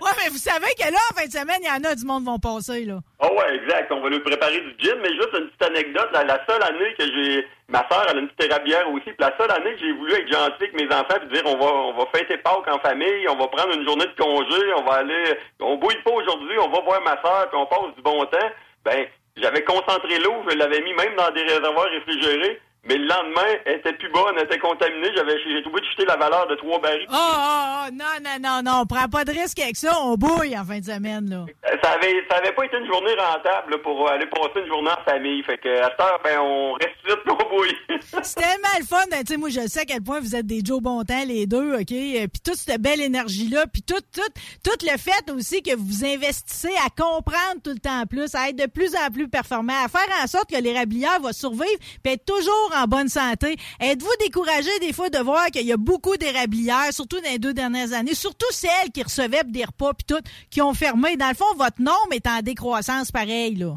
Ouais, 0.00 0.10
mais 0.22 0.30
vous 0.30 0.38
savez 0.38 0.68
que 0.78 0.90
là, 0.90 0.98
en 1.10 1.14
fin 1.14 1.26
de 1.26 1.32
semaine, 1.32 1.60
il 1.60 1.66
y 1.66 1.70
en 1.70 1.90
a 1.90 1.94
du 1.94 2.04
monde 2.06 2.22
qui 2.22 2.30
vont 2.30 2.38
passer, 2.38 2.84
là. 2.84 2.98
Ah 3.20 3.32
ouais, 3.32 3.56
exact. 3.56 3.90
On 3.92 4.00
va 4.00 4.08
lui 4.10 4.20
préparer 4.20 4.60
du 4.60 4.74
gin, 4.78 4.96
mais 5.02 5.10
juste 5.10 5.34
une 5.34 5.48
petite 5.48 5.62
anecdote. 5.62 6.08
La, 6.12 6.24
la 6.24 6.40
seule 6.46 6.62
année 6.62 6.94
que 6.96 7.04
j'ai... 7.04 7.46
Ma 7.68 7.86
soeur, 7.90 8.06
elle 8.08 8.18
a 8.18 8.20
une 8.20 8.28
petite 8.28 8.50
érablière 8.50 8.88
aussi. 8.90 9.04
Puis 9.06 9.16
la 9.18 9.34
seule 9.38 9.50
année 9.50 9.72
que 9.74 9.80
j'ai 9.80 9.92
voulu 9.92 10.12
être 10.14 10.30
gentil 10.32 10.64
avec 10.70 10.74
mes 10.74 10.86
enfants 10.94 11.18
puis 11.18 11.28
dire 11.28 11.42
on 11.46 11.56
va 11.58 11.66
on 11.66 11.98
va 11.98 12.06
fêter 12.14 12.36
Pâques 12.38 12.68
en 12.68 12.78
famille, 12.78 13.26
on 13.28 13.36
va 13.36 13.48
prendre 13.48 13.74
une 13.74 13.84
journée 13.84 14.06
de 14.06 14.22
congé, 14.22 14.74
on 14.78 14.84
va 14.84 14.94
aller... 14.98 15.38
On 15.60 15.76
bouille 15.76 16.02
pas 16.04 16.12
aujourd'hui, 16.12 16.58
on 16.58 16.70
va 16.70 16.80
voir 16.80 17.00
ma 17.02 17.20
soeur 17.20 17.48
puis 17.50 17.58
on 17.58 17.66
passe 17.66 17.94
du 17.96 18.02
bon 18.02 18.24
temps. 18.26 18.50
Ben, 18.84 19.06
j'avais 19.36 19.64
concentré 19.64 20.18
l'eau, 20.18 20.34
je 20.48 20.56
l'avais 20.56 20.80
mis 20.80 20.94
même 20.94 21.16
dans 21.16 21.30
des 21.30 21.42
réservoirs 21.42 21.88
réfrigérés. 21.90 22.60
Mais 22.88 22.96
le 22.96 23.06
lendemain, 23.06 23.46
elle 23.64 23.76
était 23.78 23.92
plus 23.92 24.10
bonne, 24.10 24.34
elle 24.36 24.44
était 24.44 24.58
contaminée. 24.58 25.08
J'avais, 25.14 25.38
j'ai 25.38 25.64
obligé 25.64 25.80
de 25.86 25.90
jeter 25.92 26.04
la 26.04 26.16
valeur 26.16 26.48
de 26.48 26.56
trois 26.56 26.80
barils. 26.80 27.06
Oh, 27.10 27.14
oh, 27.14 27.86
oh, 27.86 27.90
non, 27.92 28.04
non, 28.24 28.38
non, 28.42 28.62
non, 28.64 28.80
on 28.82 28.86
prend 28.86 29.08
pas 29.08 29.24
de 29.24 29.30
risque 29.30 29.60
avec 29.60 29.76
ça, 29.76 29.92
on 30.00 30.16
bouille 30.16 30.58
en 30.58 30.64
fin 30.64 30.80
de 30.80 30.84
semaine, 30.84 31.30
là. 31.30 31.46
Euh, 31.70 31.76
Ça 31.82 31.92
avait, 31.92 32.24
ça 32.28 32.38
avait 32.38 32.52
pas 32.52 32.64
été 32.64 32.76
une 32.78 32.86
journée 32.86 33.14
rentable 33.14 33.70
là, 33.72 33.78
pour 33.78 34.08
aller 34.10 34.26
passer 34.26 34.60
une 34.62 34.66
journée 34.66 34.90
en 34.90 35.04
famille. 35.08 35.42
Fait 35.44 35.58
que 35.58 35.68
à 35.80 35.90
cette 35.90 36.00
heure, 36.00 36.20
ben, 36.24 36.40
on 36.40 36.72
reste 36.72 36.96
vite 37.06 37.22
pour 37.24 37.36
bouille. 37.48 37.76
C'est 38.22 38.34
tellement 38.34 38.76
le 38.80 38.84
fun. 38.84 39.04
ben, 39.10 39.22
Tu 39.24 39.34
sais, 39.34 39.36
moi, 39.38 39.48
je 39.50 39.60
sais 39.68 39.80
à 39.80 39.84
quel 39.84 40.02
point 40.02 40.18
vous 40.18 40.34
êtes 40.34 40.46
des 40.46 40.60
Joe 40.64 40.80
Bontemps, 40.80 41.24
les 41.26 41.46
deux, 41.46 41.74
OK? 41.74 41.92
Euh, 41.92 42.26
Puis 42.26 42.40
toute 42.44 42.56
cette 42.56 42.80
belle 42.80 43.00
énergie-là, 43.00 43.66
puis 43.72 43.82
tout, 43.82 44.00
tout, 44.12 44.32
tout 44.64 44.86
le 44.90 44.98
fait 44.98 45.30
aussi 45.30 45.62
que 45.62 45.76
vous 45.76 46.04
investissez 46.04 46.74
à 46.84 46.90
comprendre 46.90 47.62
tout 47.62 47.70
le 47.70 47.78
temps 47.78 48.04
plus, 48.10 48.34
à 48.34 48.48
être 48.48 48.56
de 48.56 48.66
plus 48.66 48.94
en 48.96 49.10
plus 49.12 49.28
performant, 49.28 49.84
à 49.84 49.88
faire 49.88 50.08
en 50.22 50.26
sorte 50.26 50.50
que 50.50 50.60
l'érablière 50.60 51.20
va 51.20 51.32
survivre 51.32 51.78
puis 52.02 52.14
être 52.14 52.24
toujours 52.24 52.70
en 52.74 52.84
bonne 52.86 53.08
santé. 53.08 53.56
Êtes-vous 53.80 54.12
découragé 54.20 54.70
des 54.80 54.92
fois 54.92 55.08
de 55.10 55.18
voir 55.18 55.46
qu'il 55.46 55.66
y 55.66 55.72
a 55.72 55.76
beaucoup 55.76 56.16
d'érablières, 56.16 56.92
surtout 56.92 57.20
dans 57.20 57.30
les 57.30 57.38
deux 57.38 57.52
dernières 57.54 57.92
années, 57.92 58.14
surtout 58.14 58.50
celles 58.50 58.90
qui 58.94 59.02
recevaient 59.02 59.44
des 59.44 59.64
repas 59.64 59.92
puis 59.94 60.04
toutes, 60.08 60.26
qui 60.50 60.60
ont 60.62 60.74
fermé? 60.74 61.16
Dans 61.16 61.28
le 61.28 61.34
fond, 61.34 61.54
votre 61.56 61.80
nombre 61.80 62.12
est 62.12 62.26
en 62.26 62.40
décroissance 62.40 63.10
pareil, 63.12 63.56
là. 63.56 63.74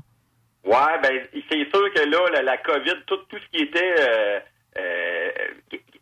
Ouais, 0.63 0.99
ben 1.03 1.21
c'est 1.33 1.69
sûr 1.71 1.93
que 1.93 2.01
là, 2.09 2.17
la, 2.33 2.41
la 2.41 2.57
COVID, 2.57 2.95
tout, 3.05 3.17
tout 3.29 3.37
ce 3.37 3.55
qui 3.57 3.63
était 3.65 3.93
euh, 3.99 4.39
euh, 4.79 5.29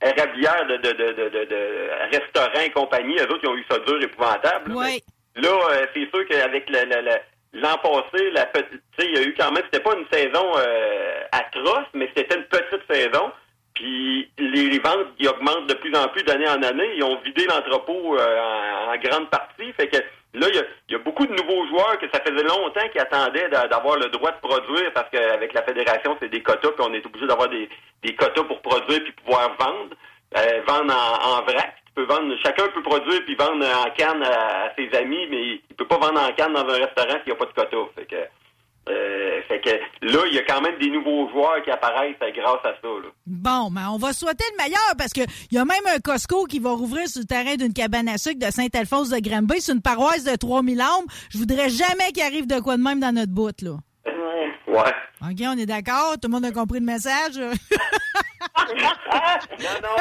érablière 0.01 0.65
de, 0.67 0.77
de, 0.77 0.91
de, 0.91 1.29
de, 1.29 1.45
de, 1.45 1.89
restaurants 2.17 2.61
et 2.65 2.71
compagnie, 2.71 3.15
eux 3.17 3.23
autres, 3.29 3.41
ils 3.43 3.49
ont 3.49 3.55
eu 3.57 3.65
ça 3.69 3.77
dur, 3.79 4.01
épouvantable. 4.01 4.71
là. 4.71 4.77
Ouais. 4.77 5.01
Là, 5.35 5.49
euh, 5.49 5.85
c'est 5.93 6.07
sûr 6.09 6.25
qu'avec 6.29 6.69
le- 6.69 6.85
le- 6.85 7.11
l'an 7.53 7.77
passé, 7.77 8.31
la 8.31 8.45
petite, 8.47 8.81
il 8.99 9.15
y 9.15 9.17
a 9.17 9.23
eu 9.23 9.33
quand 9.37 9.51
même, 9.51 9.63
c'était 9.65 9.83
pas 9.83 9.95
une 9.95 10.05
saison 10.11 10.51
euh, 10.57 11.23
atroce, 11.31 11.87
mais 11.93 12.09
c'était 12.15 12.35
une 12.35 12.45
petite 12.45 12.81
saison. 12.89 13.31
Puis 13.73 14.29
les, 14.37 14.79
ventes 14.79 15.15
qui 15.17 15.27
augmentent 15.27 15.67
de 15.67 15.73
plus 15.73 15.95
en 15.95 16.07
plus 16.09 16.23
d'année 16.23 16.47
en 16.47 16.61
année, 16.61 16.91
ils 16.95 17.03
ont 17.03 17.19
vidé 17.21 17.45
l'entrepôt 17.45 18.17
euh, 18.19 18.87
en, 18.87 18.97
grande 18.97 19.29
partie. 19.29 19.71
Fait 19.73 19.87
que 19.87 19.97
Là, 20.35 20.47
il 20.49 20.55
y 20.55 20.59
a, 20.59 20.63
y 20.89 20.95
a 20.95 20.97
beaucoup 20.97 21.27
de 21.27 21.33
nouveaux 21.33 21.67
joueurs 21.67 21.99
que 21.99 22.07
ça 22.11 22.19
faisait 22.19 22.41
longtemps 22.41 22.89
qu'ils 22.91 23.01
attendaient 23.01 23.49
d'a- 23.49 23.67
d'avoir 23.67 23.97
le 23.97 24.07
droit 24.09 24.31
de 24.31 24.39
produire 24.39 24.91
parce 24.91 25.07
qu'avec 25.11 25.53
la 25.53 25.61
fédération, 25.61 26.17
c'est 26.19 26.29
des 26.29 26.41
quotas, 26.41 26.71
puis 26.71 26.83
on 26.89 26.91
est 26.91 27.05
obligé 27.05 27.27
d'avoir 27.27 27.49
des, 27.49 27.69
des 28.01 28.15
quotas 28.15 28.43
pour 28.43 28.59
produire 28.63 29.03
puis 29.03 29.11
pouvoir 29.11 29.55
vendre. 29.59 29.95
Euh, 30.35 30.61
vendre 30.67 30.91
en, 30.91 31.37
en 31.37 31.41
vrac. 31.43 31.82
Peux 31.95 32.05
vendre, 32.05 32.33
chacun 32.43 32.63
peut 32.73 32.81
produire 32.81 33.21
puis 33.25 33.35
vendre 33.35 33.63
en 33.65 33.89
canne 33.91 34.23
à, 34.23 34.65
à 34.65 34.75
ses 34.75 34.89
amis, 34.97 35.27
mais 35.29 35.61
il 35.69 35.75
peut 35.77 35.87
pas 35.87 35.97
vendre 35.99 36.19
en 36.21 36.31
canne 36.33 36.53
dans 36.53 36.61
un 36.67 36.77
restaurant 36.85 37.17
s'il 37.23 37.27
n'y 37.27 37.31
a 37.31 37.35
pas 37.35 37.45
de 37.45 37.53
quota. 37.53 37.77
Fait 37.95 38.05
que, 38.05 38.15
euh, 38.89 39.41
fait 39.47 39.61
que 39.61 39.69
là, 40.01 40.19
il 40.27 40.33
y 40.33 40.39
a 40.39 40.43
quand 40.43 40.59
même 40.61 40.77
des 40.79 40.89
nouveaux 40.89 41.29
joueurs 41.29 41.61
qui 41.63 41.69
apparaissent 41.69 42.15
grâce 42.19 42.65
à 42.65 42.73
ça. 42.81 42.87
Là. 42.87 43.09
Bon, 43.27 43.69
mais 43.69 43.81
on 43.91 43.97
va 43.97 44.11
souhaiter 44.11 44.43
le 44.57 44.63
meilleur 44.63 44.93
parce 44.97 45.13
que 45.13 45.21
il 45.51 45.55
y 45.55 45.57
a 45.59 45.65
même 45.65 45.85
un 45.95 45.99
Costco 45.99 46.45
qui 46.45 46.59
va 46.59 46.71
rouvrir 46.71 47.07
sur 47.07 47.21
le 47.21 47.27
terrain 47.27 47.55
d'une 47.55 47.73
cabane 47.73 48.09
à 48.09 48.17
sucre 48.17 48.39
de 48.45 48.51
Saint-Alphonse 48.51 49.09
de 49.09 49.19
Granby. 49.19 49.61
C'est 49.61 49.73
une 49.73 49.81
paroisse 49.81 50.23
de 50.23 50.35
3000 50.35 50.81
âmes. 50.81 50.87
Je 51.29 51.37
voudrais 51.37 51.69
jamais 51.69 52.11
qu'il 52.11 52.23
arrive 52.23 52.47
de 52.47 52.59
quoi 52.59 52.75
de 52.75 52.81
même 52.81 52.99
dans 52.99 53.13
notre 53.13 53.31
bout, 53.31 53.61
là. 53.61 53.77
Ouais. 54.67 54.91
OK, 55.21 55.37
on 55.41 55.57
est 55.57 55.67
d'accord? 55.67 56.15
Tout 56.19 56.27
le 56.27 56.29
monde 56.29 56.45
a 56.45 56.51
compris 56.51 56.79
le 56.79 56.85
message? 56.85 57.39
non, 59.59 59.69
non, 59.81 59.95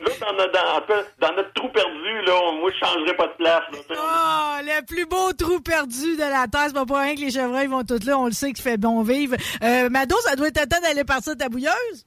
là, 0.00 0.12
dans 0.20 0.32
notre, 0.34 1.06
dans, 1.18 1.32
notre 1.34 1.52
trou 1.54 1.68
perdu, 1.68 2.22
là, 2.22 2.32
on- 2.42 2.52
moi, 2.52 2.70
je 2.72 2.86
changerais 2.86 3.16
pas 3.16 3.26
de 3.28 3.32
place. 3.32 3.62
Là. 3.72 3.96
Ah, 3.98 4.60
le 4.62 4.84
plus 4.86 5.06
beau 5.06 5.32
trou 5.32 5.60
perdu 5.60 6.16
de 6.16 6.20
la 6.22 6.46
terre. 6.48 6.64
C'est 6.68 6.74
pas 6.74 6.86
pour 6.86 6.96
rien 6.98 7.14
que 7.14 7.20
les 7.20 7.30
chevreuils 7.30 7.66
vont 7.66 7.84
toutes 7.84 8.04
là. 8.04 8.18
On 8.18 8.26
le 8.26 8.32
sait 8.32 8.52
qu'il 8.52 8.62
fait 8.62 8.76
bon 8.76 9.02
vivre. 9.02 9.36
Euh, 9.62 9.88
Mado, 9.90 10.16
ça 10.20 10.36
doit 10.36 10.48
être 10.48 10.68
temps 10.68 10.80
d'aller 10.80 11.04
partir 11.04 11.36
ta 11.36 11.48
bouilleuse? 11.48 12.06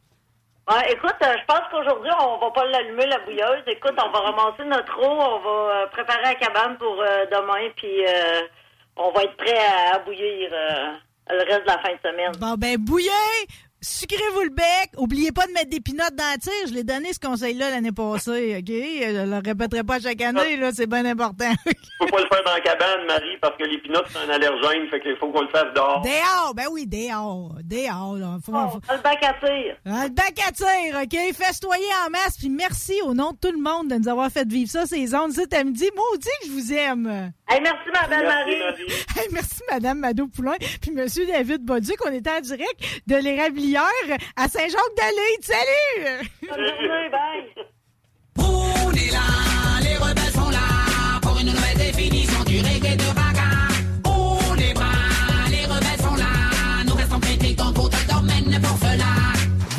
Ouais, 0.70 0.92
écoute, 0.92 1.16
euh, 1.24 1.34
je 1.40 1.46
pense 1.46 1.62
qu'aujourd'hui, 1.72 2.12
on 2.20 2.38
va 2.40 2.52
pas 2.52 2.66
l'allumer, 2.66 3.06
la 3.06 3.20
bouilleuse. 3.20 3.64
Écoute, 3.68 3.94
on 4.04 4.10
va 4.12 4.20
ramasser 4.20 4.66
notre 4.66 5.00
eau, 5.00 5.06
on 5.12 5.40
va 5.40 5.50
euh, 5.84 5.88
préparer 5.88 6.22
la 6.24 6.36
cabane 6.36 6.78
pour 6.78 7.02
euh, 7.02 7.26
demain, 7.32 7.70
puis 7.78 8.06
euh, 8.06 8.42
on 8.98 9.12
va 9.12 9.24
être 9.24 9.38
prêt 9.38 9.58
à, 9.58 9.96
à 9.96 10.00
bouillir 10.00 10.50
euh, 10.52 10.92
le 11.30 11.44
reste 11.46 11.62
de 11.62 11.68
la 11.68 11.78
fin 11.80 11.94
de 11.94 12.00
semaine. 12.10 12.32
Bon, 12.38 12.56
ben, 12.58 12.76
bouillez! 12.78 13.48
Sucrez-vous 13.80 14.42
le 14.42 14.50
bec. 14.50 14.90
Oubliez 14.98 15.32
pas 15.32 15.46
de 15.46 15.52
mettre 15.52 15.70
des 15.70 15.80
pinottes 15.80 16.16
dans 16.16 16.24
la 16.32 16.38
tire. 16.38 16.52
Je 16.68 16.74
l'ai 16.74 16.84
donné 16.84 17.14
ce 17.14 17.20
conseil-là 17.20 17.70
l'année 17.70 17.92
passée, 17.92 18.58
OK? 18.60 18.66
Je 18.68 19.26
le 19.30 19.36
répéterai 19.46 19.84
pas 19.84 20.00
chaque 20.00 20.22
année, 20.22 20.58
là. 20.58 20.72
C'est 20.74 20.88
bien 20.88 21.06
important. 21.06 21.52
faut 22.00 22.08
pas 22.08 22.20
le 22.22 22.28
faire 22.28 22.44
dans 22.44 22.54
la 22.54 22.60
cabane, 22.62 23.06
Marie, 23.08 23.38
parce 23.40 23.56
que 23.58 23.64
les 23.66 23.78
pinottes, 23.80 24.08
c'est 24.12 24.18
un 24.18 24.30
allergène, 24.30 24.90
fait 24.90 25.00
qu'il 25.00 25.16
faut 25.18 25.32
qu'on 25.32 25.42
le 25.42 25.50
fasse 25.50 25.72
dehors. 25.76 26.02
Dehors, 26.02 26.54
ben 26.56 26.66
oui, 26.72 26.88
dehors. 26.88 27.56
Dehors, 27.64 28.16
là. 28.18 28.38
Faut- 28.44 28.52
faut- 28.52 28.94
le 28.94 29.02
bac 29.04 29.24
à 29.24 29.34
tir. 29.46 29.76
Ah, 29.86 30.06
le 30.06 30.10
bac 30.14 30.40
à 30.48 30.52
tir, 30.52 31.00
OK? 31.04 31.34
Festoyez 31.36 31.86
en 32.06 32.10
masse, 32.10 32.38
puis 32.38 32.50
merci 32.50 33.00
au 33.04 33.14
nom 33.14 33.32
de 33.32 33.38
tout 33.38 33.52
le 33.56 33.62
monde 33.62 33.90
de 33.90 33.96
nous 33.96 34.08
avoir 34.08 34.32
fait 34.32 34.48
vivre 34.52 34.72
ça, 34.72 34.86
ces 34.88 35.14
ondes. 35.14 35.32
Cet 35.34 35.54
samedi, 35.54 35.90
maudit 35.96 36.30
que 36.42 36.48
je 36.48 36.52
vous 36.52 36.74
aime. 36.74 37.32
Hey, 37.50 37.62
merci, 37.62 37.90
ma 37.94 38.08
belle 38.08 38.26
Marie. 38.26 38.62
Hey, 39.16 39.28
merci, 39.32 39.62
Madame 39.72 40.00
Mado 40.00 40.28
Poulain, 40.28 40.58
puis 40.82 40.92
Monsieur 40.92 41.26
David 41.26 41.64
Bauduc. 41.64 41.98
On 42.06 42.12
était 42.12 42.30
en 42.30 42.42
direct 42.42 43.02
de 43.08 43.16
l'érablière 43.16 43.82
à 44.36 44.50
Saint-Jacques-de-Lille. 44.50 45.42
Salut! 45.42 46.30
Bonne 46.42 46.66
journée, 46.66 47.10
bye. 47.10 47.66
On 48.38 48.92
est 48.92 49.12
là, 49.12 49.80
les 49.82 49.96
rebelles 49.98 50.34
sont 50.34 50.50
là 50.50 51.20
pour 51.22 51.40
une 51.40 51.48
nouvelle 51.48 51.78
définition 51.78 52.44
du 52.44 52.60
reggae 52.60 52.98
de. 52.98 53.27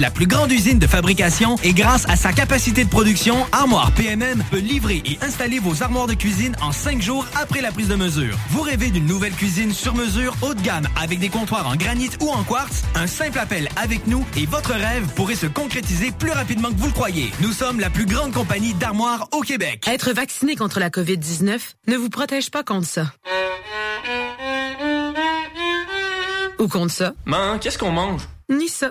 la 0.00 0.10
plus 0.10 0.26
grande 0.26 0.50
usine 0.50 0.80
de 0.80 0.86
fabrication 0.88 1.54
et 1.62 1.72
grâce 1.72 2.08
à 2.08 2.16
sa 2.16 2.32
capacité 2.32 2.84
de 2.84 2.90
production, 2.90 3.46
Armoire 3.52 3.92
PMM 3.92 4.42
peut 4.50 4.58
livrer 4.58 5.02
et 5.04 5.18
installer 5.22 5.60
vos 5.60 5.84
armoires 5.84 6.08
de 6.08 6.14
cuisine 6.14 6.56
en 6.60 6.72
cinq 6.72 7.00
jours 7.00 7.24
après 7.40 7.60
la 7.60 7.70
prise 7.70 7.86
de 7.86 7.94
mesure. 7.94 8.36
Vous 8.50 8.62
rêvez 8.62 8.90
d'une 8.90 9.06
nouvelle 9.06 9.34
cuisine 9.34 9.72
sur 9.72 9.94
mesure 9.94 10.36
haut 10.42 10.54
de 10.54 10.60
gamme 10.62 10.88
avec 11.00 11.20
des 11.20 11.28
comptoirs 11.28 11.68
en 11.68 11.76
granit 11.76 12.10
ou 12.20 12.28
en 12.30 12.42
quartz? 12.42 12.82
Un 12.96 13.06
simple 13.06 13.38
appel 13.38 13.68
avec 13.76 14.08
nous 14.08 14.26
et 14.36 14.46
votre 14.46 14.72
rêve 14.72 15.06
pourrait 15.14 15.36
se 15.36 15.46
concrétiser 15.46 16.10
plus 16.10 16.32
rapidement 16.32 16.70
que 16.70 16.78
vous 16.78 16.88
le 16.88 16.92
croyez. 16.92 17.30
Nous 17.40 17.52
sommes 17.52 17.78
la 17.78 17.90
plus 17.90 18.06
grande 18.06 18.32
compagnie 18.32 18.74
d'armoires 18.74 19.28
au 19.30 19.42
Québec. 19.42 19.86
Être 19.86 20.12
vacciné 20.12 20.56
contre 20.56 20.80
la 20.80 20.90
COVID-19 20.90 21.60
ne 21.86 21.96
vous 21.96 22.10
protège 22.10 22.50
pas 22.50 22.64
contre 22.64 22.88
ça. 22.88 23.12
Ou 26.58 26.66
contre 26.66 26.92
ça. 26.92 27.12
Man, 27.26 27.60
qu'est-ce 27.60 27.78
qu'on 27.78 27.92
mange? 27.92 28.22
Ni 28.48 28.68
ça. 28.68 28.90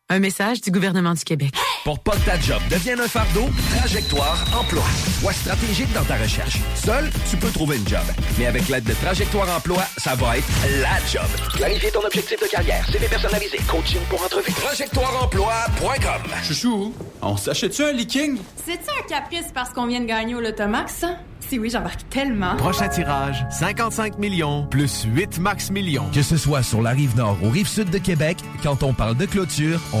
Un 0.11 0.19
message 0.19 0.59
du 0.59 0.71
gouvernement 0.71 1.13
du 1.13 1.23
Québec. 1.23 1.53
Pour 1.85 1.97
pas 1.99 2.11
que 2.11 2.25
ta 2.25 2.37
job 2.37 2.61
devienne 2.69 2.99
un 2.99 3.07
fardeau, 3.07 3.49
Trajectoire 3.77 4.45
Emploi. 4.53 4.83
Sois 5.21 5.31
stratégique 5.31 5.87
dans 5.93 6.03
ta 6.03 6.17
recherche. 6.17 6.57
Seul, 6.75 7.09
tu 7.29 7.37
peux 7.37 7.47
trouver 7.47 7.77
une 7.77 7.87
job. 7.87 8.01
Mais 8.37 8.45
avec 8.45 8.67
l'aide 8.67 8.83
de 8.83 8.91
Trajectoire 8.91 9.47
Emploi, 9.55 9.83
ça 9.95 10.15
va 10.15 10.39
être 10.39 10.47
la 10.81 10.97
job. 11.09 11.29
Clarifier 11.53 11.91
ton 11.91 12.03
objectif 12.05 12.37
de 12.41 12.47
carrière, 12.47 12.85
CV 12.89 13.07
personnalisé, 13.07 13.57
coaching 13.69 14.01
pour 14.09 14.21
entrevue. 14.21 14.51
TrajectoireEmploi.com 14.51 16.31
Chouchou, 16.43 16.93
on 17.21 17.37
s'achète-tu 17.37 17.81
un 17.81 17.93
leaking? 17.93 18.37
C'est-tu 18.65 18.89
un 18.99 19.07
caprice 19.07 19.47
parce 19.53 19.69
qu'on 19.69 19.87
vient 19.87 20.01
de 20.01 20.07
gagner 20.07 20.35
au 20.35 20.41
Lotomax, 20.41 20.93
ça? 20.93 21.19
Si 21.51 21.59
oui, 21.59 21.69
j'embarque 21.69 22.07
tellement. 22.09 22.55
Prochain 22.55 22.87
tirage, 22.87 23.45
55 23.49 24.17
millions 24.19 24.65
plus 24.67 25.03
8 25.03 25.39
max 25.39 25.69
millions. 25.69 26.05
Que 26.13 26.21
ce 26.21 26.37
soit 26.37 26.63
sur 26.63 26.81
la 26.81 26.91
rive 26.91 27.17
nord 27.17 27.37
ou 27.43 27.49
rive 27.49 27.67
sud 27.67 27.89
de 27.89 27.97
Québec, 27.97 28.37
quand 28.63 28.83
on 28.83 28.93
parle 28.93 29.15
de 29.15 29.25
clôture, 29.25 29.81
on 29.91 30.00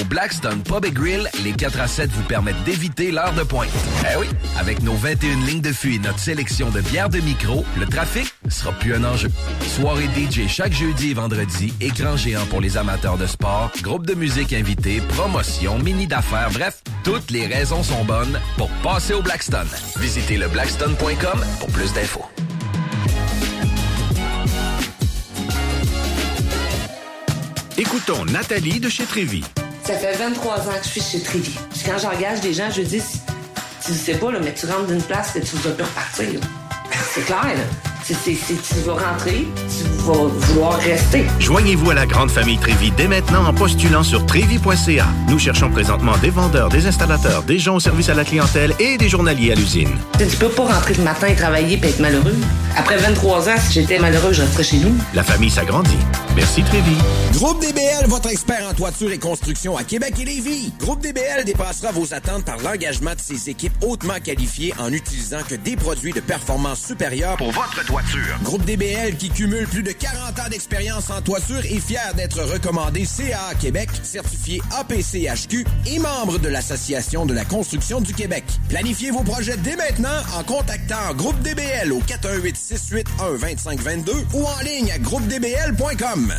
Au 0.00 0.04
Blackstone 0.04 0.62
Pub 0.62 0.84
et 0.84 0.92
Grill, 0.92 1.28
les 1.42 1.52
4 1.52 1.80
à 1.80 1.88
7 1.88 2.10
vous 2.10 2.22
permettent 2.22 2.62
d'éviter 2.64 3.10
l'heure 3.10 3.32
de 3.32 3.42
pointe. 3.42 3.68
Eh 4.12 4.16
oui, 4.16 4.26
avec 4.58 4.82
nos 4.82 4.94
21 4.94 5.46
lignes 5.46 5.60
de 5.60 5.72
fût 5.72 5.94
et 5.94 5.98
notre 5.98 6.20
sélection 6.20 6.70
de 6.70 6.80
bières 6.80 7.08
de 7.08 7.18
micro, 7.18 7.64
le 7.76 7.86
trafic 7.86 8.32
sera 8.48 8.72
plus 8.72 8.94
un 8.94 9.04
enjeu. 9.04 9.30
Soirée 9.66 10.08
DJ 10.14 10.46
chaque 10.46 10.72
jeudi 10.72 11.10
et 11.10 11.14
vendredi, 11.14 11.72
écran 11.80 12.16
géant 12.16 12.46
pour 12.46 12.60
les 12.60 12.76
amateurs 12.76 13.18
de 13.18 13.26
sport, 13.26 13.72
groupe 13.82 14.06
de 14.06 14.14
musique 14.14 14.52
invité, 14.52 15.00
promotion, 15.00 15.78
mini 15.78 16.06
d'affaires, 16.06 16.50
bref, 16.52 16.82
toutes 17.02 17.30
les 17.30 17.46
raisons 17.46 17.82
sont 17.82 18.04
bonnes 18.04 18.38
pour 18.56 18.68
passer 18.82 19.14
au 19.14 19.22
Blackstone. 19.22 19.68
Visitez 19.98 20.36
le 20.36 20.48
blackstone.com 20.48 21.44
pour 21.58 21.68
plus 21.70 21.92
d'infos. 21.92 22.24
Écoutons 27.76 28.24
Nathalie 28.26 28.80
de 28.80 28.88
chez 28.88 29.04
Trévy. 29.04 29.44
Ça 29.84 29.94
fait 29.94 30.16
23 30.16 30.54
ans 30.54 30.78
que 30.78 30.84
je 30.84 30.88
suis 30.88 31.00
chez. 31.00 31.18
Puis 31.18 31.58
Quand 31.86 31.98
j'engage 31.98 32.40
des 32.40 32.52
gens, 32.52 32.70
je 32.70 32.82
dis, 32.82 33.02
tu 33.84 33.92
sais 33.94 34.14
pas, 34.14 34.30
là, 34.30 34.38
mais 34.42 34.52
tu 34.52 34.66
rentres 34.66 34.86
d'une 34.86 35.02
place 35.02 35.32
que 35.32 35.38
tu 35.38 35.56
vas 35.56 35.70
plus 35.70 35.84
repartir. 35.84 36.40
C'est 37.14 37.24
clair, 37.24 37.44
là. 37.44 37.64
C'est- 38.14 38.36
tu 38.62 38.80
vas 38.86 38.94
rentrer, 38.94 39.46
tu 39.56 39.84
vas 40.06 40.14
vouloir 40.14 40.78
rester. 40.78 41.24
Joignez-vous 41.40 41.90
à 41.90 41.94
la 41.94 42.06
grande 42.06 42.30
famille 42.30 42.56
Trévi 42.56 42.90
dès 42.90 43.06
maintenant 43.06 43.44
en 43.44 43.52
postulant 43.52 44.02
sur 44.02 44.24
trévi.ca. 44.24 45.06
Nous 45.28 45.38
cherchons 45.38 45.68
présentement 45.70 46.16
des 46.16 46.30
vendeurs, 46.30 46.70
des 46.70 46.86
installateurs, 46.86 47.42
des 47.42 47.58
gens 47.58 47.76
au 47.76 47.80
service 47.80 48.08
à 48.08 48.14
la 48.14 48.24
clientèle 48.24 48.72
et 48.80 48.96
des 48.96 49.10
journaliers 49.10 49.52
à 49.52 49.54
l'usine. 49.56 49.90
Tu 50.18 50.24
peux 50.38 50.48
pas 50.48 50.64
rentrer 50.72 50.94
le 50.94 51.02
matin 51.02 51.26
et 51.26 51.34
travailler 51.34 51.78
et 51.82 51.86
être 51.86 52.00
malheureux. 52.00 52.34
Après 52.76 52.96
23 52.96 53.48
ans, 53.50 53.56
si 53.58 53.74
j'étais 53.74 53.98
malheureux, 53.98 54.32
je 54.32 54.40
resterais 54.40 54.64
chez 54.64 54.78
nous. 54.78 54.94
La 55.12 55.22
famille 55.22 55.50
s'agrandit. 55.50 55.98
Merci 56.34 56.62
Trévi. 56.62 56.96
Groupe 57.34 57.60
DBL, 57.60 58.06
votre 58.06 58.30
expert 58.30 58.66
en 58.70 58.74
toiture 58.74 59.10
et 59.12 59.18
construction 59.18 59.76
à 59.76 59.84
Québec 59.84 60.14
et 60.20 60.24
Lévis. 60.24 60.72
Groupe 60.80 61.00
DBL 61.02 61.44
dépassera 61.44 61.92
vos 61.92 62.14
attentes 62.14 62.44
par 62.44 62.56
l'engagement 62.64 63.10
de 63.14 63.20
ses 63.20 63.50
équipes 63.50 63.74
hautement 63.86 64.14
qualifiées 64.24 64.72
en 64.78 64.92
utilisant 64.92 65.40
que 65.46 65.56
des 65.56 65.76
produits 65.76 66.12
de 66.12 66.20
performance 66.20 66.80
supérieure 66.80 67.36
pour 67.36 67.50
votre 67.52 67.74
toiture. 67.84 67.97
Groupe 68.44 68.64
DBL 68.64 69.16
qui 69.16 69.28
cumule 69.28 69.66
plus 69.66 69.82
de 69.82 69.90
40 69.90 70.38
ans 70.38 70.48
d'expérience 70.50 71.10
en 71.10 71.20
toiture 71.20 71.64
est 71.64 71.80
fier 71.80 72.14
d'être 72.14 72.40
recommandé 72.42 73.04
CA 73.04 73.54
Québec, 73.60 73.90
certifié 74.02 74.62
APCHQ 74.78 75.66
et 75.86 75.98
membre 75.98 76.38
de 76.38 76.48
l'Association 76.48 77.26
de 77.26 77.34
la 77.34 77.44
construction 77.44 78.00
du 78.00 78.14
Québec. 78.14 78.44
Planifiez 78.68 79.10
vos 79.10 79.24
projets 79.24 79.56
dès 79.56 79.76
maintenant 79.76 80.22
en 80.38 80.44
contactant 80.44 81.14
Groupe 81.14 81.40
DBL 81.40 81.92
au 81.92 82.00
418 82.00 82.56
681 82.56 83.38
2522 83.38 84.12
ou 84.34 84.44
en 84.44 84.60
ligne 84.60 84.92
à 84.92 84.98
groupedbl.com. 84.98 86.34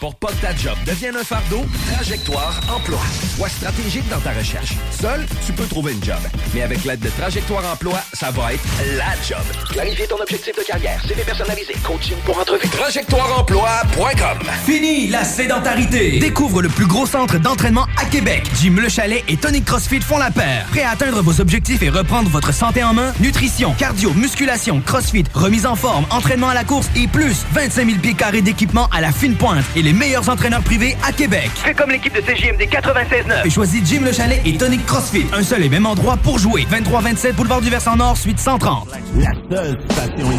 Pour 0.00 0.14
pas 0.16 0.28
que 0.28 0.40
ta 0.42 0.54
job 0.54 0.76
devienne 0.86 1.16
un 1.16 1.24
fardeau, 1.24 1.64
Trajectoire 1.92 2.60
Emploi. 2.74 3.00
Sois 3.36 3.48
stratégique 3.48 4.08
dans 4.10 4.20
ta 4.20 4.32
recherche. 4.32 4.74
Seul, 5.00 5.24
tu 5.46 5.52
peux 5.52 5.66
trouver 5.66 5.92
une 5.92 6.04
job. 6.04 6.18
Mais 6.52 6.62
avec 6.62 6.84
l'aide 6.84 7.00
de 7.00 7.08
Trajectoire 7.08 7.64
Emploi, 7.72 7.98
ça 8.12 8.30
va 8.30 8.52
être 8.52 8.64
la 8.98 9.14
job. 9.26 9.42
Clarifier 9.70 10.06
ton 10.06 10.20
objectif 10.20 10.54
de 10.56 10.62
carrière, 10.62 10.93
CV 11.00 11.22
personnalisé, 11.22 11.74
coaching 11.82 12.16
pour 12.24 12.38
entrevue. 12.38 12.68
TrajectoireEmploi.com 12.68 14.48
Fini 14.64 15.08
la 15.08 15.24
sédentarité! 15.24 16.18
Découvre 16.18 16.62
le 16.62 16.68
plus 16.68 16.86
gros 16.86 17.06
centre 17.06 17.38
d'entraînement 17.38 17.86
à 18.00 18.04
Québec. 18.06 18.44
Jim 18.60 18.76
Le 18.80 18.88
Chalet 18.88 19.22
et 19.28 19.36
Tonic 19.36 19.64
CrossFit 19.64 20.00
font 20.00 20.18
la 20.18 20.30
paire. 20.30 20.66
Prêt 20.70 20.82
à 20.82 20.90
atteindre 20.90 21.22
vos 21.22 21.40
objectifs 21.40 21.82
et 21.82 21.88
reprendre 21.88 22.28
votre 22.30 22.52
santé 22.52 22.82
en 22.84 22.94
main? 22.94 23.12
Nutrition, 23.20 23.74
cardio, 23.74 24.12
musculation, 24.14 24.80
CrossFit, 24.80 25.24
remise 25.34 25.66
en 25.66 25.76
forme, 25.76 26.04
entraînement 26.10 26.48
à 26.48 26.54
la 26.54 26.64
course 26.64 26.88
et 26.96 27.06
plus 27.06 27.44
25 27.52 27.86
000 27.86 27.98
pieds 28.00 28.14
carrés 28.14 28.42
d'équipement 28.42 28.88
à 28.92 29.00
la 29.00 29.12
fine 29.12 29.36
pointe 29.36 29.64
et 29.76 29.82
les 29.82 29.92
meilleurs 29.92 30.28
entraîneurs 30.28 30.62
privés 30.62 30.96
à 31.06 31.12
Québec. 31.12 31.50
Fais 31.54 31.74
comme 31.74 31.90
l'équipe 31.90 32.14
de 32.14 32.20
CJMD 32.20 32.62
96.9. 32.62 33.46
Et 33.46 33.50
choisis 33.50 33.82
Jim 33.84 34.02
Le 34.04 34.12
Chalet 34.12 34.40
et 34.44 34.56
Tonic 34.56 34.84
CrossFit. 34.86 35.26
Un 35.32 35.42
seul 35.42 35.62
et 35.64 35.68
même 35.68 35.86
endroit 35.86 36.16
pour 36.16 36.38
jouer. 36.38 36.66
23-27 36.70 37.32
Boulevard 37.34 37.60
du 37.60 37.70
Versant 37.70 37.96
Nord, 37.96 38.16
suite 38.16 38.38
130. 38.38 38.88
La 39.16 39.32
seule 39.50 39.78
station 39.90 40.30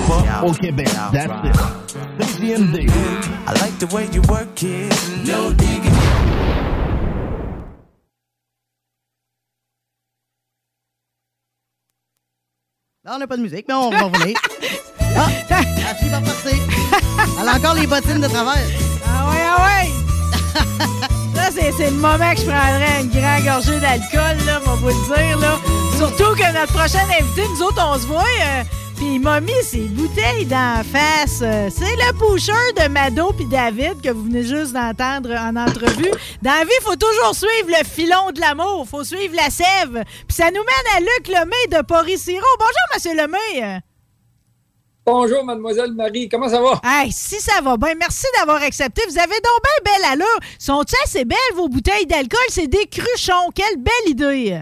au 0.43 0.51
Québec. 0.53 0.89
That's 1.11 1.25
it. 1.43 1.55
CJMD. 2.19 2.89
I 3.47 3.51
like 3.61 3.77
the 3.79 3.93
way 3.93 4.07
you 4.11 4.21
work 4.29 4.61
it. 4.63 4.93
No 5.25 5.51
digging. 5.53 5.93
Là, 13.03 13.15
on 13.15 13.19
n'a 13.19 13.27
pas 13.27 13.37
de 13.37 13.41
musique, 13.43 13.65
mais 13.67 13.73
on 13.75 13.91
va 13.91 14.03
revenir. 14.03 14.35
Ah, 15.17 15.27
la 15.49 15.95
fille 15.95 16.09
va 16.09 16.19
passer. 16.21 16.57
Elle 17.39 17.47
a 17.47 17.53
encore 17.55 17.75
les 17.75 17.85
bottines 17.87 18.19
de 18.19 18.27
travers. 18.27 18.57
Ah 19.05 19.29
ouais, 19.29 19.41
ah 19.45 19.65
ouais! 19.65 19.89
Ça, 21.35 21.51
c'est, 21.51 21.71
c'est 21.73 21.91
le 21.91 21.97
moment 21.97 22.33
que 22.33 22.39
je 22.41 22.45
prendrais 22.45 23.01
une 23.01 23.09
grande 23.09 23.43
gorgée 23.43 23.79
d'alcool, 23.79 24.37
là, 24.45 24.59
on 24.65 24.69
va 24.69 24.75
vous 24.75 24.87
le 24.87 25.15
dire, 25.15 25.37
là. 25.37 25.59
Surtout 25.97 26.33
que 26.35 26.53
notre 26.53 26.73
prochaine 26.73 27.07
invité, 27.11 27.47
nous 27.49 27.61
autres, 27.61 27.81
on 27.85 27.99
se 27.99 28.07
voit, 28.07 28.23
euh, 28.23 28.63
puis 28.95 29.15
il 29.15 29.19
m'a 29.19 29.39
mis 29.39 29.51
ses 29.63 29.87
bouteilles 29.87 30.45
d'en 30.45 30.83
face. 30.83 31.39
C'est 31.39 31.95
le 31.95 32.13
pusher 32.17 32.51
de 32.77 32.87
Mado 32.87 33.31
puis 33.33 33.45
David 33.45 34.01
que 34.01 34.09
vous 34.09 34.23
venez 34.23 34.43
juste 34.43 34.73
d'entendre 34.73 35.31
en 35.31 35.55
entrevue. 35.55 36.11
Dans 36.41 36.51
la 36.51 36.63
vie, 36.63 36.71
il 36.79 36.83
faut 36.83 36.95
toujours 36.95 37.35
suivre 37.35 37.67
le 37.67 37.85
filon 37.85 38.31
de 38.33 38.39
l'amour. 38.39 38.87
faut 38.87 39.03
suivre 39.03 39.35
la 39.35 39.49
sève. 39.49 40.03
Puis 40.27 40.35
ça 40.35 40.45
nous 40.51 40.61
mène 40.63 40.95
à 40.95 40.99
Luc 40.99 41.27
Lemay 41.27 41.77
de 41.77 41.85
Paris 41.85 42.17
Siro. 42.17 42.45
Bonjour, 42.57 42.87
Monsieur 42.93 43.15
Lemay. 43.15 43.81
Bonjour, 45.05 45.43
mademoiselle 45.43 45.93
Marie. 45.93 46.27
Comment 46.29 46.49
ça 46.49 46.61
va? 46.61 46.81
Hey, 46.83 47.11
si 47.11 47.39
ça 47.39 47.61
va 47.61 47.77
bien, 47.77 47.93
merci 47.95 48.25
d'avoir 48.37 48.61
accepté. 48.63 49.03
Vous 49.07 49.19
avez 49.19 49.35
donc 49.35 49.61
bien 49.63 49.93
belle 49.93 50.11
allure. 50.13 50.39
Sont-elles 50.57 50.99
assez 51.03 51.25
belles, 51.25 51.37
vos 51.55 51.69
bouteilles 51.69 52.07
d'alcool? 52.07 52.39
C'est 52.49 52.67
des 52.67 52.87
cruchons. 52.87 53.51
Quelle 53.53 53.77
belle 53.77 54.09
idée! 54.09 54.61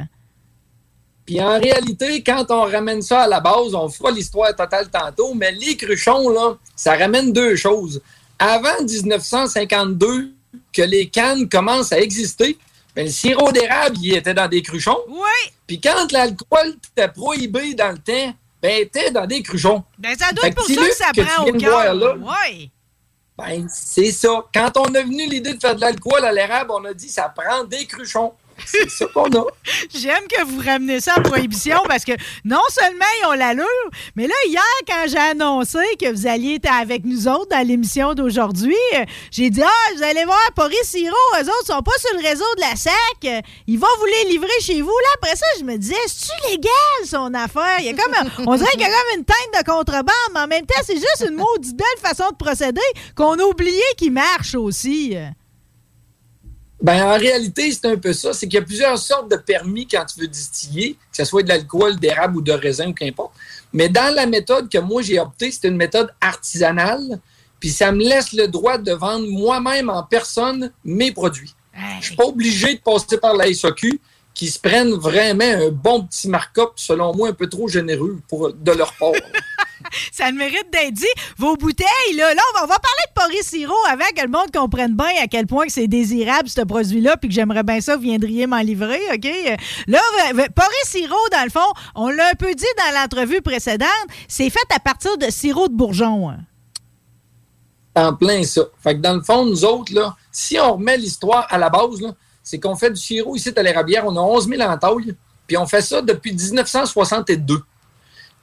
Puis 1.25 1.41
en 1.41 1.59
réalité, 1.59 2.21
quand 2.21 2.45
on 2.49 2.61
ramène 2.61 3.01
ça 3.01 3.21
à 3.21 3.27
la 3.27 3.39
base, 3.39 3.73
on 3.73 3.87
fera 3.89 4.11
l'histoire 4.11 4.55
totale 4.55 4.89
tantôt, 4.89 5.33
mais 5.33 5.51
les 5.51 5.77
cruchons, 5.77 6.29
là, 6.29 6.55
ça 6.75 6.95
ramène 6.95 7.31
deux 7.31 7.55
choses. 7.55 8.01
Avant 8.39 8.81
1952, 8.81 10.33
que 10.73 10.81
les 10.81 11.07
cannes 11.07 11.47
commencent 11.47 11.93
à 11.93 11.99
exister, 11.99 12.57
ben, 12.95 13.05
le 13.05 13.11
sirop 13.11 13.51
d'érable, 13.51 13.97
il 14.01 14.15
était 14.15 14.33
dans 14.33 14.47
des 14.47 14.61
cruchons. 14.61 14.99
Oui. 15.07 15.51
Puis 15.65 15.79
quand 15.79 16.11
l'alcool 16.11 16.75
était 16.91 17.07
prohibé 17.07 17.73
dans 17.73 17.91
le 17.91 17.97
temps, 17.97 18.35
ben, 18.61 18.71
il 18.77 18.81
était 18.81 19.11
dans 19.11 19.25
des 19.25 19.41
cruchons. 19.41 19.83
Ben, 19.97 20.15
ça 20.17 20.31
doit 20.31 20.47
être 20.47 20.55
pour 20.55 20.65
ça 20.65 20.75
que 20.75 20.93
ça 20.93 21.11
prend 21.15 21.45
tu 21.45 21.51
au 21.51 21.57
cœur. 21.57 21.95
Oui. 22.19 22.69
Ben, 23.37 23.67
c'est 23.69 24.11
ça. 24.11 24.45
Quand 24.53 24.77
on 24.77 24.93
a 24.93 25.01
venu 25.01 25.27
l'idée 25.27 25.53
de 25.53 25.59
faire 25.59 25.75
de 25.75 25.81
l'alcool 25.81 26.23
à 26.23 26.31
l'érable, 26.31 26.71
on 26.71 26.85
a 26.85 26.93
dit 26.93 27.09
ça 27.09 27.33
prend 27.35 27.63
des 27.63 27.85
cruchons. 27.85 28.33
C'est 28.65 28.89
ça 28.89 29.05
qu'on 29.13 29.25
a. 29.31 29.45
J'aime 29.93 30.27
que 30.29 30.43
vous 30.45 30.59
ramenez 30.63 30.99
ça 30.99 31.13
à 31.15 31.21
prohibition 31.21 31.77
parce 31.87 32.03
que 32.05 32.13
non 32.45 32.61
seulement 32.69 33.05
ils 33.21 33.25
ont 33.27 33.33
l'allure, 33.33 33.65
mais 34.15 34.27
là, 34.27 34.33
hier, 34.47 34.61
quand 34.87 35.05
j'ai 35.07 35.17
annoncé 35.17 35.79
que 35.99 36.11
vous 36.11 36.27
alliez 36.27 36.55
être 36.55 36.71
avec 36.71 37.05
nous 37.05 37.27
autres 37.27 37.49
dans 37.49 37.67
l'émission 37.67 38.13
d'aujourd'hui, 38.13 38.75
euh, 38.95 39.05
j'ai 39.31 39.49
dit 39.49 39.61
Ah, 39.63 39.93
vous 39.95 40.03
allez 40.03 40.25
voir, 40.25 40.39
Paris 40.55 40.75
Siro, 40.83 41.15
eux 41.39 41.43
autres 41.45 41.67
sont 41.67 41.81
pas 41.81 41.91
sur 41.99 42.17
le 42.19 42.27
réseau 42.27 42.45
de 42.57 42.61
la 42.61 42.75
SAC. 42.75 42.93
euh, 43.25 43.41
Ils 43.67 43.79
vont 43.79 43.87
vous 43.99 44.05
les 44.05 44.31
livrer 44.31 44.47
chez 44.61 44.81
vous. 44.81 44.89
Là, 44.89 45.09
après 45.21 45.35
ça, 45.35 45.45
je 45.59 45.63
me 45.63 45.77
disais 45.77 45.95
C'est-tu 46.07 46.51
légal, 46.51 46.71
son 47.07 47.33
affaire? 47.33 47.77
Il 47.79 47.85
y 47.85 47.89
a 47.89 47.93
comme 47.93 48.13
un- 48.13 48.29
on 48.47 48.55
dirait 48.55 48.71
qu'il 48.71 48.81
y 48.81 48.85
a 48.85 48.87
comme 48.87 49.19
une 49.19 49.25
teinte 49.25 49.63
de 49.65 49.71
contrebande, 49.71 50.13
mais 50.33 50.39
en 50.41 50.47
même 50.47 50.65
temps, 50.65 50.81
c'est 50.85 50.95
juste 50.95 51.25
une 51.27 51.35
maudite 51.35 51.75
belle 51.77 51.87
façon 52.01 52.29
de 52.31 52.35
procéder 52.35 52.81
qu'on 53.15 53.37
a 53.39 53.43
oublié 53.43 53.81
qui 53.97 54.09
marche 54.09 54.55
aussi. 54.55 55.15
Ben, 56.83 57.01
en 57.01 57.17
réalité, 57.17 57.71
c'est 57.71 57.85
un 57.85 57.95
peu 57.95 58.11
ça. 58.11 58.33
C'est 58.33 58.45
qu'il 58.47 58.59
y 58.59 58.61
a 58.61 58.65
plusieurs 58.65 58.97
sortes 58.97 59.31
de 59.31 59.37
permis 59.37 59.87
quand 59.87 60.03
tu 60.05 60.19
veux 60.19 60.27
distiller, 60.27 60.97
que 61.11 61.17
ce 61.17 61.23
soit 61.23 61.41
de 61.41 61.47
l'alcool, 61.47 61.95
d'érable 61.95 62.37
ou 62.37 62.41
de 62.41 62.51
raisin 62.51 62.89
ou 62.89 62.93
qu'importe. 62.93 63.31
Mais 63.71 63.87
dans 63.87 64.13
la 64.13 64.25
méthode 64.25 64.69
que 64.69 64.77
moi 64.77 65.01
j'ai 65.01 65.17
optée, 65.17 65.49
c'est 65.49 65.69
une 65.69 65.77
méthode 65.77 66.13
artisanale. 66.19 67.19
Puis 67.61 67.69
ça 67.69 67.93
me 67.93 68.03
laisse 68.03 68.33
le 68.33 68.49
droit 68.49 68.77
de 68.77 68.91
vendre 68.91 69.25
moi-même 69.29 69.89
en 69.89 70.03
personne 70.03 70.71
mes 70.83 71.13
produits. 71.13 71.55
Je 72.01 72.07
suis 72.07 72.15
pas 72.17 72.25
obligé 72.25 72.75
de 72.75 72.81
passer 72.81 73.17
par 73.17 73.33
la 73.33 73.51
SAQ 73.51 73.99
qui 74.33 74.47
se 74.47 74.59
prennent 74.59 74.93
vraiment 74.93 75.45
un 75.45 75.69
bon 75.69 76.03
petit 76.03 76.27
markup, 76.27 76.71
selon 76.75 77.15
moi, 77.15 77.29
un 77.29 77.33
peu 77.33 77.47
trop 77.47 77.67
généreux 77.67 78.19
pour, 78.27 78.53
de 78.53 78.71
leur 78.71 78.93
part. 78.97 79.13
ça 80.11 80.29
le 80.31 80.37
mérite 80.37 80.67
d'être 80.71 80.93
dit. 80.93 81.05
Vos 81.37 81.55
bouteilles, 81.55 82.15
là, 82.15 82.33
là 82.33 82.41
on, 82.57 82.67
va, 82.67 82.79
parler 82.79 83.03
de 83.07 83.13
Paris 83.15 83.43
Siro 83.43 83.75
avant 83.89 84.03
que 84.15 84.21
le 84.21 84.29
monde 84.29 84.51
comprenne 84.53 84.95
bien 84.95 85.11
à 85.21 85.27
quel 85.27 85.47
point 85.47 85.65
c'est 85.69 85.87
désirable, 85.87 86.49
ce 86.49 86.61
produit-là, 86.61 87.17
puis 87.17 87.29
que 87.29 87.35
j'aimerais 87.35 87.63
bien 87.63 87.81
ça, 87.81 87.95
vous 87.95 88.03
viendriez 88.03 88.47
m'en 88.47 88.59
livrer, 88.59 89.01
OK? 89.13 89.27
Là, 89.87 89.99
Paris 90.55 90.73
Siro, 90.85 91.15
dans 91.31 91.43
le 91.43 91.49
fond, 91.49 91.59
on 91.95 92.09
l'a 92.09 92.29
un 92.29 92.35
peu 92.35 92.53
dit 92.53 92.65
dans 92.77 92.99
l'entrevue 93.01 93.41
précédente, 93.41 93.87
c'est 94.27 94.49
fait 94.49 94.59
à 94.75 94.79
partir 94.79 95.17
de 95.17 95.29
sirop 95.29 95.67
de 95.67 95.73
bourgeon. 95.73 96.29
hein. 96.29 96.39
En 97.95 98.15
plein 98.15 98.43
ça. 98.43 98.61
Fait 98.81 98.95
que 98.95 99.01
dans 99.01 99.13
le 99.13 99.21
fond, 99.21 99.45
nous 99.45 99.65
autres, 99.65 99.93
là, 99.93 100.15
si 100.31 100.59
on 100.59 100.73
remet 100.73 100.97
l'histoire 100.97 101.45
à 101.49 101.57
la 101.57 101.69
base, 101.69 102.01
là, 102.01 102.13
c'est 102.41 102.59
qu'on 102.59 102.75
fait 102.75 102.89
du 102.89 102.99
sirop 102.99 103.35
ici 103.35 103.51
à 103.55 103.63
l'érablière. 103.63 104.05
On 104.05 104.15
a 104.15 104.19
11 104.19 104.49
000 104.49 104.61
entailles, 104.61 105.15
puis 105.47 105.57
on 105.57 105.65
fait 105.65 105.81
ça 105.81 106.01
depuis 106.01 106.33
1962. 106.33 107.61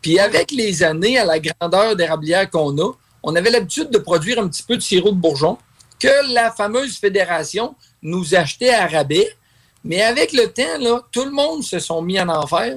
Puis 0.02 0.18
avec 0.18 0.50
les 0.50 0.82
années, 0.82 1.18
à 1.18 1.24
la 1.24 1.38
grandeur 1.38 1.96
d'érablière 1.96 2.48
qu'on 2.50 2.76
a, 2.78 2.92
on 3.22 3.36
avait 3.36 3.50
l'habitude 3.50 3.90
de 3.90 3.98
produire 3.98 4.38
un 4.38 4.48
petit 4.48 4.62
peu 4.62 4.76
de 4.76 4.82
sirop 4.82 5.10
de 5.10 5.16
bourgeon 5.16 5.58
que 5.98 6.32
la 6.32 6.50
fameuse 6.50 6.96
fédération 6.96 7.74
nous 8.02 8.34
achetait 8.34 8.70
à 8.70 8.86
rabais. 8.86 9.36
Mais 9.84 10.02
avec 10.02 10.32
le 10.32 10.46
temps, 10.46 10.78
là, 10.78 11.02
tout 11.12 11.24
le 11.24 11.30
monde 11.30 11.62
se 11.62 11.78
sont 11.78 12.02
mis 12.02 12.20
en 12.20 12.28
enfer. 12.28 12.76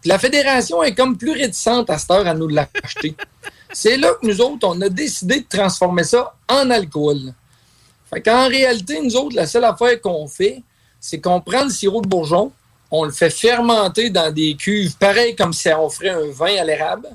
Puis 0.00 0.08
la 0.08 0.18
fédération 0.18 0.82
est 0.82 0.94
comme 0.94 1.18
plus 1.18 1.32
réticente 1.32 1.90
à 1.90 1.98
cette 1.98 2.10
heure 2.10 2.26
à 2.26 2.34
nous 2.34 2.48
l'acheter. 2.48 3.14
C'est 3.72 3.96
là 3.96 4.12
que 4.20 4.26
nous 4.26 4.40
autres, 4.40 4.66
on 4.66 4.80
a 4.80 4.88
décidé 4.88 5.40
de 5.40 5.46
transformer 5.48 6.04
ça 6.04 6.34
en 6.48 6.70
alcool. 6.70 7.32
Fait 8.12 8.20
qu'en 8.20 8.48
réalité, 8.48 9.00
nous 9.00 9.14
autres, 9.16 9.36
la 9.36 9.46
seule 9.46 9.64
affaire 9.64 10.00
qu'on 10.00 10.26
fait, 10.26 10.64
c'est 10.98 11.20
qu'on 11.20 11.40
prend 11.40 11.62
le 11.62 11.70
sirop 11.70 12.02
de 12.02 12.08
bourgeon, 12.08 12.50
on 12.90 13.04
le 13.04 13.12
fait 13.12 13.30
fermenter 13.30 14.10
dans 14.10 14.32
des 14.32 14.56
cuves, 14.56 14.96
pareil 14.96 15.36
comme 15.36 15.52
si 15.52 15.68
on 15.68 15.88
ferait 15.88 16.10
un 16.10 16.30
vin 16.30 16.56
à 16.56 16.64
l'érable. 16.64 17.08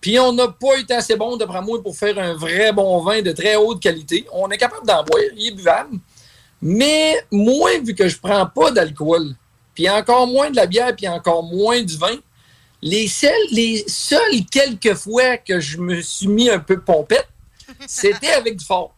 Puis 0.00 0.18
on 0.18 0.32
n'a 0.32 0.48
pas 0.48 0.76
été 0.78 0.94
assez 0.94 1.16
bon, 1.16 1.36
d'après 1.36 1.60
moi, 1.62 1.82
pour 1.82 1.96
faire 1.96 2.18
un 2.18 2.34
vrai 2.34 2.72
bon 2.72 3.00
vin 3.00 3.20
de 3.20 3.32
très 3.32 3.56
haute 3.56 3.80
qualité. 3.82 4.26
On 4.32 4.48
est 4.50 4.58
capable 4.58 4.86
d'en 4.86 5.02
boire, 5.02 5.22
il 5.36 5.48
est 5.48 5.50
buvable. 5.52 5.98
Mais 6.62 7.16
moi, 7.32 7.70
vu 7.84 7.94
que 7.94 8.08
je 8.08 8.18
prends 8.18 8.46
pas 8.46 8.70
d'alcool, 8.70 9.34
puis 9.74 9.88
encore 9.88 10.26
moins 10.26 10.50
de 10.50 10.56
la 10.56 10.66
bière, 10.66 10.94
puis 10.94 11.08
encore 11.08 11.42
moins 11.42 11.82
du 11.82 11.96
vin, 11.96 12.16
les 12.80 13.08
seuls, 13.08 13.32
les 13.50 13.84
seules 13.88 14.44
quelques 14.50 14.94
fois 14.94 15.36
que 15.36 15.58
je 15.58 15.78
me 15.78 16.00
suis 16.00 16.28
mis 16.28 16.48
un 16.48 16.60
peu 16.60 16.80
pompette, 16.80 17.28
C'était 17.86 18.32
avec 18.32 18.56
du 18.56 18.64
fort. 18.64 18.94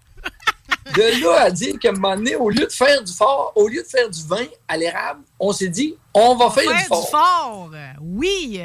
De 0.94 1.22
là 1.22 1.42
à 1.42 1.50
dire 1.50 1.78
qu'à 1.78 1.90
un 1.90 1.92
moment 1.92 2.16
donné, 2.16 2.36
au 2.36 2.50
lieu 2.50 2.66
de 2.66 2.72
faire 2.72 3.02
du 3.02 3.12
fort, 3.12 3.52
au 3.54 3.68
lieu 3.68 3.82
de 3.82 3.88
faire 3.88 4.08
du 4.08 4.22
vin 4.24 4.46
à 4.68 4.76
l'érable, 4.76 5.22
on 5.38 5.52
s'est 5.52 5.68
dit, 5.68 5.96
on 6.14 6.34
va 6.34 6.50
faire, 6.50 6.72
du 6.72 6.84
fort. 6.84 7.10
fort. 7.10 7.70
Oui. 8.00 8.60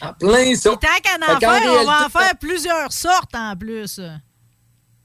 En 0.00 0.12
plein 0.12 0.54
ça. 0.54 0.72
Et 0.72 0.76
tant 0.76 0.88
qu'à 1.02 1.34
en 1.34 1.38
faire, 1.38 1.80
on 1.80 1.84
va 1.84 2.06
en 2.06 2.08
faire 2.08 2.36
plusieurs 2.38 2.92
sortes 2.92 3.34
en 3.34 3.56
plus. 3.56 4.00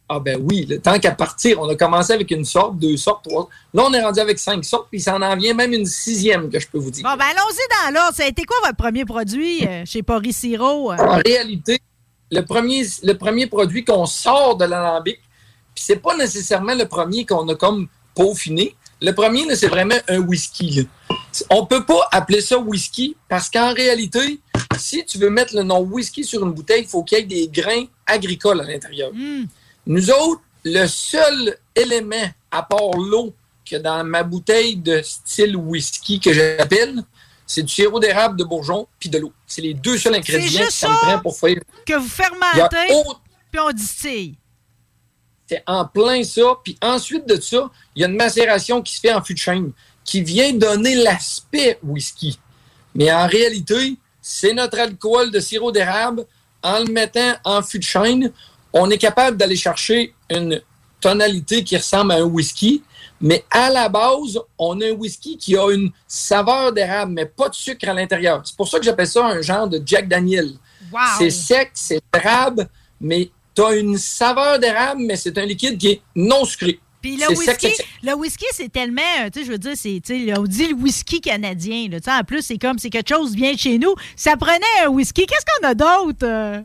Ah 0.08 0.20
ben 0.20 0.40
oui, 0.40 0.68
le 0.70 0.80
temps 0.80 1.00
qu'à 1.00 1.12
partir, 1.12 1.60
on 1.60 1.68
a 1.68 1.76
commencé 1.76 2.14
avec 2.14 2.30
une 2.30 2.46
sorte, 2.46 2.78
deux 2.78 2.96
sortes, 2.96 3.24
trois. 3.28 3.50
Là, 3.74 3.86
on 3.88 3.94
est 3.94 4.04
rendu 4.04 4.20
avec 4.20 4.38
cinq 4.38 4.64
sortes, 4.64 4.88
puis 4.92 5.00
ça 5.00 5.16
en 5.16 5.36
vient 5.36 5.56
même 5.56 5.74
une 5.74 5.88
sixième 5.88 6.52
que 6.52 6.60
je 6.60 6.68
peux 6.68 6.78
vous 6.78 6.92
dire. 6.92 7.04
Bon, 7.04 7.16
ben 7.16 7.26
allons-y 7.26 7.88
dans 7.88 8.00
l'ordre. 8.00 8.16
Ça 8.16 8.24
a 8.24 8.28
été 8.28 8.44
quoi 8.44 8.58
votre 8.64 8.78
premier 8.78 9.04
produit 9.04 9.66
euh, 9.66 9.84
chez 9.86 10.04
Paris 10.04 10.32
Siro? 10.34 10.92
En 10.92 11.18
réalité, 11.26 11.80
le 12.30 12.42
premier, 12.42 12.86
le 13.02 13.14
premier 13.14 13.48
produit 13.48 13.84
qu'on 13.84 14.06
sort 14.06 14.58
de 14.58 14.66
l'alambic, 14.66 15.18
puis 15.74 15.84
c'est 15.84 15.96
pas 15.96 16.16
nécessairement 16.16 16.76
le 16.76 16.88
premier 16.88 17.26
qu'on 17.26 17.48
a 17.50 17.56
comme 17.56 17.88
peaufiné. 18.14 18.76
Le 19.06 19.14
premier, 19.14 19.56
c'est 19.56 19.68
vraiment 19.68 19.96
un 20.08 20.18
whisky. 20.18 20.72
là. 20.72 20.84
On 21.52 21.68
peut 21.68 21.86
pas 21.86 22.08
appeler 22.12 22.42
ça 22.42 22.58
whisky 22.58 23.16
parce 23.30 23.52
qu'en 23.52 23.72
réalité, 23.72 24.40
si 24.80 25.06
tu 25.06 25.20
veux 25.20 25.30
mettre 25.30 25.56
le 25.56 25.62
nom 25.62 25.80
whisky 25.82 26.24
sur 26.24 26.44
une 26.44 26.54
bouteille, 26.54 26.82
il 26.82 26.88
faut 26.88 27.04
qu'il 27.04 27.20
y 27.20 27.22
ait 27.22 27.24
des 27.24 27.48
grains 27.48 27.86
agricoles 28.08 28.62
à 28.62 28.64
l'intérieur. 28.64 29.12
Nous 29.86 30.10
autres, 30.10 30.42
le 30.64 30.88
seul 30.88 31.56
élément 31.76 32.28
à 32.50 32.64
part 32.64 32.98
l'eau 32.98 33.32
que 33.64 33.76
dans 33.76 34.04
ma 34.04 34.24
bouteille 34.24 34.78
de 34.78 35.04
style 35.04 35.56
whisky 35.56 36.20
que 36.20 36.34
j'appelle, 36.34 37.04
c'est 37.46 37.62
du 37.62 37.72
sirop 37.72 38.00
d'érable 38.00 38.40
de 38.40 38.44
bourgeon 38.44 38.88
puis 39.00 39.10
de 39.10 39.20
l'eau. 39.20 39.32
C'est 39.46 39.62
les 39.62 39.76
deux 39.76 40.00
seuls 40.00 40.16
ingrédients 40.16 40.66
que 40.66 40.74
ça 40.74 40.88
me 40.90 40.96
prend 40.96 41.20
pour 41.20 41.38
faire. 41.38 41.58
Que 41.86 41.94
vous 41.94 42.10
fermentez, 42.10 42.92
puis 43.52 43.60
on 43.62 43.72
distille. 43.72 44.36
C'est 45.48 45.64
en 45.68 45.86
plein 45.86 46.24
ça. 46.24 46.56
Puis 46.64 46.78
ensuite 46.82 47.28
de 47.28 47.40
ça, 47.40 47.70
il 47.96 48.02
y 48.02 48.06
a 48.06 48.08
une 48.08 48.16
macération 48.16 48.82
qui 48.82 48.96
se 48.96 49.00
fait 49.00 49.14
en 49.14 49.24
fût 49.24 49.34
de 49.34 49.40
chêne 49.40 49.72
qui 50.04 50.22
vient 50.22 50.54
donner 50.54 50.96
l'aspect 50.96 51.80
whisky. 51.84 52.40
Mais 52.94 53.12
en 53.12 53.28
réalité, 53.28 53.98
c'est 54.22 54.54
notre 54.54 54.80
alcool 54.80 55.32
de 55.32 55.40
sirop 55.40 55.72
d'érable. 55.72 56.26
En 56.64 56.80
le 56.80 56.92
mettant 56.92 57.34
en 57.44 57.62
fût 57.62 57.80
de 57.80 57.84
chêne, 57.84 58.32
on 58.72 58.90
est 58.90 58.98
capable 58.98 59.38
d'aller 59.38 59.56
chercher 59.56 60.14
une 60.30 60.62
tonalité 61.00 61.64
qui 61.64 61.78
ressemble 61.78 62.14
à 62.14 62.16
un 62.16 62.24
whisky. 62.24 62.84
Mais 63.22 63.44
à 63.52 63.70
la 63.70 63.90
base, 63.90 64.40
on 64.58 64.80
a 64.82 64.88
un 64.88 64.92
whisky 64.92 65.38
qui 65.38 65.58
a 65.58 65.72
une 65.72 65.92
saveur 66.08 66.72
d'érable, 66.72 67.14
mais 67.14 67.26
pas 67.26 67.50
de 67.50 67.56
sucre 67.56 67.88
à 67.88 67.94
l'intérieur. 67.94 68.42
C'est 68.44 68.56
pour 68.56 68.68
ça 68.68 68.80
que 68.80 68.86
j'appelle 68.86 69.08
ça 69.08 69.26
un 69.26 69.42
genre 69.42 69.68
de 69.68 69.82
Jack 69.86 70.08
Daniel. 70.08 70.54
C'est 71.18 71.30
sec, 71.30 71.72
c'est 71.74 72.02
d'érable, 72.14 72.70
mais 73.00 73.30
tu 73.56 73.64
as 73.64 73.76
une 73.76 73.98
saveur 73.98 74.60
d'érable, 74.60 75.02
mais 75.06 75.16
c'est 75.16 75.38
un 75.38 75.46
liquide 75.46 75.78
qui 75.78 75.88
est 75.90 76.02
non 76.16 76.46
sucré. 76.46 76.80
Puis 77.02 77.18
le 77.18 77.38
whisky, 77.38 77.72
le 78.02 78.14
whisky, 78.14 78.46
c'est 78.52 78.72
tellement, 78.72 79.02
euh, 79.22 79.30
tu 79.32 79.40
sais, 79.40 79.46
je 79.46 79.52
veux 79.52 79.60
dire, 79.60 79.74
c'est, 79.76 80.02
on 80.40 80.44
dit 80.44 80.70
le 80.70 80.74
whisky 80.74 81.22
canadien, 81.22 81.88
là, 81.92 82.00
tu 82.00 82.06
sais, 82.06 82.18
en 82.18 82.24
plus, 82.24 82.42
c'est 82.42 82.58
comme, 82.58 82.80
c'est 82.80 82.90
quelque 82.90 83.10
chose 83.10 83.32
qui 83.32 83.38
vient 83.38 83.54
de 83.54 83.60
chez 83.60 83.78
nous. 83.78 83.94
Ça 84.16 84.36
prenait 84.38 84.66
un 84.84 84.88
whisky. 84.88 85.28
Qu'est-ce 85.28 85.46
qu'on 85.46 85.68
a 85.68 85.76
d'autre? 85.76 86.24
euh? 86.24 86.62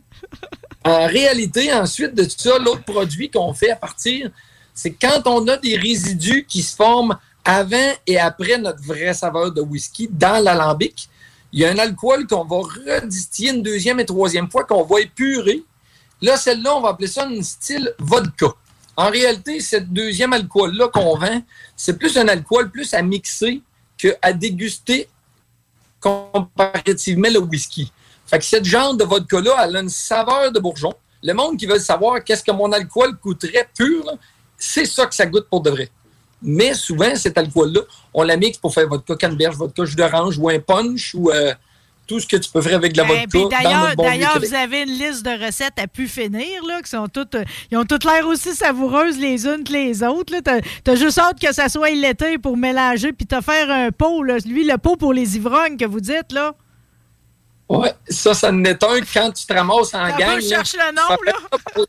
En 0.84 1.06
réalité, 1.06 1.70
ensuite 1.74 2.14
de 2.14 2.26
ça, 2.26 2.58
l'autre 2.58 2.84
produit 2.84 3.30
qu'on 3.30 3.52
fait 3.52 3.70
à 3.70 3.76
partir, 3.76 4.30
c'est 4.72 4.92
quand 4.92 5.20
on 5.26 5.46
a 5.46 5.58
des 5.58 5.76
résidus 5.76 6.46
qui 6.48 6.62
se 6.62 6.74
forment 6.74 7.18
avant 7.44 7.92
et 8.06 8.18
après 8.18 8.56
notre 8.56 8.82
vraie 8.82 9.12
saveur 9.12 9.52
de 9.52 9.60
whisky 9.60 10.08
dans 10.10 10.42
l'alambic, 10.42 11.10
il 11.52 11.60
y 11.60 11.64
a 11.66 11.70
un 11.70 11.78
alcool 11.78 12.26
qu'on 12.26 12.44
va 12.44 12.60
redistiller 12.60 13.50
une 13.50 13.62
deuxième 13.62 14.00
et 14.00 14.06
troisième 14.06 14.50
fois, 14.50 14.64
qu'on 14.64 14.84
va 14.84 15.00
épurer. 15.00 15.62
Là, 16.22 16.36
celle-là, 16.36 16.76
on 16.76 16.80
va 16.80 16.90
appeler 16.90 17.08
ça 17.08 17.26
une 17.26 17.42
style 17.42 17.94
vodka. 17.98 18.48
En 18.96 19.10
réalité, 19.10 19.60
cette 19.60 19.90
deuxième 19.92 20.32
alcool-là 20.32 20.88
qu'on 20.88 21.16
vend, 21.16 21.42
c'est 21.76 21.96
plus 21.96 22.16
un 22.18 22.28
alcool 22.28 22.70
plus 22.70 22.92
à 22.92 23.02
mixer 23.02 23.62
qu'à 23.96 24.32
déguster 24.32 25.08
comparativement 26.00 27.28
le 27.30 27.38
whisky. 27.38 27.92
Fait 28.26 28.38
que 28.38 28.44
cette 28.44 28.64
genre 28.64 28.94
de 28.94 29.04
vodka-là, 29.04 29.64
elle 29.64 29.76
a 29.76 29.80
une 29.80 29.88
saveur 29.88 30.52
de 30.52 30.60
bourgeon. 30.60 30.92
Le 31.22 31.32
monde 31.32 31.56
qui 31.56 31.66
veut 31.66 31.78
savoir 31.78 32.22
qu'est-ce 32.22 32.44
que 32.44 32.52
mon 32.52 32.70
alcool 32.72 33.16
coûterait 33.16 33.68
pur, 33.76 34.04
c'est 34.56 34.84
ça 34.84 35.06
que 35.06 35.14
ça 35.14 35.26
goûte 35.26 35.46
pour 35.48 35.60
de 35.60 35.70
vrai. 35.70 35.90
Mais 36.42 36.74
souvent, 36.74 37.14
cet 37.16 37.36
alcool-là, 37.36 37.80
on 38.14 38.22
la 38.22 38.36
mixe 38.36 38.58
pour 38.58 38.72
faire 38.72 38.88
vodka 38.88 39.14
canneberge, 39.16 39.56
vodka 39.56 39.84
jus 39.84 39.96
d'orange 39.96 40.38
ou 40.38 40.48
un 40.48 40.58
punch 40.58 41.14
ou 41.14 41.30
euh, 41.30 41.54
tout 42.10 42.18
ce 42.18 42.26
que 42.26 42.36
tu 42.38 42.50
peux 42.50 42.60
faire 42.60 42.74
avec 42.74 42.92
de 42.92 42.98
la 43.02 43.04
Eh, 43.04 43.26
vodka. 43.30 43.56
d'ailleurs, 43.62 43.94
bon 43.94 44.04
vous 44.40 44.54
avez 44.54 44.82
une 44.82 44.88
liste 44.98 45.24
de 45.24 45.46
recettes 45.46 45.78
à 45.78 45.86
pu 45.86 46.08
finir, 46.08 46.64
là, 46.66 46.82
qui 46.82 46.90
sont 46.90 47.06
toutes, 47.06 47.36
euh, 47.36 47.44
ils 47.70 47.78
ont 47.78 47.84
toutes 47.84 48.04
l'air 48.04 48.26
aussi 48.26 48.52
savoureuses 48.52 49.16
les 49.16 49.46
unes 49.46 49.62
que 49.62 49.72
les 49.72 50.02
autres. 50.02 50.34
T'as, 50.42 50.58
t'as 50.82 50.96
juste 50.96 51.18
hâte 51.18 51.38
que 51.40 51.52
ça 51.54 51.68
soit 51.68 51.90
l'été 51.90 52.36
pour 52.38 52.56
mélanger, 52.56 53.12
puis 53.12 53.26
te 53.26 53.40
faire 53.40 53.70
un 53.70 53.92
pot, 53.92 54.24
là. 54.24 54.38
lui, 54.44 54.64
le 54.64 54.76
pot 54.76 54.96
pour 54.96 55.12
les 55.12 55.36
ivrognes 55.36 55.76
que 55.76 55.84
vous 55.84 56.00
dites, 56.00 56.32
là. 56.32 56.52
Ouais, 57.68 57.92
ça, 58.08 58.34
ça 58.34 58.48
en 58.50 58.64
est 58.64 58.82
un 58.82 59.00
quand 59.14 59.30
tu 59.30 59.46
te 59.46 59.52
ramasses 59.54 59.94
en 59.94 60.04
Ça 60.10 60.10
gang. 60.18 60.30
là, 60.30 60.40
je 60.40 60.48
cherche 60.48 60.74
le 60.74 60.92
nom, 60.92 61.86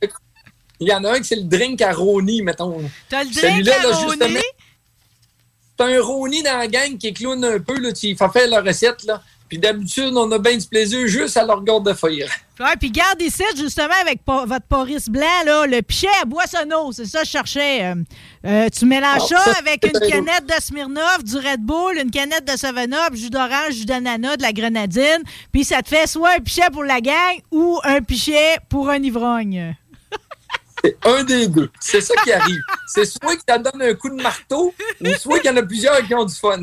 Il 0.80 0.88
y 0.88 0.94
en 0.94 1.04
a 1.04 1.14
un 1.14 1.18
qui 1.18 1.24
c'est 1.24 1.36
le 1.38 1.44
drink 1.46 1.82
à 1.82 1.94
Roni, 1.94 2.44
mettons. 2.44 2.80
T'as 3.10 3.24
le 3.24 3.32
drink 3.34 3.68
à 3.68 3.82
là, 3.82 3.96
Roni? 3.96 4.12
justement, 4.12 4.40
C'est 5.80 5.86
un 5.96 6.02
Roni 6.04 6.44
dans 6.44 6.58
la 6.60 6.68
gang 6.68 6.96
qui 6.96 7.12
clown 7.12 7.44
un 7.44 7.60
peu, 7.60 7.80
là, 7.80 7.92
tu 7.92 8.16
fais 8.16 8.30
faire 8.30 8.48
la 8.50 8.62
recette, 8.62 9.04
là. 9.06 9.24
Puis 9.52 9.60
d'habitude, 9.60 10.14
on 10.16 10.32
a 10.32 10.40
bien 10.40 10.56
du 10.56 10.66
plaisir 10.66 11.06
juste 11.10 11.36
à 11.36 11.44
leur 11.44 11.62
garde 11.62 11.86
de 11.86 11.94
faire. 11.94 12.10
Ouais, 12.10 12.76
puis 12.80 12.90
garde 12.90 13.22
ici, 13.22 13.44
justement, 13.58 13.94
avec 14.02 14.24
po- 14.24 14.46
votre 14.46 14.66
Boris 14.70 15.10
blanc, 15.10 15.26
là, 15.46 15.66
le 15.68 15.82
pichet 15.82 16.08
à 16.22 16.24
boissonneau, 16.26 16.94
c'est 16.94 17.04
ça 17.04 17.20
que 17.20 17.26
je 17.26 17.32
cherchais. 17.32 17.84
Euh, 17.84 17.96
euh, 18.46 18.70
tu 18.70 18.86
mélanges 18.86 19.24
Ah, 19.24 19.44
ça 19.44 19.44
ça, 19.52 19.60
avec 19.60 19.84
une 19.86 19.92
canette 20.10 20.46
de 20.46 20.54
Smirnoff, 20.62 21.26
du 21.26 21.36
Red 21.36 21.60
Bull, 21.60 21.98
une 22.02 22.12
canette 22.12 22.46
de 22.48 22.54
7-Up, 22.54 23.14
jus 23.14 23.30
d'orange, 23.30 23.74
jus 23.74 23.84
d'ananas, 23.86 24.38
de 24.38 24.42
la 24.42 24.54
grenadine, 24.54 25.22
puis 25.52 25.66
ça 25.66 25.82
te 25.82 25.90
fait 25.90 26.08
soit 26.08 26.36
un 26.38 26.40
pichet 26.40 26.70
pour 26.72 26.86
la 26.86 27.02
gang 27.02 27.36
ou 27.52 27.78
un 27.84 28.02
pichet 28.02 28.56
pour 28.70 28.90
un 28.90 29.04
ivrogne. 29.04 29.76
C'est 30.84 30.98
un 31.06 31.24
des 31.24 31.48
deux. 31.48 31.70
C'est 31.80 32.02
ça 32.02 32.14
qui 32.24 32.32
arrive. 32.32 32.60
C'est 32.88 33.06
soit 33.06 33.36
que 33.36 33.42
ça 33.48 33.58
donne 33.58 33.82
un 33.82 33.94
coup 33.94 34.10
de 34.10 34.22
marteau, 34.22 34.74
ou 35.00 35.08
soit 35.20 35.40
qu'il 35.40 35.52
y 35.52 35.54
en 35.54 35.58
a 35.58 35.64
plusieurs 35.64 36.06
qui 36.06 36.14
ont 36.14 36.26
du 36.26 36.34
fun. 36.34 36.60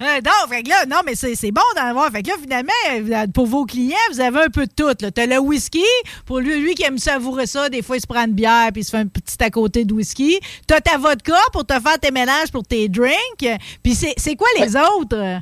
Euh, 0.00 0.20
non, 0.24 0.32
fait 0.48 0.62
que 0.62 0.68
là, 0.68 0.84
non, 0.86 0.98
mais 1.06 1.14
c'est 1.14 1.50
bon 1.50 1.62
d'en 1.76 1.86
avoir. 1.86 2.10
Fait 2.10 2.22
que 2.22 2.28
là, 2.28 2.34
finalement, 2.40 2.72
euh, 2.90 3.26
pour 3.32 3.46
vos 3.46 3.64
clients, 3.64 3.96
vous 4.12 4.20
avez 4.20 4.42
un 4.42 4.48
peu 4.48 4.66
de 4.66 4.72
tout. 4.74 4.92
T'as 4.94 5.26
le 5.26 5.38
whisky, 5.38 5.84
pour 6.26 6.40
lui, 6.40 6.60
lui 6.60 6.74
qui 6.74 6.84
aime 6.84 6.98
savourer 6.98 7.46
ça, 7.46 7.68
des 7.68 7.82
fois, 7.82 7.96
il 7.96 8.00
se 8.00 8.06
prend 8.06 8.24
une 8.24 8.32
bière 8.32 8.70
puis 8.72 8.82
il 8.82 8.84
se 8.84 8.90
fait 8.90 8.98
un 8.98 9.06
petit 9.06 9.42
à 9.42 9.50
côté 9.50 9.84
de 9.84 9.92
whisky. 9.94 10.40
T'as 10.66 10.80
ta 10.80 10.98
vodka 10.98 11.38
pour 11.52 11.64
te 11.64 11.74
faire 11.74 11.98
tes 11.98 12.10
mélanges 12.10 12.50
pour 12.52 12.64
tes 12.64 12.88
drinks. 12.88 13.60
Puis 13.82 13.94
c'est 13.94 14.14
c'est 14.16 14.36
quoi 14.36 14.48
les 14.58 14.76
autres? 14.76 15.40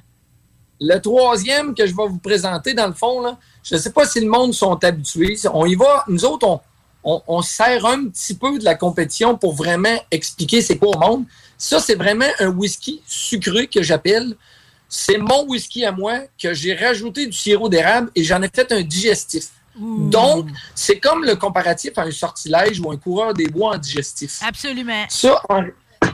Le 0.80 0.98
troisième 0.98 1.74
que 1.74 1.86
je 1.86 1.94
vais 1.94 2.06
vous 2.08 2.18
présenter, 2.18 2.72
dans 2.72 2.86
le 2.86 2.94
fond, 2.94 3.20
là, 3.20 3.38
je 3.62 3.74
ne 3.74 3.80
sais 3.80 3.92
pas 3.92 4.06
si 4.06 4.20
le 4.20 4.28
monde 4.28 4.54
sont 4.54 4.82
habitués. 4.82 5.36
On 5.52 5.66
y 5.66 5.74
va, 5.74 6.04
nous 6.08 6.24
autres, 6.24 6.46
on, 6.46 6.60
on, 7.04 7.22
on 7.26 7.42
sert 7.42 7.86
un 7.86 8.06
petit 8.08 8.34
peu 8.34 8.58
de 8.58 8.64
la 8.64 8.74
compétition 8.74 9.36
pour 9.36 9.54
vraiment 9.54 9.96
expliquer 10.10 10.60
c'est 10.60 10.78
quoi 10.78 10.96
au 10.96 10.98
monde. 10.98 11.24
Ça, 11.56 11.80
c'est 11.80 11.94
vraiment 11.94 12.28
un 12.38 12.48
whisky 12.48 13.02
sucré 13.06 13.66
que 13.66 13.82
j'appelle. 13.82 14.36
C'est 14.88 15.18
mon 15.18 15.44
whisky 15.46 15.84
à 15.84 15.92
moi 15.92 16.20
que 16.42 16.52
j'ai 16.52 16.74
rajouté 16.74 17.26
du 17.26 17.32
sirop 17.32 17.68
d'érable 17.68 18.10
et 18.14 18.24
j'en 18.24 18.42
ai 18.42 18.48
fait 18.48 18.72
un 18.72 18.82
digestif. 18.82 19.48
Donc, 19.76 20.48
c'est 20.74 20.98
comme 20.98 21.24
le 21.24 21.36
comparatif 21.36 21.96
à 21.96 22.02
un 22.02 22.10
sortilège 22.10 22.80
ou 22.80 22.90
un 22.90 22.96
coureur 22.96 23.32
des 23.32 23.46
bois 23.46 23.76
en 23.76 23.78
digestif. 23.78 24.40
Absolument. 24.42 25.04
Ça, 25.08 25.40
en, 25.48 25.62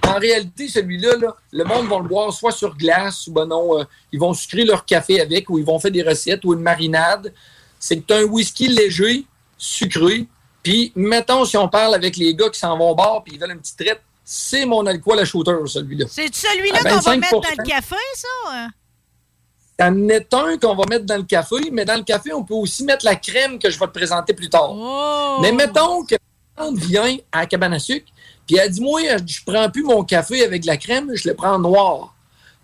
en 0.06 0.18
réalité, 0.18 0.68
celui-là, 0.68 1.16
là, 1.16 1.34
le 1.52 1.64
monde 1.64 1.88
va 1.88 1.98
le 1.98 2.06
boire 2.06 2.32
soit 2.32 2.52
sur 2.52 2.76
glace 2.76 3.26
ou 3.26 3.32
ben 3.32 3.46
non, 3.46 3.80
euh, 3.80 3.84
ils 4.12 4.20
vont 4.20 4.34
sucrer 4.34 4.64
leur 4.64 4.84
café 4.84 5.20
avec 5.20 5.48
ou 5.48 5.58
ils 5.58 5.64
vont 5.64 5.78
faire 5.78 5.90
des 5.90 6.02
recettes 6.02 6.44
ou 6.44 6.54
une 6.54 6.60
marinade. 6.60 7.32
C'est 7.78 8.08
un 8.10 8.22
whisky 8.24 8.68
léger, 8.68 9.24
sucré. 9.58 10.26
Puis, 10.66 10.90
mettons, 10.97 11.44
si 11.44 11.56
on 11.56 11.68
parle 11.68 11.94
avec 11.94 12.16
les 12.16 12.34
gars 12.34 12.51
qui 12.51 12.59
s'en 12.59 12.76
vont 12.76 12.90
au 12.90 12.94
bar 12.97 13.22
puis 13.22 13.34
ils 13.34 13.40
veulent 13.40 13.52
une 13.52 13.60
petite 13.60 13.78
traite, 13.78 14.02
c'est 14.24 14.66
mon 14.66 14.84
alcool 14.84 15.20
à 15.20 15.24
shooter, 15.24 15.52
celui-là. 15.64 16.06
C'est 16.10 16.34
celui-là 16.34 16.80
qu'on 16.80 16.98
va 16.98 17.14
25%. 17.14 17.20
mettre 17.20 17.40
dans 17.40 17.62
le 17.62 17.64
café, 17.64 17.97
ça? 18.16 18.68
C'en 19.78 20.09
est 20.09 20.34
un 20.34 20.59
qu'on 20.59 20.74
va 20.74 20.82
mettre 20.90 21.05
dans 21.05 21.18
le 21.18 21.22
café, 21.22 21.70
mais 21.70 21.84
dans 21.84 21.94
le 21.94 22.02
café, 22.02 22.32
on 22.32 22.43
peut 22.43 22.55
aussi 22.55 22.82
mettre 22.82 23.05
la 23.05 23.14
crème 23.14 23.60
que 23.60 23.70
je 23.70 23.78
vais 23.78 23.86
te 23.86 23.93
présenter 23.93 24.34
plus 24.34 24.51
tard. 24.51 24.72
Oh! 24.72 25.38
Mais 25.40 25.52
mettons 25.52 26.05
que 26.05 26.16
tante 26.56 26.78
vient 26.78 27.16
à 27.30 27.43
la 27.43 27.47
cabane 27.47 27.74
à 27.74 27.78
sucre, 27.78 28.10
puis 28.44 28.56
elle 28.56 28.68
dit 28.68 28.80
Moi, 28.80 29.02
je 29.24 29.38
prends 29.47 29.70
plus 29.70 29.84
mon 29.84 30.02
café 30.02 30.44
avec 30.44 30.64
la 30.64 30.76
crème, 30.76 31.12
je 31.14 31.28
le 31.28 31.36
prends 31.36 31.60
noir. 31.60 32.12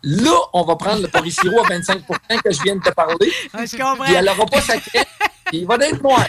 Là, 0.02 0.36
on 0.54 0.64
va 0.64 0.74
prendre 0.74 1.02
le 1.02 1.06
Paris-Sirop 1.06 1.60
à 1.60 1.68
25% 1.68 2.42
que 2.42 2.52
je 2.52 2.62
viens 2.64 2.74
de 2.74 2.82
te 2.82 2.90
parler. 2.90 3.32
Ah, 3.52 3.64
je 3.64 3.76
comprends. 3.76 4.04
Puis 4.06 4.14
elle 4.14 4.24
n'aura 4.24 4.46
pas 4.46 4.60
sa 4.60 4.78
crème, 4.78 5.04
il 5.52 5.66
va 5.66 5.76
être 5.76 6.02
noir. 6.02 6.26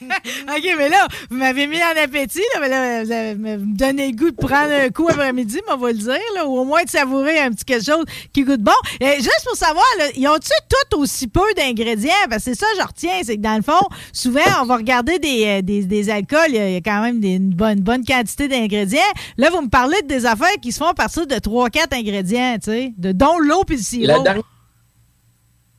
OK, 0.02 0.74
mais 0.78 0.88
là, 0.88 1.06
vous 1.30 1.36
m'avez 1.36 1.66
mis 1.66 1.78
en 1.78 2.02
appétit, 2.02 2.42
là, 2.54 2.60
mais 2.60 2.68
là, 2.68 3.04
vous, 3.04 3.10
avez- 3.12 3.34
vous 3.34 3.64
me 3.66 3.76
donnez 3.76 4.10
le 4.10 4.16
goût 4.16 4.30
de 4.30 4.36
prendre 4.36 4.72
un 4.72 4.88
coup 4.90 5.08
après-midi, 5.08 5.60
on 5.70 5.76
va 5.76 5.88
le 5.88 5.98
dire, 5.98 6.18
là, 6.34 6.46
ou 6.46 6.58
au 6.58 6.64
moins 6.64 6.82
de 6.84 6.88
savourer 6.90 7.38
un 7.40 7.50
petit 7.50 7.64
quelque 7.64 7.84
chose 7.84 8.04
qui 8.32 8.42
goûte 8.44 8.60
bon. 8.60 8.72
Et 9.00 9.16
juste 9.16 9.42
pour 9.46 9.56
savoir, 9.56 9.84
là, 9.98 10.04
ils 10.16 10.26
ont-tu 10.28 10.50
tout 10.68 10.98
aussi 10.98 11.26
peu 11.28 11.40
d'ingrédients? 11.56 12.10
Parce 12.30 12.44
que 12.44 12.52
c'est 12.54 12.58
ça, 12.60 12.66
je 12.78 12.86
retiens, 12.86 13.20
c'est 13.22 13.36
que 13.36 13.42
dans 13.42 13.56
le 13.56 13.62
fond, 13.62 13.86
souvent, 14.12 14.40
on 14.62 14.66
va 14.66 14.76
regarder 14.76 15.18
des, 15.18 15.44
euh, 15.46 15.62
des, 15.62 15.84
des 15.84 16.10
alcools, 16.10 16.40
il 16.50 16.54
y 16.54 16.76
a- 16.76 16.80
quand 16.80 17.02
même 17.02 17.20
des- 17.20 17.34
une, 17.34 17.50
bonne, 17.54 17.80
bonne 17.80 18.04
quantité 18.04 18.48
d'ingrédients. 18.48 19.00
Là, 19.38 19.50
vous 19.50 19.62
me 19.62 19.68
parlez 19.68 20.00
de 20.02 20.08
des 20.08 20.26
affaires 20.26 20.54
qui 20.62 20.70
se 20.70 20.78
font 20.78 20.86
à 20.88 20.94
partir 20.94 21.26
de 21.26 21.34
3-4 21.34 21.92
ingrédients, 21.94 22.54
tu 22.62 22.70
sais, 22.70 22.92
de 22.96 23.12
dont 23.12 23.38
l'eau 23.38 23.64
puis 23.66 23.76
le 23.76 23.80
La 24.06 24.14
sirop. 24.14 24.22
dernière- 24.22 24.44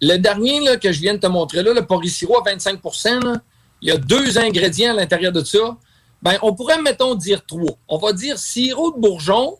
Le 0.07 0.18
dernier 0.18 0.60
là, 0.60 0.77
que 0.77 0.91
je 0.91 0.99
viens 0.99 1.15
de 1.15 1.19
te 1.19 1.26
montrer, 1.27 1.64
là, 1.64 1.73
le 1.73 1.84
porri 1.84 2.10
sirop 2.10 2.38
à 2.38 2.52
25 2.52 2.80
là, 3.23 3.41
il 3.82 3.90
y 3.90 3.91
a 3.91 3.98
deux 3.98 4.38
ingrédients 4.38 4.91
à 4.91 4.94
l'intérieur 4.94 5.32
de 5.32 5.44
ça. 5.44 5.77
Ben, 6.22 6.38
on 6.44 6.53
pourrait, 6.53 6.80
mettons, 6.80 7.15
dire 7.15 7.44
trois. 7.45 7.76
On 7.88 7.98
va 7.98 8.14
dire 8.14 8.38
sirop 8.38 8.91
de 8.91 8.99
bourgeon, 8.99 9.57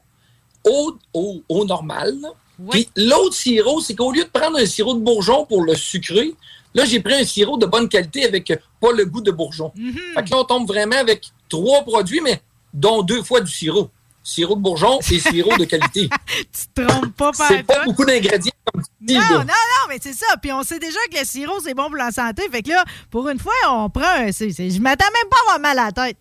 eau 0.64 1.66
normale. 1.66 2.16
là. 2.22 2.30
Puis 2.70 2.88
l'autre 2.96 3.36
sirop, 3.36 3.82
c'est 3.82 3.96
qu'au 3.96 4.12
lieu 4.12 4.24
de 4.24 4.30
prendre 4.30 4.58
un 4.60 4.66
sirop 4.66 4.94
de 4.94 5.00
bourgeon 5.00 5.46
pour 5.46 5.64
le 5.64 5.74
sucrer, 5.76 6.36
là, 6.76 6.86
j'ai 6.86 7.00
pris 7.00 7.16
un 7.16 7.26
sirop 7.26 7.58
de 7.58 7.66
bonne 7.66 7.90
qualité 7.90 8.26
avec 8.26 8.52
euh, 8.52 8.56
pas 8.80 8.92
le 8.92 9.06
goût 9.06 9.22
de 9.22 9.32
bourgeon. 9.32 9.72
Fait 10.16 10.24
que 10.24 10.30
là, 10.30 10.38
on 10.38 10.44
tombe 10.44 10.68
vraiment 10.68 10.96
avec 10.98 11.26
trois 11.50 11.82
produits, 11.82 12.22
mais 12.22 12.42
dont 12.74 13.02
deux 13.02 13.24
fois 13.24 13.42
du 13.42 13.52
sirop. 13.52 13.90
Sirop 14.28 14.56
de 14.56 14.62
bourgeon 14.62 15.00
et 15.12 15.20
sirop 15.20 15.56
de 15.56 15.66
qualité. 15.66 16.10
tu 16.36 16.68
te 16.74 16.82
trompes 16.82 17.16
pas 17.16 17.32
par 17.32 17.48
C'est 17.48 17.62
pas 17.62 17.84
beaucoup 17.86 18.04
d'ingrédients 18.06 18.52
comme 18.74 18.82
tu 18.82 18.90
dis. 19.00 19.14
Non, 19.14 19.20
là. 19.20 19.30
non, 19.30 19.44
non, 19.44 19.88
mais 19.88 20.00
c'est 20.02 20.14
ça. 20.14 20.26
Puis 20.42 20.52
on 20.52 20.64
sait 20.64 20.80
déjà 20.80 20.98
que 21.14 21.20
le 21.20 21.26
sirop, 21.26 21.60
c'est 21.64 21.76
bon 21.76 21.86
pour 21.86 21.96
la 21.96 22.10
santé. 22.12 22.50
Fait 22.52 22.64
que 22.64 22.70
là, 22.70 22.84
pour 23.12 23.30
une 23.30 23.38
fois, 23.38 23.54
on 23.70 23.90
prend 23.92 24.02
un. 24.04 24.32
je 24.32 24.80
m'attends 24.80 25.06
même 25.06 25.30
pas 25.30 25.38
à 25.38 25.42
avoir 25.42 25.60
mal 25.60 25.78
à 25.78 25.86
la 25.86 25.92
tête. 25.92 26.18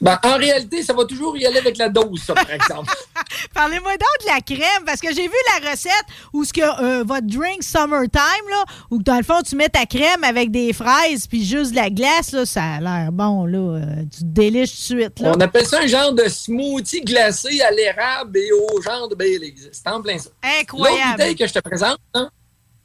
Ben, 0.00 0.18
en 0.22 0.36
réalité, 0.36 0.82
ça 0.82 0.92
va 0.92 1.04
toujours 1.04 1.36
y 1.36 1.44
aller 1.44 1.58
avec 1.58 1.76
la 1.76 1.88
dose, 1.88 2.22
ça, 2.24 2.34
par 2.34 2.50
exemple. 2.50 2.94
Parlez-moi 3.54 3.92
donc 3.92 4.26
de 4.26 4.26
la 4.26 4.40
crème, 4.40 4.84
parce 4.86 5.00
que 5.00 5.12
j'ai 5.12 5.26
vu 5.26 5.34
la 5.60 5.70
recette 5.70 5.92
où 6.32 6.44
ce 6.44 6.52
que 6.52 6.60
euh, 6.60 7.02
votre 7.04 7.26
drink 7.26 7.62
summertime, 7.62 8.48
là, 8.50 8.64
où 8.90 9.02
dans 9.02 9.16
le 9.16 9.24
fond, 9.24 9.40
tu 9.46 9.56
mets 9.56 9.68
ta 9.68 9.86
crème 9.86 10.22
avec 10.22 10.50
des 10.52 10.72
fraises 10.72 11.26
puis 11.26 11.44
juste 11.44 11.72
de 11.72 11.76
la 11.76 11.90
glace, 11.90 12.32
là, 12.32 12.46
ça 12.46 12.62
a 12.62 12.80
l'air 12.80 13.10
bon, 13.10 13.44
là. 13.44 13.58
euh, 13.58 14.02
tu 14.02 14.20
te 14.20 14.24
déliches 14.24 14.70
tout 14.70 14.94
de 14.94 15.00
suite, 15.00 15.20
là. 15.20 15.32
On 15.34 15.40
appelle 15.40 15.66
ça 15.66 15.80
un 15.80 15.86
genre 15.86 16.12
de 16.12 16.28
smoothie 16.28 17.00
glacé 17.00 17.60
à 17.62 17.70
l'érable 17.72 18.38
et 18.38 18.52
au 18.52 18.80
genre 18.80 19.08
de 19.08 19.16
Baileys. 19.16 19.54
C'est 19.72 19.88
en 19.88 20.00
plein 20.00 20.18
ça. 20.18 20.30
L'autre 20.42 20.60
Incroyable. 20.60 21.10
bouteille 21.12 21.36
que 21.36 21.46
je 21.46 21.52
te 21.54 21.58
présente, 21.58 21.98
hein, 22.14 22.30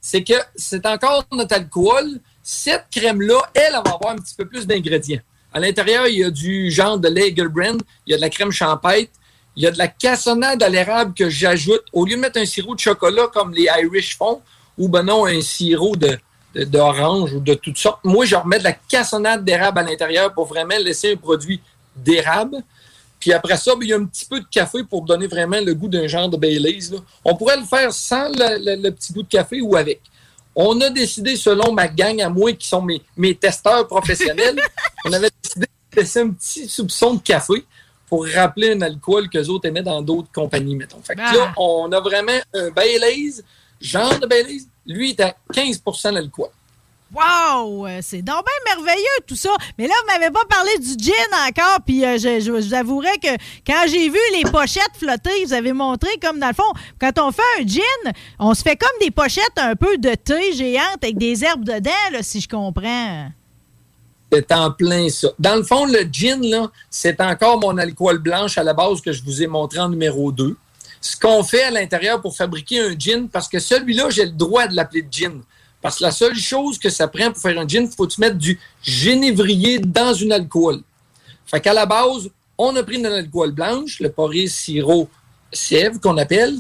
c'est 0.02 0.24
que 0.24 0.34
c'est 0.56 0.86
encore 0.88 1.26
notre 1.32 1.56
alcool. 1.56 2.20
Cette 2.42 2.86
crème-là, 2.92 3.40
elle, 3.54 3.64
elle 3.68 3.74
va 3.74 3.96
avoir 3.96 4.10
un 4.14 4.16
petit 4.16 4.36
peu 4.36 4.46
plus 4.46 4.68
d'ingrédients. 4.68 5.22
À 5.54 5.60
l'intérieur, 5.60 6.08
il 6.08 6.20
y 6.20 6.24
a 6.24 6.32
du 6.32 6.72
genre 6.72 6.98
de 6.98 7.08
Lagerbrand, 7.08 7.78
il 8.08 8.12
y 8.12 8.14
a 8.14 8.18
de 8.18 8.22
la 8.22 8.30
crème 8.30 8.52
champêtre, 8.52 9.12
il 9.56 9.64
y 9.64 9.68
a 9.68 9.72
de 9.72 9.78
la 9.78 9.88
cassonade 9.88 10.64
à 10.64 10.70
l'érable 10.70 11.14
que 11.14 11.30
j'ajoute. 11.30 11.84
Au 11.94 12.06
lieu 12.06 12.16
de 12.16 12.22
mettre 12.22 12.40
un 12.40 12.46
sirop 12.46 12.74
de 12.74 12.80
chocolat 12.80 13.28
comme 13.32 13.54
les 13.54 13.68
Irish 13.84 14.18
font, 14.18 14.42
ou 14.78 14.90
ben 14.90 15.04
non, 15.04 15.26
un 15.28 15.42
sirop 15.42 15.96
d'orange 16.56 17.34
ou 17.34 17.40
de 17.40 17.54
toutes 17.54 17.78
sortes, 17.78 18.00
moi, 18.04 18.26
je 18.26 18.36
remets 18.36 18.60
de 18.60 18.64
la 18.64 18.74
cassonade 18.74 19.46
d'érable 19.46 19.80
à 19.80 19.84
l'intérieur 19.84 20.34
pour 20.34 20.46
vraiment 20.46 20.78
laisser 20.80 21.14
un 21.14 21.18
produit 21.18 21.62
d'érable. 21.96 22.58
Puis 23.20 23.32
après 23.32 23.56
ça, 23.56 23.76
ben, 23.76 23.84
il 23.84 23.90
y 23.90 23.94
a 23.94 23.98
un 23.98 24.06
petit 24.06 24.26
peu 24.26 24.40
de 24.40 24.46
café 24.52 24.84
pour 24.84 25.04
donner 25.04 25.28
vraiment 25.28 25.62
le 25.64 25.74
goût 25.76 25.88
d'un 25.88 26.08
genre 26.08 26.30
de 26.30 26.36
Baileys. 26.36 26.90
On 27.24 27.36
pourrait 27.36 27.58
le 27.58 27.64
faire 27.64 27.94
sans 27.94 28.30
le, 28.30 28.90
petit 28.90 29.14
bout 29.14 29.24
de 29.24 29.30
café 29.30 29.62
ou 29.62 29.76
avec. 29.76 30.02
On 30.56 30.80
a 30.82 30.90
décidé, 30.90 31.36
selon 31.36 31.72
ma 31.72 31.88
gang 31.88 32.22
à 32.22 32.30
moi, 32.30 32.54
qui 32.54 32.68
sont 32.68 32.82
mes, 32.82 33.02
mes 33.18 33.36
testeurs 33.36 33.88
professionnels, 33.88 34.60
on 35.06 35.14
avait 35.14 35.30
décidé 35.42 35.66
de 35.92 36.00
laisser 36.00 36.20
un 36.20 36.30
petit 36.30 36.68
soupçon 36.68 37.16
de 37.16 37.22
café 37.22 37.66
pour 38.08 38.28
rappeler 38.28 38.74
un 38.74 38.82
alcool 38.82 39.30
que 39.30 39.40
les 39.40 39.50
autres 39.50 39.68
aimaient 39.68 39.82
dans 39.82 40.02
d'autres 40.02 40.32
compagnies, 40.32 40.76
mettons. 40.76 41.02
Fait 41.02 41.16
que 41.16 41.22
là, 41.22 41.54
on 41.58 41.92
a 41.92 42.00
vraiment 42.00 42.40
un 42.54 42.70
Baileys, 42.70 43.42
genre 43.82 44.20
de 44.20 44.28
Baileys. 44.28 44.62
Lui, 44.86 45.12
il 45.12 45.14
est 45.14 45.22
à 45.22 45.36
15% 45.52 46.14
d'alcool. 46.14 46.50
Wow! 47.14 47.88
Euh, 47.88 48.00
C'est 48.02 48.22
donc 48.22 48.44
bien 48.46 48.76
merveilleux 48.76 49.20
tout 49.28 49.36
ça. 49.36 49.52
Mais 49.78 49.88
là, 49.88 49.94
vous 50.02 50.20
m'avez 50.20 50.32
pas 50.32 50.46
parlé 50.50 50.72
du 50.80 51.04
gin 51.04 51.14
encore. 51.48 51.80
Puis 51.86 52.04
euh, 52.04 52.18
je, 52.18 52.52
vous 52.52 52.74
avouerai 52.74 53.18
que 53.22 53.30
quand 53.66 53.86
j'ai 53.88 54.10
vu 54.10 54.20
les 54.36 54.44
pochettes 54.50 54.98
flotter, 54.98 55.46
vous 55.46 55.54
avez 55.54 55.74
montré 55.74 56.10
comme 56.22 56.40
dans 56.40 56.48
le 56.48 56.54
fond, 56.54 56.64
quand 57.00 57.12
on 57.20 57.32
fait 57.32 57.42
un 57.60 57.68
gin, 57.68 58.14
on 58.40 58.54
se 58.54 58.64
fait 58.64 58.76
comme 58.76 58.98
des 59.00 59.12
pochettes 59.12 59.58
un 59.58 59.76
peu 59.76 59.98
de 59.98 60.16
thé 60.16 60.54
géante 60.54 61.04
avec 61.04 61.18
des 61.18 61.44
herbes 61.44 61.64
dedans, 61.64 61.92
là, 62.12 62.24
si 62.24 62.42
je 62.42 62.50
comprends. 62.50 63.30
C'est 64.32 64.52
en 64.52 64.72
plein 64.72 65.10
ça. 65.10 65.28
Dans 65.38 65.56
le 65.56 65.64
fond, 65.64 65.86
le 65.86 66.08
gin, 66.12 66.68
c'est 66.90 67.22
encore 67.22 67.60
mon 67.60 67.78
alcool 67.78 68.18
blanche 68.18 68.58
à 68.58 68.64
la 68.64 68.74
base 68.74 69.00
que 69.02 69.12
je 69.12 69.22
vous 69.22 69.44
ai 69.44 69.48
montré 69.48 69.80
en 69.80 69.90
numéro 69.90 70.32
2. 70.32 70.58
Ce 71.00 71.16
qu'on 71.16 71.44
fait 71.44 71.64
à 71.64 71.70
l'intérieur 71.70 72.20
pour 72.20 72.36
fabriquer 72.36 72.80
un 72.80 72.98
gin, 72.98 73.30
parce 73.30 73.48
que 73.48 73.60
celui-là, 73.60 74.10
j'ai 74.10 74.26
le 74.26 74.32
droit 74.32 74.66
de 74.66 74.76
l'appeler 74.76 75.06
gin. 75.12 75.44
Parce 75.84 75.98
que 75.98 76.04
la 76.04 76.12
seule 76.12 76.36
chose 76.36 76.80
que 76.80 76.90
ça 76.90 77.10
prend 77.10 77.30
pour 77.30 77.42
faire 77.42 77.60
un 77.60 77.68
gin, 77.68 77.84
il 77.84 77.92
faut 77.94 78.08
que 78.08 78.14
tu 78.14 78.36
du 78.36 78.58
génévrier 78.82 79.80
dans 79.80 80.14
une 80.14 80.32
alcool. 80.32 80.82
Fait 81.46 81.60
qu'à 81.60 81.74
la 81.74 81.86
base, 81.86 82.30
on 82.58 82.74
a 82.78 82.84
pris 82.84 83.02
de 83.02 83.08
l'alcool 83.10 83.52
blanche, 83.52 84.00
le 84.00 84.10
poré 84.10 84.48
sirop 84.48 85.10
sève 85.52 86.00
qu'on 86.00 86.18
appelle. 86.18 86.56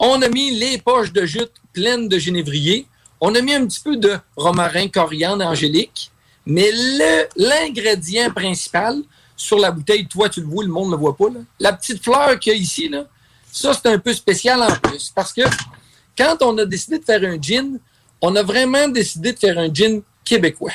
On 0.00 0.20
a 0.22 0.28
mis 0.28 0.50
les 0.50 0.78
poches 0.78 1.12
de 1.12 1.24
jute 1.24 1.52
pleines 1.72 2.08
de 2.08 2.18
génévrier. 2.18 2.88
On 3.20 3.32
a 3.36 3.40
mis 3.40 3.54
un 3.54 3.64
petit 3.64 3.80
peu 3.80 3.96
de 3.96 4.16
romarin, 4.36 4.88
coriandre, 4.88 5.46
angélique. 5.46 6.10
Mais 6.44 6.72
l'ingrédient 7.36 8.32
principal 8.32 9.02
sur 9.36 9.60
la 9.60 9.70
bouteille, 9.70 10.08
toi, 10.08 10.28
tu 10.28 10.40
le 10.40 10.46
vois, 10.48 10.64
le 10.64 10.70
monde 10.70 10.86
ne 10.86 10.92
le 10.92 10.98
voit 10.98 11.16
pas. 11.16 11.26
La 11.60 11.72
petite 11.72 12.02
fleur 12.02 12.40
qu'il 12.40 12.52
y 12.52 12.56
a 12.56 12.58
ici, 12.58 12.88
là, 12.88 13.04
ça, 13.52 13.72
c'est 13.72 13.88
un 13.88 14.00
peu 14.00 14.12
spécial 14.12 14.60
en 14.60 14.74
plus. 14.82 15.12
Parce 15.14 15.32
que 15.32 15.42
quand 16.18 16.38
on 16.40 16.58
a 16.58 16.64
décidé 16.64 16.98
de 16.98 17.04
faire 17.04 17.22
un 17.22 17.40
gin, 17.40 17.78
on 18.24 18.34
a 18.36 18.42
vraiment 18.42 18.88
décidé 18.88 19.32
de 19.32 19.38
faire 19.38 19.58
un 19.58 19.72
gin 19.72 20.00
québécois. 20.24 20.72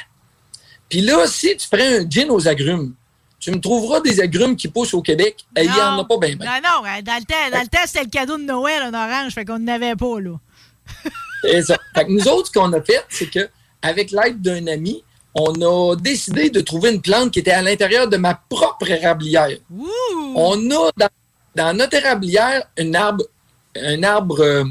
Puis 0.88 1.02
là, 1.02 1.26
si 1.26 1.58
tu 1.58 1.68
prends 1.68 1.82
un 1.82 2.08
gin 2.08 2.30
aux 2.30 2.48
agrumes, 2.48 2.94
tu 3.40 3.52
me 3.52 3.60
trouveras 3.60 4.02
des 4.02 4.20
agrumes 4.22 4.56
qui 4.56 4.68
poussent 4.68 4.94
au 4.94 5.02
Québec. 5.02 5.46
Et 5.58 5.64
il 5.64 5.72
n'y 5.72 5.82
en 5.82 5.98
a 5.98 6.06
pas 6.06 6.18
bien. 6.18 6.36
Non, 6.36 6.46
non, 6.46 6.86
euh, 6.86 7.02
dans 7.02 7.16
le 7.16 7.26
temps, 7.26 7.50
dans 7.52 7.62
le 7.62 7.68
temps, 7.68 7.80
c'était 7.86 8.04
le 8.04 8.10
cadeau 8.10 8.38
de 8.38 8.44
Noël, 8.44 8.84
un 8.84 8.94
orange, 8.94 9.34
fait 9.34 9.46
qu'on 9.46 9.60
n'avait 9.60 9.96
pas, 9.96 10.20
là. 10.20 10.36
C'est 11.42 11.62
ça. 11.64 11.78
Fait 11.96 12.06
que 12.06 12.12
nous 12.12 12.28
autres, 12.28 12.48
ce 12.48 12.52
qu'on 12.52 12.72
a 12.74 12.82
fait, 12.82 13.04
c'est 13.08 13.30
que 13.30 13.50
avec 13.82 14.12
l'aide 14.12 14.42
d'un 14.42 14.68
ami, 14.68 15.04
on 15.34 15.54
a 15.54 15.96
décidé 15.96 16.50
de 16.50 16.60
trouver 16.60 16.92
une 16.92 17.02
plante 17.02 17.32
qui 17.32 17.40
était 17.40 17.52
à 17.52 17.62
l'intérieur 17.62 18.10
de 18.10 18.18
ma 18.18 18.36
propre 18.50 18.92
érablière. 18.92 19.58
On 20.36 20.70
a 20.72 20.92
dans, 20.98 21.10
dans 21.56 21.78
notre 21.78 21.96
érablière 21.96 22.64
un 22.78 22.94
arbre, 22.94 23.24
un 23.76 24.04
arbre 24.04 24.42
euh, 24.42 24.66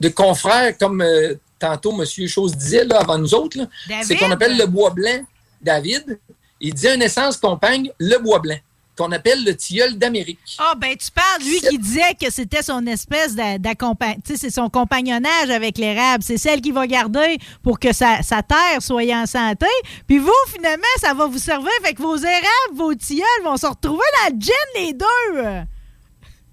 de 0.00 0.08
confrères, 0.10 0.76
comme 0.76 1.00
euh, 1.00 1.34
tantôt 1.58 1.92
M. 2.00 2.26
Chose 2.28 2.56
disait 2.56 2.84
là, 2.84 3.00
avant 3.00 3.18
nous 3.18 3.34
autres. 3.34 3.58
C'est 4.02 4.16
qu'on 4.16 4.30
appelle 4.30 4.56
le 4.56 4.66
bois 4.66 4.90
blanc. 4.90 5.24
David, 5.62 6.18
il 6.60 6.74
dit 6.74 6.88
une 6.88 7.02
essence 7.02 7.36
compagne, 7.38 7.90
le 7.98 8.18
bois 8.18 8.38
blanc, 8.38 8.58
qu'on 8.96 9.10
appelle 9.12 9.44
le 9.44 9.54
tilleul 9.56 9.98
d'Amérique. 9.98 10.56
Ah, 10.58 10.74
ben, 10.76 10.94
tu 10.96 11.10
parles, 11.10 11.42
lui 11.42 11.60
qui 11.60 11.78
disait 11.78 12.14
que 12.20 12.30
c'était 12.30 12.62
son 12.62 12.86
espèce 12.86 13.34
d'a- 13.34 13.58
d'accompagn... 13.58 14.16
Tu 14.24 14.32
sais, 14.32 14.38
c'est 14.38 14.50
son 14.54 14.68
compagnonnage 14.70 15.50
avec 15.50 15.76
l'érable. 15.78 16.22
C'est 16.22 16.38
celle 16.38 16.60
qui 16.60 16.70
va 16.72 16.86
garder 16.86 17.38
pour 17.62 17.78
que 17.78 17.92
sa, 17.92 18.22
sa 18.22 18.42
terre 18.42 18.80
soit 18.80 19.02
en 19.14 19.26
santé. 19.26 19.66
Puis 20.06 20.18
vous, 20.18 20.30
finalement, 20.54 20.84
ça 21.00 21.14
va 21.14 21.26
vous 21.26 21.38
servir. 21.38 21.70
Fait 21.82 21.94
que 21.94 22.02
vos 22.02 22.16
érables, 22.16 22.74
vos 22.74 22.94
tilleuls 22.94 23.26
vont 23.44 23.56
se 23.56 23.66
retrouver 23.66 24.04
dans 24.22 24.34
le 24.34 24.40
gin, 24.40 24.52
les 24.76 24.92
deux. 24.92 25.66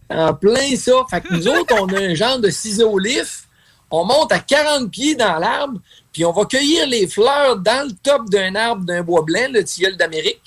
En 0.10 0.34
plein 0.34 0.76
ça. 0.76 0.92
Fait 1.10 1.22
que 1.22 1.34
nous 1.34 1.48
autres, 1.50 1.76
on 1.80 1.88
a 1.90 2.00
un 2.00 2.16
genre 2.16 2.40
de 2.40 2.50
ciseau 2.50 2.98
lif. 3.00 3.43
On 3.96 4.06
monte 4.06 4.32
à 4.32 4.40
40 4.40 4.90
pieds 4.90 5.14
dans 5.14 5.38
l'arbre, 5.38 5.80
puis 6.12 6.26
on 6.26 6.32
va 6.32 6.46
cueillir 6.46 6.88
les 6.88 7.06
fleurs 7.06 7.58
dans 7.58 7.88
le 7.88 7.94
top 8.02 8.28
d'un 8.28 8.56
arbre 8.56 8.84
d'un 8.84 9.04
bois 9.04 9.22
blanc, 9.22 9.46
le 9.52 9.64
tilleul 9.64 9.96
d'Amérique. 9.96 10.42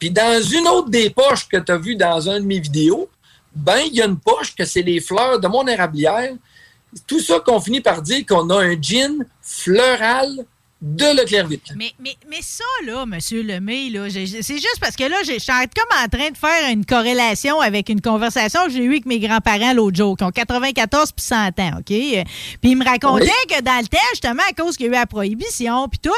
Puis 0.00 0.10
dans 0.10 0.42
une 0.42 0.66
autre 0.66 0.90
des 0.90 1.08
poches 1.08 1.46
que 1.46 1.58
tu 1.58 1.70
as 1.70 1.76
vues 1.76 1.94
dans 1.94 2.28
un 2.28 2.40
de 2.40 2.44
mes 2.44 2.58
vidéos, 2.58 3.08
ben, 3.54 3.78
il 3.86 3.94
y 3.94 4.02
a 4.02 4.06
une 4.06 4.18
poche 4.18 4.52
que 4.52 4.64
c'est 4.64 4.82
les 4.82 4.98
fleurs 4.98 5.38
de 5.38 5.46
mon 5.46 5.64
érablière. 5.68 6.32
Tout 7.06 7.20
ça 7.20 7.38
qu'on 7.38 7.60
finit 7.60 7.80
par 7.80 8.02
dire 8.02 8.26
qu'on 8.26 8.50
a 8.50 8.64
un 8.64 8.74
gin 8.82 9.24
floral 9.42 10.44
de 10.80 11.16
Leclerc-Vite. 11.20 11.72
Mais, 11.76 11.92
mais, 11.98 12.16
mais 12.30 12.38
ça, 12.40 12.62
là, 12.86 13.02
M. 13.02 13.18
Lemay, 13.44 13.90
là, 13.90 14.08
c'est 14.10 14.26
juste 14.26 14.78
parce 14.80 14.94
que 14.94 15.02
là, 15.02 15.16
je 15.26 15.36
suis 15.38 15.50
en- 15.52 15.62
comme 15.62 16.04
en 16.04 16.08
train 16.08 16.30
de 16.30 16.36
faire 16.36 16.70
une 16.70 16.86
corrélation 16.86 17.60
avec 17.60 17.88
une 17.88 18.00
conversation 18.00 18.64
que 18.66 18.70
j'ai 18.70 18.84
eue 18.84 18.90
avec 18.90 19.06
mes 19.06 19.18
grands-parents 19.18 19.72
l'autre 19.72 19.96
jour, 19.96 20.16
qui 20.16 20.22
ont 20.22 20.30
94 20.30 21.10
puis 21.10 21.24
100 21.24 21.58
ans, 21.58 21.70
OK? 21.80 21.84
Puis 21.86 22.24
ils 22.62 22.76
me 22.76 22.84
racontaient 22.84 23.24
Oui. 23.24 23.56
que 23.56 23.60
dans 23.62 23.80
le 23.80 23.88
temps, 23.88 23.98
justement, 24.12 24.42
à 24.48 24.52
cause 24.52 24.76
qu'il 24.76 24.86
y 24.86 24.88
a 24.88 24.92
eu 24.92 24.94
la 24.94 25.06
prohibition, 25.06 25.88
puis 25.88 25.98
tout, 25.98 26.10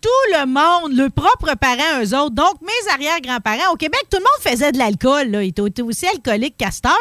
tout 0.00 0.08
le 0.36 0.46
monde, 0.46 0.96
le 0.96 1.10
propre 1.10 1.54
parents, 1.54 2.02
eux 2.02 2.14
autres, 2.16 2.34
donc 2.34 2.60
mes 2.62 2.92
arrière-grands-parents, 2.92 3.72
au 3.72 3.76
Québec, 3.76 4.00
tout 4.10 4.18
le 4.18 4.24
monde 4.24 4.52
faisait 4.52 4.72
de 4.72 4.78
l'alcool, 4.78 5.28
là. 5.28 5.44
Ils 5.44 5.48
étaient 5.50 5.82
aussi 5.82 6.06
alcooliques 6.08 6.56
casteur. 6.56 6.92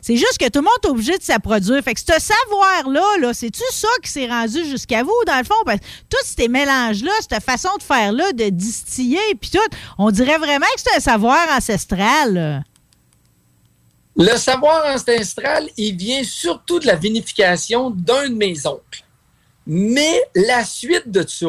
C'est 0.00 0.16
juste 0.16 0.38
que 0.38 0.46
tout 0.48 0.60
le 0.60 0.64
monde 0.64 0.72
est 0.84 0.88
obligé 0.88 1.18
de 1.18 1.22
s'approduire. 1.22 1.82
Fait 1.82 1.92
que 1.92 2.00
ce 2.00 2.06
savoir-là, 2.18 3.18
là, 3.20 3.34
c'est-tu 3.34 3.62
ça 3.70 3.88
qui 4.02 4.10
s'est 4.10 4.26
rendu 4.26 4.64
jusqu'à 4.64 5.02
vous, 5.02 5.12
dans 5.26 5.36
le 5.38 5.44
fond? 5.44 5.54
Parce 5.66 5.78
que 5.80 5.84
tout 6.08 6.16
mélange-là, 6.64 7.12
cette 7.20 7.42
façon 7.42 7.70
de 7.78 7.82
faire-là, 7.82 8.32
de 8.32 8.48
distiller, 8.48 9.20
puis 9.40 9.50
tout, 9.50 9.76
on 9.98 10.10
dirait 10.10 10.38
vraiment 10.38 10.66
que 10.74 10.80
c'est 10.80 10.96
un 10.96 11.00
savoir 11.00 11.46
ancestral. 11.50 12.64
Le 14.16 14.36
savoir 14.36 14.84
ancestral, 14.94 15.68
il 15.76 15.96
vient 15.96 16.22
surtout 16.22 16.78
de 16.78 16.86
la 16.86 16.96
vinification 16.96 17.90
d'un 17.90 18.28
de 18.28 18.34
mes 18.34 18.66
oncles. 18.66 19.04
Mais 19.66 20.22
la 20.34 20.64
suite 20.64 21.10
de 21.10 21.26
ça, 21.26 21.48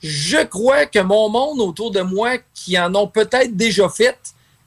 je 0.00 0.44
crois 0.44 0.86
que 0.86 1.00
mon 1.00 1.28
monde 1.28 1.60
autour 1.60 1.90
de 1.90 2.00
moi, 2.00 2.38
qui 2.54 2.78
en 2.78 2.94
ont 2.94 3.08
peut-être 3.08 3.56
déjà 3.56 3.88
fait, 3.88 4.18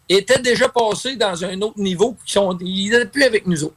était 0.09 0.39
déjà 0.39 0.67
passé 0.67 1.15
dans 1.15 1.43
un 1.45 1.61
autre 1.61 1.79
niveau, 1.79 2.15
qui 2.25 2.33
sont, 2.33 2.57
ils 2.59 2.89
n'étaient 2.89 3.05
plus 3.05 3.23
avec 3.23 3.47
nous 3.47 3.63
autres. 3.63 3.75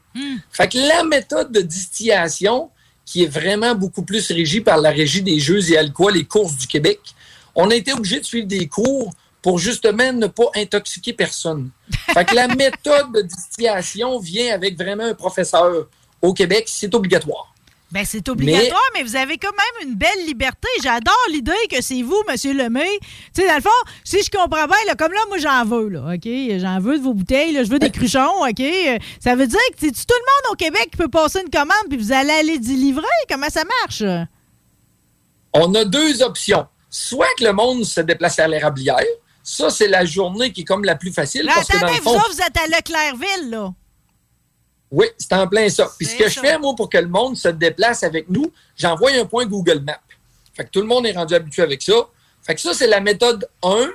Fait 0.50 0.68
que 0.68 0.78
la 0.78 1.04
méthode 1.04 1.52
de 1.52 1.60
distillation, 1.60 2.70
qui 3.04 3.24
est 3.24 3.28
vraiment 3.28 3.74
beaucoup 3.74 4.02
plus 4.02 4.30
régie 4.30 4.60
par 4.60 4.78
la 4.78 4.90
Régie 4.90 5.22
des 5.22 5.38
jeux 5.38 5.70
et 5.70 5.76
alcools 5.76 6.16
et 6.16 6.24
courses 6.24 6.56
du 6.56 6.66
Québec, 6.66 7.00
on 7.54 7.70
a 7.70 7.74
été 7.74 7.92
obligé 7.92 8.20
de 8.20 8.24
suivre 8.24 8.46
des 8.46 8.66
cours 8.66 9.12
pour 9.42 9.58
justement 9.58 10.12
ne 10.12 10.26
pas 10.26 10.50
intoxiquer 10.56 11.12
personne. 11.12 11.70
Fait 12.14 12.24
que 12.24 12.34
la 12.34 12.48
méthode 12.48 13.12
de 13.14 13.20
distillation 13.20 14.18
vient 14.18 14.54
avec 14.54 14.76
vraiment 14.76 15.04
un 15.04 15.14
professeur 15.14 15.86
au 16.22 16.32
Québec, 16.32 16.64
c'est 16.66 16.94
obligatoire. 16.94 17.53
Ben, 17.94 18.04
c'est 18.04 18.28
obligatoire, 18.28 18.82
mais... 18.92 19.04
vous 19.04 19.14
avez 19.14 19.38
quand 19.38 19.52
même 19.52 19.88
une 19.88 19.94
belle 19.94 20.26
liberté. 20.26 20.66
J'adore 20.82 21.14
l'idée 21.30 21.52
que 21.70 21.80
c'est 21.80 22.02
vous, 22.02 22.20
M. 22.28 22.56
Lemay. 22.56 22.98
Tu 23.32 23.40
sais, 23.40 23.46
dans 23.46 23.54
le 23.54 23.60
fond, 23.62 23.70
si 24.02 24.20
je 24.20 24.30
comprends 24.30 24.66
bien, 24.66 24.76
là, 24.88 24.96
comme 24.96 25.12
là, 25.12 25.20
moi, 25.28 25.38
j'en 25.38 25.64
veux, 25.64 25.88
là, 25.90 26.14
OK? 26.14 26.28
J'en 26.58 26.80
veux 26.80 26.98
de 26.98 27.04
vos 27.04 27.14
bouteilles, 27.14 27.52
là, 27.52 27.62
je 27.62 27.70
veux 27.70 27.78
des 27.78 27.92
cruchons, 27.92 28.42
OK? 28.42 28.64
Ça 29.20 29.36
veut 29.36 29.46
dire 29.46 29.60
que 29.70 29.76
c'est 29.78 29.92
tout 29.92 30.06
le 30.08 30.48
monde 30.48 30.52
au 30.52 30.56
Québec 30.56 30.88
qui 30.90 30.96
peut 30.96 31.08
passer 31.08 31.40
une 31.40 31.50
commande 31.50 31.86
puis 31.88 31.96
vous 31.96 32.10
allez 32.10 32.32
aller 32.32 32.58
délivrer? 32.58 33.04
Comment 33.30 33.48
ça 33.48 33.62
marche? 33.82 34.02
On 35.52 35.72
a 35.76 35.84
deux 35.84 36.20
options. 36.20 36.66
Soit 36.90 37.28
que 37.38 37.44
le 37.44 37.52
monde 37.52 37.84
se 37.84 38.00
déplace 38.00 38.40
à 38.40 38.48
l'érablière. 38.48 38.98
Ça, 39.44 39.70
c'est 39.70 39.86
la 39.86 40.04
journée 40.04 40.52
qui 40.52 40.62
est 40.62 40.64
comme 40.64 40.84
la 40.84 40.96
plus 40.96 41.12
facile. 41.12 41.44
Là, 41.44 41.52
parce 41.54 41.68
que 41.68 41.78
dans 41.78 41.86
attendez, 41.86 41.98
le 41.98 42.02
vous 42.02 42.10
autres, 42.10 42.32
vous 42.32 42.40
êtes 42.40 42.56
à 42.56 42.66
Leclercville, 42.66 43.50
là. 43.50 43.72
Oui, 44.90 45.06
c'est 45.18 45.32
en 45.32 45.46
plein 45.48 45.68
ça. 45.68 45.90
Puis 45.98 46.06
ce 46.06 46.16
que 46.16 46.28
je 46.28 46.40
fais, 46.40 46.58
moi, 46.58 46.74
pour 46.76 46.88
que 46.88 46.98
le 46.98 47.08
monde 47.08 47.36
se 47.36 47.48
déplace 47.48 48.02
avec 48.02 48.28
nous, 48.28 48.52
j'envoie 48.76 49.12
un 49.12 49.24
point 49.24 49.46
Google 49.46 49.80
Maps. 49.80 50.00
Fait 50.54 50.64
que 50.64 50.70
tout 50.70 50.80
le 50.80 50.86
monde 50.86 51.06
est 51.06 51.12
rendu 51.12 51.34
habitué 51.34 51.62
avec 51.62 51.82
ça. 51.82 51.94
Fait 52.42 52.54
que 52.54 52.60
ça, 52.60 52.74
c'est 52.74 52.86
la 52.86 53.00
méthode 53.00 53.48
1 53.62 53.90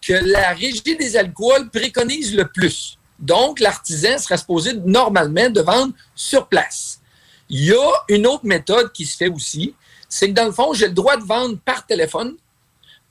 que 0.00 0.14
la 0.14 0.50
Régie 0.50 0.96
des 0.96 1.16
alcools 1.16 1.70
préconise 1.70 2.34
le 2.34 2.48
plus. 2.48 2.98
Donc, 3.18 3.60
l'artisan 3.60 4.18
serait 4.18 4.36
supposé 4.36 4.72
normalement 4.84 5.48
de 5.48 5.60
vendre 5.60 5.92
sur 6.14 6.48
place. 6.48 7.00
Il 7.48 7.66
y 7.66 7.72
a 7.72 7.90
une 8.08 8.26
autre 8.26 8.44
méthode 8.44 8.90
qui 8.92 9.06
se 9.06 9.16
fait 9.16 9.28
aussi, 9.28 9.74
c'est 10.08 10.28
que 10.28 10.34
dans 10.34 10.46
le 10.46 10.52
fond, 10.52 10.72
j'ai 10.72 10.88
le 10.88 10.94
droit 10.94 11.16
de 11.16 11.22
vendre 11.22 11.56
par 11.64 11.86
téléphone, 11.86 12.34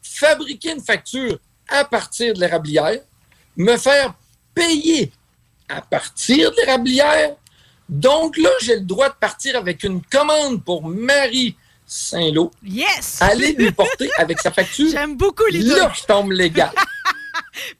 fabriquer 0.02 0.73
une 0.73 0.81
facture 0.81 1.39
à 1.69 1.85
partir 1.85 2.34
de 2.34 2.39
l'érablière, 2.41 2.99
me 3.56 3.77
faire 3.77 4.14
payer 4.53 5.11
à 5.76 5.81
partir 5.81 6.52
de 6.52 6.56
l'érablière. 6.57 7.35
Donc 7.89 8.38
là, 8.38 8.49
j'ai 8.61 8.76
le 8.76 8.81
droit 8.81 9.10
de 9.10 9.15
partir 9.15 9.56
avec 9.56 9.84
une 9.84 10.02
commande 10.02 10.64
pour 10.64 10.88
Marie 10.88 11.56
Saint-Lô. 11.85 12.52
Yes! 12.64 13.22
Aller 13.22 13.53
lui 13.53 13.72
porter 13.72 14.10
avec 14.18 14.39
sa 14.39 14.52
facture. 14.52 14.89
J'aime 14.91 15.18
beaucoup 15.18 15.45
l'idée. 15.48 15.76
Là, 15.76 15.91
je 15.93 16.03
tombe 16.03 16.31
légal. 16.31 16.72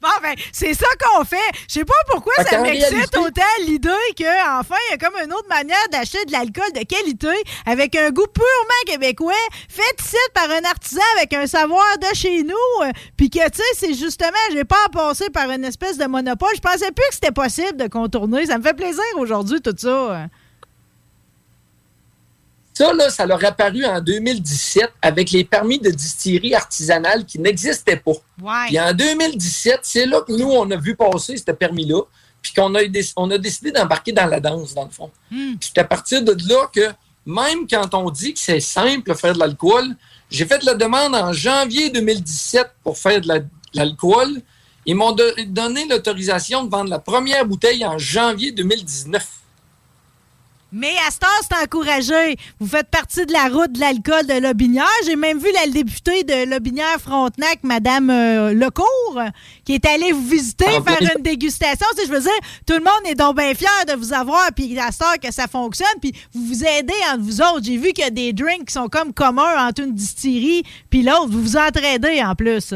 Bon, 0.00 0.08
ben, 0.22 0.34
c'est 0.52 0.74
ça 0.74 0.86
qu'on 1.00 1.24
fait. 1.24 1.36
Je 1.68 1.74
sais 1.74 1.84
pas 1.84 1.94
pourquoi 2.10 2.34
ça 2.44 2.58
m'excite 2.62 3.16
autant 3.16 3.42
l'idée 3.66 3.88
qu'enfin, 4.18 4.76
il 4.88 4.90
y 4.90 4.94
a 4.94 4.98
comme 4.98 5.14
une 5.24 5.32
autre 5.32 5.48
manière 5.48 5.88
d'acheter 5.90 6.24
de 6.26 6.32
l'alcool 6.32 6.70
de 6.74 6.84
qualité 6.84 7.28
avec 7.66 7.96
un 7.96 8.10
goût 8.10 8.26
purement 8.32 8.82
québécois, 8.86 9.32
fait 9.68 9.82
ici 10.00 10.16
par 10.34 10.50
un 10.50 10.64
artisan 10.64 11.00
avec 11.16 11.32
un 11.32 11.46
savoir 11.46 11.86
de 11.98 12.14
chez 12.14 12.42
nous. 12.42 12.54
euh, 12.84 12.90
Puis 13.16 13.30
que, 13.30 13.38
tu 13.50 13.56
sais, 13.56 13.62
c'est 13.74 13.94
justement, 13.94 14.30
j'ai 14.52 14.64
pas 14.64 14.76
à 14.86 14.88
passer 14.90 15.30
par 15.30 15.50
une 15.50 15.64
espèce 15.64 15.96
de 15.96 16.04
monopole. 16.06 16.50
Je 16.54 16.60
pensais 16.60 16.92
plus 16.92 17.06
que 17.08 17.14
c'était 17.14 17.32
possible 17.32 17.76
de 17.76 17.88
contourner. 17.88 18.46
Ça 18.46 18.58
me 18.58 18.62
fait 18.62 18.74
plaisir 18.74 19.02
aujourd'hui, 19.16 19.60
tout 19.62 19.74
ça. 19.76 20.26
Ça, 22.74 22.92
là, 22.94 23.10
ça 23.10 23.26
leur 23.26 23.44
a 23.44 23.48
apparu 23.48 23.84
en 23.84 24.00
2017 24.00 24.90
avec 25.02 25.30
les 25.30 25.44
permis 25.44 25.78
de 25.78 25.90
distillerie 25.90 26.54
artisanale 26.54 27.26
qui 27.26 27.38
n'existaient 27.38 27.96
pas. 27.96 28.12
Ouais. 28.42 28.66
Puis 28.68 28.80
en 28.80 28.92
2017, 28.94 29.80
c'est 29.82 30.06
là 30.06 30.22
que 30.22 30.32
nous, 30.32 30.48
on 30.50 30.70
a 30.70 30.76
vu 30.76 30.96
passer 30.96 31.36
ce 31.36 31.50
permis-là, 31.52 32.00
puis 32.40 32.52
qu'on 32.54 32.74
a, 32.74 32.80
on 33.16 33.30
a 33.30 33.38
décidé 33.38 33.72
d'embarquer 33.72 34.12
dans 34.12 34.26
la 34.26 34.40
danse, 34.40 34.74
dans 34.74 34.84
le 34.84 34.90
fond. 34.90 35.10
Hmm. 35.30 35.56
Puis 35.60 35.70
c'est 35.74 35.80
à 35.80 35.84
partir 35.84 36.22
de 36.24 36.32
là 36.48 36.66
que, 36.74 36.90
même 37.26 37.66
quand 37.70 37.92
on 37.94 38.10
dit 38.10 38.32
que 38.34 38.40
c'est 38.40 38.58
simple 38.60 39.10
de 39.10 39.14
faire 39.14 39.34
de 39.34 39.38
l'alcool, 39.38 39.94
j'ai 40.30 40.46
fait 40.46 40.62
la 40.64 40.74
demande 40.74 41.14
en 41.14 41.32
janvier 41.32 41.90
2017 41.90 42.66
pour 42.82 42.96
faire 42.98 43.20
de 43.20 43.28
la- 43.28 43.38
de 43.40 43.46
l'alcool. 43.74 44.40
Ils 44.86 44.96
m'ont 44.96 45.12
do- 45.12 45.22
donné 45.46 45.86
l'autorisation 45.86 46.64
de 46.64 46.70
vendre 46.70 46.90
la 46.90 46.98
première 46.98 47.44
bouteille 47.46 47.84
en 47.84 47.98
janvier 47.98 48.50
2019. 48.50 49.24
Mais 50.74 50.94
à 51.06 51.08
heure, 51.08 51.40
c'est 51.42 51.62
encouragé. 51.62 52.36
Vous 52.58 52.66
faites 52.66 52.88
partie 52.88 53.26
de 53.26 53.32
la 53.32 53.48
route 53.48 53.72
de 53.72 53.80
l'alcool 53.80 54.26
de 54.26 54.40
Lobinière. 54.40 54.86
J'ai 55.04 55.16
même 55.16 55.38
vu 55.38 55.48
la 55.52 55.70
députée 55.70 56.24
de 56.24 56.48
Lobinière 56.48 56.98
Frontenac, 56.98 57.58
Mme 57.62 58.08
euh, 58.08 58.54
Lecourt, 58.54 59.20
qui 59.66 59.74
est 59.74 59.84
allée 59.84 60.12
vous 60.12 60.26
visiter, 60.26 60.64
Ah, 60.68 60.80
faire 60.82 61.14
une 61.14 61.22
dégustation. 61.22 61.86
Tu 61.94 62.00
sais, 62.00 62.06
je 62.08 62.12
veux 62.12 62.22
dire, 62.22 62.32
tout 62.66 62.72
le 62.72 62.80
monde 62.80 63.02
est 63.04 63.14
donc 63.14 63.36
bien 63.36 63.52
fier 63.54 63.68
de 63.86 63.92
vous 63.92 64.14
avoir, 64.14 64.48
puis 64.56 64.78
à 64.78 64.86
heure 64.86 65.18
que 65.22 65.30
ça 65.30 65.46
fonctionne, 65.46 65.86
puis 66.00 66.12
vous 66.32 66.46
vous 66.46 66.64
aidez 66.64 66.94
entre 67.12 67.20
vous 67.20 67.42
autres. 67.42 67.64
J'ai 67.64 67.76
vu 67.76 67.92
qu'il 67.92 68.04
y 68.04 68.06
a 68.06 68.10
des 68.10 68.32
drinks 68.32 68.66
qui 68.68 68.72
sont 68.72 68.88
comme 68.88 69.12
communs 69.12 69.68
entre 69.68 69.82
une 69.82 69.94
distillerie 69.94 70.62
puis 70.88 71.02
l'autre. 71.02 71.28
Vous 71.28 71.42
vous 71.42 71.56
entraidez 71.58 72.22
en 72.22 72.34
plus. 72.34 72.72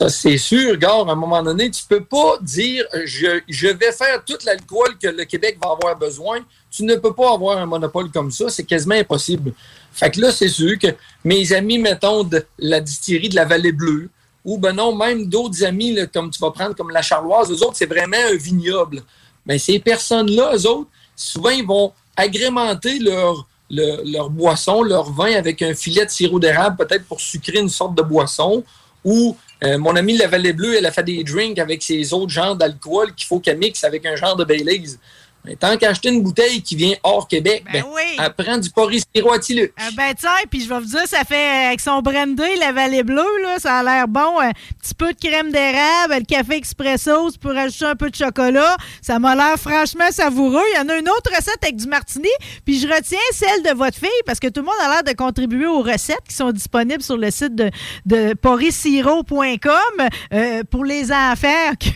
Ça, 0.00 0.08
c'est 0.08 0.38
sûr, 0.38 0.78
gars, 0.78 0.94
à 1.06 1.12
un 1.12 1.14
moment 1.14 1.42
donné, 1.42 1.70
tu 1.70 1.82
peux 1.86 2.02
pas 2.02 2.38
dire 2.40 2.86
je, 3.04 3.66
vais 3.66 3.92
faire 3.92 4.24
tout 4.24 4.38
l'alcool 4.46 4.96
que 4.98 5.08
le 5.08 5.26
Québec 5.26 5.58
va 5.62 5.72
avoir 5.72 5.98
besoin. 5.98 6.38
Tu 6.70 6.84
ne 6.84 6.94
peux 6.96 7.12
pas 7.12 7.34
avoir 7.34 7.58
un 7.58 7.66
monopole 7.66 8.10
comme 8.10 8.30
ça, 8.30 8.48
c'est 8.48 8.64
quasiment 8.64 8.94
impossible. 8.94 9.52
Fait 9.92 10.10
que 10.10 10.22
là, 10.22 10.32
c'est 10.32 10.48
sûr 10.48 10.78
que 10.78 10.86
mes 11.22 11.52
amis, 11.52 11.78
mettons, 11.78 12.24
de 12.24 12.42
la 12.58 12.80
distillerie 12.80 13.28
de 13.28 13.36
la 13.36 13.44
Vallée 13.44 13.72
Bleue, 13.72 14.08
ou 14.42 14.56
ben 14.56 14.72
non, 14.72 14.96
même 14.96 15.26
d'autres 15.26 15.62
amis, 15.64 15.94
comme 16.14 16.30
tu 16.30 16.40
vas 16.40 16.50
prendre 16.50 16.74
comme 16.74 16.88
la 16.90 17.02
Charloise, 17.02 17.50
eux 17.50 17.62
autres, 17.62 17.76
c'est 17.76 17.84
vraiment 17.84 18.16
un 18.32 18.36
vignoble. 18.36 19.02
Mais 19.44 19.58
ces 19.58 19.80
personnes-là, 19.80 20.52
eux 20.56 20.66
autres, 20.66 20.88
souvent, 21.14 21.50
ils 21.50 21.66
vont 21.66 21.92
agrémenter 22.16 23.00
leur, 23.00 23.46
le- 23.68 24.00
leur 24.10 24.30
boisson, 24.30 24.82
leur 24.82 25.12
vin 25.12 25.34
avec 25.34 25.60
un 25.60 25.74
filet 25.74 26.06
de 26.06 26.10
sirop 26.10 26.40
d'érable, 26.40 26.78
peut-être 26.78 27.04
pour 27.04 27.20
sucrer 27.20 27.58
une 27.58 27.68
sorte 27.68 27.94
de 27.94 28.02
boisson. 28.02 28.64
Ou 29.04 29.36
euh, 29.62 29.78
mon 29.78 29.94
ami 29.96 30.14
de 30.14 30.20
la 30.20 30.26
Vallée 30.26 30.52
Bleue, 30.52 30.76
elle 30.76 30.86
a 30.86 30.92
fait 30.92 31.02
des 31.02 31.22
drinks 31.22 31.58
avec 31.58 31.82
ses 31.82 32.12
autres 32.12 32.32
genres 32.32 32.56
d'alcool 32.56 33.14
qu'il 33.14 33.26
faut 33.26 33.40
qu'elle 33.40 33.58
mixe 33.58 33.84
avec 33.84 34.06
un 34.06 34.16
genre 34.16 34.36
de 34.36 34.44
Baileys. 34.44 34.96
Mais 35.44 35.56
tant 35.56 35.76
qu'acheter 35.76 36.10
une 36.10 36.22
bouteille 36.22 36.62
qui 36.62 36.76
vient 36.76 36.94
hors 37.02 37.26
Québec, 37.26 37.64
ben, 37.72 37.84
elle 38.18 38.34
prend 38.34 38.58
du 38.58 38.70
Porris 38.70 39.02
Sirop 39.14 39.32
Attilus. 39.32 39.70
Ah 39.78 39.88
ben 39.96 40.12
tiens, 40.18 40.30
puis 40.50 40.60
je 40.60 40.68
vais 40.68 40.78
vous 40.78 40.86
dire, 40.86 41.06
ça 41.06 41.24
fait 41.24 41.66
avec 41.66 41.80
son 41.80 42.02
brandy, 42.02 42.56
la 42.58 42.72
vallée 42.72 43.02
bleue, 43.02 43.42
là, 43.42 43.58
ça 43.58 43.78
a 43.78 43.82
l'air 43.82 44.08
bon. 44.08 44.38
Un 44.40 44.52
petit 44.80 44.94
peu 44.94 45.12
de 45.12 45.18
crème 45.18 45.50
d'érable, 45.50 46.16
le 46.18 46.24
café 46.24 46.56
expresso, 46.56 47.30
tu 47.30 47.38
peux 47.38 47.54
rajouter 47.54 47.86
un 47.86 47.96
peu 47.96 48.10
de 48.10 48.16
chocolat. 48.16 48.76
Ça 49.00 49.18
m'a 49.18 49.34
l'air 49.34 49.56
franchement 49.58 50.10
savoureux. 50.10 50.64
Il 50.74 50.78
y 50.78 50.80
en 50.80 50.88
a 50.88 50.98
une 50.98 51.08
autre 51.08 51.30
recette 51.34 51.62
avec 51.62 51.76
du 51.76 51.86
martini, 51.86 52.28
puis 52.64 52.78
je 52.78 52.86
retiens 52.86 53.18
celle 53.32 53.62
de 53.62 53.76
votre 53.76 53.96
fille 53.96 54.08
parce 54.26 54.40
que 54.40 54.48
tout 54.48 54.60
le 54.60 54.66
monde 54.66 54.74
a 54.82 54.88
l'air 54.88 55.04
de 55.04 55.12
contribuer 55.16 55.66
aux 55.66 55.82
recettes 55.82 56.24
qui 56.28 56.34
sont 56.34 56.52
disponibles 56.52 57.02
sur 57.02 57.16
le 57.16 57.30
site 57.30 57.54
de, 57.54 57.70
de 58.06 58.34
porrissiro.com 58.34 60.08
euh, 60.32 60.62
pour 60.70 60.84
les 60.84 61.12
enfants 61.12 61.74
qui 61.78 61.92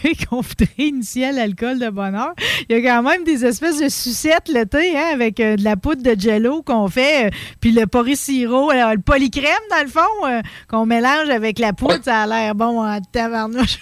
initier 0.79 1.27
à 1.27 1.33
l'alcool 1.33 1.79
de 1.79 1.89
bonheur. 1.89 2.35
Il 2.69 2.77
y 2.77 2.87
a 2.87 2.95
quand 2.95 3.03
même 3.03 3.25
des 3.25 3.34
espèces 3.43 3.81
de 3.81 3.89
sucettes 3.89 4.49
l'été 4.49 4.97
hein, 4.99 5.09
avec 5.13 5.41
euh, 5.41 5.57
de 5.57 5.65
la 5.65 5.77
poudre 5.77 6.03
de 6.03 6.21
jello 6.21 6.63
qu'on 6.63 6.89
fait, 6.89 7.27
euh, 7.27 7.31
puis 7.61 7.73
le 7.73 7.87
porrissiro, 7.87 8.71
euh, 8.71 8.93
le 8.95 9.01
polycrème 9.01 9.55
dans 9.71 9.83
le 9.83 9.89
fond, 9.89 10.43
qu'on 10.69 10.85
mélange 10.85 11.31
avec 11.31 11.59
la 11.59 11.73
poudre, 11.73 12.01
ça 12.05 12.23
a 12.23 12.27
l'air 12.27 12.55
bon 12.55 12.85
en 12.85 13.01
tabarnouche. 13.01 13.79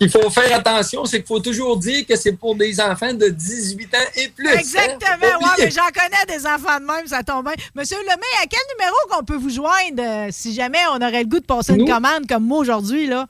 Il 0.00 0.10
faut 0.10 0.28
faire 0.30 0.56
attention, 0.56 1.04
c'est 1.04 1.18
qu'il 1.18 1.26
faut 1.26 1.38
toujours 1.38 1.76
dire 1.76 2.04
que 2.06 2.16
c'est 2.16 2.32
pour 2.32 2.56
des 2.56 2.80
enfants 2.80 3.12
de 3.12 3.28
18 3.28 3.94
ans 3.94 3.98
et 4.16 4.28
plus. 4.28 4.48
hein. 4.48 4.56
Exactement, 4.58 5.36
oublier. 5.36 5.52
mais 5.66 5.70
j'en 5.70 5.88
connais 5.94 6.36
des 6.38 6.44
enfants 6.46 6.80
de 6.80 6.84
même, 6.86 7.06
ça 7.06 7.22
tombe 7.22 7.44
bien. 7.44 7.54
Monsieur 7.76 7.98
Lemay, 7.98 8.16
à 8.42 8.46
quel 8.50 8.60
numéro 8.76 8.96
qu'on 9.10 9.24
peut 9.24 9.36
vous 9.36 9.50
joindre 9.50 10.02
euh, 10.02 10.28
si 10.32 10.54
jamais 10.54 10.80
on 10.92 10.96
aurait 10.96 11.22
le 11.22 11.28
goût 11.28 11.38
de 11.40 11.44
passer 11.44 11.74
une 11.74 11.86
commande 11.88 12.26
comme 12.28 12.44
moi 12.44 12.58
aujourd'hui, 12.58 13.06
là? 13.06 13.26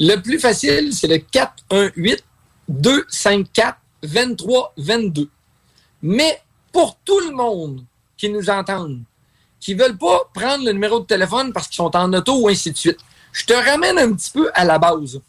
Le 0.00 0.16
plus 0.16 0.38
facile, 0.38 0.92
c'est 0.92 1.06
le 1.06 1.18
418-254-2322. 2.70 5.28
Mais 6.02 6.40
pour 6.72 6.96
tout 7.04 7.20
le 7.20 7.32
monde 7.32 7.84
qui 8.16 8.28
nous 8.28 8.50
entend, 8.50 8.88
qui 9.60 9.74
ne 9.74 9.82
veulent 9.82 9.98
pas 9.98 10.30
prendre 10.34 10.64
le 10.64 10.72
numéro 10.72 11.00
de 11.00 11.06
téléphone 11.06 11.52
parce 11.52 11.68
qu'ils 11.68 11.76
sont 11.76 11.94
en 11.96 12.12
auto 12.12 12.40
ou 12.40 12.48
ainsi 12.48 12.70
de 12.70 12.76
suite, 12.76 12.98
je 13.32 13.44
te 13.44 13.52
ramène 13.52 13.98
un 13.98 14.12
petit 14.12 14.30
peu 14.30 14.50
à 14.54 14.64
la 14.64 14.78
base. 14.78 15.20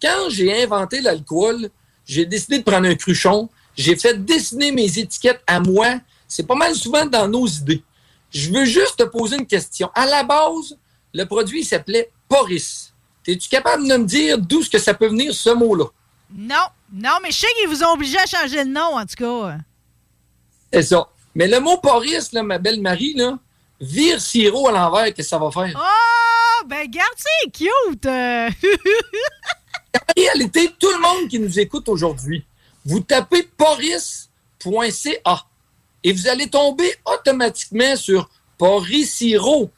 Quand 0.00 0.28
j'ai 0.28 0.62
inventé 0.62 1.00
l'alcool, 1.00 1.70
j'ai 2.06 2.26
décidé 2.26 2.58
de 2.58 2.64
prendre 2.64 2.86
un 2.86 2.94
cruchon, 2.94 3.48
j'ai 3.76 3.96
fait 3.96 4.24
dessiner 4.24 4.72
mes 4.72 4.98
étiquettes 4.98 5.42
à 5.46 5.60
moi. 5.60 5.98
C'est 6.28 6.46
pas 6.46 6.54
mal 6.54 6.74
souvent 6.74 7.06
dans 7.06 7.28
nos 7.28 7.46
idées. 7.46 7.82
Je 8.30 8.50
veux 8.50 8.64
juste 8.64 8.98
te 8.98 9.04
poser 9.04 9.36
une 9.36 9.46
question. 9.46 9.90
À 9.94 10.06
la 10.06 10.24
base, 10.24 10.76
le 11.12 11.24
produit 11.24 11.64
s'appelait 11.64 12.10
Poris. 12.28 12.92
Es-tu 13.26 13.48
capable 13.48 13.88
de 13.88 13.96
me 13.96 14.04
dire 14.04 14.38
d'où 14.38 14.62
ce 14.62 14.68
que 14.68 14.78
ça 14.78 14.92
peut 14.92 15.08
venir, 15.08 15.34
ce 15.34 15.50
mot-là? 15.50 15.86
Non, 16.36 16.66
non, 16.92 17.18
mais 17.22 17.30
je 17.30 17.38
sais 17.38 17.46
qu'ils 17.58 17.68
vous 17.68 17.82
ont 17.84 17.92
obligé 17.92 18.18
à 18.18 18.26
changer 18.26 18.64
le 18.64 18.70
nom, 18.70 18.96
en 18.96 19.06
tout 19.06 19.14
cas. 19.16 19.56
C'est 20.72 20.82
ça. 20.82 21.08
Mais 21.34 21.46
le 21.46 21.60
mot 21.60 21.78
Poris, 21.78 22.32
là, 22.32 22.42
ma 22.42 22.58
belle 22.58 22.80
Marie, 22.80 23.14
là, 23.14 23.38
vire 23.80 24.20
sirop 24.20 24.68
à 24.68 24.72
l'envers, 24.72 25.04
qu'est-ce 25.06 25.16
que 25.16 25.22
ça 25.22 25.38
va 25.38 25.50
faire? 25.50 25.72
Oh, 25.76 26.64
ben 26.66 26.86
garde, 26.88 27.08
c'est 27.16 27.50
cute! 27.50 28.06
euh. 28.06 28.50
En 29.94 30.12
réalité, 30.16 30.70
tout 30.78 30.90
le 30.90 31.00
monde 31.00 31.28
qui 31.28 31.38
nous 31.38 31.58
écoute 31.60 31.88
aujourd'hui, 31.88 32.44
vous 32.84 32.98
tapez 33.00 33.44
poris.ca 33.44 35.44
et 36.02 36.12
vous 36.12 36.28
allez 36.28 36.50
tomber 36.50 36.94
automatiquement 37.04 37.94
sur 37.96 38.28
porisiro.ca. 38.58 39.70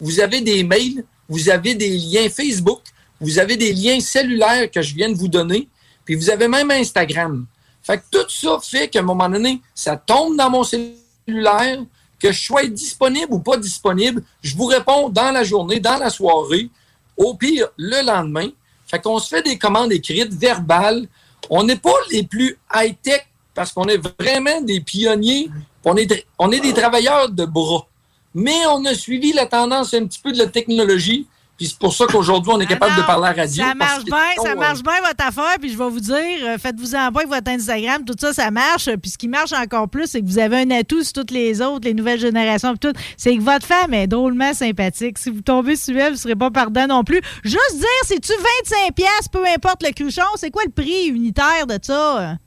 Vous 0.00 0.20
avez 0.20 0.40
des 0.40 0.64
mails, 0.64 1.04
vous 1.28 1.50
avez 1.50 1.74
des 1.74 1.90
liens 1.90 2.30
Facebook, 2.30 2.80
vous 3.20 3.38
avez 3.38 3.56
des 3.56 3.72
liens 3.72 4.00
cellulaires 4.00 4.70
que 4.70 4.82
je 4.82 4.94
viens 4.94 5.10
de 5.10 5.16
vous 5.16 5.28
donner, 5.28 5.68
puis 6.04 6.14
vous 6.14 6.30
avez 6.30 6.48
même 6.48 6.70
Instagram. 6.70 7.46
Fait 7.82 7.98
que 7.98 8.04
tout 8.10 8.28
ça 8.28 8.58
fait 8.62 8.88
qu'à 8.88 9.00
un 9.00 9.02
moment 9.02 9.28
donné, 9.28 9.60
ça 9.74 9.96
tombe 9.96 10.36
dans 10.36 10.50
mon 10.50 10.64
cellulaire, 10.64 11.80
que 12.20 12.32
je 12.32 12.40
sois 12.40 12.66
disponible 12.66 13.32
ou 13.32 13.38
pas 13.40 13.56
disponible, 13.56 14.22
je 14.42 14.54
vous 14.54 14.66
réponds 14.66 15.08
dans 15.08 15.32
la 15.32 15.42
journée, 15.42 15.80
dans 15.80 15.96
la 15.96 16.10
soirée, 16.10 16.68
au 17.16 17.34
pire 17.34 17.68
le 17.76 18.04
lendemain. 18.04 18.48
Fait 18.86 19.00
qu'on 19.00 19.18
se 19.18 19.28
fait 19.28 19.42
des 19.42 19.58
commandes 19.58 19.92
écrites, 19.92 20.32
verbales. 20.34 21.06
On 21.48 21.64
n'est 21.64 21.76
pas 21.76 21.96
les 22.10 22.22
plus 22.24 22.58
high-tech 22.74 23.26
parce 23.54 23.72
qu'on 23.72 23.84
est 23.84 24.00
vraiment 24.20 24.60
des 24.60 24.80
pionniers. 24.80 25.50
On 25.84 25.96
est, 25.96 26.26
on 26.38 26.52
est 26.52 26.60
des 26.60 26.74
travailleurs 26.74 27.30
de 27.30 27.44
bras. 27.44 27.86
Mais 28.34 28.66
on 28.68 28.84
a 28.84 28.94
suivi 28.94 29.32
la 29.32 29.46
tendance 29.46 29.94
un 29.94 30.06
petit 30.06 30.20
peu 30.20 30.32
de 30.32 30.38
la 30.38 30.46
technologie. 30.46 31.26
Puis 31.60 31.68
c'est 31.68 31.78
pour 31.78 31.92
ça 31.92 32.06
qu'aujourd'hui, 32.06 32.50
on 32.54 32.58
est 32.58 32.66
capable 32.66 32.96
de 32.96 33.02
parler 33.02 33.26
à 33.26 33.34
la 33.34 33.42
radio. 33.42 33.62
Ça 33.62 33.74
marche 33.74 34.04
bien, 34.06 34.16
sinon, 34.32 34.44
ça 34.44 34.52
euh, 34.52 34.54
marche 34.54 34.82
bien 34.82 34.94
votre 35.06 35.26
affaire, 35.26 35.58
puis 35.60 35.70
je 35.70 35.76
vais 35.76 35.90
vous 35.90 36.00
dire, 36.00 36.14
euh, 36.16 36.56
faites-vous 36.56 36.94
en 36.94 37.12
pas 37.12 37.20
avec 37.20 37.28
votre 37.28 37.50
Instagram, 37.50 38.02
tout 38.02 38.16
ça, 38.18 38.32
ça 38.32 38.50
marche. 38.50 38.88
Puis 38.96 39.10
ce 39.10 39.18
qui 39.18 39.28
marche 39.28 39.52
encore 39.52 39.86
plus, 39.86 40.06
c'est 40.06 40.22
que 40.22 40.26
vous 40.26 40.38
avez 40.38 40.62
un 40.62 40.70
atout 40.70 41.02
sur 41.02 41.12
toutes 41.12 41.32
les 41.32 41.60
autres, 41.60 41.84
les 41.84 41.92
nouvelles 41.92 42.18
générations, 42.18 42.74
puis 42.74 42.90
tout. 42.90 42.98
C'est 43.18 43.36
que 43.36 43.42
votre 43.42 43.66
femme 43.66 43.92
est 43.92 44.06
drôlement 44.06 44.54
sympathique. 44.54 45.18
Si 45.18 45.28
vous 45.28 45.42
tombez 45.42 45.76
sur 45.76 45.94
elle, 45.98 46.06
vous 46.06 46.12
ne 46.12 46.16
serez 46.16 46.34
pas 46.34 46.50
pardon 46.50 46.86
non 46.86 47.04
plus. 47.04 47.20
Juste 47.44 47.74
dire, 47.74 47.86
c'est-tu 48.06 48.32
25$, 48.32 48.92
piastres, 48.92 49.30
peu 49.30 49.44
importe 49.46 49.82
le 49.82 49.92
cruchon, 49.92 50.22
c'est 50.36 50.50
quoi 50.50 50.62
le 50.64 50.72
prix 50.72 51.08
unitaire 51.08 51.66
de 51.66 51.78
ça? 51.82 52.38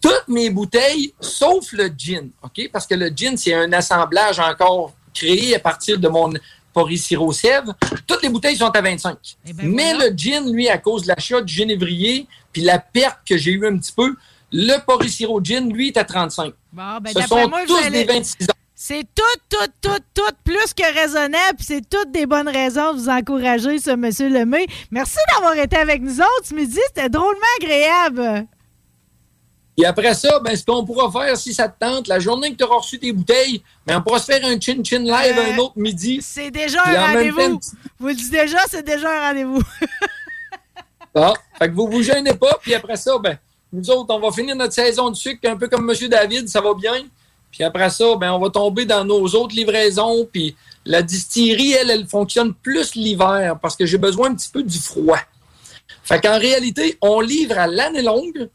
toutes 0.00 0.28
mes 0.28 0.50
bouteilles, 0.50 1.14
sauf 1.20 1.72
le 1.72 1.88
gin, 1.96 2.28
OK? 2.42 2.68
Parce 2.72 2.88
que 2.88 2.94
le 2.96 3.10
gin, 3.14 3.36
c'est 3.36 3.54
un 3.54 3.72
assemblage 3.72 4.40
encore 4.40 4.92
créé 5.14 5.54
à 5.54 5.60
partir 5.60 5.98
de 5.98 6.08
mon 6.08 6.32
Poriciro 6.74 7.32
Sèvres. 7.32 7.74
Toutes 8.06 8.22
les 8.22 8.28
bouteilles 8.28 8.56
sont 8.56 8.70
à 8.70 8.82
25. 8.82 9.16
Mais 9.62 9.94
le 9.94 10.14
gin, 10.14 10.52
lui, 10.52 10.68
à 10.68 10.76
cause 10.76 11.02
de 11.04 11.08
l'achat 11.08 11.40
du 11.40 11.54
génévrier, 11.54 12.26
puis 12.52 12.62
la 12.62 12.78
perte 12.78 13.20
que 13.26 13.38
j'ai 13.38 13.52
eue 13.52 13.66
un 13.66 13.78
petit 13.78 13.92
peu, 13.92 14.14
le 14.52 14.84
Poriciro 14.84 15.42
Gin, 15.42 15.72
lui, 15.72 15.88
est 15.88 15.96
à 15.96 16.04
35. 16.04 16.52
Bon, 16.72 16.82
ben, 17.00 17.12
Ce 17.12 17.22
sont 17.26 17.48
moi, 17.48 17.62
tous 17.66 17.90
des 17.90 18.04
26 18.04 18.44
ans. 18.44 18.54
C'est 18.76 19.04
tout, 19.14 19.22
tout, 19.48 19.70
tout, 19.80 19.98
tout 20.12 20.34
plus 20.44 20.74
que 20.74 20.94
raisonnable, 20.94 21.58
c'est 21.60 21.88
toutes 21.88 22.10
des 22.10 22.26
bonnes 22.26 22.48
raisons 22.48 22.92
de 22.92 22.98
vous 22.98 23.08
encourager, 23.08 23.78
ce 23.78 23.94
monsieur 23.96 24.28
Lemay. 24.28 24.66
Merci 24.90 25.18
d'avoir 25.32 25.56
été 25.56 25.76
avec 25.76 26.02
nous 26.02 26.20
autres 26.20 26.44
ce 26.44 26.54
midi, 26.54 26.78
c'était 26.88 27.08
drôlement 27.08 27.40
agréable. 27.60 28.46
Et 29.76 29.84
après 29.84 30.14
ça, 30.14 30.38
ben, 30.38 30.54
ce 30.56 30.64
qu'on 30.64 30.84
pourra 30.84 31.10
faire, 31.10 31.36
si 31.36 31.52
ça 31.52 31.68
te 31.68 31.78
tente, 31.84 32.06
la 32.06 32.20
journée 32.20 32.52
que 32.52 32.56
tu 32.56 32.64
auras 32.64 32.76
reçu 32.76 32.98
tes 32.98 33.12
bouteilles, 33.12 33.62
ben, 33.86 33.98
on 33.98 34.02
pourra 34.02 34.20
se 34.20 34.26
faire 34.26 34.44
un 34.44 34.58
chin-chin 34.60 35.00
live 35.00 35.38
un 35.38 35.58
autre 35.58 35.76
midi. 35.76 36.20
C'est 36.22 36.50
déjà 36.50 36.80
un 36.84 37.06
rendez-vous. 37.08 37.60
Vous 37.98 38.08
le 38.08 38.14
dites 38.14 38.30
déjà, 38.30 38.58
c'est 38.68 38.84
déjà 38.84 39.10
un 39.10 39.28
rendez-vous. 39.28 39.62
Ah, 41.16 41.32
fait 41.56 41.68
que 41.68 41.74
vous 41.74 41.86
vous 41.86 42.02
gênez 42.02 42.34
pas, 42.34 42.58
puis 42.60 42.74
après 42.74 42.96
ça, 42.96 43.16
ben, 43.18 43.38
nous 43.72 43.88
autres, 43.88 44.12
on 44.12 44.18
va 44.18 44.32
finir 44.32 44.56
notre 44.56 44.72
saison 44.72 45.10
de 45.10 45.14
sucre 45.14 45.48
un 45.48 45.56
peu 45.56 45.68
comme 45.68 45.88
M. 45.88 46.08
David, 46.08 46.48
ça 46.48 46.60
va 46.60 46.74
bien. 46.74 47.04
Puis 47.52 47.62
après 47.62 47.88
ça, 47.88 48.16
ben, 48.16 48.32
on 48.32 48.40
va 48.40 48.50
tomber 48.50 48.84
dans 48.84 49.04
nos 49.04 49.24
autres 49.28 49.54
livraisons, 49.54 50.28
puis 50.32 50.56
la 50.84 51.02
distillerie, 51.02 51.72
elle, 51.72 51.90
elle 51.90 52.06
fonctionne 52.08 52.52
plus 52.52 52.96
l'hiver 52.96 53.58
parce 53.62 53.76
que 53.76 53.86
j'ai 53.86 53.96
besoin 53.96 54.30
un 54.30 54.34
petit 54.34 54.50
peu 54.50 54.64
du 54.64 54.76
froid. 54.76 55.20
Fait 56.02 56.20
qu'en 56.20 56.36
réalité, 56.38 56.98
on 57.00 57.20
livre 57.20 57.58
à 57.58 57.68
l'année 57.68 58.02
longue, 58.02 58.48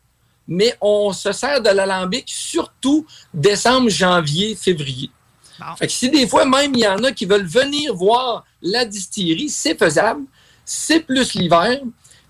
mais 0.49 0.75
on 0.81 1.13
se 1.13 1.31
sert 1.31 1.61
de 1.61 1.69
l'alambic 1.69 2.25
surtout 2.27 3.05
décembre, 3.33 3.89
janvier, 3.89 4.55
février. 4.55 5.11
Fait 5.77 5.87
que 5.87 5.93
si 5.93 6.09
des 6.09 6.27
fois 6.27 6.45
même 6.45 6.73
il 6.73 6.81
y 6.81 6.87
en 6.87 7.03
a 7.03 7.11
qui 7.11 7.25
veulent 7.25 7.45
venir 7.45 7.93
voir 7.93 8.45
la 8.61 8.83
distillerie, 8.83 9.49
c'est 9.49 9.77
faisable. 9.77 10.23
C'est 10.65 11.01
plus 11.01 11.33
l'hiver. 11.35 11.81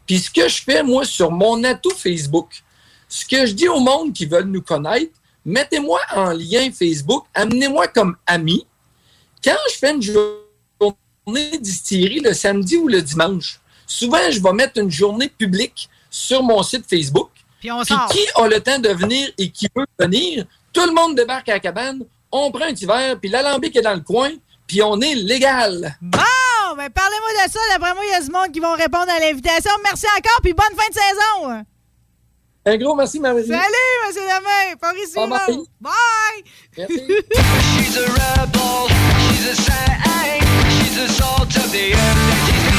Puis 0.06 0.20
ce 0.20 0.30
que 0.30 0.48
je 0.50 0.62
fais, 0.64 0.82
moi, 0.84 1.06
sur 1.06 1.32
mon 1.32 1.64
atout 1.64 1.96
Facebook, 1.96 2.64
ce 3.08 3.26
que 3.26 3.46
je 3.46 3.54
dis 3.54 3.68
au 3.68 3.80
monde 3.80 4.12
qui 4.14 4.26
veulent 4.26 4.46
nous 4.46 4.62
connaître, 4.62 5.14
mettez-moi 5.46 6.00
en 6.16 6.32
lien 6.32 6.70
Facebook, 6.72 7.26
amenez-moi 7.34 7.88
comme 7.88 8.18
ami. 8.26 8.66
Quand 9.44 9.56
je 9.72 9.78
fais 9.78 9.94
une 9.94 10.02
journée 10.02 11.58
distillerie 11.60 12.20
le 12.20 12.34
samedi 12.34 12.76
ou 12.76 12.88
le 12.88 13.02
dimanche, 13.02 13.60
souvent 13.86 14.32
je 14.32 14.42
vais 14.42 14.54
mettre 14.54 14.80
une 14.82 14.92
journée 14.92 15.30
publique 15.30 15.90
sur 16.10 16.44
mon 16.44 16.64
site 16.64 16.86
Facebook. 16.90 17.30
Puis 17.60 17.72
on 17.72 17.80
Puis 17.84 17.94
sort. 17.94 18.10
qui 18.10 18.20
a 18.36 18.48
le 18.48 18.60
temps 18.62 18.80
de 18.80 18.90
venir 18.90 19.30
et 19.38 19.50
qui 19.50 19.68
veut 19.76 19.86
venir, 20.00 20.46
tout 20.74 20.86
le 20.86 20.94
monde 20.94 21.16
débarque 21.16 21.50
à 21.50 21.54
la 21.54 21.60
cabane, 21.60 22.04
on 22.32 22.52
prend 22.52 22.66
un 22.66 22.74
petit 22.74 22.86
verre, 22.86 23.20
puis 23.20 23.30
l'alambic 23.30 23.76
est 23.76 23.82
dans 23.82 23.94
le 23.96 24.02
coin, 24.02 24.30
puis 24.68 24.82
on 24.84 25.00
est 25.02 25.16
légal. 25.16 25.98
Bon, 26.02 26.20
ben 26.78 26.90
parlez-moi 26.90 27.46
de 27.46 27.52
ça. 27.52 27.60
D'après 27.72 27.94
moi, 27.96 28.04
il 28.06 28.12
y 28.12 28.14
a 28.16 28.22
du 28.22 28.30
monde 28.32 28.52
qui 28.54 28.60
vont 28.60 28.74
répondre 28.76 29.10
à 29.12 29.20
l'invitation. 29.20 29.72
Merci 29.84 30.06
encore, 30.18 30.40
puis 30.44 30.54
bonne 30.54 30.78
fin 30.78 30.88
de 30.90 30.94
saison. 30.94 31.66
Un 32.66 32.78
gros 32.78 32.94
merci, 32.94 33.20
Marie. 33.20 33.48
Salut, 33.48 33.96
monsieur 34.08 34.22
Lemay. 34.22 34.76
Paris 34.80 35.00
Bye 35.16 35.28
bye. 35.28 35.58
Bye. 35.82 36.44
Merci. 36.78 37.08
She's 37.80 37.98
a 37.98 38.06
rebel, 38.06 38.88
she's 39.32 39.48
a 39.50 39.56
saint, 39.56 40.44
she's 40.84 40.98
a 41.00 41.08
salt 41.10 41.56
of 41.56 41.72
the 41.72 41.94
earth, 41.94 42.79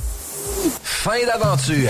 Fin 0.83 1.25
d'aventure. 1.25 1.89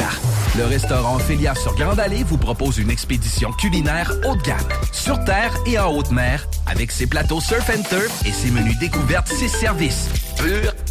Le 0.57 0.65
restaurant 0.65 1.19
Félia 1.19 1.55
sur 1.55 1.75
Grande 1.75 1.99
Allée 1.99 2.23
vous 2.23 2.37
propose 2.37 2.77
une 2.77 2.89
expédition 2.89 3.51
culinaire 3.51 4.11
haut 4.25 4.35
de 4.35 4.41
gamme, 4.41 4.57
sur 4.91 5.23
terre 5.23 5.53
et 5.65 5.77
en 5.79 5.93
haute 5.93 6.11
mer, 6.11 6.47
avec 6.65 6.91
ses 6.91 7.07
plateaux 7.07 7.41
surf 7.41 7.69
and 7.69 7.83
turf 7.83 8.25
et 8.25 8.31
ses 8.31 8.51
menus 8.51 8.77
découvertes, 8.79 9.27
ses 9.27 9.47
services. 9.47 10.07
Pur 10.37 10.73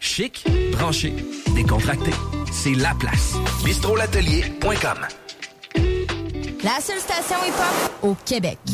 Chic, 0.00 0.44
branché, 0.72 1.12
décontracté. 1.54 2.10
C'est 2.50 2.74
la 2.74 2.94
place. 2.94 3.34
bistrolatelier.com. 3.64 4.98
La 6.64 6.80
seule 6.80 6.98
station 6.98 7.36
hip-hop 7.46 7.92
au 8.02 8.16
Québec. 8.24 8.58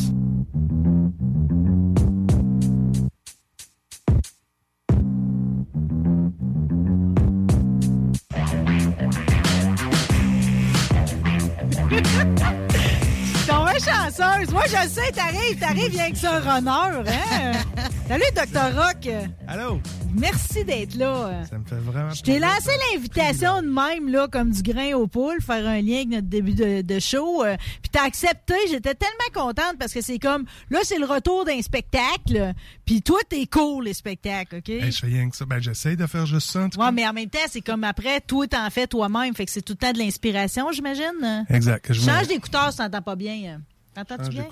Chanceuse. 13.85 14.51
Moi, 14.53 14.63
je 14.67 14.89
sais, 14.89 15.11
t'arrives, 15.13 15.59
t'arrives 15.59 15.91
bien 15.91 16.11
que 16.11 16.17
ça, 16.17 16.41
runner, 16.41 17.11
hein? 17.11 17.53
Salut, 18.09 18.25
Dr. 18.35 18.75
Rock. 18.77 19.09
Allô? 19.49 19.81
Merci 20.15 20.65
d'être 20.65 20.95
là. 20.95 21.45
Ça 21.49 21.59
me 21.59 21.65
fait 21.65 21.75
vraiment 21.77 22.11
Je 22.11 22.23
t'ai 22.23 22.39
lancé 22.39 22.71
l'invitation 22.93 23.63
de 23.63 23.67
même, 23.69 24.09
là, 24.09 24.29
comme 24.29 24.51
du 24.51 24.63
grain 24.63 24.93
au 24.95 25.07
poule, 25.07 25.41
faire 25.43 25.67
un 25.67 25.81
lien 25.81 25.97
avec 25.97 26.09
notre 26.09 26.29
début 26.29 26.55
de, 26.55 26.83
de 26.83 26.99
show. 27.01 27.43
euh, 27.45 27.57
Puis 27.83 27.91
t'as 27.91 28.05
accepté. 28.05 28.55
J'étais 28.71 28.95
tellement 28.95 29.15
contente 29.47 29.75
parce 29.79 29.93
que 29.93 30.01
c'est 30.01 30.19
comme, 30.19 30.45
là, 30.71 30.79
c'est 30.85 30.99
le 30.99 31.07
retour 31.07 31.45
d'un 31.45 31.61
spectacle. 31.63 32.53
Puis 32.87 33.03
toi, 33.03 33.19
t'es 33.29 33.47
cool, 33.47 33.85
les 33.85 33.95
spectacles, 33.95 34.57
OK? 34.57 34.69
Hey, 34.69 34.93
je 34.93 34.99
fais 34.99 35.07
rien 35.09 35.29
que 35.29 35.37
ça. 35.37 35.45
Ben, 35.47 35.61
j'essaie 35.61 35.97
de 35.97 36.07
faire 36.07 36.27
juste 36.27 36.51
ça, 36.51 36.63
en 36.63 36.69
tout 36.69 36.79
Ouais, 36.79 36.87
cas. 36.87 36.93
mais 36.93 37.07
en 37.09 37.13
même 37.13 37.29
temps, 37.31 37.39
c'est 37.51 37.61
comme 37.61 37.85
après, 37.85 38.21
toi, 38.21 38.47
t'en 38.47 38.71
fais 38.71 38.87
toi-même. 38.87 39.35
Fait 39.35 39.45
que 39.47 39.51
c'est 39.51 39.63
tout 39.63 39.73
le 39.75 39.79
temps 39.79 39.93
de 39.93 39.99
l'inspiration, 39.99 40.71
j'imagine. 40.73 41.45
Exact, 41.51 41.93
je 41.93 42.01
me- 42.01 42.07
Change 42.07 42.29
d'écouteur 42.29 42.71
si 42.71 42.79
t'entends 42.79 43.03
pas 43.03 43.17
bien. 43.17 43.61
Euh. 43.99 44.05
T'entends-tu 44.05 44.31
bien? 44.31 44.47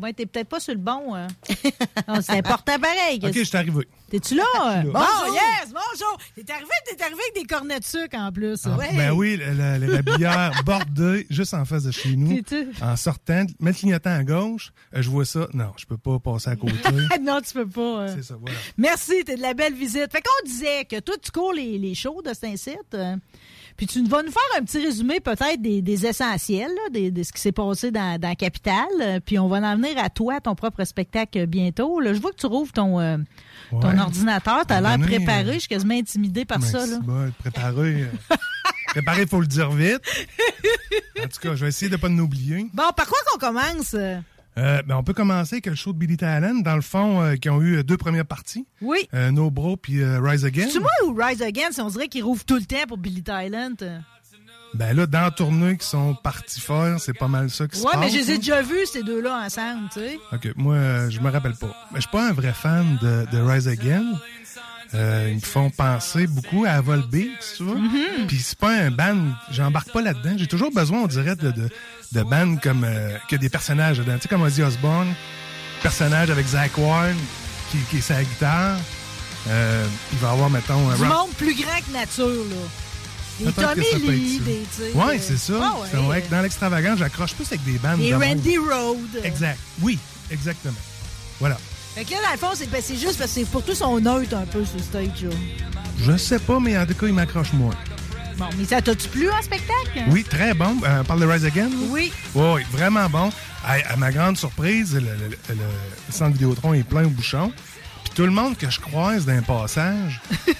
Ouais, 0.00 0.12
t'es 0.12 0.26
peut-être 0.26 0.48
pas 0.48 0.60
sur 0.60 0.72
le 0.74 0.80
bon. 0.80 1.14
euh. 1.14 1.26
Non, 2.08 2.20
c'est 2.22 2.32
important 2.38 2.78
pareil. 2.78 3.20
OK, 3.22 3.32
je 3.32 3.42
suis 3.42 3.56
arrivé. 3.56 3.86
T'es-tu 4.10 4.34
là? 4.36 4.44
Là. 4.54 4.82
Bon, 4.84 4.92
Bonjour. 4.92 5.34
yes, 5.34 5.68
bonjour. 5.72 6.18
T'es 6.34 6.50
arrivé, 6.52 6.70
t'es 6.86 7.02
arrivé 7.02 7.20
avec 7.30 7.34
des 7.34 7.44
cornets 7.44 7.78
de 7.80 7.84
sucre 7.84 8.16
en 8.16 8.32
plus. 8.32 8.60
Ah, 8.64 8.76
Ouais. 8.76 8.88
Ben 8.96 9.12
oui, 9.12 9.36
la, 9.36 9.52
la, 9.52 9.78
la 9.78 10.02
bière 10.02 10.52
bordée, 10.64 11.26
juste 11.28 11.52
en 11.54 11.64
face 11.66 11.82
de 11.84 11.90
chez 11.90 12.16
nous. 12.16 12.40
En 12.80 12.96
sortant, 12.96 13.44
mettre 13.60 13.64
le 13.64 13.72
clignotant 13.74 14.10
à 14.14 14.24
gauche, 14.24 14.72
euh, 14.94 15.02
je 15.02 15.10
vois 15.10 15.24
ça. 15.26 15.46
Non, 15.52 15.72
je 15.76 15.84
peux 15.84 15.98
pas 15.98 16.18
passer 16.18 16.48
à 16.50 16.56
côté. 16.56 16.74
non, 17.22 17.40
tu 17.46 17.52
peux 17.52 17.68
pas. 17.68 17.80
euh. 18.02 18.14
C'est 18.16 18.22
ça, 18.24 18.36
voilà. 18.40 18.56
Merci, 18.78 19.24
t'es 19.24 19.36
de 19.36 19.42
la 19.42 19.52
belle 19.54 19.74
visite. 19.74 20.10
Fait 20.10 20.22
qu'on 20.22 20.46
disait 20.48 20.84
que 20.86 21.00
toi, 21.00 21.16
tu 21.20 21.30
cours 21.30 21.52
les, 21.52 21.78
les 21.78 21.94
shows 21.94 22.22
de 22.22 22.32
Saint-Cyte. 22.32 22.96
Euh, 23.78 23.84
Puis 23.84 23.86
tu 23.86 24.04
vas 24.06 24.22
nous 24.22 24.30
faire 24.32 24.58
un 24.58 24.62
petit 24.64 24.78
résumé 24.84 25.20
peut-être 25.20 25.60
des, 25.62 25.80
des 25.82 26.06
essentiels, 26.06 26.68
là, 26.70 26.90
des- 26.90 27.10
de 27.10 27.22
ce 27.22 27.32
qui 27.32 27.40
s'est 27.40 27.52
passé 27.52 27.90
dans, 27.90 28.20
dans 28.20 28.28
la 28.28 28.34
capitale. 28.36 28.86
Euh, 29.00 29.20
Puis 29.24 29.38
on 29.38 29.48
va 29.48 29.58
en 29.58 29.76
venir 29.76 29.96
à 29.98 30.10
toi, 30.10 30.40
ton 30.40 30.54
propre 30.54 30.84
spectacle 30.84 31.46
bientôt. 31.46 32.00
Là, 32.00 32.12
je 32.14 32.20
vois 32.20 32.30
que 32.32 32.36
tu 32.36 32.46
rouvres 32.46 32.72
ton, 32.72 32.98
euh, 33.00 33.16
ton 33.70 33.96
ordinateur. 33.98 34.66
Tu 34.66 34.74
as 34.74 34.80
l'air 34.80 34.98
préparé. 34.98 35.50
euh, 35.50 35.52
Je 35.54 35.58
suis 35.60 35.68
quasiment 35.68 35.94
intimidé 35.94 36.44
par 36.44 36.62
ça. 36.62 36.86
Là. 36.86 36.98
bon, 37.02 37.32
préparé. 37.38 38.02
euh, 38.02 38.06
préparé, 38.88 39.22
il 39.22 39.28
faut 39.28 39.40
le 39.40 39.46
dire 39.46 39.70
vite. 39.70 40.00
En 41.18 41.22
tout 41.28 41.40
cas, 41.40 41.54
je 41.54 41.62
vais 41.64 41.68
essayer 41.68 41.88
de 41.88 41.96
ne 41.96 42.00
pas 42.00 42.08
nous 42.08 42.24
oublier. 42.24 42.66
Bon, 42.72 42.84
par 42.96 43.06
quoi 43.06 43.18
qu'on 43.30 43.38
commence? 43.38 43.94
Euh? 44.58 44.82
Ben, 44.82 44.96
on 44.96 45.02
peut 45.02 45.14
commencer 45.14 45.56
avec 45.56 45.66
le 45.66 45.74
show 45.74 45.92
de 45.92 45.98
Billy 45.98 46.16
Talent, 46.16 46.56
dans 46.56 46.76
le 46.76 46.82
fond, 46.82 47.22
euh, 47.22 47.36
qui 47.36 47.48
ont 47.48 47.62
eu 47.62 47.78
euh, 47.78 47.82
deux 47.82 47.96
premières 47.96 48.26
parties. 48.26 48.66
Oui. 48.80 49.08
Euh, 49.14 49.30
no 49.30 49.50
Bro 49.50 49.76
puis 49.76 50.04
Rise 50.04 50.44
Again. 50.44 50.68
C'est 50.70 50.80
moi 50.80 50.90
ou 51.06 51.14
Rise 51.14 51.42
Against? 51.42 51.78
On 51.80 51.88
dirait 51.88 52.08
qu'il 52.08 52.24
rouvre 52.24 52.44
tout 52.44 52.56
le 52.56 52.64
temps 52.64 52.86
pour 52.86 52.98
Billy 52.98 53.22
Talent? 53.22 53.76
Ben 54.74 54.94
là, 54.94 55.06
dans 55.06 55.22
la 55.22 55.30
tournée 55.30 55.78
qu'ils 55.78 55.82
sont 55.82 56.14
partis 56.14 56.60
faire, 56.60 57.00
c'est 57.00 57.16
pas 57.16 57.28
mal 57.28 57.48
ça 57.48 57.66
qui 57.66 57.78
se 57.78 57.84
Ouais, 57.86 57.92
mais 57.98 58.10
je 58.10 58.16
les 58.16 58.30
ai 58.30 58.32
là. 58.34 58.38
déjà 58.38 58.62
vus, 58.62 58.84
ces 58.92 59.02
deux-là, 59.02 59.42
ensemble, 59.46 59.88
tu 59.90 60.00
sais. 60.00 60.18
OK, 60.30 60.52
moi, 60.56 61.08
je 61.08 61.20
me 61.20 61.30
rappelle 61.30 61.54
pas. 61.54 61.74
Mais 61.90 61.96
je 61.96 62.02
suis 62.02 62.10
pas 62.10 62.28
un 62.28 62.32
vrai 62.32 62.52
fan 62.52 62.98
de, 63.00 63.24
de 63.32 63.40
Rise 63.40 63.66
Again. 63.66 64.04
Euh, 64.94 65.28
ils 65.30 65.36
me 65.36 65.40
font 65.40 65.70
penser 65.70 66.26
beaucoup 66.26 66.64
à 66.66 66.80
Volbeat, 66.80 67.30
tu 67.56 67.62
vois. 67.62 67.76
Mm-hmm. 67.76 68.26
Puis 68.26 68.38
c'est 68.38 68.58
pas 68.58 68.70
un 68.70 68.90
band, 68.90 69.18
j'embarque 69.50 69.92
pas 69.92 70.00
là-dedans. 70.00 70.34
J'ai 70.36 70.46
toujours 70.46 70.70
besoin, 70.72 71.02
on 71.02 71.06
dirait, 71.06 71.36
de, 71.36 71.50
de, 71.50 71.68
de 72.12 72.22
bands 72.22 72.56
comme, 72.56 72.84
euh, 72.84 73.16
que 73.28 73.36
des 73.36 73.48
personnages 73.48 73.98
dedans. 73.98 74.14
Tu 74.16 74.22
sais, 74.22 74.28
comme 74.28 74.42
Ozzy 74.42 74.62
Osbourne, 74.62 75.12
personnage 75.82 76.30
avec 76.30 76.46
Zach 76.46 76.72
Ward, 76.78 77.14
qui, 77.70 77.78
qui 77.90 77.98
est 77.98 78.00
sa 78.00 78.22
guitare. 78.22 78.76
Euh, 79.48 79.86
il 80.12 80.18
va 80.18 80.30
avoir, 80.32 80.50
mettons, 80.50 80.88
un 80.90 80.94
Du 80.96 81.02
rock- 81.04 81.12
monde 81.12 81.30
plus 81.36 81.54
grand 81.54 81.78
que 81.86 81.92
nature, 81.92 82.44
là. 82.50 82.56
Des 83.40 83.52
Tommy 83.52 84.10
Lee, 84.10 84.40
des. 84.40 84.66
Ouais, 84.94 85.14
euh, 85.16 85.18
c'est 85.20 85.36
ça. 85.38 85.52
ah 85.62 85.80
ouais, 85.80 85.88
c'est 85.90 85.96
vrai 85.98 86.22
que 86.22 86.28
dans 86.30 86.42
l'extravagance, 86.42 86.98
j'accroche 86.98 87.34
plus 87.34 87.46
avec 87.46 87.62
des 87.64 87.78
bandes. 87.78 88.00
Des. 88.00 88.12
Randy 88.12 88.58
Road. 88.58 89.22
Exact. 89.22 89.58
Oui, 89.80 89.96
exactement. 90.32 90.74
Voilà. 91.38 91.56
Fait 91.94 92.04
que 92.04 92.10
là, 92.10 92.18
dans 92.26 92.32
le 92.32 92.38
fond, 92.38 92.48
c'est 92.54 92.68
ben, 92.68 92.82
juste 92.82 93.16
parce 93.16 93.30
que 93.32 93.40
c'est 93.40 93.44
pour 93.48 93.62
tout 93.64 93.74
son 93.76 94.00
neutre 94.00 94.34
un 94.36 94.44
peu 94.46 94.64
sur 94.64 94.76
le 94.78 94.82
stage, 94.82 95.22
là. 95.22 95.30
Je 96.04 96.16
sais 96.16 96.40
pas, 96.40 96.58
mais 96.58 96.76
en 96.76 96.84
tout 96.84 96.94
cas, 96.94 97.06
il 97.06 97.14
m'accroche 97.14 97.52
moins. 97.52 97.74
Bon, 98.38 98.46
mais 98.56 98.64
ça 98.64 98.80
t'as-tu 98.80 99.08
plu 99.08 99.28
en 99.30 99.42
spectacle? 99.42 100.04
Oui, 100.08 100.22
très 100.24 100.54
bon. 100.54 100.76
Euh, 100.84 101.00
on 101.00 101.04
parle 101.04 101.20
de 101.20 101.26
Rise 101.26 101.44
Again? 101.44 101.70
Oui. 101.90 102.12
Oui, 102.34 102.44
oui, 102.54 102.62
vraiment 102.70 103.08
bon. 103.10 103.30
À, 103.66 103.74
à 103.92 103.96
ma 103.96 104.12
grande 104.12 104.36
surprise, 104.38 104.94
le, 104.94 105.00
le- 105.00 105.28
le- 105.28 105.54
le 105.56 106.12
centre 106.12 106.32
Vidéotron 106.34 106.72
est 106.74 106.84
plein 106.84 107.04
au 107.04 107.08
bouchon. 107.10 107.52
Puis 108.04 108.12
tout 108.14 108.22
le 108.22 108.30
monde 108.30 108.56
que 108.56 108.70
je 108.70 108.78
croise 108.78 109.26
d'un 109.26 109.42
passage, 109.42 110.20
ils 110.46 110.54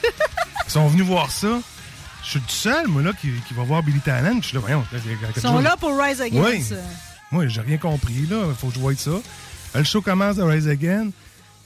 sont 0.67 0.89
venus 0.89 1.05
voir 1.07 1.31
ça. 1.31 1.61
Je 2.25 2.31
suis 2.31 2.41
le 2.41 2.45
seul, 2.49 2.89
moi, 2.89 3.01
là, 3.03 3.13
qui, 3.19 3.29
qui 3.47 3.55
va 3.55 3.63
voir 3.63 3.83
Billy 3.85 4.01
Talent. 4.01 4.39
Je 4.43 4.49
suis 4.49 4.55
là, 4.57 4.61
voyons. 4.61 4.85
il 4.93 5.01
Ils 5.37 5.41
sont 5.41 5.61
là 5.61 5.77
pour 5.79 5.97
Rise 5.97 6.21
Oui. 6.33 6.39
Against. 6.49 6.73
euh. 6.73 6.83
Moi, 7.31 7.47
j'ai 7.47 7.61
rien 7.61 7.79
compris, 7.79 8.27
là. 8.29 8.39
Faut 8.61 8.69
que 8.69 8.75
je 8.75 8.81
voie 8.81 8.95
ça. 8.97 9.11
Euh, 9.11 9.21
Le 9.77 9.85
show 9.85 10.03
commence 10.03 10.37
de 10.37 10.43
Rise 10.43 10.67
Again. 10.69 11.11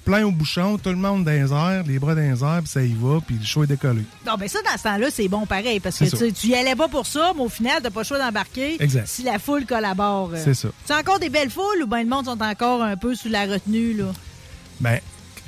Plein 0.05 0.25
au 0.27 0.33
bouchon, 0.33 0.79
tout 0.79 0.91
le 0.91 0.97
monde 0.97 1.25
dans 1.25 1.31
les 1.31 1.53
airs, 1.53 1.85
les 1.87 1.99
bras 2.01 2.15
dans 2.17 2.21
les 2.21 2.43
airs, 2.43 2.59
puis 2.61 2.69
ça 2.69 2.83
y 2.83 2.93
va, 2.93 3.21
puis 3.25 3.37
le 3.39 3.45
show 3.45 3.63
est 3.63 3.69
décollé. 3.69 4.03
Non, 4.27 4.35
ben 4.37 4.49
ça, 4.49 4.59
dans 4.63 4.77
ce 4.77 4.83
temps-là, 4.83 5.07
c'est 5.13 5.29
bon 5.29 5.47
pareil, 5.47 5.79
parce 5.79 5.99
que 5.99 6.05
tu 6.05 6.33
tu 6.33 6.47
y 6.49 6.55
allais 6.57 6.75
pas 6.75 6.89
pour 6.89 7.07
ça, 7.07 7.33
mais 7.37 7.43
au 7.43 7.49
final, 7.49 7.81
t'as 7.83 7.91
pas 7.91 8.01
le 8.01 8.07
choix 8.07 8.19
d'embarquer 8.19 8.79
si 9.07 9.23
la 9.23 9.39
foule 9.39 9.65
collabore. 9.65 10.31
euh. 10.35 10.41
C'est 10.43 10.55
ça. 10.55 10.69
C'est 10.85 10.95
encore 10.95 11.21
des 11.21 11.29
belles 11.29 11.51
foules 11.51 11.83
ou 11.85 11.87
ben 11.87 12.03
le 12.03 12.09
monde 12.09 12.25
sont 12.25 12.43
encore 12.43 12.83
un 12.83 12.97
peu 12.97 13.15
sous 13.15 13.29
la 13.29 13.47
retenue, 13.47 13.95
là? 13.95 14.07
Ben, 14.81 14.99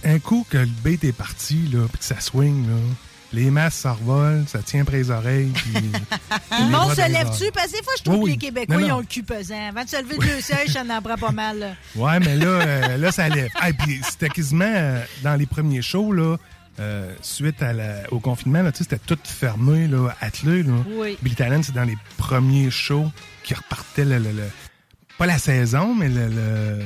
un 0.05 0.19
coup 0.21 0.47
que 0.49 0.59
le 0.59 0.67
beat 0.85 1.03
est 1.03 1.13
parti, 1.13 1.69
là, 1.73 1.87
puis 1.91 1.99
que 1.99 2.05
ça 2.05 2.21
swing, 2.21 2.69
là, 2.69 2.75
les 3.35 3.51
masses 3.51 3.75
s'envolent, 3.75 4.45
ça 4.47 4.61
tient 4.61 4.85
près 4.85 4.99
les 4.99 5.11
oreilles, 5.11 5.51
puis... 5.55 5.73
Le 6.53 6.71
monde 6.71 6.93
se 6.95 7.11
lève-tu? 7.11 7.51
Parce 7.53 7.67
que 7.73 7.79
des 7.79 7.83
fois, 7.83 7.93
je 7.99 8.03
trouve 8.05 8.19
Oui, 8.23 8.37
que 8.37 8.43
les. 8.43 8.49
Québécois, 8.51 8.77
Non, 8.77 8.87
ils 8.87 8.93
ont 8.93 8.99
le 9.01 9.05
cul 9.07 9.23
pesant. 9.23 9.69
Avant 9.69 9.85
de 9.85 9.89
se 9.89 9.97
lever 10.03 10.17
de 10.19 10.23
deux 10.23 10.41
sièges, 10.41 10.69
ça 10.71 10.83
en 10.89 11.03
prend 11.03 11.17
pas 11.17 11.33
mal. 11.33 11.59
là? 11.59 11.71
Ouais, 11.97 12.21
mais 12.21 12.37
là, 12.37 12.47
euh, 12.47 12.97
là, 12.97 13.13
ça 13.13 13.29
lève. 13.29 13.51
Ah, 13.61 13.73
puis 13.73 14.01
c'était 14.09 14.29
quasiment 14.29 14.65
euh, 14.75 15.03
dans 15.23 15.35
les 15.35 15.47
premiers 15.47 15.83
shows, 15.83 16.13
là, 16.13 16.37
euh, 16.81 17.13
suite 17.23 17.63
à 17.63 17.73
la- 17.73 18.03
au 18.13 18.21
confinement, 18.21 18.63
là, 18.63 18.71
c'était 18.73 18.99
tout 18.99 19.19
fermé, 19.25 19.87
là, 19.89 20.09
attelé, 20.21 20.63
là. 20.63 20.73
Oui. 20.97 21.19
Billy 21.23 21.35
Talent, 21.37 21.63
c'est 21.63 21.75
dans 21.75 21.85
les 21.85 21.97
premiers 22.17 22.71
shows 22.71 23.11
qui 23.43 23.55
repartaient 23.55 24.05
le, 24.05 24.19
le- 24.19 24.33
le- 24.33 24.51
pas 25.19 25.27
la 25.27 25.39
saison, 25.39 25.95
mais 25.95 26.09
le, 26.09 26.29
le- 26.29 26.85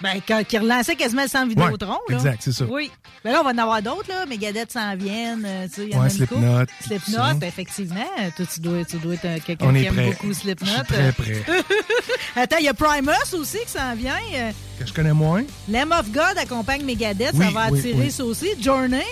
Ben, 0.00 0.20
qui 0.44 0.58
relançait 0.58 0.94
quasiment 0.94 1.22
le 1.22 1.28
centre 1.28 1.48
Vidéotron, 1.48 1.98
Ouais, 2.08 2.14
là. 2.14 2.16
exact, 2.16 2.40
c'est 2.44 2.52
ça. 2.52 2.64
Oui. 2.70 2.90
Ben 3.24 3.32
là, 3.32 3.40
on 3.40 3.44
va 3.44 3.50
en 3.50 3.58
avoir 3.58 3.82
d'autres, 3.82 4.08
là. 4.08 4.26
Megadeth 4.26 4.70
s'en 4.70 4.94
viennent. 4.94 5.44
euh, 5.44 5.66
tu 5.66 5.74
sais, 5.74 5.82
il 5.86 5.92
y 5.92 5.96
en 5.96 6.02
Ouais. 6.02 6.08
Slipknot, 6.10 6.66
Slipknot, 6.86 7.34
ben, 7.40 7.46
effectivement. 7.48 8.06
Toi, 8.36 8.46
tu 8.54 8.60
dois, 8.60 8.84
tu 8.84 8.96
dois 8.98 9.14
être 9.14 9.24
euh, 9.24 9.38
quelqu'un 9.44 9.72
qui 9.74 9.84
aime 9.86 9.94
prêt. 9.94 10.06
beaucoup 10.12 10.32
Slipknot. 10.32 10.66
Je 10.68 10.72
suis 10.72 10.82
très 10.84 11.12
prêt. 11.12 11.44
Attends, 12.36 12.56
il 12.58 12.64
y 12.66 12.68
a 12.68 12.74
Primus 12.74 13.10
aussi 13.34 13.58
qui 13.66 13.72
s'en 13.72 13.94
vient. 13.96 14.14
euh, 14.36 14.50
que 14.78 14.86
je 14.86 14.92
connais 14.92 15.12
moins. 15.12 15.42
Lamb 15.68 15.90
of 15.92 16.12
God 16.12 16.38
accompagne 16.38 16.84
Megadeth. 16.84 17.32
Oui, 17.34 17.44
ça 17.46 17.50
va 17.50 17.68
oui, 17.70 17.78
attirer 17.80 17.98
oui. 18.04 18.10
ça 18.12 18.24
aussi. 18.24 18.48
Journey. 18.60 19.02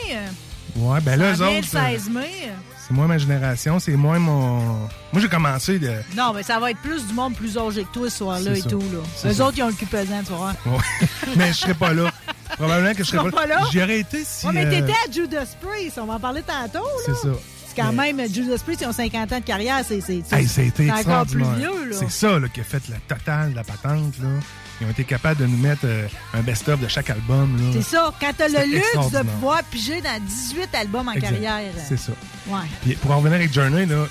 Euh, 0.77 0.81
Ouais, 0.93 1.01
ben 1.01 1.19
là, 1.19 1.33
eux 1.33 1.43
autres, 1.43 1.77
euh, 1.77 1.91
16 1.97 2.11
mai. 2.11 2.51
c'est 2.87 2.93
moins 2.95 3.07
ma 3.07 3.19
génération, 3.19 3.79
c'est 3.79 3.93
moins 3.97 4.19
mon... 4.19 4.59
Moi, 5.13 5.21
j'ai 5.21 5.29
commencé 5.29 5.79
de... 5.79 5.91
Non, 6.17 6.33
mais 6.35 6.43
ça 6.43 6.59
va 6.59 6.71
être 6.71 6.81
plus 6.81 7.07
du 7.07 7.15
monde 7.15 7.35
plus 7.35 7.57
âgé 7.59 7.85
que 7.85 7.93
toi 7.93 8.11
ce 8.11 8.17
soir-là 8.19 8.53
et 8.53 8.61
ça. 8.61 8.69
tout. 8.69 8.79
Là. 8.81 9.31
Eux 9.31 9.33
ça. 9.35 9.47
autres, 9.47 9.59
ils 9.59 9.63
ont 9.63 9.69
le 9.69 9.73
cul 9.75 9.87
pesant, 9.87 10.23
tu 10.25 10.33
vois. 10.33 10.53
Ouais. 10.67 11.09
mais 11.37 11.49
je 11.49 11.59
serais 11.59 11.75
pas 11.75 11.93
là. 11.93 12.11
Probablement 12.57 12.93
que 12.93 12.99
je 13.05 13.09
serais 13.11 13.19
seras 13.19 13.31
pas 13.31 13.47
là? 13.47 13.61
J'y 13.71 13.83
aurais 13.83 14.01
été 14.01 14.23
si... 14.25 14.47
ouais, 14.47 14.53
mais 14.53 14.67
euh, 14.67 14.71
t'étais 14.71 14.93
à 14.93 15.11
Judas 15.13 15.47
Priest. 15.61 15.99
On 16.01 16.07
va 16.07 16.15
en 16.15 16.21
parler 16.21 16.43
tantôt. 16.43 16.85
là. 16.85 17.03
C'est 17.07 17.15
ça. 17.17 17.29
Quand 17.77 17.93
même, 17.93 18.21
Judas 18.33 18.57
Priest, 18.65 18.81
ils 18.83 18.87
ont 18.87 18.93
50 18.93 19.33
ans 19.33 19.39
de 19.41 19.45
carrière. 19.45 19.83
C'est 19.87 20.01
c'est- 20.01 20.23
c'est- 20.27 20.37
Hey, 20.81 20.91
encore 20.91 21.27
plus 21.27 21.43
vieux. 21.57 21.91
Là. 21.91 21.97
C'est 21.99 22.11
ça 22.11 22.39
là, 22.39 22.49
qui 22.49 22.61
a 22.61 22.65
fait 22.65 22.83
la 22.89 22.97
totale 23.15 23.51
de 23.51 23.57
la 23.57 23.65
patente. 23.65 24.15
Là. 24.21 24.29
Ils 24.81 24.87
ont 24.87 24.91
été 24.91 25.05
capables 25.05 25.41
de 25.41 25.47
nous 25.47 25.57
mettre 25.57 25.83
euh, 25.85 26.07
un 26.35 26.41
best-of 26.43 26.79
de 26.81 26.89
chaque 26.89 27.09
album. 27.11 27.57
là. 27.57 27.71
C'est 27.73 27.83
ça. 27.97 28.13
Quand 28.21 28.31
t'as 28.37 28.49
le 28.49 28.55
C'était 28.55 28.67
luxe 28.69 29.11
de 29.13 29.23
pouvoir 29.23 29.63
piger 29.65 30.01
dans 30.03 30.21
18 30.25 30.75
albums 30.75 31.09
en 31.09 31.13
Exact. 31.13 31.31
carrière. 31.31 31.73
C'est 31.89 31.97
ça. 31.99 32.13
Ouais. 32.49 32.59
Puis 32.83 32.95
pour 32.97 33.11
en 33.13 33.19
revenir 33.19 33.37
avec 33.37 33.53
Journey, 33.53 33.87
là, 33.87 34.07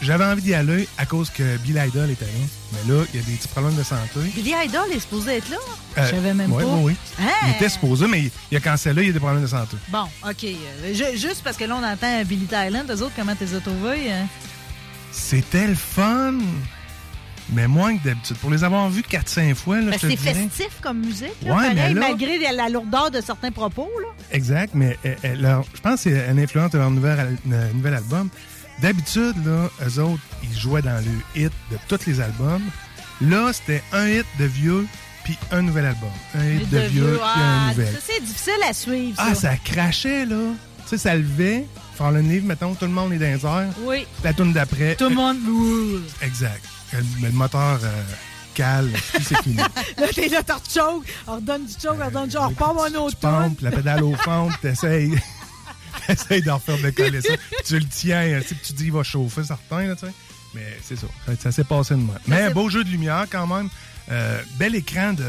j'avais 0.00 0.24
envie 0.24 0.42
d'y 0.42 0.54
aller 0.54 0.88
à 0.98 1.04
cause 1.06 1.30
que 1.30 1.56
Bill 1.58 1.80
Idol 1.86 2.10
était 2.10 2.24
là. 2.24 2.30
Mais 2.72 2.92
là, 2.92 3.04
il 3.14 3.20
y 3.20 3.22
a 3.22 3.26
des 3.26 3.32
petits 3.32 3.48
problèmes 3.48 3.76
de 3.76 3.82
santé. 3.84 4.18
Billy 4.34 4.52
Idol 4.64 4.90
est 4.92 4.98
supposé 5.00 5.36
être 5.36 5.48
là? 5.50 5.56
Euh, 5.98 6.06
Je 6.06 6.10
savais 6.16 6.34
même 6.34 6.52
ouais, 6.52 6.64
pas. 6.64 6.70
Oui, 6.70 6.96
oui. 7.18 7.24
Hein? 7.24 7.30
Il 7.46 7.50
était 7.52 7.68
supposé, 7.68 8.06
mais 8.08 8.30
il, 8.50 8.56
a 8.56 8.60
cancellé, 8.60 9.02
il 9.02 9.06
y 9.06 9.10
a 9.10 9.12
des 9.12 9.20
problèmes 9.20 9.42
de 9.42 9.46
santé. 9.46 9.76
Bon, 9.88 10.04
OK. 10.28 10.44
Euh, 10.44 10.92
ju- 10.94 11.16
juste 11.16 11.42
parce 11.44 11.56
que 11.56 11.64
là, 11.64 11.76
on 11.80 11.84
entend 11.84 12.22
Billy 12.24 12.46
Talent. 12.46 12.84
Eux 12.90 13.02
autres, 13.02 13.12
comment 13.16 13.34
t'es 13.36 13.46
trouvés? 13.60 14.10
hein? 14.12 14.26
C'était 15.12 15.66
le 15.68 15.74
fun, 15.76 16.34
mais 17.52 17.68
moins 17.68 17.96
que 17.96 18.04
d'habitude. 18.04 18.36
Pour 18.38 18.50
les 18.50 18.64
avoir 18.64 18.90
vus 18.90 19.02
4-5 19.08 19.54
fois, 19.54 19.80
là, 19.80 19.92
Ben, 19.92 19.92
je 19.92 19.98
te 19.98 20.10
c'est 20.10 20.16
dirais. 20.16 20.34
festif 20.34 20.78
comme 20.82 20.98
musique. 20.98 21.30
Là, 21.42 21.54
Ouais, 21.54 21.68
pareil, 21.68 21.74
mais 21.74 21.94
là- 21.94 22.00
malgré 22.00 22.38
la, 22.38 22.52
la 22.52 22.68
lourdeur 22.68 23.10
de 23.12 23.20
certains 23.20 23.52
propos. 23.52 23.88
Là. 24.02 24.08
Exact, 24.32 24.74
mais 24.74 24.98
euh, 25.06 25.14
euh, 25.24 25.34
leur- 25.36 25.64
je 25.72 25.80
pense 25.80 26.02
que 26.02 26.10
c'est 26.10 26.30
une 26.30 26.40
influence 26.40 26.72
de 26.72 26.78
leur 26.78 26.90
nouvel, 26.90 27.18
al- 27.20 27.36
euh, 27.52 27.72
nouvel 27.72 27.94
album. 27.94 28.28
D'habitude, 28.80 29.34
là, 29.44 29.68
eux 29.86 30.00
autres, 30.02 30.22
ils 30.42 30.58
jouaient 30.58 30.82
dans 30.82 31.02
le 31.04 31.40
hit 31.40 31.52
de 31.70 31.78
tous 31.88 32.06
les 32.06 32.20
albums. 32.20 32.62
Là, 33.20 33.52
c'était 33.52 33.82
un 33.92 34.06
hit 34.08 34.26
de 34.38 34.44
vieux, 34.44 34.86
puis 35.24 35.38
un 35.50 35.62
nouvel 35.62 35.86
album. 35.86 36.10
Un 36.34 36.46
hit 36.46 36.70
de, 36.70 36.78
vieux, 36.80 37.12
puis 37.12 37.20
ah, 37.22 37.38
un 37.38 37.68
nouvel. 37.70 37.94
ça, 37.94 38.00
c'est 38.06 38.24
difficile 38.24 38.62
à 38.68 38.72
suivre. 38.74 39.16
Ah, 39.18 39.34
ça. 39.34 39.52
ça 39.52 39.56
crachait, 39.56 40.26
là. 40.26 40.52
Tu 40.82 40.90
sais, 40.90 40.98
ça 40.98 41.16
levait. 41.16 41.66
Fallen 41.94 42.28
Leave, 42.28 42.44
mettons, 42.44 42.74
tout 42.74 42.84
le 42.84 42.90
monde 42.90 43.12
est 43.14 43.18
dans 43.18 43.24
les 43.24 43.46
airs. 43.46 43.72
Oui. 43.80 44.06
La 44.22 44.34
tune 44.34 44.52
d'après. 44.52 44.96
Tout 44.96 45.08
le 45.08 45.14
monde. 45.14 45.38
Exact. 46.20 46.62
Le, 46.92 47.00
le 47.22 47.32
moteur 47.32 47.80
euh, 47.82 48.02
cale, 48.54 48.90
puis 49.14 49.24
c'est 49.24 49.42
fini. 49.42 49.56
là, 49.98 50.06
t'es 50.14 50.28
là, 50.28 50.42
t'en 50.42 50.58
choke. 50.68 51.06
On 51.26 51.36
redonne 51.36 51.64
du 51.64 51.72
choke, 51.72 51.96
on 52.00 52.06
redonne 52.06 52.26
du 52.26 52.32
choke. 52.32 52.42
On 52.42 52.48
repart 52.48 52.74
mon 52.74 53.00
autre 53.04 53.16
pompe, 53.16 53.60
la 53.60 53.70
pédale 53.70 54.04
au 54.04 54.14
fond, 54.14 54.48
puis 54.48 54.58
t'essayes. 54.62 55.14
t'essayes 56.06 56.42
d'en 56.42 56.58
faire 56.58 56.78
décoller 56.78 57.20
ça. 57.20 57.36
Puis 57.50 57.58
tu 57.64 57.78
le 57.78 57.86
tiens, 57.86 58.40
tu 58.46 58.54
tu 58.56 58.72
dis, 58.72 58.84
il 58.84 58.92
va 58.92 59.02
chauffer, 59.02 59.44
certain, 59.44 59.86
là, 59.86 59.94
tu 59.94 60.06
sais. 60.06 60.12
Mais 60.54 60.78
c'est 60.82 60.96
ça. 60.96 61.06
Ça, 61.38 61.52
s'est 61.52 61.64
passé 61.64 61.94
de 61.94 62.00
moi. 62.00 62.14
Mais 62.26 62.42
un 62.42 62.50
beau 62.50 62.70
jeu 62.70 62.82
de 62.82 62.88
lumière, 62.88 63.26
quand 63.30 63.46
même. 63.46 63.68
Euh, 64.10 64.40
bel 64.58 64.74
écran 64.74 65.12
de. 65.12 65.24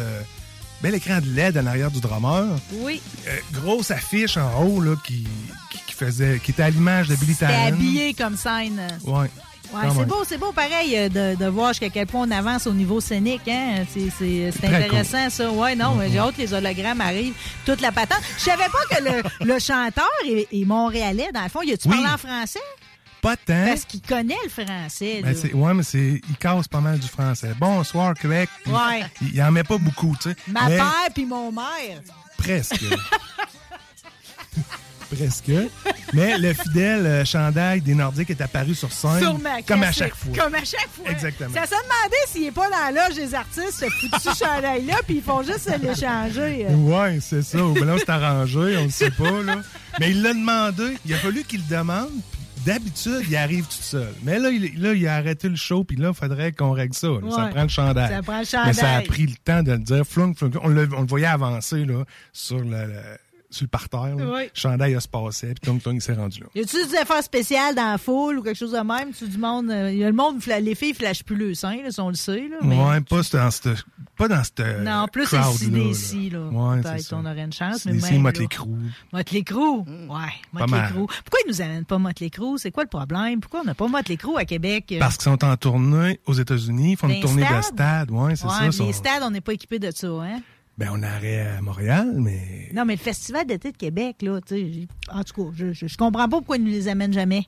Bel 0.81 0.93
écran 0.93 1.19
de 1.19 1.27
LED 1.35 1.57
en 1.57 1.65
arrière 1.65 1.91
du 1.91 1.99
drummer. 1.99 2.45
Oui. 2.73 3.01
Euh, 3.27 3.37
grosse 3.53 3.91
affiche 3.91 4.37
en 4.37 4.63
haut, 4.63 4.79
là, 4.79 4.95
qui, 5.03 5.27
qui, 5.71 5.79
qui 5.87 5.93
faisait, 5.93 6.39
qui 6.39 6.51
était 6.51 6.63
à 6.63 6.69
l'image 6.69 7.07
de 7.07 7.15
Billy 7.15 7.35
Talent. 7.35 7.67
habillé 7.67 8.13
comme 8.13 8.37
scène. 8.37 8.87
Ouais. 9.03 9.29
Ouais, 9.73 9.89
c'est 9.95 10.05
beau, 10.05 10.23
c'est 10.27 10.37
beau 10.37 10.51
pareil 10.51 10.97
euh, 10.97 11.09
de, 11.09 11.35
de 11.37 11.45
voir 11.47 11.69
jusqu'à 11.69 11.89
quel 11.89 12.07
point 12.07 12.27
on 12.27 12.31
avance 12.31 12.67
au 12.67 12.73
niveau 12.73 12.99
scénique. 13.01 13.47
Hein? 13.47 13.85
C'est, 13.93 14.47
intéressant, 14.65 15.29
ça. 15.29 15.51
Ouais, 15.51 15.75
non, 15.75 15.95
mais 15.95 16.09
j'ai 16.09 16.19
hâte 16.19 16.35
que 16.35 16.41
les 16.41 16.53
hologrammes 16.53 17.01
arrivent. 17.01 17.33
Toute 17.65 17.81
la 17.81 17.91
patente. 17.91 18.21
Je 18.37 18.43
savais 18.43 18.65
pas 18.69 18.95
que 18.95 19.03
le, 19.03 19.45
le 19.53 19.59
chanteur 19.59 20.05
est, 20.25 20.47
est 20.51 20.65
montréalais, 20.65 21.29
dans 21.33 21.43
le 21.43 21.49
fond. 21.49 21.61
Il 21.63 21.73
a-tu 21.73 21.87
Oui. 21.87 21.95
parlé 21.95 22.13
en 22.13 22.17
français? 22.17 22.59
Pas 23.21 23.35
tant. 23.35 23.65
Parce 23.67 23.83
qu'il 23.85 24.01
connaît 24.01 24.37
le 24.43 24.49
français. 24.49 25.21
Ben, 25.23 25.35
ouais, 25.53 25.73
mais 25.73 25.83
c'est, 25.83 26.21
il 26.29 26.37
casse 26.37 26.67
pas 26.67 26.81
mal 26.81 26.99
du 26.99 27.07
français. 27.07 27.51
Bonsoir, 27.59 28.13
Québec. 28.13 28.49
Ouais. 28.67 29.03
Il, 29.21 29.33
il 29.35 29.41
en 29.43 29.51
met 29.51 29.63
pas 29.63 29.77
beaucoup, 29.77 30.15
tu 30.21 30.29
sais. 30.29 30.35
Ma 30.47 30.69
Mais 30.69 30.77
mère 30.77 31.09
puis 31.13 31.25
mon 31.25 31.51
mère. 31.51 32.01
Presque. 32.37 32.79
Presque. 35.15 35.51
Mais 36.13 36.37
le 36.37 36.53
fidèle 36.53 37.05
euh, 37.05 37.25
chandail 37.25 37.81
des 37.81 37.95
Nordiques 37.95 38.29
est 38.29 38.41
apparu 38.41 38.75
sur 38.75 38.91
scène. 38.91 39.19
Sûrement, 39.19 39.57
comme 39.65 39.83
à 39.83 39.91
chaque 39.91 40.15
fois. 40.15 40.33
Comme 40.37 40.55
à 40.55 40.63
chaque 40.65 40.89
fois. 40.89 41.09
Exactement. 41.09 41.53
Ça 41.53 41.65
se 41.65 41.71
demandait 41.71 42.25
s'il 42.27 42.41
n'est 42.43 42.51
pas 42.51 42.69
dans 42.69 42.93
la 42.95 43.07
loge 43.07 43.15
des 43.15 43.33
artistes, 43.33 43.71
ce 43.71 43.85
foutu 43.85 44.37
chandail-là, 44.45 44.95
puis 45.05 45.15
ils 45.17 45.23
font 45.23 45.43
juste 45.43 45.71
l'échanger. 45.81 46.67
euh. 46.69 46.75
Ouais, 46.75 47.19
c'est 47.21 47.41
ça. 47.41 47.63
Ou 47.63 47.73
bien 47.73 47.85
là, 47.85 47.95
c'est 47.97 48.09
arrangé, 48.09 48.77
on 48.77 48.85
ne 48.85 48.89
sait 48.89 49.11
pas. 49.11 49.41
Là. 49.43 49.61
Mais 49.99 50.11
il 50.11 50.21
l'a 50.21 50.33
demandé. 50.33 50.97
Il 51.05 51.13
a 51.13 51.17
fallu 51.17 51.43
qu'il 51.43 51.61
le 51.69 51.75
demande. 51.77 52.09
D'habitude, 52.65 53.21
il 53.29 53.35
arrive 53.37 53.63
tout 53.63 53.77
seul. 53.81 54.09
Mais 54.23 54.39
là, 54.39 54.49
il, 54.49 54.81
là, 54.81 54.91
il 54.93 55.07
a 55.07 55.15
arrêté 55.15 55.47
le 55.47 55.55
show, 55.55 55.85
puis 55.85 55.95
là, 55.95 56.09
il 56.09 56.13
faudrait 56.13 56.51
qu'on 56.51 56.71
règle 56.71 56.93
ça. 56.95 57.07
là. 57.07 57.31
Ça 57.33 57.45
prend 57.47 57.63
le 57.63 57.69
chandail. 57.69 58.09
Ça 58.09 58.21
prend 58.21 58.33
le 58.33 58.39
Mais 58.39 58.45
ça 58.45 58.61
a 58.61 58.73
chandail. 58.73 59.05
pris 59.07 59.25
le 59.27 59.35
temps 59.45 59.63
de 59.63 59.71
le 59.71 59.77
dire. 59.77 60.03
Flung, 60.05 60.35
flung. 60.35 60.51
On, 60.61 60.67
le, 60.67 60.89
on 60.97 61.01
le 61.01 61.07
voyait 61.07 61.27
avancer 61.27 61.85
là, 61.85 62.03
sur, 62.33 62.57
le, 62.59 62.65
le- 62.65 63.17
sur 63.57 63.65
le 63.65 63.69
parterre. 63.69 64.15
là. 64.15 64.25
Oui. 64.33 64.43
Le 64.45 64.49
chandail 64.53 64.95
a 64.95 64.99
se 64.99 65.07
passé, 65.07 65.47
puis 65.47 65.59
tung, 65.69 65.81
tung, 65.81 65.95
il 65.95 66.01
s'est 66.01 66.13
rendu 66.13 66.39
là. 66.41 66.47
Y 66.55 66.61
a-tu 66.61 66.77
des 66.87 66.95
affaires 66.97 67.23
spéciales 67.23 67.75
dans 67.75 67.91
la 67.91 67.97
foule 67.97 68.39
ou 68.39 68.43
quelque 68.43 68.57
chose 68.57 68.71
de 68.71 68.77
même? 68.79 69.11
Tu 69.13 69.27
du 69.27 69.37
monde. 69.37 69.69
euh, 69.71 69.91
y 69.91 70.03
a 70.03 70.07
le 70.07 70.15
monde, 70.15 70.39
les 70.61 70.75
filles 70.75 70.93
flashent 70.93 71.23
plus 71.23 71.35
le 71.35 71.53
sein, 71.53 71.81
là, 71.83 71.91
si 71.91 71.99
on 71.99 72.09
le 72.09 72.15
sait. 72.15 72.47
Là, 72.49 72.57
mais- 72.63 72.77
Ouais, 72.77 73.01
pas 73.01 73.21
dans 73.33 73.51
cette, 73.51 73.83
pas 74.15 74.27
dans 74.27 74.43
cette 74.43 74.63
Non, 74.83 75.07
plus 75.11 75.25
crowd 75.25 75.55
ici, 75.89 76.29
là, 76.29 76.39
là. 76.39 76.45
Ouais, 76.47 76.77
c'est 76.83 76.89
Peut-être 76.91 77.01
ça. 77.03 77.15
on 77.17 77.25
aurait 77.25 77.43
une 77.43 77.53
chance. 77.53 77.79
C'est 77.83 77.91
Mais 77.91 78.11
même, 78.11 78.21
Motley 78.21 78.43
là. 78.43 78.47
Crue. 78.49 78.69
Motley 79.13 79.43
Crue? 79.43 79.59
Ouais, 79.59 79.85
Motley 80.53 80.67
mal. 80.77 80.91
Crue. 80.91 81.05
Pourquoi 81.07 81.39
ils 81.45 81.49
nous 81.49 81.61
amènent 81.61 81.85
pas 81.85 81.97
Motley 81.97 82.29
Crue? 82.29 82.57
C'est 82.57 82.71
quoi 82.71 82.83
le 82.83 82.89
problème? 82.89 83.39
Pourquoi 83.41 83.61
on 83.61 83.65
n'a 83.65 83.73
pas 83.75 83.87
Motley 83.87 84.17
Crue 84.17 84.37
à 84.37 84.45
Québec? 84.45 84.85
euh? 84.91 84.99
Parce 84.99 85.15
qu'ils 85.17 85.23
sont 85.31 85.43
en 85.43 85.57
tournée 85.57 86.19
aux 86.25 86.33
États-Unis, 86.33 86.91
ils 86.91 86.97
font 86.97 87.09
une 87.09 87.19
tournée 87.21 87.41
de 87.43 87.47
stades? 87.47 87.63
stade. 87.63 88.11
Ouais, 88.11 88.35
c'est 88.35 88.45
Ouais, 88.45 88.51
ça. 88.51 88.61
mais 88.65 88.71
sont- 88.71 88.85
les 88.87 88.93
stades, 88.93 89.23
on 89.23 89.31
n'est 89.31 89.41
pas 89.41 89.53
équipés 89.53 89.79
de 89.79 89.91
ça, 89.91 90.07
hein? 90.07 90.41
Ben, 90.77 90.89
on 90.93 91.01
arrête 91.01 91.47
à 91.57 91.61
Montréal, 91.61 92.11
mais 92.17 92.69
Non, 92.73 92.85
mais 92.85 92.93
le 92.93 92.99
Festival 92.99 93.47
d'été 93.47 93.71
de 93.71 93.77
Québec, 93.77 94.17
là, 94.21 94.39
tu 94.45 94.55
sais, 94.55 94.87
en 95.11 95.23
tout 95.23 95.33
cas, 95.45 95.49
je, 95.55 95.73
je, 95.73 95.87
je 95.87 95.97
comprends 95.97 96.29
pas 96.29 96.37
pourquoi 96.37 96.57
ils 96.57 96.63
nous 96.63 96.69
les 96.69 96.87
amènent 96.87 97.13
jamais. 97.13 97.43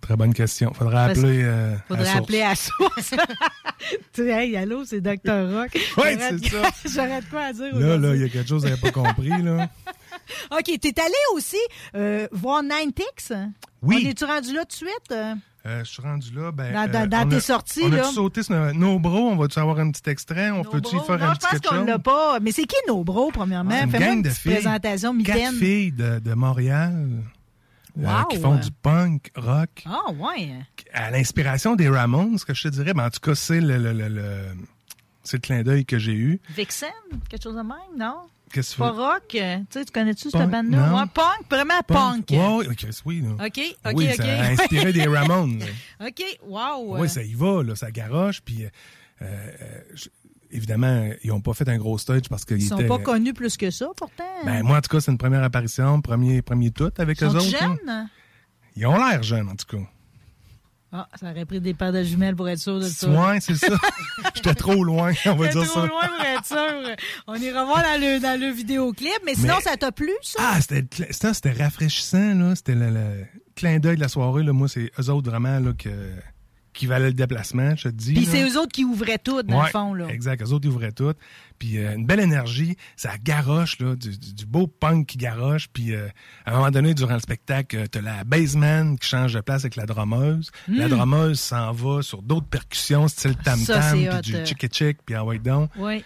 très 0.00 0.14
bonne 0.16 0.32
question. 0.34 0.72
Faudrait 0.72 0.94
Parce- 1.08 1.18
appeler. 1.18 1.42
euh, 1.42 1.74
Faudrait 1.88 2.02
à 2.08 2.12
source. 2.12 2.22
appeler 2.24 2.42
à 2.42 2.54
source. 2.54 3.10
tu 4.12 4.22
sais, 4.24 4.28
hey, 4.28 4.56
allô, 4.56 4.84
c'est 4.84 5.00
Dr. 5.00 5.50
Rock. 5.52 5.76
J'aurais 5.96 6.16
c'est 6.18 6.48
ça. 6.88 7.20
De 7.20 7.30
quoi 7.30 7.40
à 7.42 7.52
dire 7.52 7.74
Là, 7.76 7.96
là, 7.96 8.14
il 8.14 8.20
y 8.20 8.24
a 8.24 8.28
quelque 8.28 8.48
chose 8.48 8.62
que 8.62 8.68
j'avais 8.68 8.80
pas 8.80 8.92
compris, 8.92 9.28
là. 9.42 9.68
OK, 10.52 10.78
t'es 10.80 11.00
allé 11.00 11.14
aussi 11.34 11.56
euh, 11.96 12.28
voir 12.30 12.62
Ninetix? 12.62 13.32
Oui. 13.82 14.00
On 14.04 14.08
est-tu 14.10 14.24
rendu 14.24 14.52
là 14.54 14.60
tout 14.64 14.84
de 14.84 14.90
suite? 14.90 15.14
Euh? 15.66 15.84
Je 15.84 15.90
suis 15.90 16.02
rendu 16.02 16.32
là. 16.34 16.50
Ben, 16.52 16.72
Dans- 16.72 16.90
dans- 16.92 17.02
euh, 17.02 17.06
dans 17.06 17.28
tes 17.28 17.36
a- 17.36 17.40
sorties, 17.40 17.82
on 17.84 17.88
là. 17.88 18.04
a-tu 18.04 18.14
sauté 18.14 18.42
sur 18.42 18.54
nos- 18.74 18.98
bros? 18.98 19.30
On 19.30 19.36
va-tu 19.36 19.58
avoir 19.58 19.78
un 19.78 19.90
petit 19.90 20.08
extrait? 20.10 20.50
On 20.50 20.62
peut-tu 20.64 20.96
y 20.96 21.00
faire 21.00 21.18
non, 21.18 21.24
un 21.26 21.34
je 21.34 21.38
petit 21.38 21.40
pense 21.42 21.50
quelque 21.50 21.68
qu'on 21.68 21.76
chose? 21.76 21.86
l'a 21.86 21.98
pas. 21.98 22.40
Mais 22.40 22.52
c'est 22.52 22.64
qui 22.64 22.76
nos 22.88 23.04
bros, 23.04 23.30
premièrement? 23.32 23.70
Une 23.82 23.90
Fais-moi 23.90 24.06
gang 24.08 24.16
une 24.16 24.22
de 24.22 24.28
filles. 24.30 24.52
présentation 24.54 25.10
Quatre 25.22 25.36
mitaine. 25.36 25.54
filles 25.54 25.92
de, 25.92 26.18
de 26.18 26.34
Montréal 26.34 26.92
euh, 26.94 27.20
Wow. 27.96 28.24
qui 28.30 28.38
font 28.38 28.56
du 28.56 28.70
punk, 28.70 29.30
rock. 29.36 29.84
Ah, 29.86 30.10
ouais. 30.12 30.52
À 30.94 31.10
l'inspiration 31.10 31.76
des 31.76 31.88
Ramones, 31.88 32.38
ce 32.38 32.44
que 32.44 32.54
je 32.54 32.62
te 32.64 32.68
dirais, 32.68 32.94
ben, 32.94 33.06
en 33.06 33.10
tout 33.10 33.20
cas, 33.20 33.34
c'est 33.34 33.60
le, 33.60 33.76
le, 33.78 33.92
le, 33.92 34.08
le- 34.08 34.46
c'est 35.24 35.36
le 35.36 35.40
clin 35.42 35.62
d'œil 35.62 35.84
que 35.84 35.98
j'ai 35.98 36.14
eu. 36.14 36.40
Vixen? 36.56 36.88
Quelque 37.28 37.42
chose 37.42 37.54
de 37.54 37.60
même, 37.60 37.76
non? 37.98 38.16
Qu'est-ce 38.52 38.74
que 38.74 38.78
Pas 38.78 38.90
rock? 38.90 39.22
Tu 39.28 39.38
sais, 39.38 39.84
tu 39.84 39.92
connais-tu 39.92 40.30
cette 40.30 40.50
bande-là? 40.50 40.94
Ouais, 40.94 41.02
punk, 41.14 41.50
vraiment 41.50 41.80
punk. 41.86 42.26
Ouais, 42.30 42.66
ok, 42.68 42.86
oui. 43.06 43.22
là. 43.22 43.46
OK, 43.46 43.60
OK, 43.86 43.92
oui, 43.94 44.08
OK. 44.10 44.14
ça 44.16 44.24
a 44.24 44.46
inspiré 44.50 44.92
des 44.92 45.06
Ramones. 45.06 45.58
là. 45.60 46.06
OK, 46.08 46.22
wow. 46.46 46.98
Oui, 47.00 47.08
ça 47.08 47.22
y 47.22 47.34
va, 47.34 47.62
là, 47.62 47.74
ça 47.74 47.90
garoche. 47.90 48.40
Puis, 48.42 48.64
euh, 48.64 48.68
euh, 49.22 49.80
je- 49.94 50.08
évidemment, 50.50 51.08
ils 51.24 51.28
n'ont 51.30 51.40
pas 51.40 51.54
fait 51.54 51.68
un 51.68 51.78
gros 51.78 51.96
stage 51.96 52.28
parce 52.28 52.44
qu'ils 52.44 52.58
Ils 52.62 52.68
sont 52.68 52.76
étaient. 52.76 52.88
pas 52.88 52.98
connus 52.98 53.32
plus 53.32 53.56
que 53.56 53.70
ça, 53.70 53.86
pourtant. 53.96 54.24
Ben, 54.44 54.62
moi, 54.62 54.76
en 54.78 54.80
tout 54.82 54.90
cas, 54.90 55.00
c'est 55.00 55.10
une 55.10 55.18
première 55.18 55.42
apparition, 55.42 56.00
premier, 56.02 56.42
premier 56.42 56.70
tout 56.70 56.92
avec 56.98 57.22
eux 57.22 57.30
Sont 57.30 57.36
autres. 57.36 57.46
jeunes? 57.58 57.78
là. 57.86 58.06
Ils 58.76 58.86
ont 58.86 58.96
l'air 58.96 59.22
jeunes, 59.22 59.48
en 59.48 59.56
tout 59.56 59.76
cas. 59.78 59.82
Ah, 60.94 61.08
ça 61.18 61.30
aurait 61.30 61.46
pris 61.46 61.58
des 61.58 61.72
paires 61.72 61.92
de 61.92 62.02
jumelles 62.02 62.36
pour 62.36 62.46
être 62.50 62.58
sûr 62.58 62.78
de 62.78 62.84
ça. 62.84 63.08
Ouais, 63.08 63.40
c'est 63.40 63.54
ça. 63.56 63.74
J'étais 64.34 64.54
trop 64.54 64.84
loin, 64.84 65.12
on 65.24 65.34
va 65.36 65.48
dire 65.48 65.64
trop 65.64 65.80
ça. 65.80 65.86
loin 65.86 66.06
pour 66.06 66.26
être 66.26 66.44
sûr. 66.46 66.96
On 67.26 67.34
ira 67.36 67.64
voir 67.64 67.82
dans 67.82 67.98
le, 67.98 68.20
dans 68.20 68.38
le 68.38 68.48
vidéoclip, 68.52 69.10
mais 69.24 69.34
sinon, 69.34 69.54
Mais- 69.56 69.62
ça 69.70 69.76
t'a 69.78 69.90
plu, 69.90 70.10
ça? 70.20 70.42
Ah, 70.42 70.60
c'était 70.60 71.52
rafraîchissant, 71.52 72.34
là. 72.34 72.54
C'était 72.54 72.74
le, 72.74 72.90
le 72.90 73.24
clin 73.56 73.78
d'œil 73.78 73.96
de 73.96 74.02
la 74.02 74.08
soirée, 74.08 74.42
là. 74.42 74.52
Moi, 74.52 74.68
c'est 74.68 74.92
eux 75.00 75.08
autres 75.10 75.30
vraiment, 75.30 75.58
là, 75.60 75.72
que, 75.78 75.88
qui 76.72 76.86
valaient 76.86 77.08
le 77.08 77.14
déplacement, 77.14 77.76
je 77.76 77.84
te 77.84 77.94
dis. 77.94 78.14
Puis 78.14 78.24
c'est 78.26 78.42
eux 78.42 78.58
autres 78.58 78.72
qui 78.72 78.84
ouvraient 78.84 79.18
tout, 79.18 79.42
dans 79.42 79.58
Ouais, 79.58 79.64
le 79.66 79.70
fond, 79.70 79.92
là. 79.94 80.06
Exact, 80.08 80.42
eux 80.42 80.52
autres, 80.52 80.66
ils 80.66 80.70
ouvraient 80.70 80.92
tout. 80.92 81.12
Puis 81.58 81.78
euh, 81.78 81.94
une 81.94 82.06
belle 82.06 82.20
énergie, 82.20 82.76
ça 82.96 83.10
garoche, 83.22 83.78
là, 83.78 83.94
du, 83.94 84.46
beau 84.46 84.66
punk 84.66 85.06
qui 85.06 85.18
garoche. 85.18 85.68
Puis 85.72 85.94
euh, 85.94 86.08
à 86.46 86.52
un 86.52 86.56
moment 86.56 86.70
donné, 86.70 86.94
durant 86.94 87.14
le 87.14 87.20
spectacle, 87.20 87.76
euh, 87.76 87.86
t'as 87.86 88.00
la 88.00 88.24
bassman 88.24 88.98
qui 88.98 89.06
change 89.08 89.34
de 89.34 89.40
place 89.40 89.62
avec 89.64 89.76
la 89.76 89.86
drummeuse. 89.86 90.50
La 90.68 90.86
Mm. 90.86 90.90
drummeuse 90.90 91.40
s'en 91.40 91.72
va 91.72 92.02
sur 92.02 92.22
d'autres 92.22 92.46
percussions, 92.48 93.06
style 93.08 93.36
tam-tam, 93.36 93.98
puis 93.98 94.20
du 94.22 94.36
euh. 94.36 94.44
chick-chick, 94.44 94.98
puis 95.04 95.16
en 95.16 95.24
white 95.26 95.42
down. 95.42 95.68
Oui. 95.76 96.02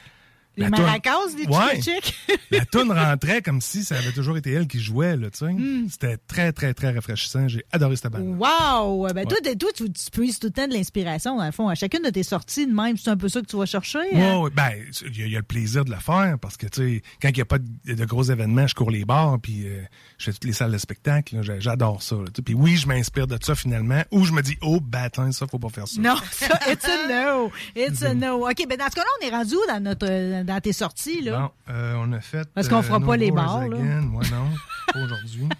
Les 0.56 0.68
maracas, 0.68 1.12
les 1.36 1.46
Ouais. 1.46 1.80
chick 1.82 2.14
La 2.50 2.64
toune 2.64 2.90
rentrait 2.98 3.42
comme 3.42 3.60
si 3.60 3.84
ça 3.84 3.96
avait 3.96 4.12
toujours 4.12 4.36
été 4.36 4.52
elle 4.52 4.66
qui 4.66 4.80
jouait, 4.80 5.16
là, 5.16 5.30
tu 5.30 5.38
sais. 5.38 5.52
Mm. 5.52 5.88
C'était 5.90 6.16
très, 6.16 6.52
très, 6.52 6.72
très 6.74 6.92
rafraîchissant. 6.92 7.46
J'ai 7.48 7.64
adoré 7.72 7.96
cette 7.96 8.10
bande. 8.12 8.36
Wow! 8.38 9.08
Ben, 9.12 9.24
toi, 9.26 9.36
Ouais. 9.38 9.40
t'es- 9.42 9.56
toi, 9.56 9.70
tu, 9.74 9.90
tu 9.92 10.10
puises 10.10 10.38
tout 10.38 10.46
le 10.46 10.52
temps 10.52 10.66
de 10.68 10.72
l'inspiration, 10.74 11.36
dans 11.36 11.44
le 11.44 11.52
fond. 11.52 11.68
À 11.68 11.74
chacune 11.74 12.02
de 12.02 12.10
tes 12.10 12.22
sorties, 12.22 12.66
de 12.66 12.72
même, 12.72 12.96
c'est 12.96 13.10
un 13.10 13.16
peu 13.16 13.28
ça 13.28 13.40
que 13.40 13.46
tu 13.46 13.56
vas 13.56 13.66
chercher. 13.66 13.98
Hein? 14.14 14.38
ouais, 14.38 14.50
ben, 14.50 14.70
il 15.02 15.18
y, 15.18 15.22
a- 15.22 15.26
il 15.26 15.32
y 15.32 15.36
a 15.36 15.40
le 15.40 15.44
plaisir 15.44 15.84
de 15.84 15.90
le 15.90 15.96
faire 15.98 16.36
parce 16.40 16.56
que, 16.56 16.66
tu 16.66 16.80
sais, 16.96 17.02
quand 17.20 17.28
il 17.28 17.34
n'y 17.34 17.40
a 17.42 17.44
pas 17.44 17.58
de, 17.58 17.94
de 17.94 18.04
gros 18.04 18.22
événements, 18.24 18.66
je 18.66 18.74
cours 18.74 18.90
les 18.90 19.04
bars 19.04 19.38
puis 19.40 19.66
euh, 19.66 19.82
je 20.18 20.24
fais 20.26 20.32
toutes 20.32 20.44
les 20.44 20.52
salles 20.52 20.72
de 20.72 20.78
spectacle. 20.78 21.38
J'adore 21.58 22.02
ça. 22.02 22.16
Puis 22.44 22.54
oui, 22.54 22.76
je 22.76 22.86
m'inspire 22.86 23.26
de 23.26 23.36
ça 23.42 23.54
finalement 23.54 24.02
ou 24.10 24.24
je 24.24 24.32
me 24.32 24.42
dis, 24.42 24.56
oh, 24.62 24.80
attends, 24.92 25.30
ça, 25.32 25.46
faut 25.46 25.58
pas 25.58 25.68
faire 25.68 25.86
ça. 25.88 26.00
Non, 26.00 26.16
ça, 26.30 26.58
it's 26.70 26.84
a 26.86 27.08
no. 27.08 27.50
It's 27.74 28.02
a 28.02 28.14
no. 28.14 28.48
OK, 28.48 28.66
ben 28.68 28.78
dans 28.78 28.86
ce 28.90 28.94
cas-là, 28.94 29.08
on 29.22 29.26
est 29.26 29.30
rendu 29.30 29.54
dans, 29.68 29.80
notre, 29.82 30.06
euh, 30.08 30.44
dans 30.46 30.60
tes 30.60 30.72
sorties, 30.72 31.20
là? 31.22 31.52
Bon, 31.68 31.72
euh, 31.74 31.94
on 31.98 32.12
a 32.12 32.20
fait. 32.20 32.48
Parce 32.54 32.68
qu'on 32.68 32.82
fera 32.82 32.98
No 32.98 33.06
pas 33.06 33.16
les 33.16 33.30
bars, 33.30 33.68
là. 33.68 33.76
Moi, 33.76 34.22
non, 34.30 34.48
pas 34.92 35.00
aujourd'hui. 35.00 35.48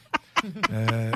Euh, 0.71 1.11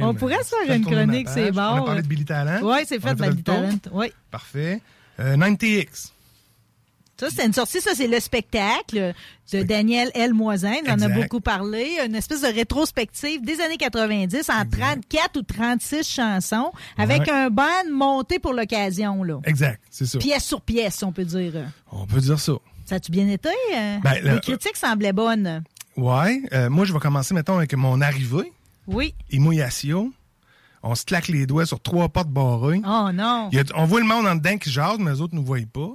On 0.00 0.14
pourrait 0.14 0.42
se 0.42 0.54
faire 0.64 0.76
une 0.76 0.84
chronique, 0.84 1.28
c'est 1.28 1.50
On 1.52 1.58
a 1.58 1.78
bon. 1.80 1.84
parlé 1.84 2.00
de 2.02 2.06
Billy 2.06 2.24
Talent. 2.24 2.60
Oui, 2.62 2.78
c'est 2.86 3.00
fait, 3.00 3.08
a 3.08 3.14
Billy. 3.14 3.42
Talent. 3.42 3.78
Oui. 3.92 4.06
Parfait. 4.30 4.80
Euh, 5.20 5.36
90X. 5.36 6.12
Ça, 7.18 7.26
c'est 7.34 7.44
une 7.44 7.52
sortie. 7.52 7.80
Ça, 7.80 7.90
c'est 7.94 8.06
le 8.06 8.20
spectacle 8.20 9.12
de 9.52 9.62
Daniel 9.62 10.10
L. 10.14 10.32
Moisin. 10.32 10.74
On 10.86 10.92
en 10.92 11.00
a 11.02 11.08
beaucoup 11.08 11.40
parlé. 11.40 11.98
Une 12.06 12.14
espèce 12.14 12.42
de 12.42 12.46
rétrospective 12.54 13.42
des 13.44 13.60
années 13.60 13.78
90 13.78 14.48
en 14.48 14.64
34 14.70 15.36
ou 15.38 15.42
36 15.42 16.08
chansons 16.08 16.70
avec 16.96 17.22
Ouais. 17.22 17.30
un 17.30 17.50
band 17.50 17.64
monté 17.92 18.38
pour 18.38 18.52
l'occasion, 18.54 19.22
là. 19.24 19.40
Exact, 19.44 19.82
c'est 19.90 20.06
ça. 20.06 20.18
Pièce 20.18 20.44
sur 20.44 20.60
pièce, 20.60 21.02
on 21.02 21.12
peut 21.12 21.24
dire. 21.24 21.52
On 21.90 22.06
peut 22.06 22.20
dire 22.20 22.38
ça. 22.38 22.52
Ça 22.86 22.94
a-tu 22.96 23.10
bien 23.10 23.28
été? 23.28 23.48
euh? 23.74 23.98
Ben, 24.02 24.14
le- 24.22 24.34
Les 24.34 24.40
critiques 24.40 24.76
semblaient 24.76 25.12
bonnes. 25.12 25.62
Ouais. 25.96 26.40
euh, 26.52 26.70
moi, 26.70 26.84
je 26.84 26.92
vais 26.92 26.98
commencer, 27.00 27.34
mettons, 27.34 27.56
avec 27.58 27.74
mon 27.74 28.00
arrivée. 28.00 28.52
Oui. 28.86 29.14
Imouillation. 29.30 30.12
On 30.82 30.94
se 30.94 31.04
claque 31.04 31.26
les 31.28 31.46
doigts 31.46 31.66
sur 31.66 31.80
trois 31.80 32.08
portes 32.08 32.28
barrées. 32.28 32.80
Oh 32.86 33.08
non. 33.12 33.48
Il 33.50 33.56
y 33.56 33.60
a- 33.60 33.64
on 33.74 33.86
voit 33.86 33.98
le 34.00 34.06
monde 34.06 34.26
en 34.26 34.36
dedans 34.36 34.56
qui 34.56 34.70
jase, 34.70 34.98
mais 35.00 35.10
les 35.10 35.20
autres 35.20 35.34
ne 35.34 35.40
nous 35.40 35.46
voient 35.46 35.58
pas. 35.72 35.90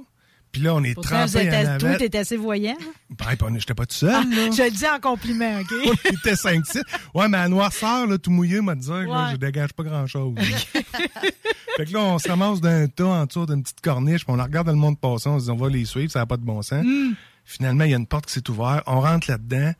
Puis 0.52 0.60
là, 0.60 0.74
on 0.74 0.84
est 0.84 0.92
Pourtant, 0.92 1.26
j'étais- 1.26 1.66
en 1.66 1.78
toi, 1.78 1.88
avant. 1.88 1.98
t'es 1.98 2.14
assez 2.18 2.36
voyant. 2.36 2.76
Ben, 3.08 3.24
puis 3.26 3.36
on- 3.40 3.58
j'étais 3.58 3.72
pas 3.74 3.86
tout 3.86 3.94
seul, 3.96 4.12
Ah, 4.14 4.22
là. 4.28 4.50
je 4.50 4.62
le 4.62 4.70
dis 4.70 4.84
en 4.86 5.00
compliment, 5.00 5.60
OK? 5.60 5.72
On 5.86 6.10
était 6.10 6.36
5-6. 6.36 6.82
Ouais, 7.14 7.26
mais 7.28 7.38
à 7.38 7.48
noirceur, 7.48 8.06
là, 8.06 8.18
tout 8.18 8.30
mouillé, 8.30 8.60
m'a 8.60 8.74
dit, 8.74 8.86
là, 8.90 8.96
Ouais. 9.00 9.32
je 9.32 9.36
dégage 9.38 9.72
pas 9.72 9.82
grand-chose. 9.82 10.34
fait 11.76 11.86
que 11.86 11.92
là, 11.92 12.00
on 12.00 12.18
se 12.18 12.28
ramasse 12.28 12.60
d'un 12.60 12.86
tas 12.86 13.06
en 13.06 13.24
dessous 13.26 13.46
d'une 13.46 13.62
petite 13.62 13.80
corniche, 13.80 14.24
puis 14.24 14.32
on 14.32 14.36
la 14.36 14.44
regarde 14.44 14.66
dans 14.66 14.72
le 14.74 14.78
monde 14.78 14.98
passer, 15.00 15.28
on 15.28 15.38
se 15.38 15.44
dit, 15.46 15.50
on 15.50 15.56
va 15.56 15.68
les 15.70 15.84
suivre, 15.86 16.10
ça 16.12 16.18
n'a 16.20 16.26
pas 16.26 16.36
de 16.36 16.44
bon 16.44 16.60
sens. 16.62 16.84
Mm. 16.84 17.14
Finalement, 17.44 17.84
il 17.84 17.90
y 17.90 17.94
a 17.94 17.96
une 17.96 18.06
porte 18.06 18.26
qui 18.26 18.34
s'est 18.34 18.48
ouverte, 18.50 18.84
on 18.86 19.00
rentre 19.00 19.30
là-dedans, 19.30 19.72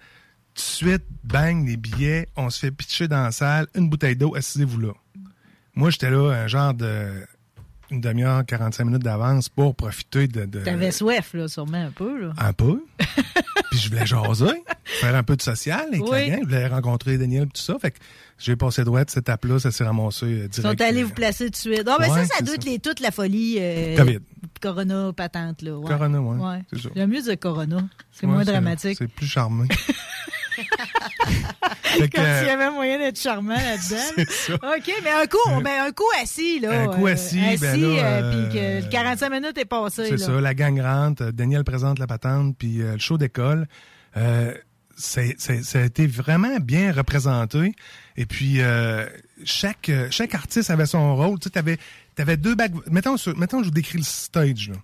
tout 0.55 0.55
de 0.55 0.61
suite, 0.61 1.05
bang, 1.24 1.66
les 1.66 1.77
billets, 1.77 2.28
on 2.36 2.49
se 2.51 2.59
fait 2.59 2.70
pitcher 2.70 3.09
dans 3.09 3.23
la 3.23 3.31
salle, 3.32 3.66
une 3.74 3.89
bouteille 3.90 4.16
d'eau, 4.16 4.35
assisez-vous 4.35 4.81
là. 4.81 4.93
Moi, 5.74 5.90
j'étais 5.90 6.11
là, 6.11 6.31
un 6.32 6.47
genre 6.49 6.74
de 6.74 7.24
une 7.93 8.01
demi-heure, 8.01 8.44
45 8.47 8.85
minutes 8.85 9.02
d'avance 9.02 9.48
pour 9.48 9.74
profiter 9.74 10.27
de... 10.28 10.44
de 10.44 10.60
T'avais 10.60 10.90
soif, 10.90 11.35
là, 11.35 11.47
sûrement 11.48 11.85
un 11.86 11.90
peu, 11.90 12.20
là. 12.20 12.32
un 12.39 12.52
peu. 12.52 12.82
puis 13.70 13.78
je 13.78 13.89
voulais 13.90 14.06
jaser, 14.06 14.62
faire 14.85 15.14
un 15.14 15.23
peu 15.23 15.36
de 15.36 15.43
social 15.43 15.86
avec 15.89 16.01
la 16.01 16.06
Oui. 16.10 16.31
gang. 16.31 16.39
Je 16.40 16.44
voulais 16.47 16.66
rencontrer 16.66 17.19
Daniel 17.19 17.44
et 17.44 17.47
tout 17.47 17.60
ça. 17.62 17.77
Fait 17.78 17.90
que 17.93 17.98
j'ai 18.39 18.56
passé 18.56 18.82
droit 18.85 19.05
de 19.05 19.10
cette 19.10 19.24
étape-là, 19.24 19.59
ça 19.59 19.70
s'est 19.70 19.85
ramassé 19.85 20.27
euh, 20.27 20.28
Ils 20.44 20.48
direct. 20.48 20.78
sont 20.81 20.85
allés 20.86 21.02
euh, 21.02 21.06
vous 21.06 21.12
placer 21.14 21.44
tout 21.47 21.51
de 21.51 21.56
suite. 21.56 21.85
Ah, 21.86 21.97
ben 21.98 22.10
Ouais, 22.10 22.24
ça, 22.27 22.39
ça 22.39 22.44
être 22.55 22.64
les, 22.64 22.78
toute 22.78 23.01
la 23.01 23.10
folie. 23.10 23.56
euh, 23.60 23.97
COVID. 23.97 24.19
Corona 24.60 25.12
patente, 25.12 25.62
là. 25.62 25.77
ouais. 25.78 25.89
Corona, 25.89 26.20
ouais, 26.20 26.59
c'est 26.73 26.82
ça. 26.82 26.89
J'aime 26.94 27.10
mieux 27.10 27.23
dire 27.23 27.39
Corona. 27.39 27.82
C'est 28.12 28.27
moins 28.27 28.44
dramatique. 28.44 28.97
C'est 28.98 29.09
plus 29.09 29.27
charmant. 29.27 29.64
Comme 32.15 32.24
euh, 32.24 32.39
s'il 32.40 32.49
y 32.49 32.51
avait 32.51 32.70
moyen 32.70 32.99
d'être 32.99 33.20
charmant 33.20 33.55
là-dedans. 33.55 34.57
OK, 34.77 34.93
mais 35.05 35.11
un 35.11 35.27
coup, 35.27 35.61
ben, 35.62 35.86
un 35.86 35.93
coup 35.93 36.05
assis, 36.23 36.59
là. 36.61 36.82
Un 36.82 36.89
coup 36.89 37.07
euh, 37.07 37.12
assis, 37.12 37.40
ben 37.61 37.81
là, 37.81 37.86
euh, 37.86 38.23
euh, 38.23 38.49
puis 38.49 38.59
que 38.59 38.85
le 38.86 38.90
45 38.90 39.31
minutes 39.31 39.59
est 39.59 39.65
passé, 39.65 40.07
C'est 40.09 40.19
ça, 40.19 40.40
la 40.40 40.55
gang 40.55 40.81
rentre, 40.81 41.23
euh, 41.24 41.32
Daniel 41.32 41.65
présente 41.65 41.99
la 41.99 42.07
patente, 42.07 42.57
puis 42.59 42.81
euh, 42.82 42.94
le 42.94 42.99
show 42.99 43.19
d'école. 43.19 43.66
Euh, 44.16 44.55
c'est- 44.97 45.35
c'est- 45.39 45.62
ça 45.62 45.81
a 45.81 45.82
été 45.82 46.07
vraiment 46.07 46.57
bien 46.61 46.93
représenté. 46.93 47.74
Et 48.16 48.27
puis, 48.27 48.57
euh, 48.61 49.07
chaque, 49.44 49.89
euh, 49.89 50.09
chaque 50.11 50.35
artiste 50.35 50.70
avait 50.70 50.86
son 50.86 51.15
rôle. 51.16 51.39
Tu 51.39 51.49
avais, 51.59 51.78
avais 52.19 52.36
deux 52.36 52.55
bacs. 52.55 52.73
Mettons, 52.90 53.16
sur- 53.16 53.36
mettons, 53.36 53.61
je 53.61 53.66
vous 53.66 53.70
décris 53.70 53.99
le 53.99 54.05
stage. 54.05 54.69
Là. 54.70 54.77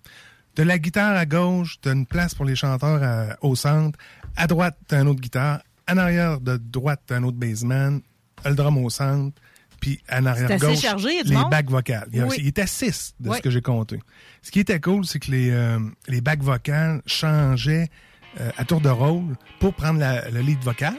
T'as 0.55 0.65
la 0.65 0.79
guitare 0.79 1.17
à 1.17 1.25
gauche, 1.27 1.77
t'as 1.81 1.93
une 1.93 2.07
place 2.07 2.35
pour 2.35 2.45
les 2.45 2.57
chanteurs 2.57 3.03
à- 3.03 3.37
au 3.43 3.55
centre. 3.55 3.99
À 4.37 4.47
droite, 4.47 4.77
t'as 4.89 5.01
une 5.03 5.09
autre 5.09 5.21
guitare. 5.21 5.61
En 5.91 5.97
arrière 5.97 6.41
de 6.41 6.57
droite, 6.57 7.03
un 7.11 7.23
autre 7.23 7.37
bassman. 7.37 8.01
Le 8.45 8.55
drum 8.55 8.79
au 8.79 8.91
centre. 8.91 9.41
Puis 9.81 10.01
en 10.11 10.27
arrière 10.27 10.49
C'est 10.49 10.55
assez 10.55 10.67
gauche, 10.67 10.81
chargé, 10.81 11.09
il 11.11 11.17
y 11.17 11.21
a 11.21 11.23
du 11.23 11.31
les 11.31 11.37
monde? 11.37 11.51
bacs 11.51 11.71
vocales. 11.71 12.09
Il, 12.13 12.23
Oui. 12.25 12.37
il 12.39 12.47
était 12.49 12.67
six 12.67 13.15
de 13.21 13.29
Oui. 13.31 13.37
ce 13.37 13.43
que 13.43 13.51
j'ai 13.51 13.63
compté. 13.63 14.01
Ce 14.43 14.51
qui 14.51 14.59
était 14.61 14.81
cool, 14.81 15.07
c'est 15.07 15.21
que 15.21 15.31
les, 15.31 15.51
euh, 15.51 15.79
les 16.09 16.21
bacs 16.21 16.43
vocales 16.43 17.01
changeaient 17.07 17.89
euh, 18.41 18.51
à 18.59 18.65
tour 18.65 18.81
de 18.81 18.89
rôle 18.91 19.37
pour 19.59 19.75
prendre 19.75 19.99
la- 19.99 20.29
le 20.31 20.41
lead 20.41 20.63
vocal. 20.63 20.95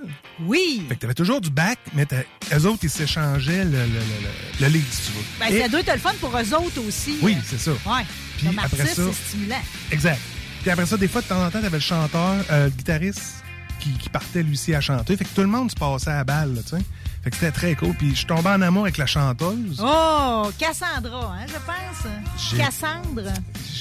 Oui. 0.45 0.84
Fait 0.90 0.95
que 0.95 1.02
t'avais 1.02 1.14
toujours 1.14 1.40
du 1.40 1.49
bac, 1.52 1.78
mais 1.94 2.06
t'as- 2.06 2.24
eux 2.57 2.66
autres, 2.66 2.80
ils 2.84 2.90
s'échangeaient 2.90 3.64
le, 3.64 3.72
le, 3.72 3.78
le, 3.78 3.86
le- 3.86 4.66
le 4.66 4.68
lead, 4.68 4.84
si 4.90 5.11
tu 5.11 5.18
veux. 5.18 5.24
Ben, 5.40 5.45
Et- 5.53 5.61
ça 5.61 5.68
doit 5.70 5.80
être 5.82 5.94
le 5.94 5.99
fun 5.99 6.14
pour 6.20 6.36
eux 6.36 6.53
autres 6.56 6.82
aussi. 6.88 7.18
Oui, 7.22 7.38
c'est 7.45 7.60
ça. 7.60 7.72
Ouais. 7.72 8.03
Puis 8.38 8.48
Comme 8.48 8.60
après 8.60 8.82
artiste, 8.82 8.95
ça- 8.95 9.03
c'est 9.14 9.28
stimulant. 9.30 9.61
Exact. 9.91 10.20
Puis 10.61 10.72
après 10.72 10.86
ça, 10.86 10.98
des 10.98 11.07
fois, 11.07 11.22
de 11.22 11.28
temps 11.28 11.41
en 11.45 11.49
temps, 11.52 11.61
t'avais 11.61 11.70
le 11.78 11.80
chanteur, 11.80 12.44
euh, 12.52 12.66
le 12.66 12.72
guitariste 12.72 13.39
qui, 13.80 13.92
qui 13.94 14.10
partait 14.10 14.44
lui 14.44 14.54
aussi 14.54 14.74
à 14.76 14.82
chanter. 14.82 15.16
Fait 15.18 15.26
que 15.26 15.34
tout 15.34 15.42
le 15.42 15.48
monde 15.48 15.72
se 15.72 15.76
passait 15.76 16.12
à 16.12 16.24
balle, 16.24 16.62
tu 16.64 16.78
sais. 16.78 16.84
Fait 17.24 17.32
que 17.32 17.36
c'était 17.36 17.52
très 17.52 17.76
cool. 17.76 17.94
Puis 17.96 18.12
je 18.12 18.16
suis 18.18 18.26
tombé 18.26 18.48
en 18.50 18.62
amour 18.62 18.84
avec 18.84 18.98
la 18.98 19.06
chanteuse. 19.06 19.82
Oh, 19.84 20.50
Cassandra, 20.58 21.34
hein, 21.36 21.46
je 21.48 21.54
pense. 21.54 22.58
Cassandre. 22.58 23.24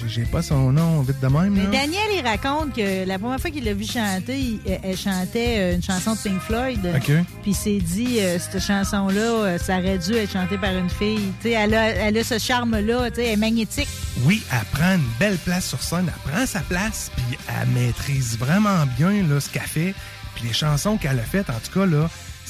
J'ai- 0.06 0.22
pas 0.24 0.42
son 0.42 0.70
nom 0.72 1.00
vite 1.02 1.18
de 1.20 1.26
même, 1.28 1.50
Mais 1.54 1.64
là. 1.64 1.70
Daniel, 1.70 2.02
il 2.16 2.22
raconte 2.24 2.74
que 2.74 3.04
la 3.06 3.18
première 3.18 3.40
fois 3.40 3.50
qu'il 3.50 3.64
l'a 3.64 3.74
vu 3.74 3.84
chanter, 3.84 4.38
il- 4.38 4.60
elle, 4.82 4.96
chantait 4.96 5.56
euh, 5.58 5.74
une 5.76 5.82
chanson 5.82 6.14
de 6.14 6.18
Pink 6.18 6.40
Floyd. 6.40 6.80
OK. 6.96 7.04
Puis 7.42 7.50
il 7.50 7.54
s'est 7.54 7.78
dit, 7.80 8.18
euh, 8.20 8.38
cette 8.38 8.60
chanson-là, 8.62 9.20
euh, 9.20 9.58
ça 9.58 9.78
aurait 9.78 9.98
dû 9.98 10.14
être 10.14 10.32
chantée 10.32 10.58
par 10.58 10.72
une 10.74 10.90
fille. 10.90 11.32
Tu 11.40 11.48
sais, 11.48 11.50
elle 11.52 11.74
a, 11.74 11.88
elle 11.90 12.16
a 12.18 12.24
ce 12.24 12.38
charme-là, 12.38 13.10
tu 13.10 13.16
sais, 13.16 13.26
elle 13.26 13.32
est 13.32 13.36
magnétique. 13.36 13.88
Oui, 14.24 14.42
elle 14.52 14.64
prend 14.72 14.94
une 14.94 15.08
belle 15.18 15.38
place 15.38 15.66
sur 15.68 15.82
scène, 15.82 16.08
elle 16.12 16.32
prend 16.32 16.46
sa 16.46 16.60
place, 16.60 17.10
puis 17.16 17.38
elle 17.60 17.68
maîtrise 17.68 18.36
vraiment 18.38 18.84
bien 18.98 19.22
là, 19.28 19.40
ce 19.40 19.48
qu'elle 19.48 19.62
fait. 19.62 19.94
Puis 20.34 20.46
les 20.46 20.52
chansons 20.52 20.96
qu'elle 20.96 21.18
a 21.18 21.22
faites, 21.22 21.50
en 21.50 21.54
tout 21.54 21.80
cas, 21.80 21.86
là, 21.86 22.08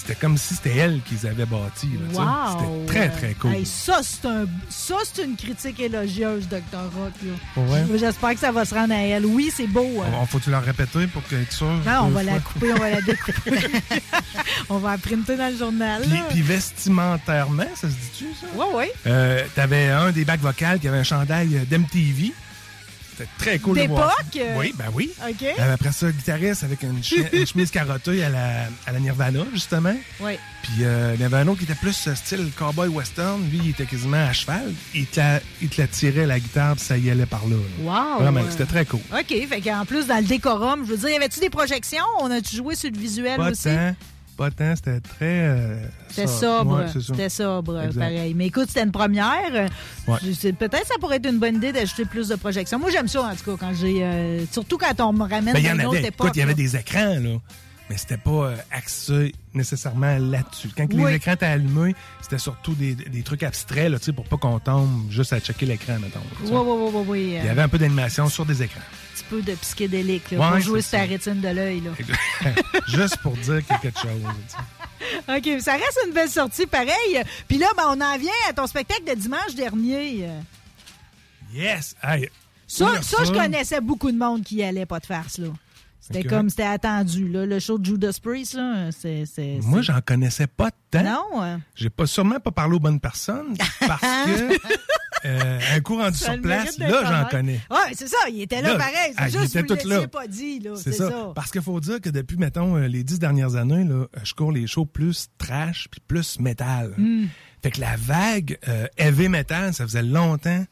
c'était 0.09 0.21
comme 0.21 0.39
si 0.39 0.55
c'était 0.55 0.77
elle 0.77 1.01
qui 1.05 1.15
les 1.17 1.27
avait 1.27 1.45
bâties. 1.45 1.89
là, 1.93 2.07
tu 2.09 2.15
sais. 2.15 2.21
Wow! 2.21 2.27
C'était 2.87 2.87
très, 2.87 3.09
très 3.11 3.35
cool. 3.35 3.53
Hey, 3.53 3.67
ça, 3.67 4.01
c'est 4.03 4.27
un, 4.27 4.47
ça, 4.71 4.95
c'est 5.13 5.25
une 5.25 5.37
critique 5.37 5.79
élogieuse, 5.81 6.49
Dr. 6.49 6.79
Rock. 6.97 7.13
J'espère 7.99 8.31
que 8.35 8.41
ça 8.41 8.51
va 8.53 8.65
se 8.65 8.75
rendre 8.75 8.95
à 8.95 8.99
elle. 8.99 9.27
Oui, 9.27 9.53
c'est 9.55 9.67
beau. 9.67 10.03
hein. 10.03 10.11
On- 10.21 10.27
Faut-tu 10.27 10.51
leur 10.51 10.63
répéter 10.65 11.07
pour 11.09 11.23
être 11.33 11.53
sûr? 11.53 11.67
Non, 11.67 12.05
on 12.05 12.09
va 12.09 12.23
la 12.23 12.39
couper, 12.41 12.73
on 12.73 12.77
va 12.79 12.91
la 12.91 13.01
découper. 13.03 13.51
on 14.71 14.79
va 14.79 14.93
la 14.93 14.99
printer 14.99 15.37
dans 15.37 15.51
le 15.53 15.57
journal. 15.59 16.03
Puis, 16.03 16.21
puis 16.31 16.43
vestimentairement, 16.43 17.65
ça 17.75 17.89
se 17.89 17.95
dit-tu, 17.95 18.27
ça? 18.41 18.47
Ouais, 18.57 18.75
ouais. 18.75 18.93
Euh, 19.07 19.43
T'avais 19.55 19.89
un 19.89 20.11
des 20.11 20.25
bacs 20.25 20.41
vocales 20.41 20.79
qui 20.79 20.89
avait 20.89 20.99
un 20.99 21.03
chandail 21.05 21.55
euh, 21.57 21.65
d'MTV. 21.69 22.33
C'était 23.19 23.31
très 23.39 23.59
cool 23.59 23.79
de 23.79 23.87
voir. 23.89 24.15
D'époque? 24.33 24.47
Oui, 24.57 24.75
ben 24.77 24.87
oui. 24.95 25.11
OK. 25.29 25.43
Euh, 25.43 25.75
après 25.75 25.91
ça, 25.93 26.11
guitariste 26.13 26.63
avec 26.63 26.83
une, 26.83 27.03
chemise 27.47 27.71
carottée 27.71 28.23
à 28.23 28.29
la, 28.29 28.67
à 28.87 28.93
la 28.93 29.01
Nirvana, 29.01 29.41
justement. 29.53 29.97
Oui. 30.21 30.39
Puis 30.63 30.85
euh, 30.85 31.17
un 31.33 31.49
autre 31.49 31.59
qui 31.59 31.65
était 31.65 31.75
plus 31.75 32.07
euh, 32.07 32.15
style 32.15 32.51
cowboy 32.57 32.89
western. 32.89 33.43
Lui, 33.51 33.61
il 33.65 33.71
était 33.71 33.87
quasiment 33.87 34.29
à 34.29 34.33
cheval. 34.33 34.73
Il 34.95 35.07
te 35.07 35.19
la, 35.19 35.41
il 35.61 35.69
te 35.69 35.81
la 35.81 35.89
tirait 35.89 36.27
la 36.27 36.39
guitare, 36.39 36.77
puis 36.77 36.85
ça 36.85 36.97
y 36.97 37.11
allait 37.11 37.27
par 37.27 37.47
là. 37.49 37.57
là. 37.57 38.15
Wow. 38.15 38.23
Vraiment, 38.23 38.41
c'était 38.51 38.67
très 38.67 38.85
cool. 38.85 39.01
OK, 39.13 39.49
fait 39.49 39.61
qu'en 39.61 39.85
plus, 39.85 40.07
dans 40.07 40.19
le 40.19 40.25
décorum, 40.25 40.85
je 40.85 40.93
veux 40.93 40.99
dire, 40.99 41.11
y 41.11 41.17
avait-tu 41.17 41.41
des 41.41 41.51
projections? 41.51 42.05
On 42.21 42.31
a-tu 42.31 42.57
joué 42.57 42.77
sur 42.77 42.91
le 42.91 42.99
visuel 42.99 43.37
Pas 43.37 43.51
aussi? 43.51 43.65
tant, 43.65 43.95
pas 44.39 44.51
tant, 44.51 44.75
c'était 44.77 45.01
très... 45.01 45.17
euh, 45.49 45.83
C'était 46.09 46.27
sobre. 46.29 46.77
Ouais. 46.79 46.87
C'était 47.03 47.29
sobre, 47.29 47.81
Exact. 47.83 48.01
pareil. 48.01 48.33
Mais 48.35 48.47
écoute, 48.47 48.69
c'était 48.69 48.85
une 48.85 48.93
première. 48.93 49.69
Ouais. 50.07 50.17
Peut-être 50.59 50.87
ça 50.87 50.95
pourrait 51.01 51.17
être 51.17 51.29
une 51.29 51.39
bonne 51.39 51.57
idée 51.57 51.73
d'ajouter 51.73 52.05
plus 52.07 52.29
de 52.29 52.37
projections. 52.37 52.79
Moi, 52.79 52.91
j'aime 52.91 53.09
ça, 53.09 53.23
en 53.23 53.35
tout 53.35 53.45
cas, 53.57 53.67
quand 53.67 53.75
j'ai. 53.75 54.03
euh, 54.03 54.45
surtout 54.51 54.79
quand 54.79 54.99
on 55.01 55.13
me 55.13 55.23
ramène 55.29 55.53
Ben, 55.53 55.59
il 55.59 55.65
y 55.67 55.69
dans 55.69 55.89
autre 55.89 55.99
avait. 55.99 56.09
époque. 56.09 56.27
Écoute, 56.29 56.37
il 56.37 56.41
y 56.41 56.43
avait 56.43 56.55
des 56.55 56.77
écrans, 56.77 57.19
là. 57.21 57.37
Mais 57.91 57.97
c'était 57.97 58.19
pas 58.19 58.31
euh, 58.31 58.57
axé 58.71 59.35
nécessairement 59.55 60.19
là-dessus. 60.19 60.69
Quand 60.77 60.87
Oui. 60.93 61.05
les 61.11 61.17
écrans 61.17 61.33
étaient 61.33 61.47
allumés, 61.47 61.95
c'était 62.21 62.39
surtout 62.39 62.75
des, 62.75 62.95
des 62.95 63.23
trucs 63.23 63.43
abstraits, 63.43 63.91
là, 63.91 63.99
pour 64.15 64.27
pas 64.27 64.37
qu'on 64.37 64.59
tombe 64.59 65.11
juste 65.11 65.33
à 65.33 65.41
checker 65.41 65.65
l'écran, 65.67 65.95
mettons. 65.99 66.21
là, 66.21 66.47
sais. 66.47 66.53
Oui, 66.53 66.61
oui, 66.67 66.91
oui, 66.95 67.05
oui. 67.09 67.35
Il 67.41 67.47
y 67.47 67.49
avait 67.49 67.63
un 67.63 67.69
peu 67.69 67.79
d'animation 67.79 68.29
sur 68.29 68.45
des 68.45 68.63
écrans. 68.63 68.81
Petit 69.19 69.25
peu 69.31 69.43
de 69.43 69.55
psychédélique, 69.55 70.31
là, 70.31 70.39
Ouais, 70.39 70.51
pour 70.51 70.61
jouer 70.61 70.83
sur 70.83 70.93
ta 70.93 71.05
rétine 71.05 71.41
de 71.41 71.49
l'œil. 71.49 71.83
juste 72.89 73.17
pour 73.19 73.37
dire 73.37 73.63
quelque 73.67 73.99
chose. 73.99 74.23
OK, 75.29 75.61
ça 75.61 75.73
reste 75.73 76.01
une 76.07 76.13
belle 76.13 76.29
sortie, 76.31 76.67
pareil. 76.67 77.23
Puis 77.49 77.59
là, 77.59 77.67
ben, 77.77 77.85
on 77.89 78.01
en 78.01 78.19
vient 78.19 78.33
à 78.49 78.53
ton 78.53 78.67
spectacle 78.67 79.05
de 79.05 79.15
dimanche 79.15 79.55
dernier. 79.55 80.29
Yes! 81.53 81.97
Hey, 82.03 82.29
Ça, 82.67 83.03
ça, 83.03 83.25
je 83.25 83.33
connaissais 83.33 83.81
beaucoup 83.81 84.13
de 84.13 84.19
monde 84.19 84.45
qui 84.45 84.57
y 84.57 84.63
allait, 84.63 84.87
pas 84.87 85.01
de 85.01 85.07
farce, 85.07 85.39
là. 85.39 85.49
C'était 86.01 86.25
comme, 86.25 86.49
c'était 86.49 86.63
attendu, 86.63 87.29
là. 87.29 87.45
Le 87.45 87.59
show 87.59 87.79
de 87.79 87.85
Judas 87.85 88.19
Priest, 88.23 88.55
là, 88.55 88.91
c'est... 88.93 89.27
c'est- 89.27 89.59
Moi, 89.63 89.83
j'en 89.83 90.01
connaissais 90.01 90.47
pas 90.47 90.71
tant. 90.91 91.03
Non? 91.03 91.43
hein? 91.43 91.61
J'ai 91.75 91.91
pas 91.91 92.07
sûrement 92.07 92.41
pas 92.41 92.51
parlé 92.51 92.77
aux 92.77 92.81
bonnes 92.81 93.01
personnes 93.01 93.57
parce 93.81 94.01
que 94.01 94.55
euh, 95.27 95.61
un 95.75 95.81
coup 95.81 95.97
rendu 95.97 96.17
sur 96.17 96.41
place, 96.41 96.79
là, 96.79 97.05
j'en 97.05 97.29
connais. 97.29 97.61
Ouais, 97.71 97.93
c'est 97.93 98.09
ça, 98.09 98.17
il 98.31 98.43
était 98.43 98.63
là, 98.63 98.75
Là, 98.75 98.79
pareil. 98.79 99.13
C'est 99.13 99.17
ah, 99.19 99.29
juste 99.29 99.55
que 99.55 99.59
vous 99.61 99.77
tout 99.77 99.89
ne 99.89 100.07
pas 100.07 100.27
dit, 100.27 100.61
là. 100.61 100.73
C'est 100.77 100.93
ça. 100.93 101.33
Parce 101.35 101.51
qu'il 101.51 101.63
faut 101.63 101.81
dire 101.81 102.01
que 102.01 102.11
depuis, 102.11 102.37
mettons, 102.37 102.77
euh, 102.77 102.87
les 102.87 103.03
dix 103.03 103.19
dernières 103.19 103.57
années, 103.57 103.85
là, 103.85 103.95
euh, 103.95 104.07
je 104.23 104.35
cours 104.35 104.53
les 104.53 104.67
shows 104.67 104.87
plus 104.87 105.29
trash 105.37 105.89
puis 105.91 106.01
plus 106.07 106.39
métal. 106.41 106.95
Hmm. 106.97 107.27
Fait 107.63 107.73
que 107.73 107.81
la 107.81 107.97
vague 107.97 108.59
euh, 108.69 108.87
heavy 108.97 109.29
metal, 109.29 109.75
ça 109.75 109.85
faisait 109.85 110.03
longtemps 110.03 110.65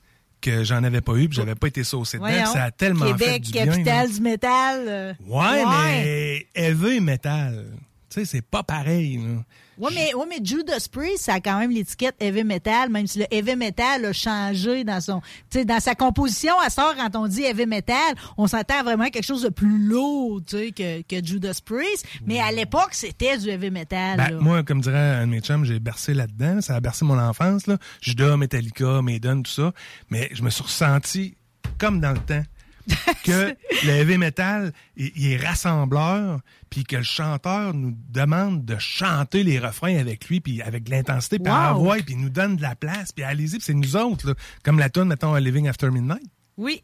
que 0.51 0.65
j'en 0.65 0.83
avais 0.85 1.01
pas 1.01 1.15
eu 1.17 1.29
puis 1.29 1.37
j'avais 1.37 1.55
pas 1.55 1.67
été 1.69 1.85
saucé 1.85 2.19
dedans. 2.19 2.29
Voyons. 2.31 2.53
Ça 2.53 2.65
a 2.65 2.71
tellement 2.71 3.07
Québec, 3.07 3.29
fait 3.29 3.39
du 3.41 3.53
bien. 3.53 3.65
capitale 3.67 4.09
là. 4.09 4.15
du 4.15 4.21
métal. 4.21 4.85
euh, 4.89 5.13
Ouais, 5.27 5.65
mais 5.67 6.47
heavy 6.55 7.01
metal, 7.01 7.67
tu 8.09 8.21
sais, 8.21 8.25
c'est 8.25 8.43
pas 8.43 8.63
pareil. 8.63 9.19
là. 9.19 9.43
Ouais, 9.79 9.91
mais, 9.95 10.15
ouais, 10.15 10.27
mais 10.29 10.39
Judas 10.43 10.87
Priest, 10.91 11.25
ça 11.25 11.35
a 11.35 11.41
quand 11.41 11.59
même 11.59 11.71
l'étiquette 11.71 12.17
heavy 12.21 12.45
metal, 12.45 12.89
même 12.89 13.07
si 13.07 13.19
le 13.19 13.27
heavy 13.31 13.57
metal 13.57 14.05
a 14.07 14.13
changé 14.13 14.85
dans 14.85 15.01
son, 15.01 15.21
tu 15.51 15.59
sais, 15.59 15.65
dans 15.65 15.81
sa 15.81 15.95
composition. 15.95 16.55
À 16.61 16.71
sort, 16.71 16.95
quand 16.97 17.15
on 17.17 17.27
dit 17.27 17.43
heavy 17.43 17.67
metal, 17.67 18.15
on 18.37 18.47
s'attend 18.47 18.83
vraiment 18.83 19.05
à 19.05 19.11
quelque 19.11 19.27
chose 19.27 19.43
de 19.43 19.49
plus 19.49 19.79
lourd, 19.79 20.41
tu 20.47 20.57
sais, 20.57 20.73
que, 20.73 21.03
que 21.03 21.25
Judas 21.25 21.61
Priest. 21.65 22.07
Mais 22.25 22.41
à 22.41 22.53
l'époque, 22.53 22.91
c'était 22.93 23.37
du 23.37 23.49
heavy 23.49 23.71
metal. 23.71 24.17
Ben, 24.17 24.31
là. 24.31 24.39
moi, 24.41 24.63
comme 24.63 24.81
dirait 24.81 24.99
un 24.99 25.27
de 25.27 25.33
mes 25.33 25.41
chums, 25.41 25.65
j'ai 25.65 25.79
bercé 25.79 26.15
là-dedans. 26.15 26.61
Ça 26.61 26.77
a 26.77 26.81
bercé 26.81 27.05
mon 27.05 27.19
enfance. 27.19 27.67
Là. 27.67 27.79
Judas, 28.01 28.37
Metallica, 28.37 29.03
Maiden, 29.03 29.43
tout 29.43 29.53
ça. 29.53 29.73
Mais 30.11 30.31
je 30.33 30.43
me 30.43 30.51
suis 30.51 30.63
ressenti 30.63 31.35
comme 31.79 32.01
dans 32.01 32.13
le 32.13 32.19
temps 32.19 32.43
que 33.25 33.55
le 33.85 33.91
heavy 33.91 34.17
metal, 34.19 34.73
il, 34.97 35.33
est 35.33 35.37
rassembleur, 35.37 36.41
puis 36.71 36.85
que 36.85 36.97
le 36.97 37.03
chanteur 37.03 37.75
nous 37.75 37.97
demande 38.09 38.65
de 38.65 38.77
chanter 38.79 39.43
les 39.43 39.59
refrains 39.59 39.97
avec 39.97 40.29
lui, 40.29 40.41
puis 40.41 40.63
avec 40.63 40.85
de 40.85 40.91
l'intensité, 40.91 41.39
puis 41.39 41.53
Wow. 41.53 41.95
puis 42.05 42.05
il 42.15 42.21
nous 42.21 42.31
donne 42.31 42.57
de 42.57 42.63
la 42.63 42.77
place, 42.77 43.13
puis 43.13 43.25
allez-y, 43.25 43.61
c'est 43.61 43.75
nous 43.75 43.97
autres. 43.97 44.29
Là. 44.29 44.35
Comme 44.63 44.79
la 44.79 44.89
tune, 44.91 45.05
mettons, 45.05 45.35
Living 45.35 45.67
After 45.69 45.91
Midnight. 45.91 46.23
Oui. 46.57 46.83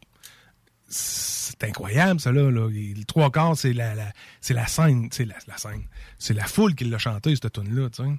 C'est 0.89 1.63
incroyable, 1.63 2.19
ça, 2.19 2.31
là. 2.31 2.51
là. 2.51 2.67
Le 2.69 3.03
trois 3.05 3.31
quarts, 3.31 3.57
c'est 3.57 3.73
la, 3.73 3.95
la- 3.95 4.11
c'est 4.41 4.53
la 4.53 4.67
scène. 4.67 5.07
C'est 5.11 5.25
la, 5.25 5.35
la 5.47 5.57
scène. 5.57 5.83
C'est 6.19 6.33
la 6.33 6.45
foule 6.45 6.75
qui 6.75 6.85
l'a 6.85 6.97
chanté, 6.97 7.35
cette 7.35 7.51
tune-là, 7.53 7.89
tu 7.89 8.03
sais. 8.03 8.09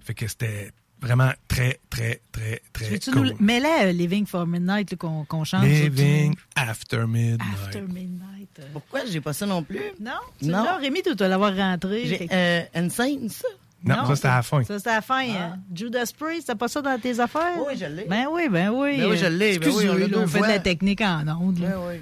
Fait 0.00 0.14
que 0.14 0.28
c'était 0.28 0.70
vraiment 1.00 1.30
très, 1.48 1.80
très, 1.90 2.20
très, 2.32 2.62
très 2.72 2.88
Veux-tu 2.90 3.10
cool. 3.12 3.28
nous... 3.28 3.36
Mais 3.40 3.60
là, 3.60 3.92
Living 3.92 4.26
for 4.26 4.46
Midnight, 4.46 4.90
là, 4.90 4.96
qu'on 4.96 5.24
qu'on 5.24 5.44
chante. 5.44 5.64
Living. 5.64 6.34
After 6.56 7.06
Midnight. 7.06 7.40
After 7.66 7.82
Midnight. 7.82 8.48
euh. 8.60 8.62
Pourquoi 8.72 9.00
j'ai 9.06 9.20
pas 9.20 9.32
ça 9.32 9.44
non 9.46 9.62
plus? 9.62 9.80
Non? 10.00 10.12
Non. 10.42 10.64
Non. 10.64 10.78
Rémi, 10.80 11.02
tu 11.02 11.14
dois 11.14 11.28
l'avoir 11.28 11.54
rentré. 11.54 12.06
J'ai 12.06 12.28
euh, 12.32 12.62
Insane, 12.74 13.28
ça? 13.28 13.48
Non, 13.86 14.06
ça, 14.06 14.16
c'était 14.16 14.28
à 14.28 14.36
la 14.36 14.42
fin. 14.42 14.64
Ça, 14.64 14.78
c'était 14.78 14.90
à 14.90 14.94
la 14.94 15.02
fin. 15.02 15.28
euh. 15.28 15.48
Judas 15.74 16.10
Priest, 16.18 16.46
t'as 16.46 16.54
pas 16.54 16.68
ça 16.68 16.80
dans 16.80 16.98
tes 16.98 17.20
affaires? 17.20 17.58
Oui, 17.66 17.74
je 17.78 17.84
l'ai. 17.84 18.06
Ben 18.06 18.26
oui, 18.30 18.48
ben 18.48 18.70
oui. 18.70 18.96
Ben 18.98 19.10
oui, 19.10 19.18
je 19.18 19.26
l'ai. 19.26 19.58
Ben 19.58 19.70
oui, 19.74 19.88
on 19.90 19.94
là, 19.94 20.06
on 20.16 20.26
fait 20.26 20.40
de 20.40 20.46
la 20.46 20.58
technique 20.58 21.02
en 21.02 21.26
ondes. 21.28 21.58
là. 21.58 21.68
Ben 21.68 21.76
oui. 21.88 22.00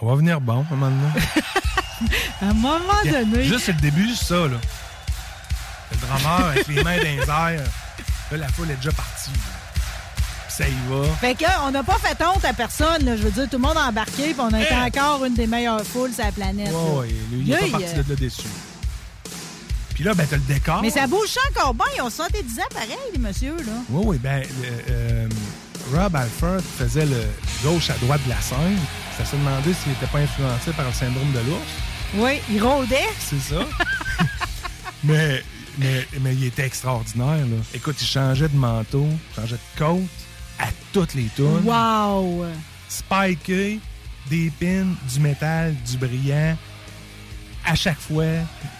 On 0.00 0.06
va 0.06 0.14
venir 0.14 0.40
bon, 0.40 0.64
à 0.70 0.72
un 0.72 0.76
moment 0.76 0.88
donné. 0.90 1.24
À 2.40 2.48
un 2.48 2.54
moment 2.54 2.78
donné. 3.04 3.42
Juste 3.44 3.64
c'est 3.66 3.72
le 3.72 3.80
début, 3.80 4.08
juste 4.08 4.22
ça, 4.22 4.48
là. 4.48 4.56
Le 5.90 5.96
drummer 5.98 6.46
avec 6.46 6.66
les 6.68 6.82
mains 6.82 6.96
dans 6.96 7.02
les 7.02 7.56
airs. 7.56 7.70
Là, 8.30 8.36
la 8.36 8.48
foule 8.48 8.70
est 8.70 8.76
déjà 8.76 8.92
partie. 8.92 9.30
ça 10.48 10.68
y 10.68 10.72
va. 10.88 11.04
Fait 11.20 11.34
que, 11.34 11.44
on 11.66 11.70
n'a 11.70 11.82
pas 11.82 11.98
fait 11.98 12.16
honte 12.24 12.44
à 12.44 12.52
personne. 12.52 13.04
là. 13.04 13.16
Je 13.16 13.22
veux 13.22 13.30
dire, 13.30 13.44
tout 13.44 13.56
le 13.56 13.62
monde 13.62 13.76
a 13.76 13.88
embarqué, 13.88 14.32
puis 14.32 14.40
on 14.40 14.52
a 14.52 14.62
été 14.62 14.74
encore 14.74 15.24
une 15.24 15.34
des 15.34 15.46
meilleures 15.46 15.84
foules 15.84 16.12
sur 16.12 16.24
la 16.24 16.32
planète. 16.32 16.70
là. 16.70 16.78
Ouais, 16.78 17.00
ouais, 17.00 17.14
lui, 17.32 17.42
il 17.46 17.52
est 17.52 17.56
pas 17.70 17.78
parti 17.78 17.94
de 17.94 18.08
là 18.08 18.16
déçu. 18.16 18.42
Puis 19.94 20.04
là, 20.04 20.14
ben, 20.14 20.26
t'as 20.28 20.36
le 20.36 20.42
décor. 20.42 20.80
Mais 20.80 20.90
ça 20.90 21.06
bouge 21.06 21.36
encore 21.50 21.74
bien. 21.74 22.04
On 22.04 22.08
se 22.08 22.16
sentait 22.16 22.42
10 22.42 22.60
ans 22.60 22.68
pareil, 22.72 22.96
les 23.12 23.18
messieurs. 23.18 23.56
Là. 23.58 23.72
Oui, 23.90 24.02
oui, 24.06 24.18
ben, 24.18 24.42
euh, 24.64 24.80
euh, 24.90 25.28
Rob 25.94 26.16
Alford 26.16 26.62
faisait 26.78 27.04
le 27.04 27.22
gauche 27.62 27.90
à 27.90 27.94
droite 27.94 28.20
de 28.24 28.30
la 28.30 28.40
scène. 28.40 28.78
Ça 29.18 29.24
se 29.24 29.36
demandait 29.36 29.74
s'il 29.74 29.92
n'était 29.92 30.06
pas 30.06 30.20
influencé 30.20 30.72
par 30.72 30.86
le 30.86 30.92
syndrome 30.94 31.30
de 31.32 31.40
l'ours. 31.40 31.70
Oui, 32.14 32.40
il 32.50 32.62
rôdait. 32.62 33.08
C'est 33.18 33.40
ça. 33.40 33.66
mais, 35.04 35.42
mais, 35.80 36.06
mais 36.20 36.34
il 36.34 36.44
était 36.44 36.66
extraordinaire. 36.66 37.38
Là. 37.46 37.56
Écoute, 37.74 37.96
il 38.00 38.06
changeait 38.06 38.48
de 38.48 38.56
manteau, 38.56 39.06
changeait 39.34 39.56
de 39.56 39.78
côte 39.78 40.02
à 40.58 40.66
toutes 40.92 41.14
les 41.14 41.28
tunes. 41.34 41.62
Wow! 41.64 42.44
Spiké, 42.88 43.80
des 44.28 44.50
pins, 44.60 44.86
du 45.12 45.20
métal, 45.20 45.74
du 45.88 45.96
brillant, 45.96 46.56
à 47.64 47.74
chaque 47.74 47.98
fois. 48.00 48.24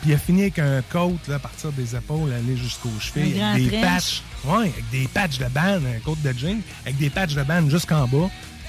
Puis 0.02 0.10
il 0.10 0.14
a 0.14 0.18
fini 0.18 0.43
avec 0.43 0.59
un 0.59 0.82
coat 0.90 1.16
là, 1.28 1.36
à 1.36 1.39
partir 1.39 1.70
des 1.72 1.94
épaules, 1.94 2.32
aller 2.32 2.56
jusqu'aux 2.56 2.90
chevilles, 3.01 3.40
avec 3.43 3.70
des 3.70 3.81
patchs. 3.81 4.22
Ouais, 4.44 4.56
avec 4.72 4.90
des 4.90 5.06
patchs 5.09 5.39
de 5.39 5.47
bande, 5.47 5.82
un 5.86 6.01
coat 6.01 6.16
de 6.22 6.32
jean, 6.36 6.60
avec 6.85 6.97
des 6.98 7.10
patchs 7.10 7.35
de 7.35 7.43
bande 7.43 7.70
jusqu'en 7.70 8.06
bas, 8.09 8.28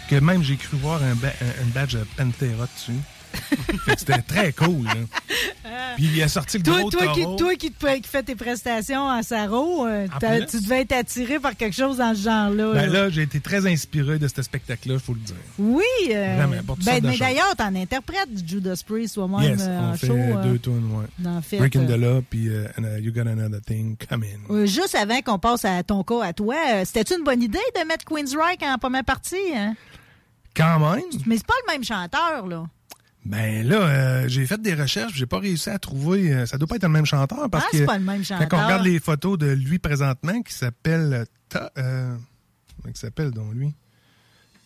que 0.09 0.15
même 0.17 0.43
j'ai 0.43 0.57
cru 0.57 0.77
voir 0.77 1.01
un, 1.01 1.15
ba- 1.15 1.33
un- 1.41 1.69
badge 1.73 1.93
de 1.93 2.05
Pantera 2.17 2.67
dessus. 2.75 2.99
C'était 3.97 4.21
très 4.21 4.51
cool. 4.53 4.85
Là. 4.85 4.93
Puis 5.95 6.09
il 6.13 6.21
a 6.23 6.27
sorti 6.27 6.57
le 6.57 6.63
Toi, 6.63 6.79
gros 6.81 6.89
toi, 6.91 7.07
qui, 7.13 7.21
taureau. 7.23 7.35
toi 7.37 7.55
qui, 7.55 7.71
te- 7.71 7.97
qui 7.99 8.07
fais 8.09 8.23
tes 8.23 8.35
prestations 8.35 9.01
en 9.07 9.21
Saro, 9.23 9.85
euh, 9.85 10.07
tu 10.49 10.61
devais 10.61 10.81
être 10.81 10.91
attiré 10.93 11.39
par 11.39 11.55
quelque 11.55 11.75
chose 11.75 11.97
dans 11.97 12.13
ce 12.15 12.21
genre-là. 12.21 12.73
Ben 12.73 12.85
là. 12.87 13.03
là, 13.03 13.09
j'ai 13.09 13.23
été 13.23 13.39
très 13.39 13.65
inspiré 13.67 14.19
de 14.19 14.27
ce 14.27 14.41
spectacle-là, 14.41 14.95
il 14.95 14.99
faut 14.99 15.13
le 15.13 15.19
dire. 15.19 15.35
Oui. 15.57 15.83
euh, 16.11 16.35
Vraiment, 16.37 16.63
pour 16.65 16.75
toutes 16.77 16.85
ben, 16.85 16.99
mais 17.03 17.17
d'ailleurs, 17.17 17.55
t'en 17.57 17.73
interprètes 17.75 18.33
du 18.33 18.47
Judas 18.47 18.81
Priest 18.87 19.15
toi-même 19.15 19.51
yes, 19.51 19.61
euh, 19.61 19.79
on 19.79 19.89
en 19.91 19.93
fait 19.95 20.07
show. 20.07 20.15
deux 20.43 20.59
tunes, 20.59 20.89
ouais. 20.93 21.57
Breaking 21.59 21.85
the 21.85 21.97
Law, 21.97 22.21
puis 22.29 22.45
uh, 22.47 22.67
You 23.01 23.11
Got 23.13 23.21
Another 23.27 23.61
Thing 23.61 23.95
Coming. 24.09 24.39
euh, 24.49 24.65
juste 24.65 24.95
avant 24.95 25.21
qu'on 25.21 25.39
passe 25.39 25.65
à 25.65 25.81
ton 25.83 26.03
cas 26.03 26.23
à 26.23 26.33
toi, 26.33 26.55
c'était-tu 26.85 27.17
une 27.17 27.23
bonne 27.23 27.41
idée 27.41 27.59
de 27.79 27.87
mettre 27.87 28.05
Queensryche 28.05 28.61
en 28.63 28.77
première 28.77 29.03
partie? 29.05 29.35
Hein? 29.55 29.75
Quand 30.55 30.79
même, 30.79 31.01
Mais 31.25 31.37
c'est 31.37 31.45
pas 31.47 31.53
le 31.67 31.73
même 31.73 31.83
chanteur, 31.83 32.45
là. 32.47 32.65
Ben 33.23 33.67
là, 33.67 33.75
euh, 33.75 34.27
j'ai 34.27 34.45
fait 34.47 34.59
des 34.61 34.73
recherches, 34.73 35.13
j'ai 35.15 35.25
pas 35.27 35.39
réussi 35.39 35.69
à 35.69 35.77
trouver. 35.77 36.33
euh, 36.33 36.45
ça 36.47 36.57
doit 36.57 36.67
pas 36.67 36.77
être 36.77 36.83
le 36.83 36.89
même 36.89 37.05
chanteur 37.05 37.49
parce 37.51 37.65
Ah, 37.67 37.71
que 37.71 37.77
c'est 37.77 37.85
pas 37.85 37.97
le 37.99 38.03
même 38.03 38.21
quand 38.27 38.37
chanteur. 38.39 38.59
on 38.59 38.63
regarde 38.65 38.83
les 38.85 38.99
photos 38.99 39.37
de 39.37 39.47
lui 39.47 39.77
présentement, 39.79 40.41
qui 40.41 40.53
s'appelle 40.53 41.13
euh, 41.13 41.25
Todd, 41.49 41.69
euh, 41.77 42.15
comment 42.81 42.93
il 42.93 42.97
s'appelle 42.97 43.31
donc 43.31 43.53
lui? 43.53 43.73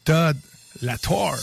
Todd 0.05 0.37
Latour. 0.81 1.35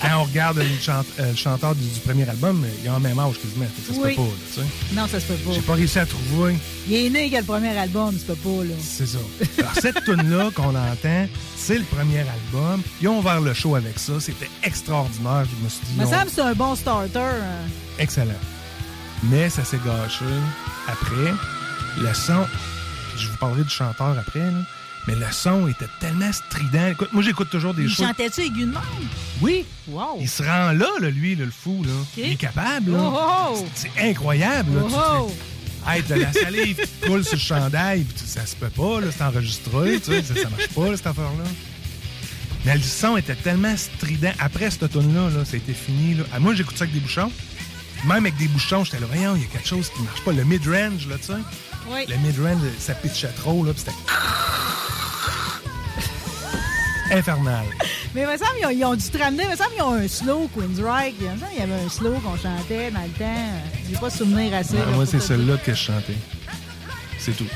quand 0.00 0.08
on 0.20 0.24
regarde 0.24 0.58
le, 0.58 0.64
chante- 0.80 1.06
euh, 1.18 1.30
le 1.30 1.36
chanteur 1.36 1.74
du, 1.74 1.82
du 1.88 2.00
premier 2.00 2.28
album, 2.28 2.64
il 2.82 2.88
a 2.88 2.94
le 2.94 3.00
même 3.00 3.18
âge 3.18 3.34
quasiment. 3.40 3.66
Ça 3.86 3.94
se 3.94 3.98
Oui. 4.00 4.14
peut 4.14 4.22
pas, 4.22 4.28
là, 4.28 4.34
tu 4.54 4.60
sais. 4.60 4.94
Non, 4.94 5.06
ça 5.08 5.20
se 5.20 5.26
peut 5.26 5.34
pas. 5.34 5.52
J'ai 5.52 5.60
pas 5.60 5.74
réussi 5.74 5.98
à 5.98 6.06
trouver. 6.06 6.56
Il 6.88 6.94
est 6.94 7.10
né 7.10 7.20
avec 7.26 7.32
le 7.38 7.42
premier 7.44 7.76
album, 7.76 8.14
tu 8.16 8.24
peux 8.24 8.34
pas, 8.36 8.64
là. 8.64 8.74
C'est 8.80 9.06
ça. 9.06 9.18
Alors, 9.58 9.72
cette 9.80 10.04
tune-là 10.04 10.50
qu'on 10.54 10.74
entend, 10.74 11.26
c'est 11.56 11.78
le 11.78 11.84
premier 11.84 12.20
album. 12.20 12.82
Ils 13.00 13.08
ont 13.08 13.18
ouvert 13.18 13.40
le 13.40 13.52
show 13.54 13.74
avec 13.74 13.98
ça. 13.98 14.12
C'était 14.20 14.50
extraordinaire. 14.62 15.44
Je 15.58 15.64
me 15.64 15.68
suis 15.68 15.80
dit, 15.86 15.98
me 15.98 16.04
ont- 16.06 16.10
semble 16.10 16.30
c'est 16.32 16.42
un 16.42 16.52
bon 16.54 16.74
starter. 16.76 17.18
hein. 17.18 17.68
excellent. 17.98 18.32
Mais 19.24 19.48
ça 19.50 19.64
s'est 19.64 19.80
gâché 19.84 20.24
après. 20.86 21.32
Le 21.98 22.12
son, 22.12 22.44
je 23.16 23.28
vous 23.28 23.36
parlerai 23.38 23.62
du 23.62 23.70
chanteur 23.70 24.16
après, 24.18 24.40
là, 24.40 24.58
mais 25.06 25.14
le 25.14 25.26
son 25.30 25.68
était 25.68 25.88
tellement 26.00 26.32
strident. 26.32 26.88
Écoute, 26.92 27.12
moi, 27.12 27.22
j'écoute 27.22 27.50
toujours 27.50 27.74
des 27.74 27.82
Il 27.84 27.88
choses. 27.90 28.06
chantait-tu 28.06 28.40
aigu 28.42 28.60
de 28.62 28.66
même? 28.72 28.80
Oui. 29.42 29.64
Wow. 29.88 30.18
Il 30.20 30.28
se 30.28 30.42
rend 30.42 30.72
là, 30.72 30.88
là, 31.00 31.10
lui, 31.10 31.34
là, 31.36 31.44
le 31.44 31.50
fou. 31.50 31.82
Là. 31.84 31.90
Il 32.16 32.32
est 32.32 32.36
capable. 32.36 32.92
Là. 32.92 32.98
Oh, 33.00 33.18
oh. 33.54 33.66
C'est 33.74 33.90
incroyable. 34.00 34.74
Là. 34.76 34.82
Oh, 34.90 35.28
oh. 35.28 35.32
Hey, 35.86 36.02
de 36.02 36.14
la 36.14 36.32
salive 36.32 36.76
qui 36.76 37.06
coule 37.06 37.22
sur 37.24 37.34
le 37.34 37.40
chandail, 37.40 38.04
puis 38.04 38.14
tu- 38.22 38.26
ça 38.26 38.46
se 38.46 38.56
peut 38.56 38.70
pas, 38.70 39.02
là, 39.02 39.08
c'est 39.14 39.22
enregistré, 39.22 40.00
tu 40.00 40.12
sais, 40.12 40.22
ça, 40.22 40.34
ça 40.34 40.48
marche 40.48 40.68
pas, 40.68 40.86
là, 40.90 40.96
cette 40.96 41.06
affaire-là. 41.08 41.44
Mais 42.64 42.74
le 42.74 42.82
son 42.82 43.18
était 43.18 43.34
tellement 43.34 43.76
strident. 43.76 44.32
Après 44.38 44.70
cette 44.70 44.84
automne-là, 44.84 45.28
là, 45.28 45.44
ça 45.44 45.52
a 45.52 45.56
été 45.58 45.74
fini. 45.74 46.14
Là. 46.14 46.24
Ah, 46.32 46.38
moi, 46.40 46.54
j'écoute 46.54 46.78
ça 46.78 46.84
avec 46.84 46.94
des 46.94 47.00
bouchons. 47.00 47.30
Même 48.06 48.24
avec 48.24 48.36
des 48.38 48.48
bouchons, 48.48 48.84
j'étais 48.84 49.00
là, 49.00 49.06
voyons, 49.12 49.36
il 49.36 49.42
y 49.42 49.44
a 49.44 49.48
quelque 49.48 49.68
chose 49.68 49.90
qui 49.94 50.00
marche 50.02 50.22
pas. 50.22 50.32
Le 50.32 50.44
mid-range, 50.44 51.06
là, 51.06 51.16
tu 51.18 51.26
sais. 51.26 51.32
Oui. 51.90 52.06
Le 52.08 52.16
mid-range, 52.16 52.60
ça 52.78 52.94
pitchait 52.94 53.28
trop, 53.36 53.64
là, 53.64 53.72
puis 53.72 53.80
c'était... 53.80 53.96
Infernal. 57.10 57.64
Mais 58.14 58.22
il 58.22 58.26
me 58.28 58.36
semble 58.36 58.64
ont, 58.64 58.70
ils 58.70 58.84
ont 58.84 58.94
dû 58.94 59.08
te 59.08 59.18
ramener. 59.18 59.44
Il 59.44 59.50
me 59.50 59.56
semble 59.56 59.70
qu'ils 59.72 59.82
ont 59.82 59.92
un 59.94 60.08
slow. 60.08 60.50
Il 60.56 60.62
me 60.62 60.74
semble 60.76 61.12
qu'il 61.50 61.58
y 61.58 61.62
avait 61.62 61.84
un 61.84 61.88
slow 61.88 62.12
qu'on 62.20 62.36
chantait 62.36 62.90
dans 62.90 63.02
le 63.02 63.10
temps. 63.10 63.50
J'ai 63.90 63.96
pas 63.96 64.10
souvenir 64.10 64.54
assez. 64.54 64.76
Moi, 64.94 65.04
c'est 65.04 65.18
te 65.18 65.22
celle-là 65.22 65.56
que 65.58 65.72
je 65.74 65.78
chantais. 65.78 66.16
C'est 67.18 67.36
tout. 67.36 67.46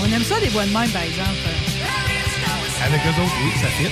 On 0.00 0.12
aime 0.12 0.24
ça, 0.24 0.38
des 0.40 0.48
voix 0.48 0.64
de 0.64 0.72
même, 0.72 0.90
par 0.90 1.02
exemple. 1.02 1.38
Avec 2.84 3.00
eux 3.06 3.22
autres, 3.22 3.36
oui, 3.44 3.52
ça 3.60 3.68
fit. 3.68 3.88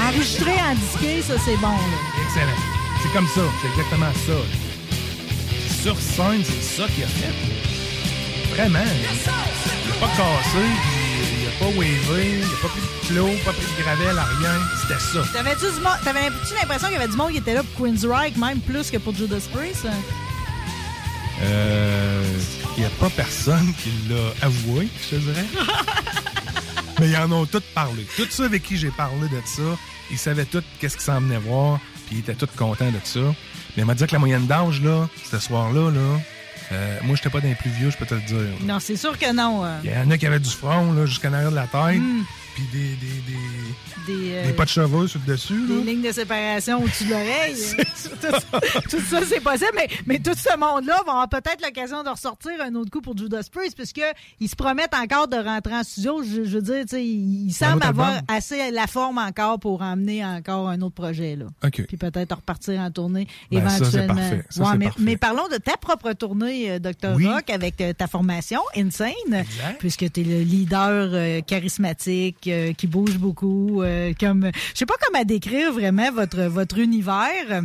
Enregistré 0.00 0.52
en 0.52 0.74
disqué, 0.74 1.22
ça, 1.22 1.34
c'est 1.44 1.56
bon. 1.56 1.68
là. 1.68 1.98
Excellent. 2.26 2.75
C'est 3.06 3.12
comme 3.12 3.28
ça. 3.28 3.40
C'est 3.62 3.68
exactement 3.68 4.12
ça. 4.26 5.82
Sur 5.82 5.96
scène, 5.98 6.42
c'est 6.44 6.62
ça 6.82 6.88
qu'il 6.88 7.04
a 7.04 7.06
fait. 7.06 7.32
Vraiment. 8.54 8.78
Il 8.84 9.90
n'a 9.90 9.94
pas 10.00 10.08
cassé, 10.08 10.64
puis 10.82 11.38
il 11.38 11.44
n'a 11.44 11.50
pas 11.60 11.78
wavé, 11.78 12.30
il 12.34 12.40
n'a 12.40 12.56
pas 12.62 12.68
pris 12.68 12.80
de 12.80 13.06
clos, 13.08 13.30
pas 13.44 13.52
pris 13.52 13.66
de 13.76 13.82
gravel, 13.82 14.22
rien. 14.40 14.58
C'était 14.82 15.00
ça. 15.00 15.32
T'avais-tu 15.32 16.54
l'impression 16.60 16.88
qu'il 16.88 16.96
y 16.96 17.00
avait 17.00 17.08
du 17.08 17.16
monde 17.16 17.30
qui 17.32 17.38
était 17.38 17.54
là 17.54 17.62
pour 17.62 17.86
Queensryche, 17.86 18.36
même 18.36 18.60
plus 18.60 18.90
que 18.90 18.96
pour 18.98 19.14
Judas 19.14 19.46
Priest? 19.52 19.86
hein? 19.86 19.94
Euh, 21.42 22.24
Il 22.76 22.80
n'y 22.80 22.86
a 22.86 22.90
pas 22.98 23.10
personne 23.10 23.72
qui 23.82 23.90
l'a 24.08 24.46
avoué, 24.46 24.88
je 25.02 25.16
te 25.16 25.20
dirais. 25.20 25.44
Mais 26.98 27.08
ils 27.10 27.16
en 27.16 27.30
ont 27.30 27.46
tous 27.46 27.62
parlé. 27.74 28.06
Tous 28.16 28.26
ceux 28.30 28.44
avec 28.46 28.62
qui 28.62 28.76
j'ai 28.78 28.90
parlé 28.90 29.28
de 29.28 29.40
ça, 29.44 29.62
ils 30.10 30.18
savaient 30.18 30.46
tous 30.46 30.62
qu'est-ce 30.80 30.96
qu'ils 30.96 31.04
s'en 31.04 31.20
venaient 31.20 31.38
voir, 31.38 31.78
puis 32.06 32.16
ils 32.16 32.18
étaient 32.20 32.34
tous 32.34 32.46
contents 32.56 32.90
de 32.90 32.98
ça. 33.04 33.20
Mais 33.76 33.82
il 33.82 33.84
m'a 33.84 33.94
dit 33.94 34.06
que 34.06 34.12
la 34.12 34.18
moyenne 34.18 34.46
d'âge, 34.46 34.80
là, 34.82 35.08
ce 35.30 35.38
soir-là, 35.38 35.90
là, 35.90 36.20
euh, 36.72 36.98
moi, 37.04 37.14
j'étais 37.16 37.30
pas 37.30 37.40
d'un 37.40 37.52
plus 37.54 37.70
vieux, 37.70 37.90
je 37.90 37.96
peux 37.96 38.06
te 38.06 38.14
le 38.14 38.20
dire. 38.22 38.38
Non, 38.64 38.78
c'est 38.80 38.96
sûr 38.96 39.16
que 39.18 39.32
non. 39.32 39.64
euh. 39.64 39.78
Il 39.84 39.90
y 39.90 39.96
en 39.96 40.10
a 40.10 40.18
qui 40.18 40.26
avaient 40.26 40.40
du 40.40 40.50
front, 40.50 40.92
là, 40.92 41.06
jusqu'en 41.06 41.32
arrière 41.32 41.50
de 41.50 41.56
la 41.56 41.66
tête, 41.66 42.00
Mm. 42.00 42.24
Puis 42.56 42.64
des, 42.72 42.88
des, 42.96 44.16
des, 44.16 44.22
Des, 44.24 44.32
euh, 44.34 44.46
des 44.46 44.52
pas 44.54 44.64
de 44.64 44.70
cheveux 44.70 45.06
sur 45.08 45.20
le 45.26 45.32
dessus. 45.32 45.66
des 45.66 45.74
là. 45.74 45.80
lignes 45.84 46.02
de 46.02 46.10
séparation 46.12 46.82
au-dessus 46.82 47.04
de 47.04 47.10
l'oreille. 47.10 47.56
tout, 47.76 48.90
tout 48.96 49.00
ça, 49.10 49.20
c'est 49.28 49.40
possible, 49.40 49.72
mais, 49.74 49.88
mais 50.06 50.18
tout 50.20 50.34
ce 50.34 50.56
monde-là 50.58 51.02
va 51.04 51.12
avoir 51.12 51.28
peut-être 51.28 51.60
l'occasion 51.62 52.02
de 52.02 52.08
ressortir 52.08 52.52
un 52.62 52.74
autre 52.76 52.90
coup 52.90 53.02
pour 53.02 53.14
Judas 53.16 53.42
Priest, 53.52 53.76
puisqu'ils 53.76 54.48
se 54.48 54.56
promettent 54.56 54.94
encore 54.94 55.28
de 55.28 55.36
rentrer 55.36 55.74
en 55.74 55.82
studio. 55.82 56.22
Je, 56.22 56.44
je 56.44 56.56
veux 56.56 56.62
dire, 56.62 56.82
tu 56.82 56.96
sais, 56.96 57.04
ils, 57.04 57.48
ils 57.48 57.52
semblent 57.52 57.84
avoir 57.84 58.08
album? 58.08 58.24
assez 58.28 58.70
la 58.70 58.86
forme 58.86 59.18
encore 59.18 59.58
pour 59.60 59.82
emmener 59.82 60.24
encore 60.24 60.68
un 60.70 60.80
autre 60.80 60.94
projet. 60.94 61.36
Là. 61.36 61.46
OK. 61.64 61.82
Puis 61.86 61.96
peut-être 61.98 62.36
repartir 62.36 62.80
en 62.80 62.90
tournée 62.90 63.26
Ben, 63.52 63.68
ça, 63.68 63.76
éventuellement. 63.76 64.14
parfait. 64.14 64.44
Ça, 64.48 64.62
Ouais, 64.64 64.76
mais, 64.78 64.84
parfait. 64.86 65.02
mais 65.02 65.16
parlons 65.18 65.48
de 65.48 65.56
ta 65.58 65.76
propre 65.76 66.12
tournée, 66.14 66.70
euh, 66.70 66.78
Dr. 66.78 67.14
Oui. 67.16 67.26
Rock, 67.26 67.50
avec 67.50 67.80
euh, 67.82 67.92
ta 67.92 68.06
formation 68.06 68.60
Insane, 68.76 69.12
puisque 69.78 70.10
tu 70.10 70.20
es 70.20 70.24
le 70.24 70.40
leader 70.40 71.10
euh, 71.12 71.40
charismatique 71.42 72.45
euh, 72.48 72.72
qui 72.72 72.86
bouge 72.86 73.16
beaucoup. 73.18 73.82
euh, 73.82 74.12
comme 74.18 74.50
Je 74.54 74.78
sais 74.78 74.86
pas 74.86 74.94
comment 75.00 75.24
décrire 75.24 75.72
vraiment 75.72 76.10
votre, 76.12 76.42
votre 76.44 76.78
univers. 76.78 77.62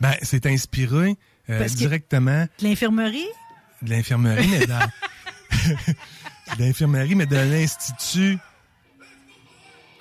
Ben, 0.00 0.14
c'est 0.22 0.46
inspiré 0.46 1.16
euh, 1.50 1.64
directement 1.66 2.46
De 2.60 2.68
L'infirmerie? 2.68 3.26
de 3.82 3.90
l'infirmerie, 3.90 4.48
mais 4.48 4.66
dans... 4.66 4.78
de 6.58 6.62
l'infirmerie, 6.62 7.14
mais 7.14 7.26
de 7.26 7.36
l'Institut... 7.36 8.38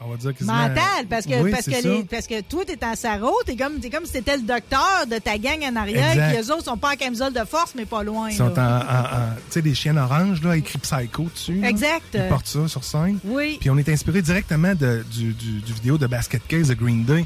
On 0.02 0.10
va 0.10 0.18
dire. 0.18 0.34
Mental, 0.42 1.06
parce 1.10 1.26
que, 1.26 1.42
Oui, 1.42 1.52
parce, 1.52 1.66
que 1.66 1.72
les- 1.88 2.04
parce 2.04 2.28
que 2.28 2.42
toi, 2.42 2.64
t'es 2.66 2.78
en 2.86 2.96
sarreau, 2.96 3.34
t'es 3.46 3.56
comme, 3.56 3.80
t'es 3.80 3.90
comme 3.90 4.06
si 4.06 4.12
t'étais 4.12 4.36
le 4.36 4.44
docteur 4.44 5.06
de 5.10 5.18
ta 5.20 5.38
gang 5.38 5.64
en 5.64 5.76
arrière, 5.78 6.10
Exact. 6.12 6.28
puis 6.34 6.38
les 6.38 6.52
autres 6.52 6.66
sont 6.66 6.78
pas 6.78 6.92
en 6.94 6.96
camisole 6.98 7.32
de 7.34 7.46
force, 7.46 7.74
mais 7.76 7.86
pas 7.86 8.04
loin. 8.04 8.30
Ils 8.30 8.36
sont 8.36 8.52
en, 8.52 8.56
là. 8.56 8.86
en- 8.90 9.16
en- 9.18 9.36
tu 9.36 9.42
sais, 9.52 9.62
des 9.62 9.74
chiens 9.74 9.96
oranges, 9.96 10.42
là, 10.44 10.58
écrit 10.58 10.80
Psycho 10.80 11.28
dessus. 11.34 11.62
là. 11.62 11.70
Exact. 11.70 12.04
Ils 12.14 12.28
portent 12.28 12.48
ça 12.48 12.68
sur 12.68 12.84
scène. 12.84 13.20
Oui. 13.24 13.58
Puis 13.62 13.70
on 13.70 13.78
est 13.78 13.88
inspiré 13.88 14.22
directement 14.22 14.76
de- 14.76 15.06
du, 15.10 15.32
du- 15.34 15.62
du 15.62 15.74
vidéo 15.74 15.98
de 15.98 16.08
Basket 16.08 16.46
Case 16.46 16.68
de 16.68 16.74
Green 16.74 17.06
Day, 17.06 17.26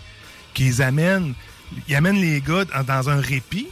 qui 0.53 0.65
les 0.65 0.81
amène, 0.81 1.33
ils 1.87 1.95
amènent 1.95 2.21
les 2.21 2.39
gars 2.39 2.65
dans, 2.87 3.09
un 3.09 3.19
répit. 3.19 3.67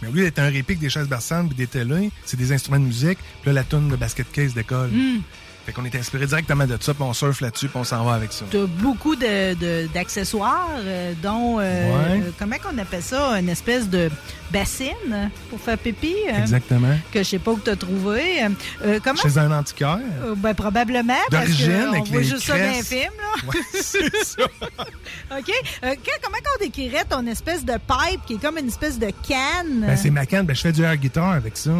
Mais 0.00 0.08
au 0.08 0.12
lieu 0.12 0.22
d'être 0.22 0.38
un 0.38 0.44
répit 0.48 0.72
avec 0.72 0.78
des 0.78 0.88
chaises 0.90 1.08
berçantes 1.08 1.50
et 1.52 1.54
des 1.54 1.66
télés, 1.66 2.10
c'est 2.24 2.36
des 2.38 2.52
instruments 2.52 2.78
de 2.80 2.84
musique. 2.86 3.18
Puis 3.42 3.46
là, 3.50 3.52
la 3.52 3.64
tune 3.64 3.88
de 3.88 3.96
Basket 3.96 4.30
Case 4.32 4.54
décolle. 4.54 4.90
Mm. 4.90 5.20
Fait 5.68 5.74
qu'on 5.74 5.84
est 5.84 5.94
inspiré 5.96 6.24
directement 6.26 6.66
de 6.66 6.78
ça, 6.80 6.94
puis 6.94 7.02
on 7.02 7.12
surfe 7.12 7.42
là-dessus, 7.42 7.68
puis 7.68 7.76
on 7.78 7.84
s'en 7.84 8.02
va 8.02 8.14
avec 8.14 8.32
ça. 8.32 8.46
T'as 8.50 8.64
beaucoup 8.64 9.14
de, 9.14 9.52
de- 9.52 9.86
d'accessoires, 9.92 10.70
euh, 10.78 11.12
dont, 11.22 11.58
euh, 11.60 12.14
Ouais. 12.14 12.22
comment 12.38 12.56
qu'on 12.56 12.78
appelle 12.78 13.02
ça, 13.02 13.32
une 13.38 13.50
espèce 13.50 13.86
de 13.90 14.08
bassine 14.50 15.30
pour 15.50 15.60
faire 15.60 15.76
pipi. 15.76 16.14
euh, 16.32 16.40
Exactement. 16.40 16.96
Que 17.12 17.18
je 17.18 17.24
sais 17.28 17.38
pas 17.38 17.50
où 17.50 17.58
t'as 17.62 17.76
trouvé. 17.76 18.42
Euh, 18.82 18.98
comment? 19.04 19.20
Chez 19.20 19.36
un 19.36 19.52
antiquaire. 19.52 19.98
Euh, 20.24 20.34
ben, 20.34 20.54
probablement. 20.54 21.12
parce 21.30 21.44
D'origine, 21.48 21.66
que 21.70 21.88
avec 21.88 22.00
On 22.00 22.04
voit 22.04 22.20
les 22.22 22.24
juste 22.26 22.44
ça 22.46 22.58
dans 22.58 22.64
les 22.72 22.82
films, 22.82 23.12
là. 23.18 23.48
Ouais, 23.48 23.60
c'est 23.82 24.24
ça. 24.24 24.44
OK. 25.38 25.52
Que- 25.82 26.22
comment 26.22 26.38
qu'on 26.38 26.64
décrirait 26.64 27.04
ton 27.04 27.26
espèce 27.26 27.62
de 27.62 27.74
pipe 27.74 28.20
qui 28.26 28.34
est 28.36 28.40
comme 28.40 28.56
une 28.56 28.68
espèce 28.68 28.98
de 28.98 29.10
canne? 29.28 29.84
Ben, 29.86 29.96
c'est 29.98 30.08
ma 30.08 30.24
canne. 30.24 30.46
Ben, 30.46 30.56
je 30.56 30.62
fais 30.62 30.72
du 30.72 30.82
air 30.82 30.96
guitar 30.96 31.32
avec 31.32 31.58
ça. 31.58 31.72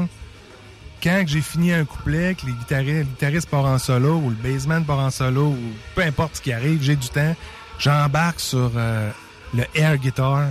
Quand 1.02 1.22
j'ai 1.26 1.40
fini 1.40 1.72
un 1.72 1.84
couplet, 1.84 2.34
que 2.34 2.46
les 2.46 2.52
guitaristes, 2.52 2.98
le 2.98 3.04
guitariste 3.04 3.48
part 3.48 3.64
en 3.64 3.78
solo 3.78 4.16
ou 4.16 4.30
le 4.30 4.36
bassman 4.36 4.84
part 4.84 4.98
en 5.00 5.10
solo 5.10 5.46
ou 5.48 5.58
peu 5.94 6.02
importe 6.02 6.36
ce 6.36 6.40
qui 6.42 6.52
arrive, 6.52 6.82
j'ai 6.82 6.96
du 6.96 7.08
temps, 7.08 7.34
j'embarque 7.78 8.40
sur 8.40 8.72
euh, 8.76 9.10
le 9.54 9.64
air 9.74 9.96
guitar, 9.98 10.44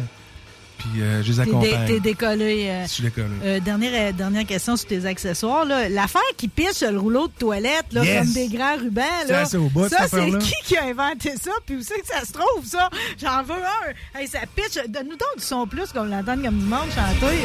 puis 0.77 1.01
euh, 1.01 1.23
je 1.23 1.31
les 1.31 1.39
accompagne. 1.39 1.85
T'es 1.87 1.99
décollé. 1.99 2.67
euh, 2.69 2.83
Je 2.85 2.91
suis 2.91 3.03
décollé. 3.03 3.27
euh, 3.43 3.59
dernière, 3.59 4.13
dernière 4.13 4.45
question 4.45 4.77
sur 4.77 4.87
tes 4.87 5.05
accessoires. 5.05 5.65
L'affaire 5.65 6.21
qui 6.37 6.47
pisse 6.47 6.83
le 6.83 6.99
rouleau 6.99 7.27
de 7.27 7.33
toilette, 7.33 7.85
là, 7.91 8.03
Yes. 8.05 8.19
comme 8.23 8.33
des 8.33 8.47
grands 8.47 8.75
rubans. 8.77 9.01
Là, 9.27 9.43
Ça, 9.43 9.45
c'est 9.45 9.57
au 9.57 9.69
bout, 9.69 9.89
ça, 9.89 10.07
c'est 10.07 10.37
qui 10.37 10.53
qui 10.65 10.77
a 10.77 10.83
inventé 10.85 11.33
ça? 11.41 11.51
Puis 11.65 11.77
où 11.77 11.81
c'est 11.81 11.99
que 11.99 12.07
ça 12.07 12.23
se 12.25 12.31
trouve, 12.31 12.63
ça? 12.65 12.89
J'en 13.19 13.41
veux 13.43 13.55
un. 13.55 14.19
Hey, 14.19 14.27
ça 14.27 14.39
pitch. 14.55 14.75
Donne-nous 14.87 15.17
donc 15.17 15.37
du 15.37 15.43
son 15.43 15.65
plus 15.65 15.91
qu'on 15.91 16.03
l'entende 16.03 16.43
comme 16.43 16.59
du 16.59 16.65
monde 16.65 16.87
chanter. 16.93 17.37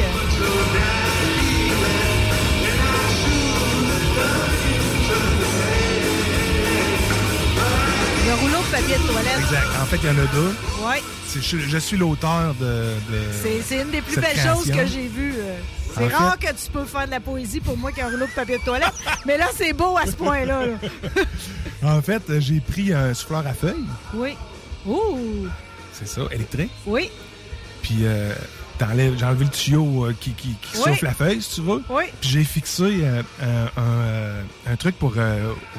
Le 8.25 8.33
rouleau 8.35 8.59
de 8.63 8.71
papier 8.71 8.95
de 8.97 9.07
toilette. 9.11 9.39
Exact. 9.39 9.67
En 9.81 9.85
fait, 9.85 9.97
il 9.97 10.05
y 10.05 10.09
en 10.09 10.17
a 10.23 10.27
deux. 10.33 10.55
C'est- 11.27 11.41
Je, 11.41 11.57
je 11.57 11.77
suis 11.77 11.97
l'auteur 11.97 12.53
de, 12.59 12.65
de 12.65 13.61
C'est, 13.67 13.81
une 13.81 13.89
des 13.91 14.01
plus 14.01 14.15
belles 14.19 14.37
choses 14.39 14.69
que 14.69 14.85
j'ai 14.85 15.07
vues. 15.07 15.33
euh. 15.37 15.55
C'est 15.95 16.07
fait- 16.09 16.15
rare 16.15 16.39
que 16.39 16.47
tu 16.47 16.71
peux 16.71 16.85
faire 16.85 17.05
de 17.05 17.11
la 17.11 17.19
poésie 17.19 17.59
pour 17.59 17.77
moi 17.77 17.91
qu'un 17.91 18.05
rouleau 18.09 18.25
de 18.25 18.31
papier 18.31 18.57
de 18.57 18.63
toilette. 18.63 18.93
mais 19.25 19.37
là, 19.37 19.47
c'est 19.55 19.73
beau 19.73 19.97
à 19.97 20.05
ce 20.05 20.11
point-là. 20.13 20.65
là. 20.67 20.73
En 21.85 22.01
fait, 22.01 22.21
euh, 22.29 22.39
j'ai 22.39 22.61
pris 22.61 22.93
un 22.93 23.13
souffleur 23.13 23.45
à 23.45 23.53
feuilles. 23.53 23.83
Oui. 24.13 24.37
Ouh. 24.87 25.47
C'est 25.91 26.07
ça, 26.07 26.21
électrique. 26.31 26.71
Oui. 26.85 27.09
Puis 27.81 27.97
euh, 28.03 28.33
t'enlèves- 28.77 29.17
j'ai 29.17 29.25
enlevé 29.25 29.45
le 29.45 29.51
tuyau 29.51 30.05
euh, 30.05 30.13
qui, 30.19 30.31
qui, 30.31 30.49
qui 30.49 30.77
Oui. 30.77 30.83
souffle 30.83 31.05
la 31.05 31.13
feuille, 31.13 31.41
si 31.41 31.55
tu 31.55 31.61
veux. 31.61 31.81
Oui. 31.89 32.03
Puis 32.21 32.29
j'ai 32.29 32.43
fixé 32.43 32.83
euh, 33.03 33.21
un, 33.41 33.81
un, 33.81 33.85
euh, 33.85 34.43
un 34.67 34.75
truc 34.75 34.97
pour 34.97 35.15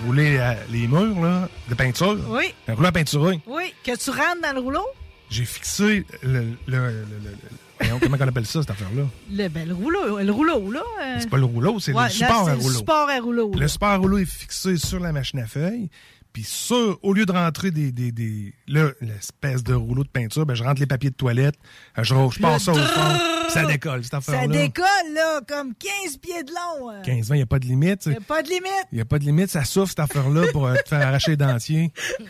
rouler 0.06 0.40
les 0.70 0.86
murs 0.86 1.20
là, 1.22 1.48
de 1.68 1.74
peinture. 1.74 2.16
Oui. 2.28 2.54
Un 2.68 2.74
rouleau 2.74 2.88
à 2.88 2.92
peinturer. 2.92 3.40
Oui. 3.46 3.72
Que 3.84 3.96
tu 3.96 4.10
rentres 4.10 4.40
dans 4.42 4.52
le 4.54 4.60
rouleau? 4.60 4.84
J'ai 5.30 5.44
fixé 5.44 6.04
le. 6.22 6.40
le, 6.40 6.46
le, 6.66 6.78
le- 6.90 7.90
le- 7.90 7.98
comment 8.00 8.16
on 8.20 8.28
appelle 8.28 8.46
ça, 8.46 8.60
cette 8.60 8.70
affaire-là? 8.70 9.02
Le, 9.32 9.48
ben, 9.48 9.66
le 9.66 9.74
rouleau, 9.74 10.18
le 10.20 10.30
rouleau, 10.32 10.70
là. 10.70 10.82
euh. 11.02 11.16
C'est 11.18 11.28
pas 11.28 11.38
le 11.38 11.44
rouleau, 11.44 11.80
c'est 11.80 11.92
Ouais, 11.92 12.04
le 12.04 12.10
support 12.10 12.48
à 12.48 12.52
le 12.54 12.60
rouleau. 12.60 12.78
support 12.78 13.08
à 13.10 13.18
rouleau. 13.20 13.50
là. 13.52 13.58
Le 13.60 13.68
support 13.68 13.88
à 13.88 13.96
rouleau 13.96 14.18
est 14.18 14.24
fixé 14.30 14.76
sur 14.76 15.00
la 15.00 15.12
machine 15.12 15.40
à 15.40 15.46
feuilles. 15.46 15.88
Puis 16.34 16.42
sur, 16.42 16.98
au 17.02 17.12
lieu 17.14 17.24
de 17.26 17.32
rentrer 17.32 17.70
des, 17.70 17.92
des, 17.92 18.10
des 18.12 18.52
là, 18.66 18.90
l'espèce 19.00 19.62
de 19.62 19.72
rouleau 19.72 20.02
de 20.02 20.08
peinture, 20.08 20.44
ben, 20.44 20.54
je 20.54 20.64
rentre 20.64 20.80
les 20.80 20.86
papiers 20.86 21.10
de 21.10 21.14
toilette, 21.14 21.54
euh, 21.96 22.02
je, 22.02 22.12
je 22.32 22.40
passe 22.40 22.64
ça 22.64 22.72
au 22.72 22.74
fond, 22.74 23.18
ça 23.50 23.64
décolle, 23.64 24.02
cette 24.02 24.10
Ça 24.10 24.16
affaire-là. 24.18 24.48
décolle, 24.48 24.84
là, 25.14 25.40
comme 25.48 25.72
15 26.04 26.16
pieds 26.18 26.42
de 26.42 26.50
long. 26.50 26.90
euh. 26.90 27.02
15 27.02 27.28
20 27.28 27.34
il 27.36 27.38
n'y 27.38 27.42
a 27.42 27.46
pas 27.46 27.58
de 27.60 27.66
limite. 27.66 28.06
Y 28.06 28.16
a 28.16 28.20
pas 28.20 28.42
de 28.42 28.48
limite. 28.48 28.86
Il 28.90 28.96
n'y 28.96 29.00
a 29.00 29.04
pas 29.04 29.18
de 29.20 29.24
limite, 29.24 29.48
ça 29.48 29.64
souffle 29.64 29.90
cette 29.90 30.00
affaire-là 30.00 30.46
pour 30.50 30.66
euh, 30.66 30.74
te 30.74 30.88
faire 30.88 31.06
arracher 31.06 31.30
les 31.32 31.36
dentiers. 31.36 31.92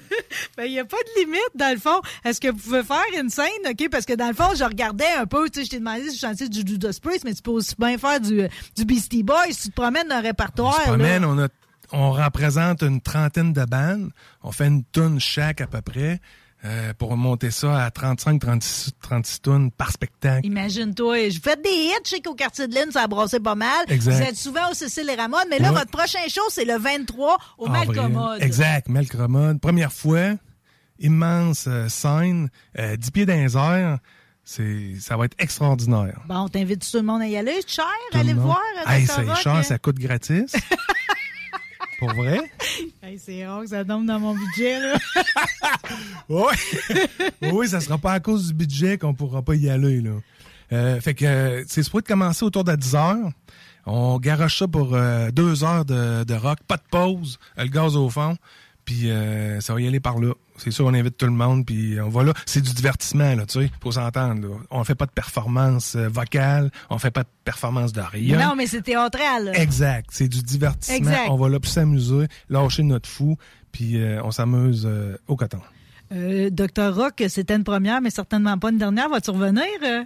Ben, 0.56 0.64
il 0.64 0.72
n'y 0.72 0.80
a 0.80 0.84
pas 0.84 0.96
de 0.96 1.20
limite, 1.20 1.40
dans 1.54 1.72
le 1.72 1.78
fond. 1.80 2.00
Est-ce 2.24 2.40
que 2.40 2.48
vous 2.48 2.58
pouvez 2.58 2.82
faire 2.82 3.02
une 3.20 3.30
scène, 3.30 3.46
OK? 3.70 3.88
Parce 3.88 4.04
que 4.04 4.14
dans 4.14 4.26
le 4.26 4.34
fond, 4.34 4.48
je 4.56 4.64
regardais 4.64 5.10
un 5.16 5.26
peu, 5.26 5.48
tu 5.48 5.60
sais, 5.60 5.64
je 5.64 5.70
t'ai 5.70 5.78
demandé 5.78 6.10
si 6.10 6.16
je 6.16 6.20
chantais 6.20 6.48
du 6.48 6.60
Judas 6.66 6.98
Priest, 7.00 7.24
mais 7.24 7.34
tu 7.34 7.42
peux 7.42 7.52
aussi 7.52 7.74
bien 7.78 7.96
faire 7.98 8.20
du, 8.20 8.48
du 8.76 8.84
Beastie 8.84 9.22
Boys 9.22 9.46
si 9.52 9.62
tu 9.62 9.68
te 9.70 9.80
promènes 9.80 10.08
dans 10.08 10.16
un 10.16 10.20
répertoire. 10.20 10.74
On 10.74 10.84
se 10.84 10.90
là. 10.90 10.96
promène, 10.96 11.24
on, 11.24 11.38
a, 11.38 11.48
on 11.94 12.10
représente 12.12 12.82
une 12.82 13.00
trentaine 13.00 13.52
de 13.52 13.64
bandes. 13.64 14.10
On 14.42 14.52
fait 14.52 14.66
une 14.66 14.84
tonne 14.84 15.18
chaque 15.20 15.60
à 15.60 15.66
peu 15.66 15.80
près 15.80 16.20
euh, 16.64 16.92
pour 16.94 17.16
monter 17.16 17.50
ça 17.50 17.84
à 17.84 17.90
35, 17.90 18.40
36, 18.40 18.92
36 19.02 19.40
tonnes 19.42 19.70
par 19.70 19.90
spectacle. 19.92 20.46
Imagine-toi, 20.46 21.28
je 21.28 21.38
fais 21.38 21.56
des 21.56 21.68
hits, 21.70 21.92
je 22.04 22.10
sais 22.10 22.20
qu'au 22.20 22.34
quartier 22.34 22.66
de 22.68 22.74
Lune, 22.74 22.90
ça 22.90 23.02
a 23.02 23.06
brassé 23.06 23.38
pas 23.38 23.54
mal. 23.54 23.84
Exact. 23.88 24.12
Vous 24.14 24.22
êtes 24.22 24.36
souvent 24.36 24.70
au 24.70 24.74
Cécile 24.74 25.08
et 25.10 25.14
Ramon, 25.14 25.36
mais 25.50 25.58
là, 25.58 25.72
Ouais. 25.72 25.78
votre 25.80 25.90
prochain 25.90 26.20
show, 26.28 26.40
c'est 26.48 26.64
le 26.64 26.78
23 26.78 27.36
au 27.58 27.66
Avril. 27.68 27.86
Malcommode. 27.88 28.42
Exact, 28.42 28.88
Malcommode. 28.88 29.60
Première 29.60 29.92
fois, 29.92 30.32
immense 30.98 31.66
euh, 31.68 31.88
scène, 31.88 32.48
euh, 32.78 32.96
10 32.96 33.10
pieds 33.10 33.26
dans 33.26 33.34
les 33.34 33.56
airs. 33.56 33.98
C'est, 34.46 34.96
ça 35.00 35.16
va 35.16 35.24
être 35.24 35.36
extraordinaire. 35.38 36.20
Bon, 36.28 36.40
on 36.40 36.48
t'invite 36.50 36.80
tout 36.90 36.98
le 36.98 37.02
monde 37.02 37.22
à 37.22 37.26
y 37.26 37.36
aller. 37.36 37.60
Cher, 37.66 37.86
allez 38.12 38.34
voir. 38.34 38.60
euh, 38.86 38.90
Hey, 38.90 39.06
c'est 39.06 39.24
cher, 39.36 39.56
euh. 39.56 39.62
ça 39.62 39.78
coûte 39.78 39.98
gratis. 39.98 40.52
Pour 42.04 42.14
vrai? 42.14 42.40
Hey, 43.02 43.18
c'est 43.18 43.46
rare 43.46 43.60
que 43.60 43.68
ça 43.68 43.84
tombe 43.84 44.06
dans 44.06 44.18
mon 44.18 44.34
budget, 44.34 44.80
là. 44.80 44.98
Oui. 46.28 46.54
oui, 47.52 47.68
ça 47.68 47.80
sera 47.80 47.98
pas 47.98 48.12
à 48.12 48.20
cause 48.20 48.48
du 48.48 48.54
budget 48.54 48.98
qu'on 48.98 49.12
pourra 49.14 49.42
pas 49.42 49.54
y 49.54 49.68
aller, 49.68 50.00
là. 50.00 50.12
Euh, 50.72 51.00
fait 51.00 51.14
que 51.14 51.24
euh, 51.24 51.64
c'est 51.68 51.82
supposé 51.82 52.02
commencer 52.02 52.44
autour 52.44 52.64
de 52.64 52.74
10 52.74 52.94
heures. 52.94 53.30
On 53.86 54.18
garoche 54.18 54.58
ça 54.58 54.66
pour 54.66 54.94
euh, 54.94 55.30
deux 55.30 55.62
heures 55.62 55.84
de, 55.84 56.24
de 56.24 56.34
rock, 56.34 56.58
pas 56.66 56.78
de 56.78 56.82
pause, 56.90 57.38
le 57.58 57.66
gaz 57.66 57.94
au 57.94 58.08
fond. 58.08 58.36
Puis 58.84 59.10
euh, 59.10 59.60
ça 59.60 59.72
va 59.72 59.80
y 59.80 59.88
aller 59.88 60.00
par 60.00 60.18
là. 60.18 60.34
C'est 60.56 60.70
sûr, 60.70 60.84
on 60.86 60.92
invite 60.94 61.16
tout 61.16 61.24
le 61.26 61.32
monde, 61.32 61.64
puis 61.64 61.98
on 62.00 62.10
va 62.10 62.22
là. 62.22 62.34
C'est 62.46 62.60
du 62.60 62.72
divertissement, 62.74 63.34
là, 63.34 63.46
tu 63.46 63.60
sais, 63.62 63.70
faut 63.82 63.92
s'entendre. 63.92 64.46
là. 64.48 64.54
On 64.70 64.84
fait 64.84 64.94
pas 64.94 65.06
de 65.06 65.10
performance 65.10 65.96
euh, 65.96 66.08
vocale, 66.08 66.70
on 66.90 66.98
fait 66.98 67.10
pas 67.10 67.22
de 67.22 67.28
performance 67.44 67.92
de 67.92 68.02
rien. 68.02 68.38
Non, 68.48 68.54
mais 68.56 68.66
c'est 68.66 68.82
théâtral. 68.82 69.46
là. 69.46 69.52
Exact, 69.54 70.10
c'est 70.12 70.28
du 70.28 70.42
divertissement. 70.42 70.96
Exact. 70.96 71.28
On 71.30 71.36
va 71.36 71.48
là 71.48 71.58
pour 71.60 71.70
s'amuser, 71.70 72.26
lâcher 72.50 72.82
notre 72.82 73.08
fou, 73.08 73.36
puis 73.72 74.00
euh, 74.00 74.22
on 74.22 74.30
s'amuse 74.30 74.84
euh, 74.86 75.16
au 75.28 75.36
coton. 75.36 75.60
Docteur 76.50 76.94
Rock, 76.94 77.24
c'était 77.28 77.56
une 77.56 77.64
première, 77.64 78.00
mais 78.00 78.10
certainement 78.10 78.56
pas 78.58 78.70
une 78.70 78.78
dernière. 78.78 79.08
Vas-tu 79.08 79.30
revenir? 79.30 79.64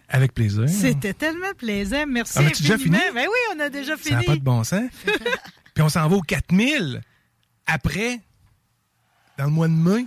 Avec 0.08 0.32
plaisir. 0.32 0.66
C'était 0.68 1.12
tellement 1.12 1.52
plaisant. 1.58 2.06
Merci 2.08 2.38
Ah, 2.38 2.46
as-tu 2.46 2.62
déjà 2.62 2.78
fini? 2.78 2.96
Ben 3.14 3.26
oui, 3.26 3.56
on 3.56 3.60
a 3.60 3.68
déjà 3.68 3.92
Ça 3.96 4.02
fini. 4.02 4.16
n'a 4.16 4.22
pas 4.22 4.36
de 4.36 4.40
bon 4.40 4.64
sens. 4.64 4.88
Puis 5.74 5.82
on 5.82 5.90
s'en 5.90 6.08
va 6.08 6.16
au 6.16 6.22
4000 6.22 7.02
après, 7.66 8.20
dans 9.38 9.44
le 9.44 9.50
mois 9.50 9.68
de 9.68 9.72
mai, 9.72 10.06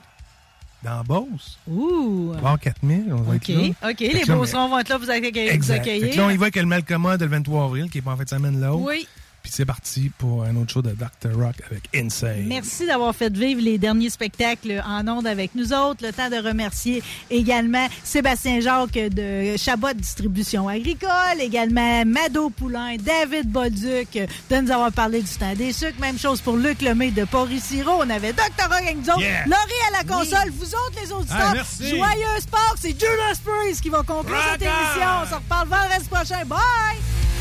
dans 0.83 1.03
Beauce. 1.03 1.57
Ouh. 1.67 2.33
Au 2.33 2.57
4000, 2.57 3.05
on 3.13 3.21
va 3.21 3.35
OK, 3.35 3.49
être 3.49 3.55
là. 3.81 3.89
OK. 3.91 3.97
Fait 3.97 4.07
Les 4.09 4.25
Beaucerons 4.25 4.69
vont 4.69 4.79
être 4.79 4.89
là, 4.89 4.97
vous 4.97 5.09
accueillir. 5.09 5.49
Vous 5.51 5.55
Exact. 5.55 5.79
accueillir. 5.79 6.07
Fait 6.07 6.11
que 6.11 6.17
là, 6.17 6.25
on 6.25 6.29
y 6.29 6.37
va 6.37 6.43
avec 6.45 6.55
le 6.57 6.65
Malcommode 6.65 7.21
le 7.21 7.27
23 7.27 7.63
avril, 7.65 7.89
qui 7.89 7.99
est 7.99 8.01
pas 8.01 8.11
en 8.11 8.17
fin 8.17 8.23
de 8.23 8.29
semaine 8.29 8.59
là 8.59 8.75
Oui. 8.75 9.07
Puis 9.43 9.51
c'est 9.51 9.65
parti 9.65 10.11
pour 10.17 10.43
un 10.43 10.55
autre 10.55 10.71
show 10.71 10.81
de 10.81 10.91
Dr. 10.91 11.35
Rock 11.35 11.55
avec 11.69 11.89
Insane. 11.95 12.45
Merci 12.45 12.85
d'avoir 12.85 13.15
fait 13.15 13.35
vivre 13.35 13.61
les 13.61 13.77
derniers 13.77 14.09
spectacles 14.09 14.83
en 14.85 15.07
ondes 15.07 15.25
avec 15.25 15.55
nous 15.55 15.73
autres. 15.73 16.05
Le 16.05 16.13
temps 16.13 16.29
de 16.29 16.35
remercier 16.35 17.01
également 17.29 17.87
Sébastien 18.03 18.59
Jacques 18.59 18.91
de 18.93 19.57
Chabot 19.57 19.93
Distribution 19.93 20.67
Agricole, 20.67 21.39
également 21.39 22.05
Mado 22.05 22.49
Poulain, 22.49 22.97
David 22.97 23.49
Bolduc 23.51 24.13
de 24.13 24.55
nous 24.57 24.71
avoir 24.71 24.91
parlé 24.91 25.21
du 25.21 25.29
temps 25.29 25.53
des 25.55 25.73
sucres. 25.73 25.99
Même 25.99 26.19
chose 26.19 26.41
pour 26.41 26.57
Luc 26.57 26.81
Lemay 26.81 27.11
de 27.11 27.25
Port-Siro. 27.25 27.91
On 27.99 28.09
avait 28.09 28.33
Dr. 28.33 28.69
Rock 28.69 28.81
avec 28.81 28.97
nous 28.97 29.09
autres. 29.09 29.21
Yeah. 29.21 29.45
Laurie 29.45 29.81
à 29.89 30.03
la 30.03 30.03
console. 30.03 30.51
Vous 30.51 30.65
autres, 30.65 30.99
les 31.03 31.11
auditeurs. 31.11 31.37
Ah, 31.39 31.51
merci. 31.53 31.89
Joyeux 31.89 32.39
sport. 32.39 32.75
C'est 32.79 32.91
Judas 32.91 33.39
Priest 33.43 33.81
qui 33.81 33.89
va 33.89 34.03
conclure 34.03 34.37
cette 34.51 34.61
Rock 34.61 34.79
émission. 34.79 35.09
On 35.23 35.29
se 35.29 35.35
reparle 35.35 35.67
vendredi 35.67 36.07
prochain. 36.09 36.45
Bye! 36.45 37.40